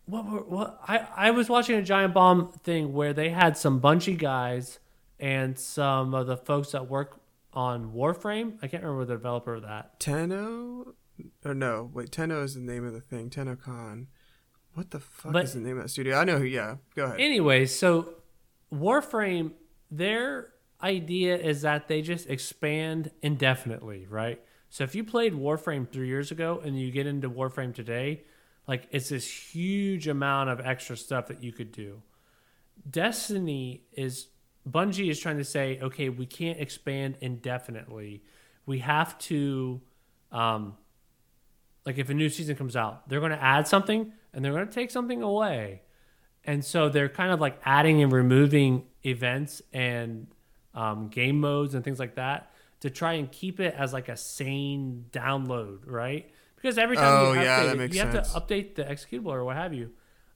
what 0.07 0.25
were 0.29 0.41
what 0.43 0.81
I 0.89 1.07
I 1.17 1.31
was 1.31 1.49
watching 1.49 1.77
a 1.77 1.83
Giant 1.83 2.15
Bomb 2.15 2.51
thing 2.65 2.93
where 2.93 3.13
they 3.13 3.31
had 3.31 3.57
some 3.57 3.81
Bungie 3.81 4.19
guys 4.19 4.81
and 5.21 5.57
some 5.59 6.15
of 6.15 6.27
the 6.27 6.37
folks 6.37 6.73
that 6.73 6.89
work 6.89 7.21
on 7.53 7.93
Warframe. 7.93 8.59
I 8.63 8.69
can't 8.69 8.83
remember 8.83 9.05
the 9.05 9.15
developer 9.15 9.55
of 9.55 9.63
that. 9.63 10.01
Tenno? 10.01 10.95
Or 11.45 11.55
no, 11.55 11.91
wait, 11.93 12.11
Tenno 12.11 12.43
is 12.43 12.55
the 12.55 12.61
name 12.61 12.87
of 12.87 12.93
the 12.93 13.01
thing. 13.01 13.31
TennoCon. 13.31 14.07
What 14.75 14.91
the 14.91 15.01
fuck 15.01 15.33
But- 15.33 15.45
is 15.45 15.53
the 15.55 15.61
name 15.61 15.77
of 15.77 15.85
that 15.85 15.89
studio? 15.91 16.17
I 16.17 16.25
know 16.25 16.39
who, 16.39 16.45
yeah. 16.45 16.77
Go 16.95 17.05
ahead. 17.05 17.21
Anyway, 17.21 17.67
so 17.67 18.15
Warframe, 18.73 19.53
their 19.91 20.53
idea 20.83 21.37
is 21.37 21.63
that 21.63 21.89
they 21.89 22.01
just 22.03 22.29
expand 22.29 23.11
indefinitely, 23.21 24.07
right? 24.09 24.41
So 24.71 24.85
if 24.85 24.95
you 24.95 25.05
played 25.05 25.35
Warframe 25.35 25.87
three 25.89 26.09
years 26.09 26.31
ago 26.31 26.61
and 26.65 26.81
you 26.81 26.91
get 26.91 27.07
into 27.07 27.29
Warframe 27.31 27.75
today, 27.75 28.25
like 28.67 28.89
it's 28.91 29.11
this 29.11 29.29
huge 29.55 30.09
amount 30.09 30.49
of 30.49 30.61
extra 30.61 30.97
stuff 30.97 31.27
that 31.27 31.43
you 31.43 31.53
could 31.53 31.71
do. 31.73 32.03
Destiny 32.89 33.85
is 33.93 34.29
Bungie 34.69 35.11
is 35.11 35.19
trying 35.19 35.39
to 35.39 35.45
say, 35.45 35.79
okay, 35.83 36.09
we 36.09 36.27
can't 36.27 36.61
expand 36.61 37.17
indefinitely. 37.21 38.23
We 38.67 38.79
have 38.79 39.19
to, 39.19 39.81
um, 40.31 40.75
like, 41.85 41.99
if 41.99 42.11
a 42.11 42.15
new 42.15 42.29
season 42.29 42.55
comes 42.57 42.77
out, 42.77 43.09
they're 43.09 43.21
going 43.21 43.33
to 43.33 43.43
add 43.43 43.67
something 43.67 44.13
and 44.33 44.45
they're 44.45 44.53
going 44.53 44.67
to 44.67 44.73
take 44.73 44.91
something 44.91 45.23
away. 45.23 45.83
And 46.45 46.65
so 46.65 46.89
they're 46.89 47.09
kind 47.09 47.33
of 47.33 47.41
like 47.41 47.61
adding 47.65 48.03
and 48.03 48.13
removing 48.13 48.85
events 49.05 49.63
and 49.73 50.27
um, 50.75 51.09
game 51.09 51.41
modes 51.41 51.75
and 51.75 51.85
things 51.85 51.99
like 51.99 52.17
that 52.17 52.53
to 52.81 52.91
try 52.91 53.15
and 53.15 53.31
keep 53.31 53.61
it 53.61 53.75
as 53.77 53.93
like 53.93 54.09
a 54.09 54.17
sane 54.17 55.05
download, 55.13 55.81
right? 55.87 56.31
Because 56.57 56.79
every 56.79 56.97
time 56.97 57.07
Oh, 57.27 57.33
you 57.33 57.41
update 57.41 57.45
yeah, 57.45 57.75
makes 57.75 57.95
you 57.97 58.01
have 58.03 58.13
to 58.13 58.21
update 58.41 58.75
the 58.77 58.85
executable 58.85 59.33
or 59.33 59.45
what 59.45 59.57
have 59.57 59.73
you. 59.75 59.91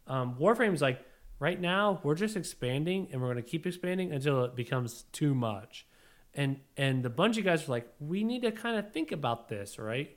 Um, 0.07 0.37
Warframe's 0.39 0.83
like 0.83 1.05
right 1.39 1.61
now 1.61 2.01
we're 2.03 2.15
just 2.15 2.37
expanding 2.37 3.09
and 3.13 3.21
we're 3.21 3.33
going 3.33 3.43
to 3.43 3.51
keep 3.51 3.67
expanding 3.67 4.13
until 4.13 4.45
it 4.45 4.55
becomes 4.55 5.05
too 5.13 5.35
much. 5.35 5.87
And 6.35 6.61
and 6.77 7.03
the 7.03 7.11
Bungie 7.11 7.45
guys 7.45 7.69
are 7.69 7.73
like, 7.73 7.89
we 7.99 8.23
need 8.23 8.43
to 8.43 8.53
kind 8.53 8.79
of 8.79 8.93
think 8.93 9.13
about 9.13 9.49
this, 9.49 9.79
right? 9.79 10.17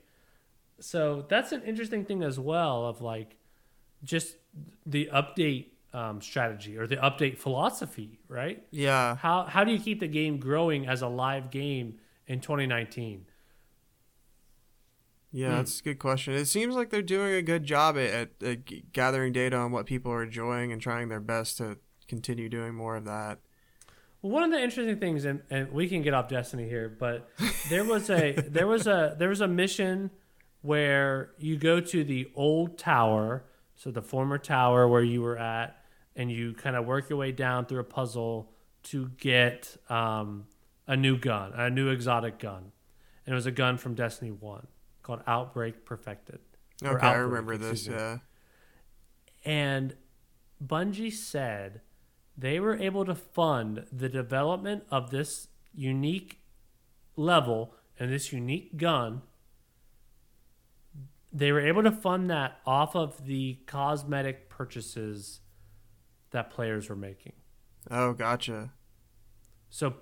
So 0.78 1.24
that's 1.28 1.52
an 1.52 1.62
interesting 1.62 2.04
thing 2.04 2.22
as 2.22 2.38
well 2.38 2.86
of 2.86 3.00
like 3.00 3.36
just 4.04 4.36
the 4.86 5.10
update 5.12 5.66
um, 5.92 6.20
strategy 6.20 6.76
or 6.76 6.86
the 6.86 6.96
update 6.96 7.38
philosophy, 7.38 8.20
right? 8.28 8.64
yeah. 8.70 9.16
How 9.16 9.44
how 9.44 9.64
do 9.64 9.72
you 9.72 9.78
keep 9.78 10.00
the 10.00 10.08
game 10.08 10.38
growing 10.38 10.86
as 10.86 11.02
a 11.02 11.08
live 11.08 11.50
game 11.50 11.98
in 12.26 12.40
2019? 12.40 13.26
Yeah, 15.32 15.48
Hmm. 15.50 15.56
that's 15.56 15.80
a 15.80 15.82
good 15.82 15.98
question. 15.98 16.34
It 16.34 16.46
seems 16.46 16.74
like 16.74 16.90
they're 16.90 17.02
doing 17.02 17.34
a 17.34 17.42
good 17.42 17.64
job 17.64 17.96
at, 17.96 18.10
at, 18.10 18.28
at 18.42 18.92
gathering 18.92 19.32
data 19.32 19.56
on 19.56 19.70
what 19.72 19.86
people 19.86 20.10
are 20.12 20.22
enjoying 20.22 20.72
and 20.72 20.80
trying 20.80 21.08
their 21.08 21.20
best 21.20 21.58
to 21.58 21.78
continue 22.08 22.48
doing 22.48 22.74
more 22.74 22.96
of 22.96 23.04
that. 23.04 23.38
Well, 24.22 24.32
one 24.32 24.42
of 24.42 24.50
the 24.50 24.60
interesting 24.60 24.98
things, 24.98 25.24
and, 25.24 25.42
and 25.48 25.70
we 25.72 25.88
can 25.88 26.02
get 26.02 26.12
off 26.14 26.28
Destiny 26.28 26.68
here, 26.68 26.88
but 26.88 27.30
there 27.68 27.84
was 27.84 28.10
a 28.10 28.32
there 28.48 28.66
was 28.66 28.86
a 28.86 29.14
there 29.18 29.28
was 29.30 29.40
a 29.40 29.48
mission 29.48 30.10
where 30.62 31.30
you 31.38 31.56
go 31.56 31.80
to 31.80 32.04
the 32.04 32.30
old 32.34 32.76
tower, 32.76 33.44
so 33.76 33.90
the 33.90 34.02
former 34.02 34.36
tower 34.36 34.86
where 34.88 35.02
you 35.02 35.22
were 35.22 35.38
at, 35.38 35.82
and 36.16 36.30
you 36.30 36.52
kind 36.52 36.76
of 36.76 36.84
work 36.84 37.08
your 37.08 37.18
way 37.18 37.32
down 37.32 37.64
through 37.64 37.80
a 37.80 37.84
puzzle 37.84 38.50
to 38.82 39.08
get 39.16 39.76
um, 39.88 40.44
a 40.86 40.96
new 40.96 41.16
gun, 41.16 41.52
a 41.54 41.70
new 41.70 41.88
exotic 41.88 42.38
gun, 42.38 42.72
and 43.24 43.32
it 43.32 43.34
was 43.34 43.46
a 43.46 43.50
gun 43.52 43.78
from 43.78 43.94
Destiny 43.94 44.32
One 44.32 44.66
called 45.02 45.22
Outbreak 45.26 45.84
Perfected. 45.84 46.40
Okay, 46.82 47.06
I 47.06 47.14
remember 47.14 47.56
this. 47.56 47.86
Yeah. 47.86 48.18
And 49.44 49.96
Bungie 50.64 51.12
said 51.12 51.80
they 52.36 52.60
were 52.60 52.76
able 52.76 53.04
to 53.04 53.14
fund 53.14 53.86
the 53.92 54.08
development 54.08 54.84
of 54.90 55.10
this 55.10 55.48
unique 55.74 56.40
level 57.16 57.74
and 57.98 58.12
this 58.12 58.32
unique 58.32 58.76
gun. 58.76 59.22
They 61.32 61.52
were 61.52 61.60
able 61.60 61.82
to 61.82 61.92
fund 61.92 62.28
that 62.30 62.60
off 62.66 62.96
of 62.96 63.26
the 63.26 63.58
cosmetic 63.66 64.48
purchases 64.48 65.40
that 66.30 66.50
players 66.50 66.88
were 66.88 66.96
making. 66.96 67.34
Oh, 67.90 68.12
gotcha. 68.12 68.72
So 69.68 69.94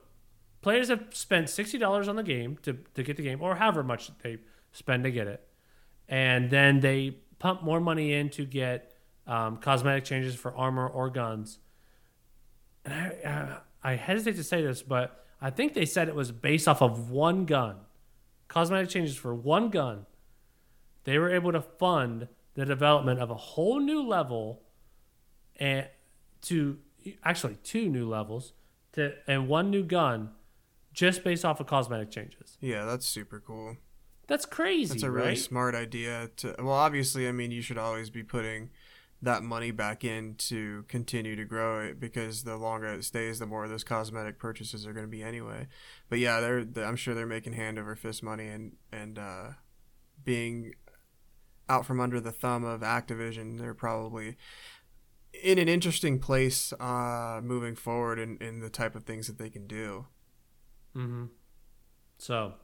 players 0.63 0.89
have 0.89 1.09
spent 1.11 1.51
sixty 1.51 1.77
dollars 1.77 2.09
on 2.09 2.17
the 2.17 2.23
game 2.23 2.59
to, 2.63 2.79
to 2.95 3.03
get 3.03 3.17
the 3.17 3.23
game, 3.23 3.43
or 3.43 3.57
however 3.57 3.83
much 3.83 4.11
they 4.23 4.39
spend 4.73 5.05
to 5.05 5.11
get 5.11 5.27
it, 5.27 5.47
and 6.09 6.51
then 6.51 6.81
they 6.81 7.19
pump 7.39 7.63
more 7.63 7.81
money 7.81 8.13
in 8.13 8.31
to 8.31 8.45
get 8.45 8.95
um, 9.27 9.59
cosmetic 9.59 10.05
changes 10.05 10.35
for 10.35 10.57
armor 10.57 10.87
or 10.87 11.11
guns. 11.11 11.59
And 12.85 12.95
I, 12.95 13.29
uh, 13.29 13.61
I 13.83 13.95
hesitate 13.95 14.37
to 14.37 14.45
say 14.45 14.63
this, 14.63 14.83
but 14.83 15.25
I 15.41 15.51
think 15.51 15.75
they 15.75 15.85
said 15.85 16.09
it 16.09 16.15
was 16.15 16.33
based 16.33 16.67
off 16.67 16.83
of 16.83 17.11
one 17.11 17.45
gun, 17.45 17.77
cosmetic 18.49 18.89
changes 18.89 19.17
for 19.17 19.35
one 19.35 19.71
gun. 19.71 20.07
They 21.05 21.19
were 21.19 21.31
able 21.31 21.53
to 21.53 21.61
fund 21.61 22.29
the 22.55 22.65
development 22.65 23.21
of 23.21 23.31
a 23.31 23.37
whole 23.37 23.79
new 23.79 24.03
level, 24.03 24.63
and 25.57 25.87
to 26.43 26.79
actually 27.23 27.57
two 27.63 27.89
new 27.89 28.09
levels 28.09 28.53
to 28.93 29.15
and 29.27 29.49
one 29.49 29.71
new 29.71 29.83
gun 29.83 30.31
just 30.93 31.23
based 31.23 31.45
off 31.45 31.61
of 31.61 31.67
cosmetic 31.67 32.11
changes. 32.11 32.59
Yeah, 32.61 32.85
that's 32.85 33.07
super 33.07 33.41
cool. 33.41 33.77
That's 34.29 34.47
crazy. 34.47 34.91
That's 34.91 35.03
a 35.03 35.11
really 35.11 35.29
right? 35.29 35.39
smart 35.39 35.75
idea. 35.75 36.31
To 36.37 36.55
well, 36.59 36.75
obviously, 36.75 37.27
I 37.27 37.33
mean, 37.33 37.51
you 37.51 37.63
should 37.63 37.79
always 37.79 38.11
be 38.11 38.23
putting 38.23 38.71
that 39.21 39.43
money 39.43 39.73
back 39.73 40.05
in 40.05 40.37
to 40.37 40.85
continue 40.87 41.35
to 41.35 41.45
grow 41.45 41.81
it 41.81 41.99
because 41.99 42.45
the 42.45 42.57
longer 42.57 42.87
it 42.87 43.05
stays, 43.05 43.41
the 43.41 43.47
more 43.47 43.67
those 43.67 43.83
cosmetic 43.83 44.39
purchases 44.39 44.87
are 44.87 44.93
going 44.93 45.07
to 45.07 45.11
be 45.11 45.23
anyway. 45.23 45.67
But 46.09 46.21
yeah, 46.21 46.41
they're, 46.41 46.65
they're 46.65 46.85
I'm 46.85 46.95
sure 46.95 47.15
they're 47.15 47.27
making 47.27 47.55
hand 47.55 47.79
over 47.79 47.97
fist 47.97 48.23
money 48.23 48.47
and 48.47 48.77
and 48.93 49.19
uh, 49.19 49.47
being 50.25 50.75
out 51.69 51.87
from 51.87 52.01
under 52.01 52.21
the 52.21 52.33
thumb 52.33 52.65
of 52.65 52.81
Activision, 52.81 53.59
they're 53.59 53.75
probably 53.75 54.37
in 55.43 55.59
an 55.59 55.69
interesting 55.69 56.19
place 56.19 56.73
uh, 56.81 57.41
moving 57.43 57.75
forward 57.75 58.19
in, 58.19 58.39
in 58.39 58.61
the 58.61 58.71
type 58.71 58.95
of 58.95 59.05
things 59.05 59.27
that 59.27 59.39
they 59.39 59.51
can 59.51 59.67
do. 59.67 60.07
Mm-hmm. 60.97 61.27
So, 62.19 62.55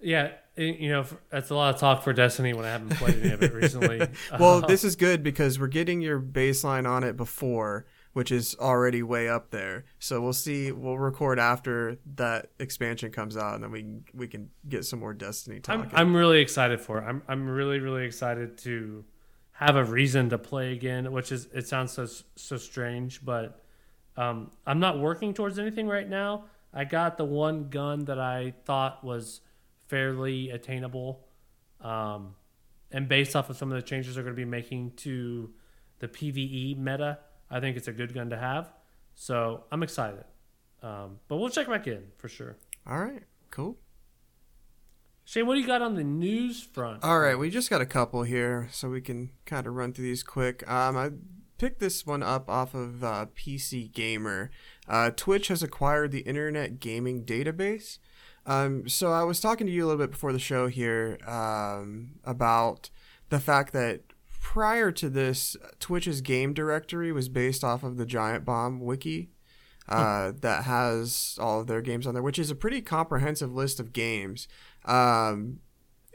yeah, 0.00 0.32
it, 0.56 0.78
you 0.78 0.90
know, 0.90 1.04
that's 1.30 1.50
a 1.50 1.54
lot 1.54 1.74
of 1.74 1.80
talk 1.80 2.02
for 2.02 2.12
Destiny 2.12 2.52
when 2.52 2.64
I 2.64 2.70
haven't 2.70 2.96
played 2.96 3.20
any 3.20 3.32
of 3.32 3.42
it 3.42 3.52
recently. 3.52 3.98
well, 4.38 4.64
uh, 4.64 4.66
this 4.66 4.84
is 4.84 4.96
good 4.96 5.22
because 5.22 5.58
we're 5.58 5.68
getting 5.68 6.00
your 6.00 6.20
baseline 6.20 6.88
on 6.88 7.04
it 7.04 7.16
before, 7.16 7.86
which 8.12 8.30
is 8.30 8.56
already 8.60 9.02
way 9.02 9.28
up 9.28 9.50
there. 9.50 9.84
So 9.98 10.20
we'll 10.20 10.32
see. 10.32 10.72
We'll 10.72 10.98
record 10.98 11.38
after 11.38 11.98
that 12.16 12.50
expansion 12.58 13.10
comes 13.12 13.36
out, 13.36 13.54
and 13.54 13.64
then 13.64 13.70
we 13.70 13.82
can, 13.82 14.04
we 14.14 14.28
can 14.28 14.50
get 14.68 14.84
some 14.84 15.00
more 15.00 15.14
Destiny 15.14 15.60
talk. 15.60 15.78
I'm, 15.78 15.90
I'm 15.92 16.16
really 16.16 16.40
excited 16.40 16.80
for 16.80 16.98
it. 16.98 17.04
I'm 17.04 17.22
I'm 17.28 17.48
really 17.48 17.80
really 17.80 18.04
excited 18.04 18.58
to 18.58 19.04
have 19.52 19.74
a 19.74 19.84
reason 19.84 20.30
to 20.30 20.38
play 20.38 20.72
again, 20.72 21.10
which 21.12 21.32
is 21.32 21.48
it 21.52 21.66
sounds 21.66 21.92
so 21.92 22.06
so 22.36 22.56
strange, 22.56 23.24
but 23.24 23.62
um, 24.16 24.50
I'm 24.66 24.80
not 24.80 24.98
working 24.98 25.34
towards 25.34 25.58
anything 25.58 25.86
right 25.86 26.08
now. 26.08 26.44
I 26.72 26.84
got 26.84 27.16
the 27.16 27.24
one 27.24 27.68
gun 27.68 28.04
that 28.04 28.18
I 28.18 28.54
thought 28.64 29.02
was 29.02 29.40
fairly 29.88 30.50
attainable, 30.50 31.26
um, 31.80 32.34
and 32.90 33.08
based 33.08 33.34
off 33.34 33.50
of 33.50 33.56
some 33.56 33.70
of 33.72 33.76
the 33.76 33.82
changes 33.82 34.14
they're 34.14 34.24
going 34.24 34.34
to 34.34 34.40
be 34.40 34.44
making 34.44 34.92
to 34.96 35.50
the 35.98 36.08
PVE 36.08 36.78
meta, 36.78 37.18
I 37.50 37.60
think 37.60 37.76
it's 37.76 37.88
a 37.88 37.92
good 37.92 38.14
gun 38.14 38.30
to 38.30 38.38
have. 38.38 38.72
So 39.14 39.64
I'm 39.72 39.82
excited, 39.82 40.24
um, 40.82 41.18
but 41.26 41.36
we'll 41.36 41.50
check 41.50 41.68
back 41.68 41.86
in 41.86 42.04
for 42.18 42.28
sure. 42.28 42.56
All 42.86 43.00
right, 43.00 43.22
cool. 43.50 43.76
Shane, 45.24 45.46
what 45.46 45.56
do 45.56 45.60
you 45.60 45.66
got 45.66 45.82
on 45.82 45.94
the 45.94 46.04
news 46.04 46.62
front? 46.62 47.04
All 47.04 47.20
right, 47.20 47.38
we 47.38 47.50
just 47.50 47.68
got 47.68 47.82
a 47.82 47.86
couple 47.86 48.22
here, 48.22 48.68
so 48.72 48.88
we 48.88 49.02
can 49.02 49.30
kind 49.44 49.66
of 49.66 49.74
run 49.74 49.92
through 49.92 50.06
these 50.06 50.22
quick. 50.22 50.66
Um, 50.70 50.96
I 50.96 51.10
picked 51.58 51.80
this 51.80 52.06
one 52.06 52.22
up 52.22 52.48
off 52.48 52.72
of 52.72 53.04
uh, 53.04 53.26
PC 53.36 53.92
Gamer. 53.92 54.50
Uh, 54.88 55.10
Twitch 55.10 55.48
has 55.48 55.62
acquired 55.62 56.12
the 56.12 56.20
Internet 56.20 56.80
Gaming 56.80 57.24
Database. 57.24 57.98
Um, 58.48 58.88
so 58.88 59.12
I 59.12 59.24
was 59.24 59.40
talking 59.40 59.66
to 59.66 59.72
you 59.72 59.84
a 59.84 59.86
little 59.86 60.00
bit 60.00 60.10
before 60.10 60.32
the 60.32 60.38
show 60.38 60.68
here 60.68 61.18
um, 61.26 62.12
about 62.24 62.88
the 63.28 63.38
fact 63.38 63.74
that 63.74 64.00
prior 64.40 64.90
to 64.90 65.10
this, 65.10 65.54
Twitch's 65.78 66.22
game 66.22 66.54
directory 66.54 67.12
was 67.12 67.28
based 67.28 67.62
off 67.62 67.84
of 67.84 67.98
the 67.98 68.06
Giant 68.06 68.46
Bomb 68.46 68.80
wiki. 68.80 69.30
Uh, 69.86 70.32
that 70.42 70.64
has 70.64 71.38
all 71.40 71.60
of 71.60 71.66
their 71.66 71.80
games 71.80 72.06
on 72.06 72.12
there, 72.12 72.22
which 72.22 72.38
is 72.38 72.50
a 72.50 72.54
pretty 72.54 72.82
comprehensive 72.82 73.54
list 73.54 73.80
of 73.80 73.94
games. 73.94 74.46
Um, 74.84 75.60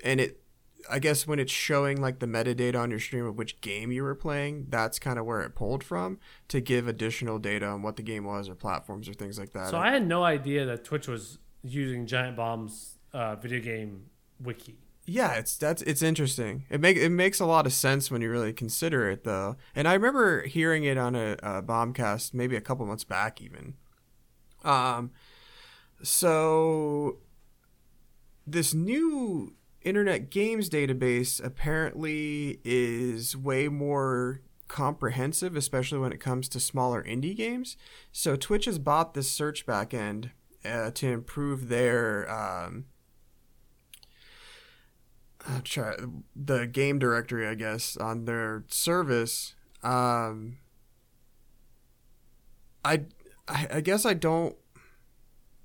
and 0.04 0.22
it, 0.22 0.44
I 0.90 1.00
guess 1.00 1.26
when 1.26 1.40
it's 1.40 1.52
showing 1.52 2.00
like 2.00 2.20
the 2.20 2.28
metadata 2.28 2.80
on 2.80 2.92
your 2.92 3.00
stream 3.00 3.26
of 3.26 3.36
which 3.36 3.62
game 3.62 3.92
you 3.92 4.04
were 4.04 4.14
playing, 4.14 4.68
that's 4.70 5.00
kind 5.00 5.18
of 5.18 5.26
where 5.26 5.42
it 5.42 5.56
pulled 5.56 5.84
from 5.84 6.20
to 6.50 6.62
give 6.62 6.88
additional 6.88 7.40
data 7.40 7.66
on 7.66 7.82
what 7.82 7.96
the 7.96 8.04
game 8.04 8.26
was 8.26 8.48
or 8.48 8.54
platforms 8.54 9.10
or 9.10 9.14
things 9.14 9.40
like 9.40 9.54
that. 9.54 9.70
So 9.70 9.78
I 9.80 9.90
had 9.90 10.06
no 10.08 10.24
idea 10.24 10.66
that 10.68 10.84
Twitch 10.84 11.08
was 11.08 11.40
using 11.64 12.06
Giant 12.06 12.36
Bomb's 12.36 12.98
uh, 13.14 13.36
video 13.36 13.60
game 13.60 14.06
wiki. 14.40 14.78
Yeah, 15.06 15.34
it's 15.34 15.58
that's 15.58 15.82
it's 15.82 16.02
interesting. 16.02 16.66
It 16.70 16.80
make 16.80 16.96
it 16.96 17.10
makes 17.10 17.40
a 17.40 17.46
lot 17.46 17.66
of 17.66 17.74
sense 17.74 18.10
when 18.10 18.22
you 18.22 18.30
really 18.30 18.54
consider 18.54 19.10
it, 19.10 19.26
though. 19.26 19.58
And 19.76 19.88
I 19.88 19.94
remember 19.94 20.44
hearing 20.44 20.86
it 20.86 20.98
on 20.98 21.16
a, 21.16 21.34
a 21.44 21.62
bombcast 21.62 22.34
maybe 22.34 22.56
a 22.56 22.62
couple 22.62 22.86
months 22.86 23.04
back, 23.04 23.42
even. 23.42 23.74
Um, 24.64 25.12
so 26.02 27.18
this 28.48 28.74
new 28.74 29.56
internet 29.82 30.30
games 30.30 30.70
database 30.70 31.44
apparently 31.44 32.60
is 32.64 33.36
way 33.36 33.68
more 33.68 34.40
comprehensive, 34.70 35.56
especially 35.58 36.00
when 36.00 36.14
it 36.14 36.20
comes 36.20 36.48
to 36.50 36.60
smaller 36.60 37.04
indie 37.04 37.36
games. 37.36 37.76
So 38.14 38.38
Twitch 38.38 38.66
has 38.66 38.80
bought 38.80 39.14
this 39.14 39.30
search 39.30 39.66
backend 39.66 40.32
uh, 40.66 40.92
to 40.92 41.08
improve 41.08 41.70
their 41.70 42.30
um, 42.32 42.86
try 45.64 45.96
the 46.36 46.66
game 46.68 47.00
directory, 47.00 47.48
I 47.48 47.56
guess, 47.56 47.98
on 47.98 48.26
their 48.26 48.64
service. 48.68 49.56
Um, 49.84 50.58
I, 52.86 53.02
I, 53.48 53.68
I 53.76 53.82
guess 53.82 54.06
I 54.06 54.14
don't 54.14 54.56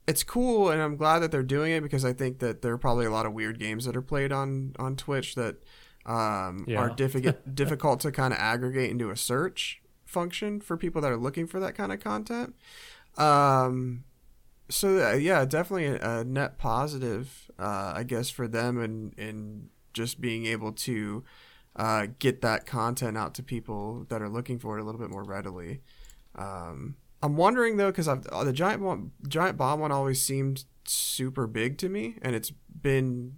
it's 0.08 0.24
cool 0.24 0.70
and 0.70 0.80
I'm 0.80 0.96
glad 0.96 1.18
that 1.18 1.30
they're 1.30 1.42
doing 1.42 1.72
it 1.72 1.82
because 1.82 2.02
I 2.02 2.14
think 2.14 2.38
that 2.38 2.62
there 2.62 2.72
are 2.72 2.78
probably 2.78 3.04
a 3.04 3.10
lot 3.10 3.26
of 3.26 3.34
weird 3.34 3.58
games 3.58 3.84
that 3.84 3.94
are 3.94 4.02
played 4.02 4.32
on 4.32 4.74
on 4.78 4.96
Twitch 4.96 5.34
that 5.34 5.56
um, 6.06 6.64
yeah. 6.66 6.78
are 6.78 6.88
difficult 6.88 7.36
difficult 7.54 8.00
to 8.00 8.10
kind 8.10 8.32
of 8.32 8.40
aggregate 8.40 8.90
into 8.90 9.10
a 9.10 9.16
search 9.16 9.82
function 10.06 10.62
for 10.62 10.78
people 10.78 11.02
that 11.02 11.12
are 11.12 11.18
looking 11.18 11.46
for 11.46 11.60
that 11.60 11.74
kind 11.74 11.92
of 11.92 12.00
content. 12.00 12.54
Um, 13.18 14.04
so 14.68 15.10
uh, 15.10 15.14
yeah, 15.14 15.44
definitely 15.44 15.86
a, 15.86 16.20
a 16.20 16.24
net 16.24 16.58
positive, 16.58 17.50
uh, 17.58 17.92
I 17.96 18.02
guess, 18.02 18.30
for 18.30 18.46
them 18.48 18.80
and 18.80 19.18
and 19.18 19.68
just 19.92 20.20
being 20.20 20.46
able 20.46 20.72
to 20.72 21.24
uh, 21.76 22.06
get 22.18 22.40
that 22.42 22.66
content 22.66 23.16
out 23.16 23.34
to 23.34 23.42
people 23.42 24.06
that 24.08 24.22
are 24.22 24.28
looking 24.28 24.58
for 24.58 24.78
it 24.78 24.82
a 24.82 24.84
little 24.84 25.00
bit 25.00 25.10
more 25.10 25.24
readily. 25.24 25.80
Um, 26.34 26.96
I'm 27.22 27.36
wondering 27.36 27.76
though, 27.76 27.90
because 27.90 28.08
I've 28.08 28.26
uh, 28.28 28.44
the 28.44 28.52
giant 28.52 28.82
bomb, 28.82 29.12
giant 29.26 29.56
bomb 29.56 29.80
one 29.80 29.92
always 29.92 30.22
seemed 30.22 30.64
super 30.84 31.46
big 31.46 31.78
to 31.78 31.88
me, 31.88 32.16
and 32.22 32.34
it's 32.34 32.52
been 32.80 33.34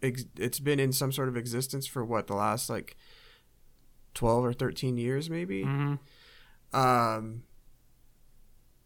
it's 0.00 0.60
been 0.60 0.78
in 0.78 0.92
some 0.92 1.12
sort 1.12 1.28
of 1.28 1.36
existence 1.36 1.86
for 1.86 2.04
what 2.04 2.26
the 2.28 2.34
last 2.34 2.70
like 2.70 2.96
12 4.14 4.44
or 4.44 4.52
13 4.52 4.96
years 4.96 5.28
maybe 5.28 5.64
mm-hmm. 5.64 6.76
um 6.76 7.42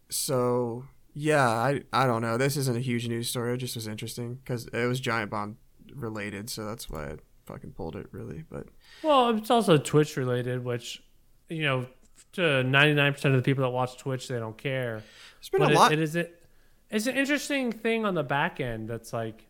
so 0.09 0.85
yeah 1.13 1.47
i 1.47 1.81
i 1.91 2.05
don't 2.05 2.21
know 2.21 2.37
this 2.37 2.57
isn't 2.57 2.77
a 2.77 2.81
huge 2.81 3.07
news 3.07 3.29
story 3.29 3.53
it 3.53 3.57
just 3.57 3.75
was 3.75 3.87
interesting 3.87 4.35
because 4.35 4.65
it 4.67 4.87
was 4.87 4.99
giant 4.99 5.29
bomb 5.29 5.57
related 5.93 6.49
so 6.49 6.65
that's 6.65 6.89
why 6.89 7.05
i 7.05 7.15
fucking 7.45 7.71
pulled 7.71 7.95
it 7.95 8.07
really 8.11 8.43
but 8.49 8.67
well 9.03 9.35
it's 9.35 9.51
also 9.51 9.77
twitch 9.77 10.15
related 10.17 10.63
which 10.63 11.03
you 11.49 11.63
know 11.63 11.85
to 12.33 12.41
99% 12.41 13.25
of 13.25 13.33
the 13.33 13.41
people 13.41 13.63
that 13.63 13.69
watch 13.69 13.97
Twitch, 13.97 14.27
they 14.27 14.39
don't 14.39 14.57
care. 14.57 15.03
There's 15.39 15.49
been 15.49 15.61
but 15.61 15.71
a 15.71 15.75
lot. 15.75 15.91
It 15.91 15.99
is 15.99 16.15
it. 16.15 16.41
It's 16.89 17.07
an 17.07 17.15
interesting 17.15 17.71
thing 17.71 18.05
on 18.05 18.15
the 18.15 18.23
back 18.23 18.59
end. 18.59 18.89
That's 18.89 19.13
like, 19.13 19.47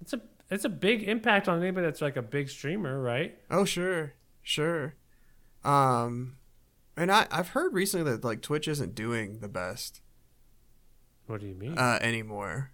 it's 0.00 0.12
a 0.12 0.20
it's 0.50 0.64
a 0.64 0.68
big 0.68 1.04
impact 1.04 1.48
on 1.48 1.60
anybody 1.60 1.86
that's 1.86 2.00
like 2.00 2.16
a 2.16 2.22
big 2.22 2.48
streamer, 2.48 3.00
right? 3.00 3.38
Oh 3.50 3.64
sure, 3.64 4.14
sure. 4.42 4.94
Um, 5.64 6.36
and 6.96 7.10
I 7.10 7.26
I've 7.30 7.50
heard 7.50 7.74
recently 7.74 8.10
that 8.10 8.24
like 8.24 8.42
Twitch 8.42 8.68
isn't 8.68 8.94
doing 8.94 9.40
the 9.40 9.48
best. 9.48 10.00
What 11.30 11.40
do 11.40 11.46
you 11.46 11.54
mean? 11.54 11.78
Uh, 11.78 11.98
anymore, 12.02 12.72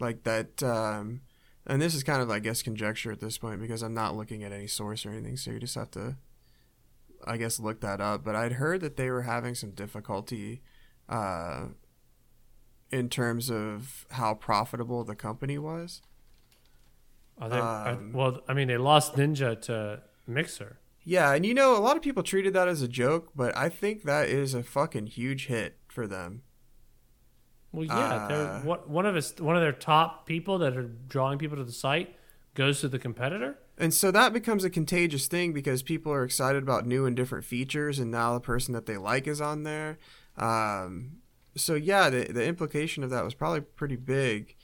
like 0.00 0.24
that. 0.24 0.60
Um, 0.62 1.20
and 1.66 1.80
this 1.80 1.94
is 1.94 2.02
kind 2.02 2.20
of 2.20 2.30
I 2.30 2.40
guess 2.40 2.62
conjecture 2.62 3.12
at 3.12 3.20
this 3.20 3.38
point 3.38 3.60
because 3.60 3.82
I'm 3.82 3.94
not 3.94 4.16
looking 4.16 4.42
at 4.42 4.52
any 4.52 4.66
source 4.66 5.06
or 5.06 5.10
anything, 5.10 5.36
so 5.36 5.52
you 5.52 5.60
just 5.60 5.76
have 5.76 5.90
to 5.92 6.16
I 7.24 7.36
guess 7.36 7.60
look 7.60 7.80
that 7.80 8.00
up, 8.00 8.24
but 8.24 8.34
I'd 8.34 8.52
heard 8.52 8.80
that 8.80 8.96
they 8.96 9.10
were 9.10 9.22
having 9.22 9.54
some 9.54 9.70
difficulty 9.70 10.62
uh, 11.08 11.66
in 12.90 13.08
terms 13.08 13.50
of 13.50 14.06
how 14.10 14.34
profitable 14.34 15.04
the 15.04 15.16
company 15.16 15.58
was. 15.58 16.02
They, 17.38 17.46
um, 17.46 17.52
are, 17.60 17.98
well, 18.12 18.40
I 18.48 18.54
mean, 18.54 18.68
they 18.68 18.78
lost 18.78 19.14
Ninja 19.14 19.60
to 19.62 20.02
Mixer. 20.26 20.78
Yeah, 21.04 21.34
and 21.34 21.46
you 21.46 21.54
know, 21.54 21.76
a 21.76 21.78
lot 21.78 21.96
of 21.96 22.02
people 22.02 22.22
treated 22.22 22.52
that 22.54 22.66
as 22.66 22.82
a 22.82 22.88
joke, 22.88 23.30
but 23.36 23.56
I 23.56 23.68
think 23.68 24.02
that 24.04 24.28
is 24.28 24.54
a 24.54 24.62
fucking 24.62 25.06
huge 25.06 25.46
hit 25.46 25.78
for 25.86 26.06
them. 26.06 26.42
Well, 27.72 27.84
yeah, 27.84 27.94
uh, 27.94 28.28
they're, 28.28 28.78
one 28.86 29.06
of 29.06 29.14
his 29.14 29.34
one 29.38 29.56
of 29.56 29.62
their 29.62 29.72
top 29.72 30.26
people 30.26 30.58
that 30.58 30.76
are 30.76 30.90
drawing 31.08 31.38
people 31.38 31.56
to 31.56 31.64
the 31.64 31.72
site 31.72 32.16
goes 32.54 32.80
to 32.80 32.88
the 32.88 32.98
competitor. 32.98 33.58
And 33.78 33.92
so 33.92 34.10
that 34.10 34.32
becomes 34.32 34.64
a 34.64 34.70
contagious 34.70 35.26
thing 35.26 35.52
because 35.52 35.82
people 35.82 36.10
are 36.10 36.24
excited 36.24 36.62
about 36.62 36.86
new 36.86 37.04
and 37.04 37.14
different 37.14 37.44
features, 37.44 37.98
and 37.98 38.10
now 38.10 38.32
the 38.34 38.40
person 38.40 38.72
that 38.72 38.86
they 38.86 38.96
like 38.96 39.26
is 39.26 39.40
on 39.40 39.64
there. 39.64 39.98
Um, 40.36 41.18
so 41.56 41.74
yeah, 41.74 42.08
the 42.08 42.32
the 42.32 42.44
implication 42.44 43.04
of 43.04 43.10
that 43.10 43.24
was 43.24 43.34
probably 43.34 43.60
pretty 43.60 43.96
big. 43.96 44.56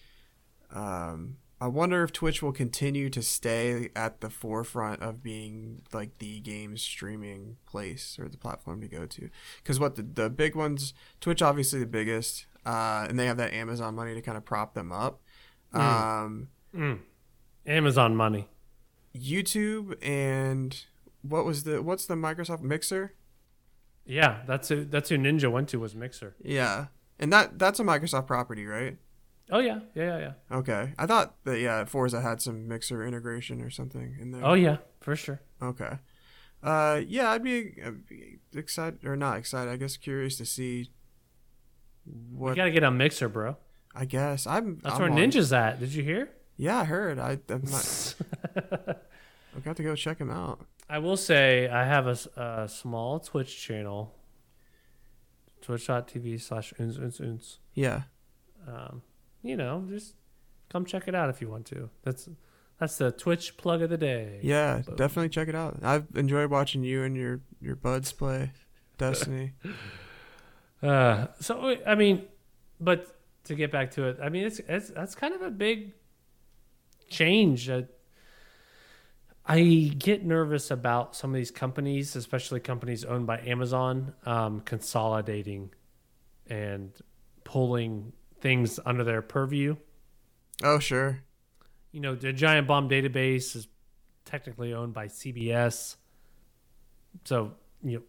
Um, 0.71 1.37
I 1.61 1.69
wonder 1.69 2.03
if 2.03 2.13
Twitch 2.13 2.43
will 2.43 2.53
continue 2.53 3.09
to 3.11 3.23
stay 3.23 3.91
at 3.95 4.21
the 4.21 4.31
forefront 4.31 5.01
of 5.01 5.23
being 5.23 5.83
like 5.93 6.19
the 6.19 6.41
game 6.41 6.77
streaming 6.77 7.57
place 7.67 8.19
or 8.19 8.29
the 8.29 8.37
platform 8.37 8.81
to 8.81 8.89
go 8.89 9.07
to. 9.07 9.29
Because 9.63 9.79
what 9.79 9.97
the 9.97 10.03
the 10.03 10.31
big 10.31 10.57
ones, 10.57 10.95
Twitch 11.21 11.43
obviously 11.43 11.79
the 11.79 11.87
biggest, 11.87 12.47
uh, 12.65 13.07
and 13.09 13.19
they 13.19 13.27
have 13.27 13.37
that 13.39 13.53
Amazon 13.53 13.95
money 13.95 14.15
to 14.15 14.23
kind 14.23 14.37
of 14.37 14.45
prop 14.45 14.75
them 14.75 14.93
up. 14.93 15.21
Mm. 15.75 15.81
Um, 15.81 16.49
mm. 16.75 16.99
Amazon 17.67 18.17
money. 18.17 18.49
YouTube 19.17 19.97
and 20.03 20.85
what 21.23 21.45
was 21.45 21.65
the 21.65 21.83
what's 21.83 22.07
the 22.07 22.15
Microsoft 22.15 22.63
Mixer? 22.63 23.15
Yeah, 24.05 24.41
that's 24.47 24.69
who 24.69 24.85
that's 24.85 25.11
who 25.11 25.19
Ninja 25.19 25.51
went 25.51 25.69
to 25.71 25.79
was 25.79 25.95
Mixer. 25.95 26.35
Yeah, 26.43 26.87
and 27.19 27.33
that 27.33 27.59
that's 27.59 27.79
a 27.79 27.85
Microsoft 27.85 28.27
property, 28.27 28.67
right? 28.67 28.97
Oh 29.51 29.59
yeah, 29.59 29.81
yeah, 29.95 30.05
yeah, 30.05 30.19
yeah. 30.19 30.57
Okay, 30.57 30.95
I 30.99 31.07
thought 31.07 31.35
that 31.45 31.61
yeah, 31.61 31.85
Forza 31.85 32.21
had 32.21 32.41
some 32.41 32.67
Mixer 32.69 33.05
integration 33.05 33.61
or 33.61 33.71
something 33.71 34.17
in 34.21 34.33
there. 34.33 34.45
Oh 34.45 34.55
yeah, 34.55 34.79
for 35.01 35.15
sure. 35.15 35.43
Okay. 35.63 35.99
Uh, 36.63 37.01
yeah, 37.09 37.31
I'd 37.31 37.43
be, 37.43 37.75
I'd 37.85 38.07
be 38.07 38.39
excited 38.55 39.05
or 39.05 39.17
not 39.17 39.37
excited. 39.37 39.71
I 39.71 39.77
guess 39.77 39.97
curious 39.97 40.37
to 40.37 40.47
see 40.47 40.91
what. 42.05 42.57
got 42.57 42.65
to 42.65 42.71
get 42.71 42.85
on 42.85 42.97
Mixer, 42.97 43.29
bro. 43.29 43.57
I 43.95 44.05
guess 44.05 44.47
I'm. 44.47 44.79
That's 44.83 44.97
I'm 44.97 45.03
where 45.03 45.11
on- 45.11 45.17
Ninja's 45.19 45.53
at. 45.53 45.81
Did 45.81 45.93
you 45.93 46.03
hear? 46.03 46.31
Yeah, 46.57 46.81
I 46.81 46.85
heard. 46.85 47.19
I 47.19 47.39
I'm 47.49 47.63
not. 47.71 48.15
I 49.57 49.61
got 49.65 49.77
to 49.77 49.83
go 49.83 49.95
check 49.95 50.19
him 50.19 50.31
out. 50.31 50.65
I 50.89 50.99
will 50.99 51.17
say 51.17 51.69
I 51.69 51.85
have 51.85 52.07
a 52.07 52.69
small 52.69 53.19
Twitch 53.21 53.61
channel, 53.63 54.15
twitch.tv 55.61 56.41
slash 56.41 56.73
uns 56.79 56.99
uns 56.99 57.21
uns. 57.21 57.59
Yeah. 57.75 58.03
Um, 58.67 59.03
you 59.43 59.57
know, 59.57 59.85
just 59.89 60.15
come 60.71 60.85
check 60.85 61.09
it 61.09 61.15
out 61.15 61.29
if 61.31 61.41
you 61.41 61.49
want 61.49 61.67
to. 61.67 61.91
That's 62.03 62.29
that's 62.79 62.97
the 62.99 63.11
Twitch 63.13 63.57
plug 63.57 63.83
of 63.83 63.91
the 63.91 63.97
day. 63.99 64.41
Yeah, 64.43 64.83
Boom. 64.87 64.97
definitely 64.97 65.29
check 65.31 65.49
it 65.49 65.55
out. 65.55 65.79
I've 65.83 66.07
enjoyed 66.15 66.51
watching 66.51 66.83
you 66.83 67.03
and 67.03 67.17
your 67.17 67.41
your 67.61 67.77
buds 67.77 68.13
play 68.13 68.53
Destiny. 68.99 69.53
Uh, 70.83 71.29
so 71.41 71.77
I 71.87 71.95
mean, 71.95 72.25
but 72.81 73.07
to 73.45 73.55
get 73.55 73.71
back 73.71 73.93
to 73.93 74.05
it, 74.09 74.19
I 74.23 74.29
mean, 74.29 74.45
it's 74.45 74.61
it's 74.69 74.91
that's 74.91 75.15
kind 75.15 75.35
of 75.35 75.43
a 75.43 75.51
big 75.51 75.93
change. 77.09 77.69
Uh, 77.69 77.83
I 79.47 79.93
get 79.99 80.25
nervous 80.25 80.71
about 80.71 81.17
some 81.17 81.31
of 81.31 81.37
these 81.37 81.51
companies, 81.51 82.15
especially 82.15 82.61
companies 82.61 83.05
owned 83.05 83.27
by 83.27 83.41
Amazon, 83.41 84.15
um, 84.25 84.61
consolidating 84.61 85.71
and 86.49 86.93
pulling 87.45 88.13
things 88.41 88.79
under 88.85 89.05
their 89.05 89.23
purview. 89.23 89.77
oh 90.63 90.79
sure. 90.79 91.21
You 91.91 92.01
know, 92.01 92.15
the 92.15 92.33
Giant 92.33 92.67
Bomb 92.67 92.89
database 92.89 93.55
is 93.55 93.69
technically 94.25 94.73
owned 94.73 94.95
by 94.95 95.09
CBS, 95.09 95.97
so 97.25 97.53
you 97.83 97.99
know 97.99 98.03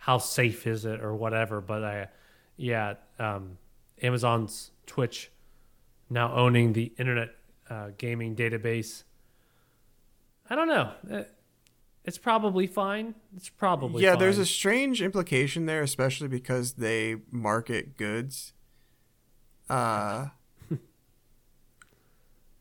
how 0.00 0.16
safe 0.16 0.66
is 0.66 0.84
it 0.86 1.00
or 1.00 1.14
whatever. 1.14 1.60
But 1.60 1.84
I, 1.84 2.08
yeah, 2.56 2.94
um, 3.18 3.58
Amazon's 4.02 4.70
Twitch 4.86 5.30
now 6.08 6.32
owning 6.34 6.72
the 6.72 6.92
Internet 6.98 7.30
uh, 7.68 7.88
Gaming 7.98 8.34
database. 8.34 9.04
I 10.48 10.56
don't 10.56 10.68
know. 10.68 10.92
Eh, 11.10 11.24
It's 12.06 12.16
probably 12.16 12.66
fine. 12.66 13.14
It's 13.36 13.50
probably 13.50 14.02
yeah, 14.02 14.16
there's 14.16 14.38
a 14.38 14.46
strange 14.46 15.02
implication 15.02 15.66
there, 15.66 15.82
especially 15.82 16.28
because 16.28 16.72
they 16.74 17.16
market 17.30 17.96
goods. 17.96 18.52
Uh. 19.68 20.28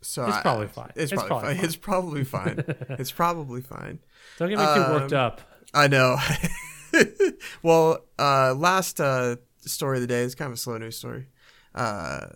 So 0.02 0.26
It's 0.26 0.38
I- 0.38 0.42
probably 0.42 0.68
fine. 0.68 0.92
It's, 0.96 1.12
It's 1.12 1.24
probably, 1.24 1.28
probably 1.56 1.56
fine. 1.56 1.66
It's 1.66 1.76
probably 1.76 2.24
fine. 2.24 2.64
it's 3.00 3.12
probably 3.12 3.62
fine. 3.62 4.00
Don't 4.38 4.50
get 4.50 4.58
me 4.58 4.66
too 4.66 4.92
worked 4.94 5.14
um, 5.14 5.20
up. 5.20 5.42
I 5.74 5.88
know. 5.88 6.18
well, 7.64 8.06
uh, 8.18 8.54
last 8.56 9.00
uh, 9.00 9.38
story 9.62 9.98
of 9.98 10.02
the 10.02 10.08
day 10.08 10.22
is 10.22 10.36
kind 10.36 10.48
of 10.48 10.54
a 10.54 10.58
slow 10.58 10.78
news 10.78 10.98
story. 10.98 11.28
Uh, 11.76 12.28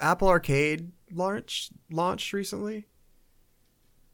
Apple 0.00 0.28
Arcade 0.28 0.92
launched 1.12 1.72
launched 1.90 2.32
recently, 2.32 2.86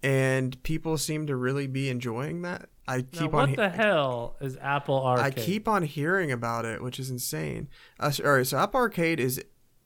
and 0.02 0.60
people 0.62 0.96
seem 0.98 1.26
to 1.26 1.36
really 1.36 1.66
be 1.66 1.88
enjoying 1.88 2.42
that. 2.42 2.68
I 2.86 2.98
Now, 2.98 3.04
keep 3.12 3.32
what 3.32 3.42
on. 3.42 3.48
he- 3.50 3.56
the 3.56 3.68
hell 3.68 4.36
is 4.40 4.56
Apple 4.58 5.04
Arcade? 5.04 5.38
I 5.38 5.44
keep 5.44 5.68
on 5.68 5.82
hearing 5.82 6.32
about 6.32 6.64
it, 6.64 6.82
which 6.82 6.98
is 6.98 7.10
insane. 7.10 7.68
Uh, 8.00 8.10
so, 8.10 8.24
all 8.24 8.32
right, 8.36 8.46
so 8.46 8.58
Apple 8.58 8.80
Arcade 8.80 9.20
is 9.20 9.42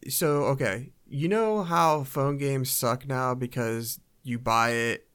so 0.09 0.45
okay. 0.45 0.91
You 1.09 1.29
know 1.29 1.63
how 1.63 2.05
phone 2.05 2.39
games 2.39 2.71
suck 2.71 3.07
now 3.07 3.35
because 3.35 4.01
you 4.23 4.39
buy 4.39 4.71
it, 4.71 5.09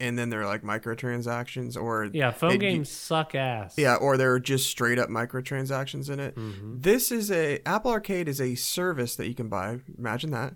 and 0.00 0.18
then 0.18 0.30
they're 0.30 0.46
like 0.46 0.62
microtransactions, 0.62 1.76
or 1.80 2.06
Yeah, 2.12 2.30
phone 2.30 2.50
they- 2.50 2.58
games 2.58 2.90
suck 2.90 3.34
ass. 3.34 3.74
yeah, 3.76 3.94
or 3.96 4.16
they're 4.16 4.38
just 4.38 4.68
straight 4.68 4.98
up 4.98 5.08
microtransactions 5.08 6.10
in 6.10 6.18
it. 6.20 6.34
Mhm. 6.36 6.82
This 6.82 7.12
is 7.12 7.30
a 7.30 7.60
Apple 7.66 7.90
Arcade 7.90 8.28
is 8.28 8.40
a 8.40 8.54
service 8.54 9.14
that 9.16 9.28
you 9.28 9.34
can 9.34 9.48
buy. 9.48 9.80
Imagine 9.98 10.30
that. 10.32 10.54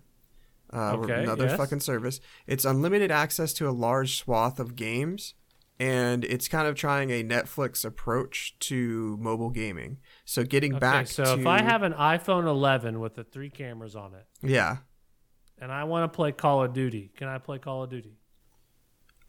Uh, 0.72 0.96
Okay, 0.96 1.22
another 1.22 1.44
yes. 1.46 1.56
fucking 1.56 1.80
service. 1.80 2.20
It's 2.46 2.64
unlimited 2.64 3.10
access 3.12 3.52
to 3.54 3.68
a 3.68 3.70
large 3.70 4.16
swath 4.16 4.58
of 4.58 4.74
games, 4.74 5.34
and 5.78 6.24
it's 6.24 6.48
kind 6.48 6.66
of 6.66 6.74
trying 6.74 7.10
a 7.10 7.22
Netflix 7.22 7.84
approach 7.84 8.58
to 8.60 9.16
mobile 9.20 9.50
gaming. 9.50 9.98
So 10.24 10.42
getting 10.42 10.72
Okay, 10.72 10.80
back 10.80 11.06
so 11.06 11.22
to 11.36 11.40
if 11.40 11.46
I 11.46 11.62
have 11.62 11.82
an 11.82 11.92
iPhone 11.92 12.46
11 12.46 12.98
with 12.98 13.14
the 13.14 13.22
three 13.24 13.50
cameras 13.50 13.94
on 13.94 14.14
it, 14.14 14.26
yeah, 14.42 14.78
and 15.58 15.70
I 15.70 15.84
want 15.84 16.10
to 16.10 16.16
play 16.16 16.32
Call 16.32 16.64
of 16.64 16.72
Duty, 16.72 17.12
can 17.16 17.28
I 17.28 17.38
play 17.38 17.58
Call 17.58 17.84
of 17.84 17.90
Duty? 17.90 18.18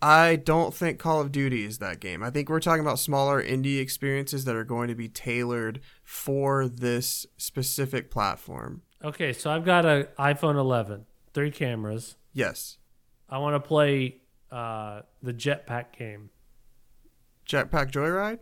I 0.05 0.35
don't 0.35 0.71
think 0.71 0.99
Call 0.99 1.19
of 1.19 1.31
Duty 1.31 1.65
is 1.65 1.79
that 1.79 1.99
game. 1.99 2.21
I 2.21 2.29
think 2.29 2.47
we're 2.47 2.59
talking 2.59 2.83
about 2.83 2.99
smaller 2.99 3.41
indie 3.43 3.79
experiences 3.79 4.45
that 4.45 4.55
are 4.55 4.63
going 4.63 4.87
to 4.87 4.93
be 4.93 5.09
tailored 5.09 5.79
for 6.03 6.67
this 6.67 7.25
specific 7.37 8.11
platform. 8.11 8.83
Okay, 9.03 9.33
so 9.33 9.49
I've 9.49 9.65
got 9.65 9.83
an 9.83 10.03
iPhone 10.19 10.57
11, 10.59 11.07
three 11.33 11.49
cameras. 11.49 12.17
Yes. 12.33 12.77
I 13.27 13.39
want 13.39 13.55
to 13.55 13.67
play 13.67 14.17
uh, 14.51 15.01
the 15.23 15.33
Jetpack 15.33 15.97
game. 15.97 16.29
Jetpack 17.49 17.89
Joyride? 17.89 18.41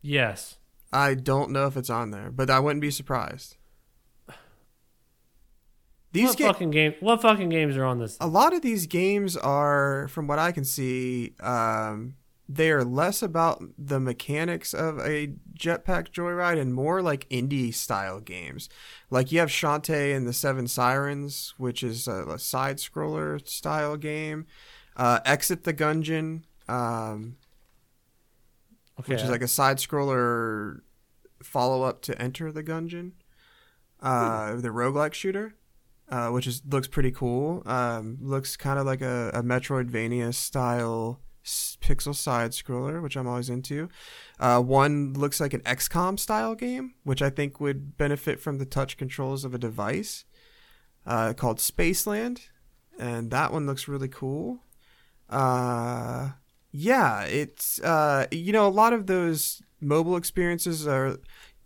Yes. 0.00 0.56
I 0.90 1.12
don't 1.12 1.50
know 1.50 1.66
if 1.66 1.76
it's 1.76 1.90
on 1.90 2.12
there, 2.12 2.30
but 2.30 2.48
I 2.48 2.60
wouldn't 2.60 2.80
be 2.80 2.90
surprised. 2.90 3.58
These 6.14 6.28
what 6.28 6.38
games, 6.38 6.52
fucking 6.52 6.70
game? 6.70 6.94
What 7.00 7.20
fucking 7.20 7.48
games 7.50 7.76
are 7.76 7.84
on 7.84 7.98
this? 7.98 8.16
a 8.20 8.26
lot 8.26 8.54
of 8.54 8.62
these 8.62 8.86
games 8.86 9.36
are, 9.36 10.08
from 10.08 10.26
what 10.28 10.38
I 10.38 10.52
can 10.52 10.64
see, 10.64 11.34
um, 11.40 12.14
they 12.48 12.70
are 12.70 12.84
less 12.84 13.20
about 13.22 13.62
the 13.76 13.98
mechanics 13.98 14.72
of 14.72 14.98
a 15.00 15.32
jetpack 15.58 16.10
joyride 16.10 16.60
and 16.60 16.72
more 16.72 17.02
like 17.02 17.28
indie 17.30 17.74
style 17.74 18.20
games. 18.20 18.68
Like 19.10 19.32
you 19.32 19.40
have 19.40 19.48
Shantae 19.48 20.16
and 20.16 20.26
the 20.26 20.32
Seven 20.32 20.68
Sirens, 20.68 21.54
which 21.58 21.82
is 21.82 22.06
a, 22.06 22.24
a 22.28 22.38
side 22.38 22.76
scroller 22.76 23.46
style 23.48 23.96
game. 23.96 24.46
Uh, 24.96 25.18
Exit 25.24 25.64
the 25.64 25.74
Gungeon, 25.74 26.42
um, 26.68 27.36
Okay, 29.00 29.14
which 29.14 29.22
is 29.22 29.30
like 29.30 29.42
a 29.42 29.48
side 29.48 29.78
scroller 29.78 30.80
follow 31.42 31.82
up 31.82 32.02
to 32.02 32.20
Enter 32.22 32.52
the 32.52 32.62
Gungeon. 32.62 33.12
Uh, 34.00 34.54
the 34.56 34.68
roguelike 34.68 35.14
shooter, 35.14 35.54
uh, 36.08 36.28
which 36.28 36.46
is 36.46 36.62
looks 36.68 36.88
pretty 36.88 37.10
cool. 37.10 37.62
Um, 37.66 38.18
looks 38.20 38.56
kind 38.56 38.78
of 38.78 38.86
like 38.86 39.00
a, 39.00 39.30
a 39.34 39.42
Metroidvania 39.42 40.34
style 40.34 41.20
pixel 41.44 42.14
side 42.14 42.52
scroller, 42.52 43.02
which 43.02 43.16
I'm 43.16 43.26
always 43.26 43.50
into. 43.50 43.88
Uh, 44.40 44.60
one 44.60 45.12
looks 45.12 45.40
like 45.40 45.52
an 45.52 45.60
XCOM 45.60 46.18
style 46.18 46.54
game, 46.54 46.94
which 47.04 47.22
I 47.22 47.30
think 47.30 47.60
would 47.60 47.96
benefit 47.96 48.40
from 48.40 48.58
the 48.58 48.64
touch 48.64 48.96
controls 48.96 49.44
of 49.44 49.54
a 49.54 49.58
device. 49.58 50.24
Uh, 51.06 51.34
called 51.34 51.58
Spaceland, 51.58 52.48
and 52.98 53.30
that 53.30 53.52
one 53.52 53.66
looks 53.66 53.88
really 53.88 54.08
cool. 54.08 54.60
Uh, 55.28 56.30
yeah, 56.72 57.24
it's 57.24 57.78
uh, 57.80 58.26
you 58.30 58.52
know 58.52 58.66
a 58.66 58.68
lot 58.68 58.94
of 58.94 59.06
those 59.06 59.62
mobile 59.82 60.16
experiences 60.16 60.88
are 60.88 61.18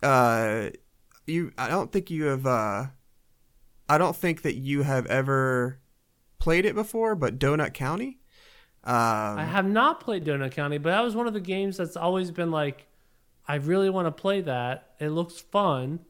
uh, 0.03 0.71
you. 1.27 1.53
I 1.57 1.69
don't 1.69 1.93
think 1.93 2.11
you 2.11 2.25
have. 2.25 2.47
Uh, 2.47 2.87
I 3.89 3.99
don't 3.99 4.15
think 4.17 4.43
that 4.43 4.57
you 4.57 4.83
have 4.83 5.07
ever 5.07 5.79
played 6.39 6.65
it 6.67 6.75
before, 6.75 7.15
but 7.15 7.39
Donut 7.39 7.75
County. 7.75 8.19
Um, 8.85 8.95
I 9.39 9.45
have 9.45 9.67
not 9.67 10.01
played 10.01 10.25
Donut 10.25 10.53
County, 10.53 10.79
but 10.79 10.91
that 10.91 11.03
was 11.03 11.17
one 11.17 11.27
of 11.27 11.33
the 11.35 11.41
games 11.41 11.77
that's 11.77 11.97
always 11.97 12.31
been 12.31 12.51
like, 12.51 12.87
I 13.47 13.57
really 13.57 13.91
want 13.91 14.07
to 14.07 14.13
play 14.13 14.41
that. 14.43 14.93
It 15.01 15.09
looks 15.09 15.39
fun, 15.41 16.01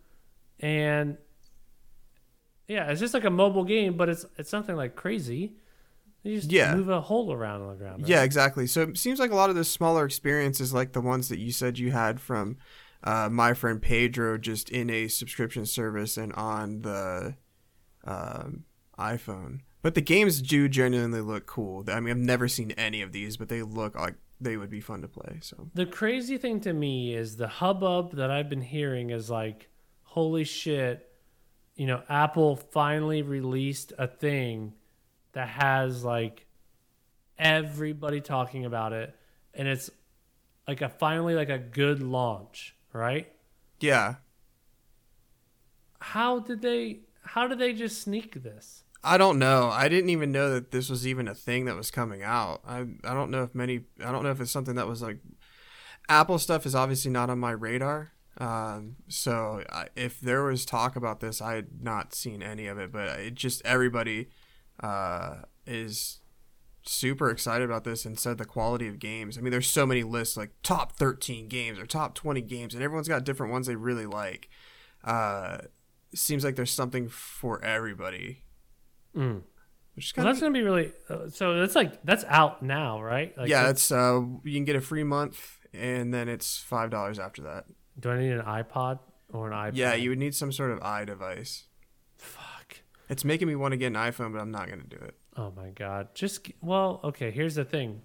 and 0.60 1.16
yeah, 2.66 2.90
it's 2.90 3.00
just 3.00 3.14
like 3.14 3.24
a 3.24 3.30
mobile 3.30 3.64
game, 3.64 3.96
but 3.96 4.08
it's 4.08 4.26
it's 4.36 4.50
something 4.50 4.76
like 4.76 4.94
crazy. 4.96 5.54
You 6.24 6.36
just 6.36 6.50
Yeah. 6.52 6.74
move 6.74 6.88
a 6.88 7.00
hole 7.00 7.32
around 7.32 7.62
on 7.62 7.68
the 7.68 7.74
ground. 7.76 8.02
right? 8.02 8.08
Yeah, 8.10 8.22
exactly. 8.22 8.66
So 8.66 8.82
it 8.82 8.98
seems 8.98 9.18
like 9.20 9.30
a 9.30 9.34
lot 9.36 9.50
of 9.50 9.56
those 9.56 9.70
smaller 9.70 10.04
experiences, 10.04 10.74
like 10.74 10.92
the 10.92 11.00
ones 11.00 11.28
that 11.28 11.38
you 11.38 11.52
said 11.52 11.78
you 11.78 11.92
had 11.92 12.20
from 12.20 12.58
uh, 13.04 13.28
my 13.30 13.54
friend 13.54 13.80
Pedro, 13.80 14.36
just 14.36 14.68
in 14.68 14.90
a 14.90 15.06
subscription 15.08 15.64
service 15.64 16.16
and 16.16 16.32
on 16.34 16.82
the 16.82 17.36
um, 18.08 18.64
iPhone. 18.98 19.60
But 19.82 19.94
the 19.94 20.00
games 20.00 20.42
do 20.42 20.68
genuinely 20.68 21.20
look 21.20 21.46
cool. 21.46 21.84
I 21.88 22.00
mean, 22.00 22.10
I've 22.10 22.16
never 22.18 22.48
seen 22.48 22.72
any 22.72 23.02
of 23.02 23.12
these, 23.12 23.36
but 23.36 23.48
they 23.48 23.62
look 23.62 23.94
like 23.94 24.14
they 24.40 24.56
would 24.56 24.70
be 24.70 24.80
fun 24.80 25.02
to 25.02 25.08
play. 25.08 25.38
So 25.40 25.68
The 25.74 25.86
crazy 25.86 26.38
thing 26.38 26.60
to 26.60 26.72
me 26.72 27.14
is 27.14 27.36
the 27.36 27.46
hubbub 27.46 28.12
that 28.16 28.30
I've 28.30 28.48
been 28.48 28.62
hearing 28.62 29.10
is 29.10 29.30
like, 29.30 29.68
holy 30.02 30.44
shit, 30.44 31.08
you 31.76 31.86
know, 31.86 32.02
Apple 32.08 32.56
finally 32.56 33.22
released 33.22 33.92
a 33.98 34.08
thing 34.08 34.74
that 35.32 35.48
has 35.48 36.02
like 36.04 36.46
everybody 37.38 38.20
talking 38.20 38.64
about 38.64 38.92
it 38.92 39.14
and 39.54 39.68
it's 39.68 39.90
like 40.66 40.82
a 40.82 40.88
finally 40.88 41.34
like 41.34 41.50
a 41.50 41.58
good 41.58 42.02
launch, 42.02 42.74
right? 42.92 43.30
Yeah. 43.80 44.16
How 46.00 46.40
did 46.40 46.62
they? 46.62 47.00
How 47.28 47.46
did 47.46 47.58
they 47.58 47.72
just 47.72 48.00
sneak 48.02 48.42
this? 48.42 48.84
I 49.04 49.18
don't 49.18 49.38
know. 49.38 49.68
I 49.68 49.88
didn't 49.88 50.10
even 50.10 50.32
know 50.32 50.50
that 50.50 50.70
this 50.70 50.88
was 50.88 51.06
even 51.06 51.28
a 51.28 51.34
thing 51.34 51.66
that 51.66 51.76
was 51.76 51.90
coming 51.90 52.22
out. 52.22 52.62
I 52.66 52.86
I 53.04 53.14
don't 53.14 53.30
know 53.30 53.42
if 53.42 53.54
many. 53.54 53.82
I 54.04 54.10
don't 54.10 54.24
know 54.24 54.30
if 54.30 54.40
it's 54.40 54.50
something 54.50 54.74
that 54.76 54.88
was 54.88 55.02
like. 55.02 55.18
Apple 56.08 56.38
stuff 56.38 56.64
is 56.64 56.74
obviously 56.74 57.10
not 57.10 57.28
on 57.28 57.38
my 57.38 57.50
radar. 57.50 58.12
Um, 58.38 58.96
so 59.08 59.62
I, 59.70 59.88
if 59.94 60.20
there 60.20 60.42
was 60.42 60.64
talk 60.64 60.96
about 60.96 61.20
this, 61.20 61.42
I 61.42 61.54
had 61.54 61.82
not 61.82 62.14
seen 62.14 62.42
any 62.42 62.66
of 62.66 62.78
it. 62.78 62.90
But 62.90 63.08
it 63.20 63.34
just 63.34 63.60
everybody 63.64 64.30
uh, 64.80 65.42
is 65.66 66.20
super 66.82 67.30
excited 67.30 67.64
about 67.64 67.84
this 67.84 68.06
and 68.06 68.18
said 68.18 68.38
the 68.38 68.46
quality 68.46 68.88
of 68.88 68.98
games. 68.98 69.36
I 69.36 69.42
mean, 69.42 69.50
there's 69.50 69.68
so 69.68 69.84
many 69.84 70.02
lists 70.02 70.36
like 70.36 70.50
top 70.62 70.92
13 70.92 71.48
games 71.48 71.78
or 71.78 71.84
top 71.86 72.14
20 72.14 72.40
games, 72.40 72.74
and 72.74 72.82
everyone's 72.82 73.08
got 73.08 73.24
different 73.24 73.52
ones 73.52 73.66
they 73.66 73.76
really 73.76 74.06
like. 74.06 74.48
Uh, 75.04 75.58
seems 76.18 76.44
like 76.44 76.56
there's 76.56 76.70
something 76.70 77.08
for 77.08 77.64
everybody. 77.64 78.44
Mm. 79.16 79.42
Which 79.94 80.06
is 80.06 80.16
Well, 80.16 80.26
that's 80.26 80.40
gonna 80.40 80.52
be 80.52 80.62
really. 80.62 80.92
Uh, 81.08 81.28
so 81.28 81.58
that's 81.58 81.74
like 81.74 82.02
that's 82.04 82.24
out 82.28 82.62
now, 82.62 83.02
right? 83.02 83.36
Like, 83.36 83.48
yeah, 83.48 83.68
it's 83.68 83.90
uh, 83.90 84.22
you 84.44 84.54
can 84.54 84.64
get 84.64 84.76
a 84.76 84.80
free 84.80 85.04
month, 85.04 85.58
and 85.72 86.14
then 86.14 86.28
it's 86.28 86.58
five 86.58 86.90
dollars 86.90 87.18
after 87.18 87.42
that. 87.42 87.64
Do 87.98 88.10
I 88.10 88.18
need 88.18 88.32
an 88.32 88.42
iPod 88.42 89.00
or 89.32 89.50
an 89.50 89.52
iPad? 89.52 89.76
Yeah, 89.76 89.94
you 89.94 90.10
would 90.10 90.18
need 90.18 90.34
some 90.34 90.52
sort 90.52 90.70
of 90.70 90.80
i 90.82 91.04
device. 91.04 91.64
Fuck. 92.16 92.82
It's 93.08 93.24
making 93.24 93.48
me 93.48 93.56
want 93.56 93.72
to 93.72 93.76
get 93.76 93.88
an 93.88 93.94
iPhone, 93.94 94.32
but 94.32 94.40
I'm 94.40 94.52
not 94.52 94.68
gonna 94.68 94.84
do 94.84 94.98
it. 94.98 95.14
Oh 95.36 95.52
my 95.56 95.70
god. 95.70 96.14
Just 96.14 96.48
well, 96.60 97.00
okay. 97.02 97.30
Here's 97.30 97.54
the 97.56 97.64
thing. 97.64 98.02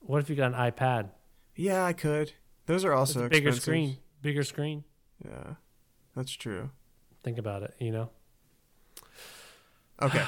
What 0.00 0.20
if 0.20 0.30
you 0.30 0.36
got 0.36 0.52
an 0.52 0.70
iPad? 0.70 1.10
Yeah, 1.56 1.84
I 1.84 1.92
could. 1.92 2.32
Those 2.66 2.84
are 2.84 2.92
also 2.92 3.28
bigger 3.28 3.48
expensive. 3.48 3.62
screen. 3.62 3.96
Bigger 4.20 4.44
screen. 4.44 4.84
Yeah, 5.24 5.54
that's 6.16 6.32
true. 6.32 6.70
Think 7.22 7.38
about 7.38 7.62
it. 7.62 7.74
You 7.78 7.90
know. 7.92 8.10
Okay. 10.00 10.24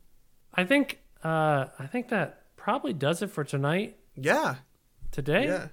I 0.54 0.64
think. 0.64 1.00
Uh, 1.22 1.66
I 1.78 1.86
think 1.86 2.08
that 2.10 2.42
probably 2.56 2.92
does 2.92 3.22
it 3.22 3.30
for 3.30 3.44
tonight. 3.44 3.96
yeah. 4.16 4.56
Today. 5.10 5.44
Yeah. 5.46 5.68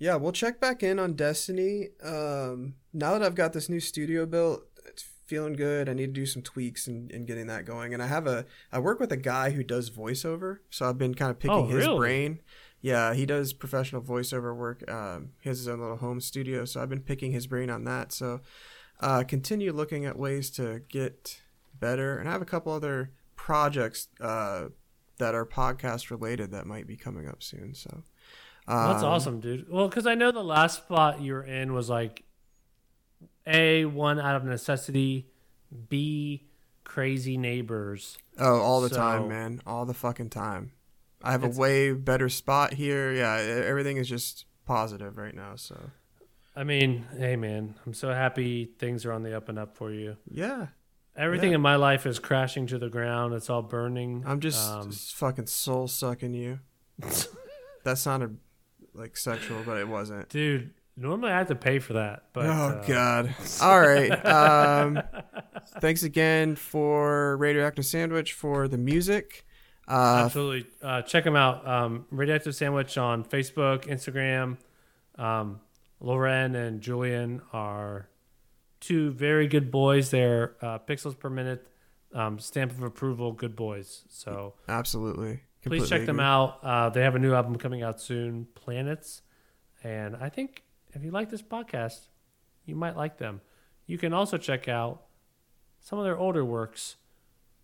Yeah, 0.00 0.16
we'll 0.16 0.32
check 0.32 0.60
back 0.60 0.82
in 0.82 0.98
on 0.98 1.14
Destiny. 1.14 1.88
Um, 2.04 2.74
now 2.92 3.12
that 3.12 3.22
I've 3.22 3.34
got 3.36 3.52
this 3.52 3.68
new 3.68 3.78
studio 3.80 4.26
built, 4.26 4.62
it's 4.86 5.04
feeling 5.26 5.54
good. 5.54 5.88
I 5.88 5.92
need 5.92 6.06
to 6.06 6.12
do 6.20 6.26
some 6.26 6.42
tweaks 6.42 6.86
and, 6.88 7.10
and 7.12 7.26
getting 7.26 7.46
that 7.48 7.64
going. 7.64 7.94
And 7.94 8.02
I 8.02 8.06
have 8.06 8.26
a 8.26 8.46
I 8.72 8.78
work 8.80 8.98
with 9.00 9.10
a 9.12 9.16
guy 9.16 9.50
who 9.50 9.62
does 9.64 9.90
voiceover, 9.90 10.58
so 10.70 10.88
I've 10.88 10.98
been 10.98 11.14
kind 11.14 11.30
of 11.30 11.38
picking 11.38 11.56
Oh, 11.56 11.66
his 11.66 11.86
really? 11.86 11.98
brain. 11.98 12.40
Yeah, 12.80 13.12
he 13.14 13.26
does 13.26 13.52
professional 13.52 14.02
voiceover 14.02 14.54
work. 14.54 14.88
Um, 14.90 15.30
he 15.40 15.48
has 15.48 15.58
his 15.58 15.68
own 15.68 15.80
little 15.80 15.96
home 15.96 16.20
studio, 16.20 16.64
so 16.64 16.80
I've 16.80 16.88
been 16.88 17.00
picking 17.02 17.32
his 17.32 17.46
brain 17.46 17.70
on 17.70 17.84
that. 17.84 18.12
So, 18.12 18.40
uh, 19.00 19.24
continue 19.24 19.72
looking 19.72 20.04
at 20.04 20.16
ways 20.16 20.48
to 20.50 20.82
get 20.88 21.40
better. 21.78 22.18
And 22.18 22.28
I 22.28 22.32
have 22.32 22.42
a 22.42 22.46
couple 22.46 22.72
other 22.72 23.10
projects 23.34 24.08
uh, 24.20 24.66
that 25.18 25.34
are 25.34 25.44
podcast 25.44 26.10
related 26.10 26.52
that 26.52 26.66
might 26.66 26.86
be 26.86 26.96
coming 26.96 27.28
up 27.28 27.42
soon. 27.42 27.74
So. 27.74 28.02
That's 28.68 29.02
um, 29.02 29.08
awesome, 29.08 29.40
dude. 29.40 29.66
Well, 29.70 29.88
because 29.88 30.06
I 30.06 30.14
know 30.14 30.30
the 30.30 30.44
last 30.44 30.84
spot 30.84 31.22
you 31.22 31.32
were 31.32 31.44
in 31.44 31.72
was 31.72 31.88
like 31.88 32.22
a 33.46 33.86
one 33.86 34.20
out 34.20 34.36
of 34.36 34.44
necessity, 34.44 35.26
b 35.88 36.44
crazy 36.84 37.36
neighbors. 37.38 38.18
Oh, 38.38 38.60
all 38.60 38.80
the 38.80 38.90
So- 38.90 38.96
time, 38.96 39.28
man. 39.28 39.62
All 39.66 39.86
the 39.86 39.94
fucking 39.94 40.30
time. 40.30 40.72
I 41.22 41.32
have 41.32 41.42
a 41.44 41.48
way 41.48 41.92
better 41.92 42.28
spot 42.28 42.74
here. 42.74 43.12
Yeah, 43.12 43.34
everything 43.36 43.96
is 43.96 44.08
just 44.08 44.44
positive 44.66 45.16
right 45.16 45.34
now. 45.34 45.56
So, 45.56 45.90
I 46.54 46.64
mean, 46.64 47.06
hey 47.16 47.36
man, 47.36 47.74
I'm 47.86 47.94
so 47.94 48.12
happy 48.12 48.66
things 48.78 49.04
are 49.04 49.12
on 49.12 49.22
the 49.22 49.36
up 49.36 49.48
and 49.48 49.58
up 49.58 49.76
for 49.76 49.92
you. 49.92 50.16
yeah, 50.30 50.68
Everything 51.16 51.50
Yeah. 51.50 51.56
in 51.56 51.60
my 51.60 51.74
life 51.76 52.06
is 52.06 52.18
crashing 52.20 52.68
to 52.68 52.78
the 52.78 52.88
ground. 52.88 53.34
It's 53.34 53.50
all 53.50 53.62
burning. 53.62 54.22
I'm 54.26 54.38
just, 54.40 54.68
Um, 54.70 54.90
just 54.90 55.16
fucking 55.16 55.46
soul 55.46 55.88
sucking 55.88 56.34
you. 56.34 56.60
that 57.84 57.98
sounded 57.98 58.38
like 58.94 59.16
sexual, 59.16 59.62
but 59.64 59.78
it 59.78 59.88
wasn't. 59.88 60.28
dude. 60.28 60.70
Normally 60.96 61.30
I 61.30 61.38
have 61.38 61.46
to 61.48 61.54
pay 61.54 61.78
for 61.78 61.92
that, 61.92 62.24
but 62.32 62.46
oh 62.46 62.50
uh, 62.50 62.84
god. 62.84 63.34
All 63.62 63.80
right. 63.80 64.10
Um, 64.26 65.00
thanks 65.80 66.02
again 66.02 66.56
for 66.56 67.36
Radioactive 67.36 67.86
Sandwich 67.86 68.32
for 68.32 68.66
the 68.66 68.78
music. 68.78 69.44
Uh, 69.88 70.22
absolutely. 70.24 70.66
Uh, 70.82 71.02
check 71.02 71.24
them 71.24 71.36
out. 71.36 71.66
Um, 71.66 72.06
Radioactive 72.10 72.54
Sandwich 72.54 72.98
on 72.98 73.24
Facebook, 73.24 73.84
Instagram. 73.86 74.58
Um, 75.16 75.60
Loren 76.00 76.54
and 76.54 76.80
Julian 76.80 77.42
are 77.52 78.08
two 78.80 79.10
very 79.10 79.48
good 79.48 79.70
boys. 79.70 80.10
They're 80.10 80.56
uh, 80.60 80.78
pixels 80.78 81.18
per 81.18 81.30
minute, 81.30 81.66
um, 82.14 82.38
stamp 82.38 82.72
of 82.72 82.82
approval, 82.82 83.32
good 83.32 83.56
boys. 83.56 84.04
So 84.08 84.54
absolutely. 84.68 85.40
please 85.62 85.62
Completely 85.62 85.88
check 85.88 86.06
them 86.06 86.20
out. 86.20 86.58
Uh, 86.62 86.90
they 86.90 87.02
have 87.02 87.14
a 87.14 87.18
new 87.18 87.34
album 87.34 87.56
coming 87.56 87.82
out 87.82 88.00
soon, 88.00 88.46
Planets. 88.54 89.22
And 89.82 90.16
I 90.16 90.28
think 90.28 90.62
if 90.92 91.02
you 91.02 91.10
like 91.10 91.30
this 91.30 91.42
podcast, 91.42 92.08
you 92.64 92.76
might 92.76 92.96
like 92.96 93.18
them. 93.18 93.40
You 93.86 93.98
can 93.98 94.12
also 94.12 94.36
check 94.36 94.68
out 94.68 95.02
some 95.80 95.98
of 95.98 96.04
their 96.04 96.18
older 96.18 96.44
works. 96.44 96.96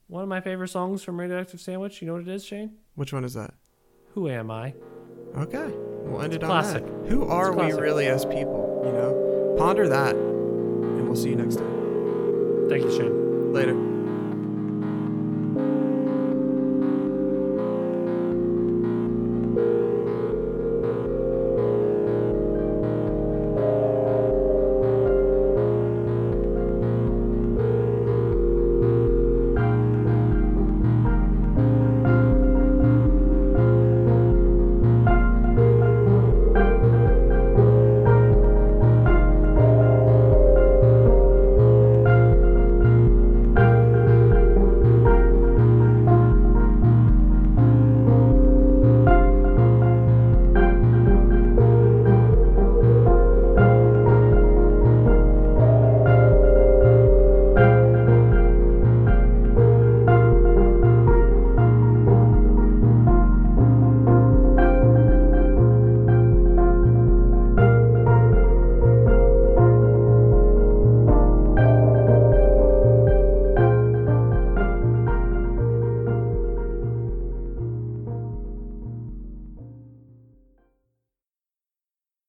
One 0.06 0.22
of 0.22 0.28
my 0.28 0.40
favorite 0.40 0.68
songs 0.68 1.02
from 1.02 1.18
Radioactive 1.18 1.60
Sandwich, 1.60 2.00
you 2.02 2.06
know 2.06 2.14
what 2.14 2.22
it 2.22 2.28
is, 2.28 2.44
Shane? 2.44 2.72
Which 2.94 3.12
one 3.12 3.24
is 3.24 3.34
that? 3.34 3.54
Who 4.12 4.28
Am 4.28 4.50
I? 4.50 4.74
Okay, 5.36 5.72
we'll 6.04 6.22
end 6.22 6.34
it 6.34 6.44
on 6.44 6.50
classic. 6.50 6.84
that. 6.84 7.08
Who 7.10 7.24
are 7.26 7.52
we 7.52 7.72
really 7.72 8.06
as 8.06 8.24
people? 8.24 8.82
You 8.84 8.92
know, 8.92 9.54
ponder 9.58 9.88
that, 9.88 10.14
and 10.14 11.06
we'll 11.06 11.16
see 11.16 11.30
you 11.30 11.36
next 11.36 11.56
time. 11.56 12.68
Thank 12.68 12.84
you, 12.84 12.90
Shane. 12.96 13.52
Later. 13.52 13.93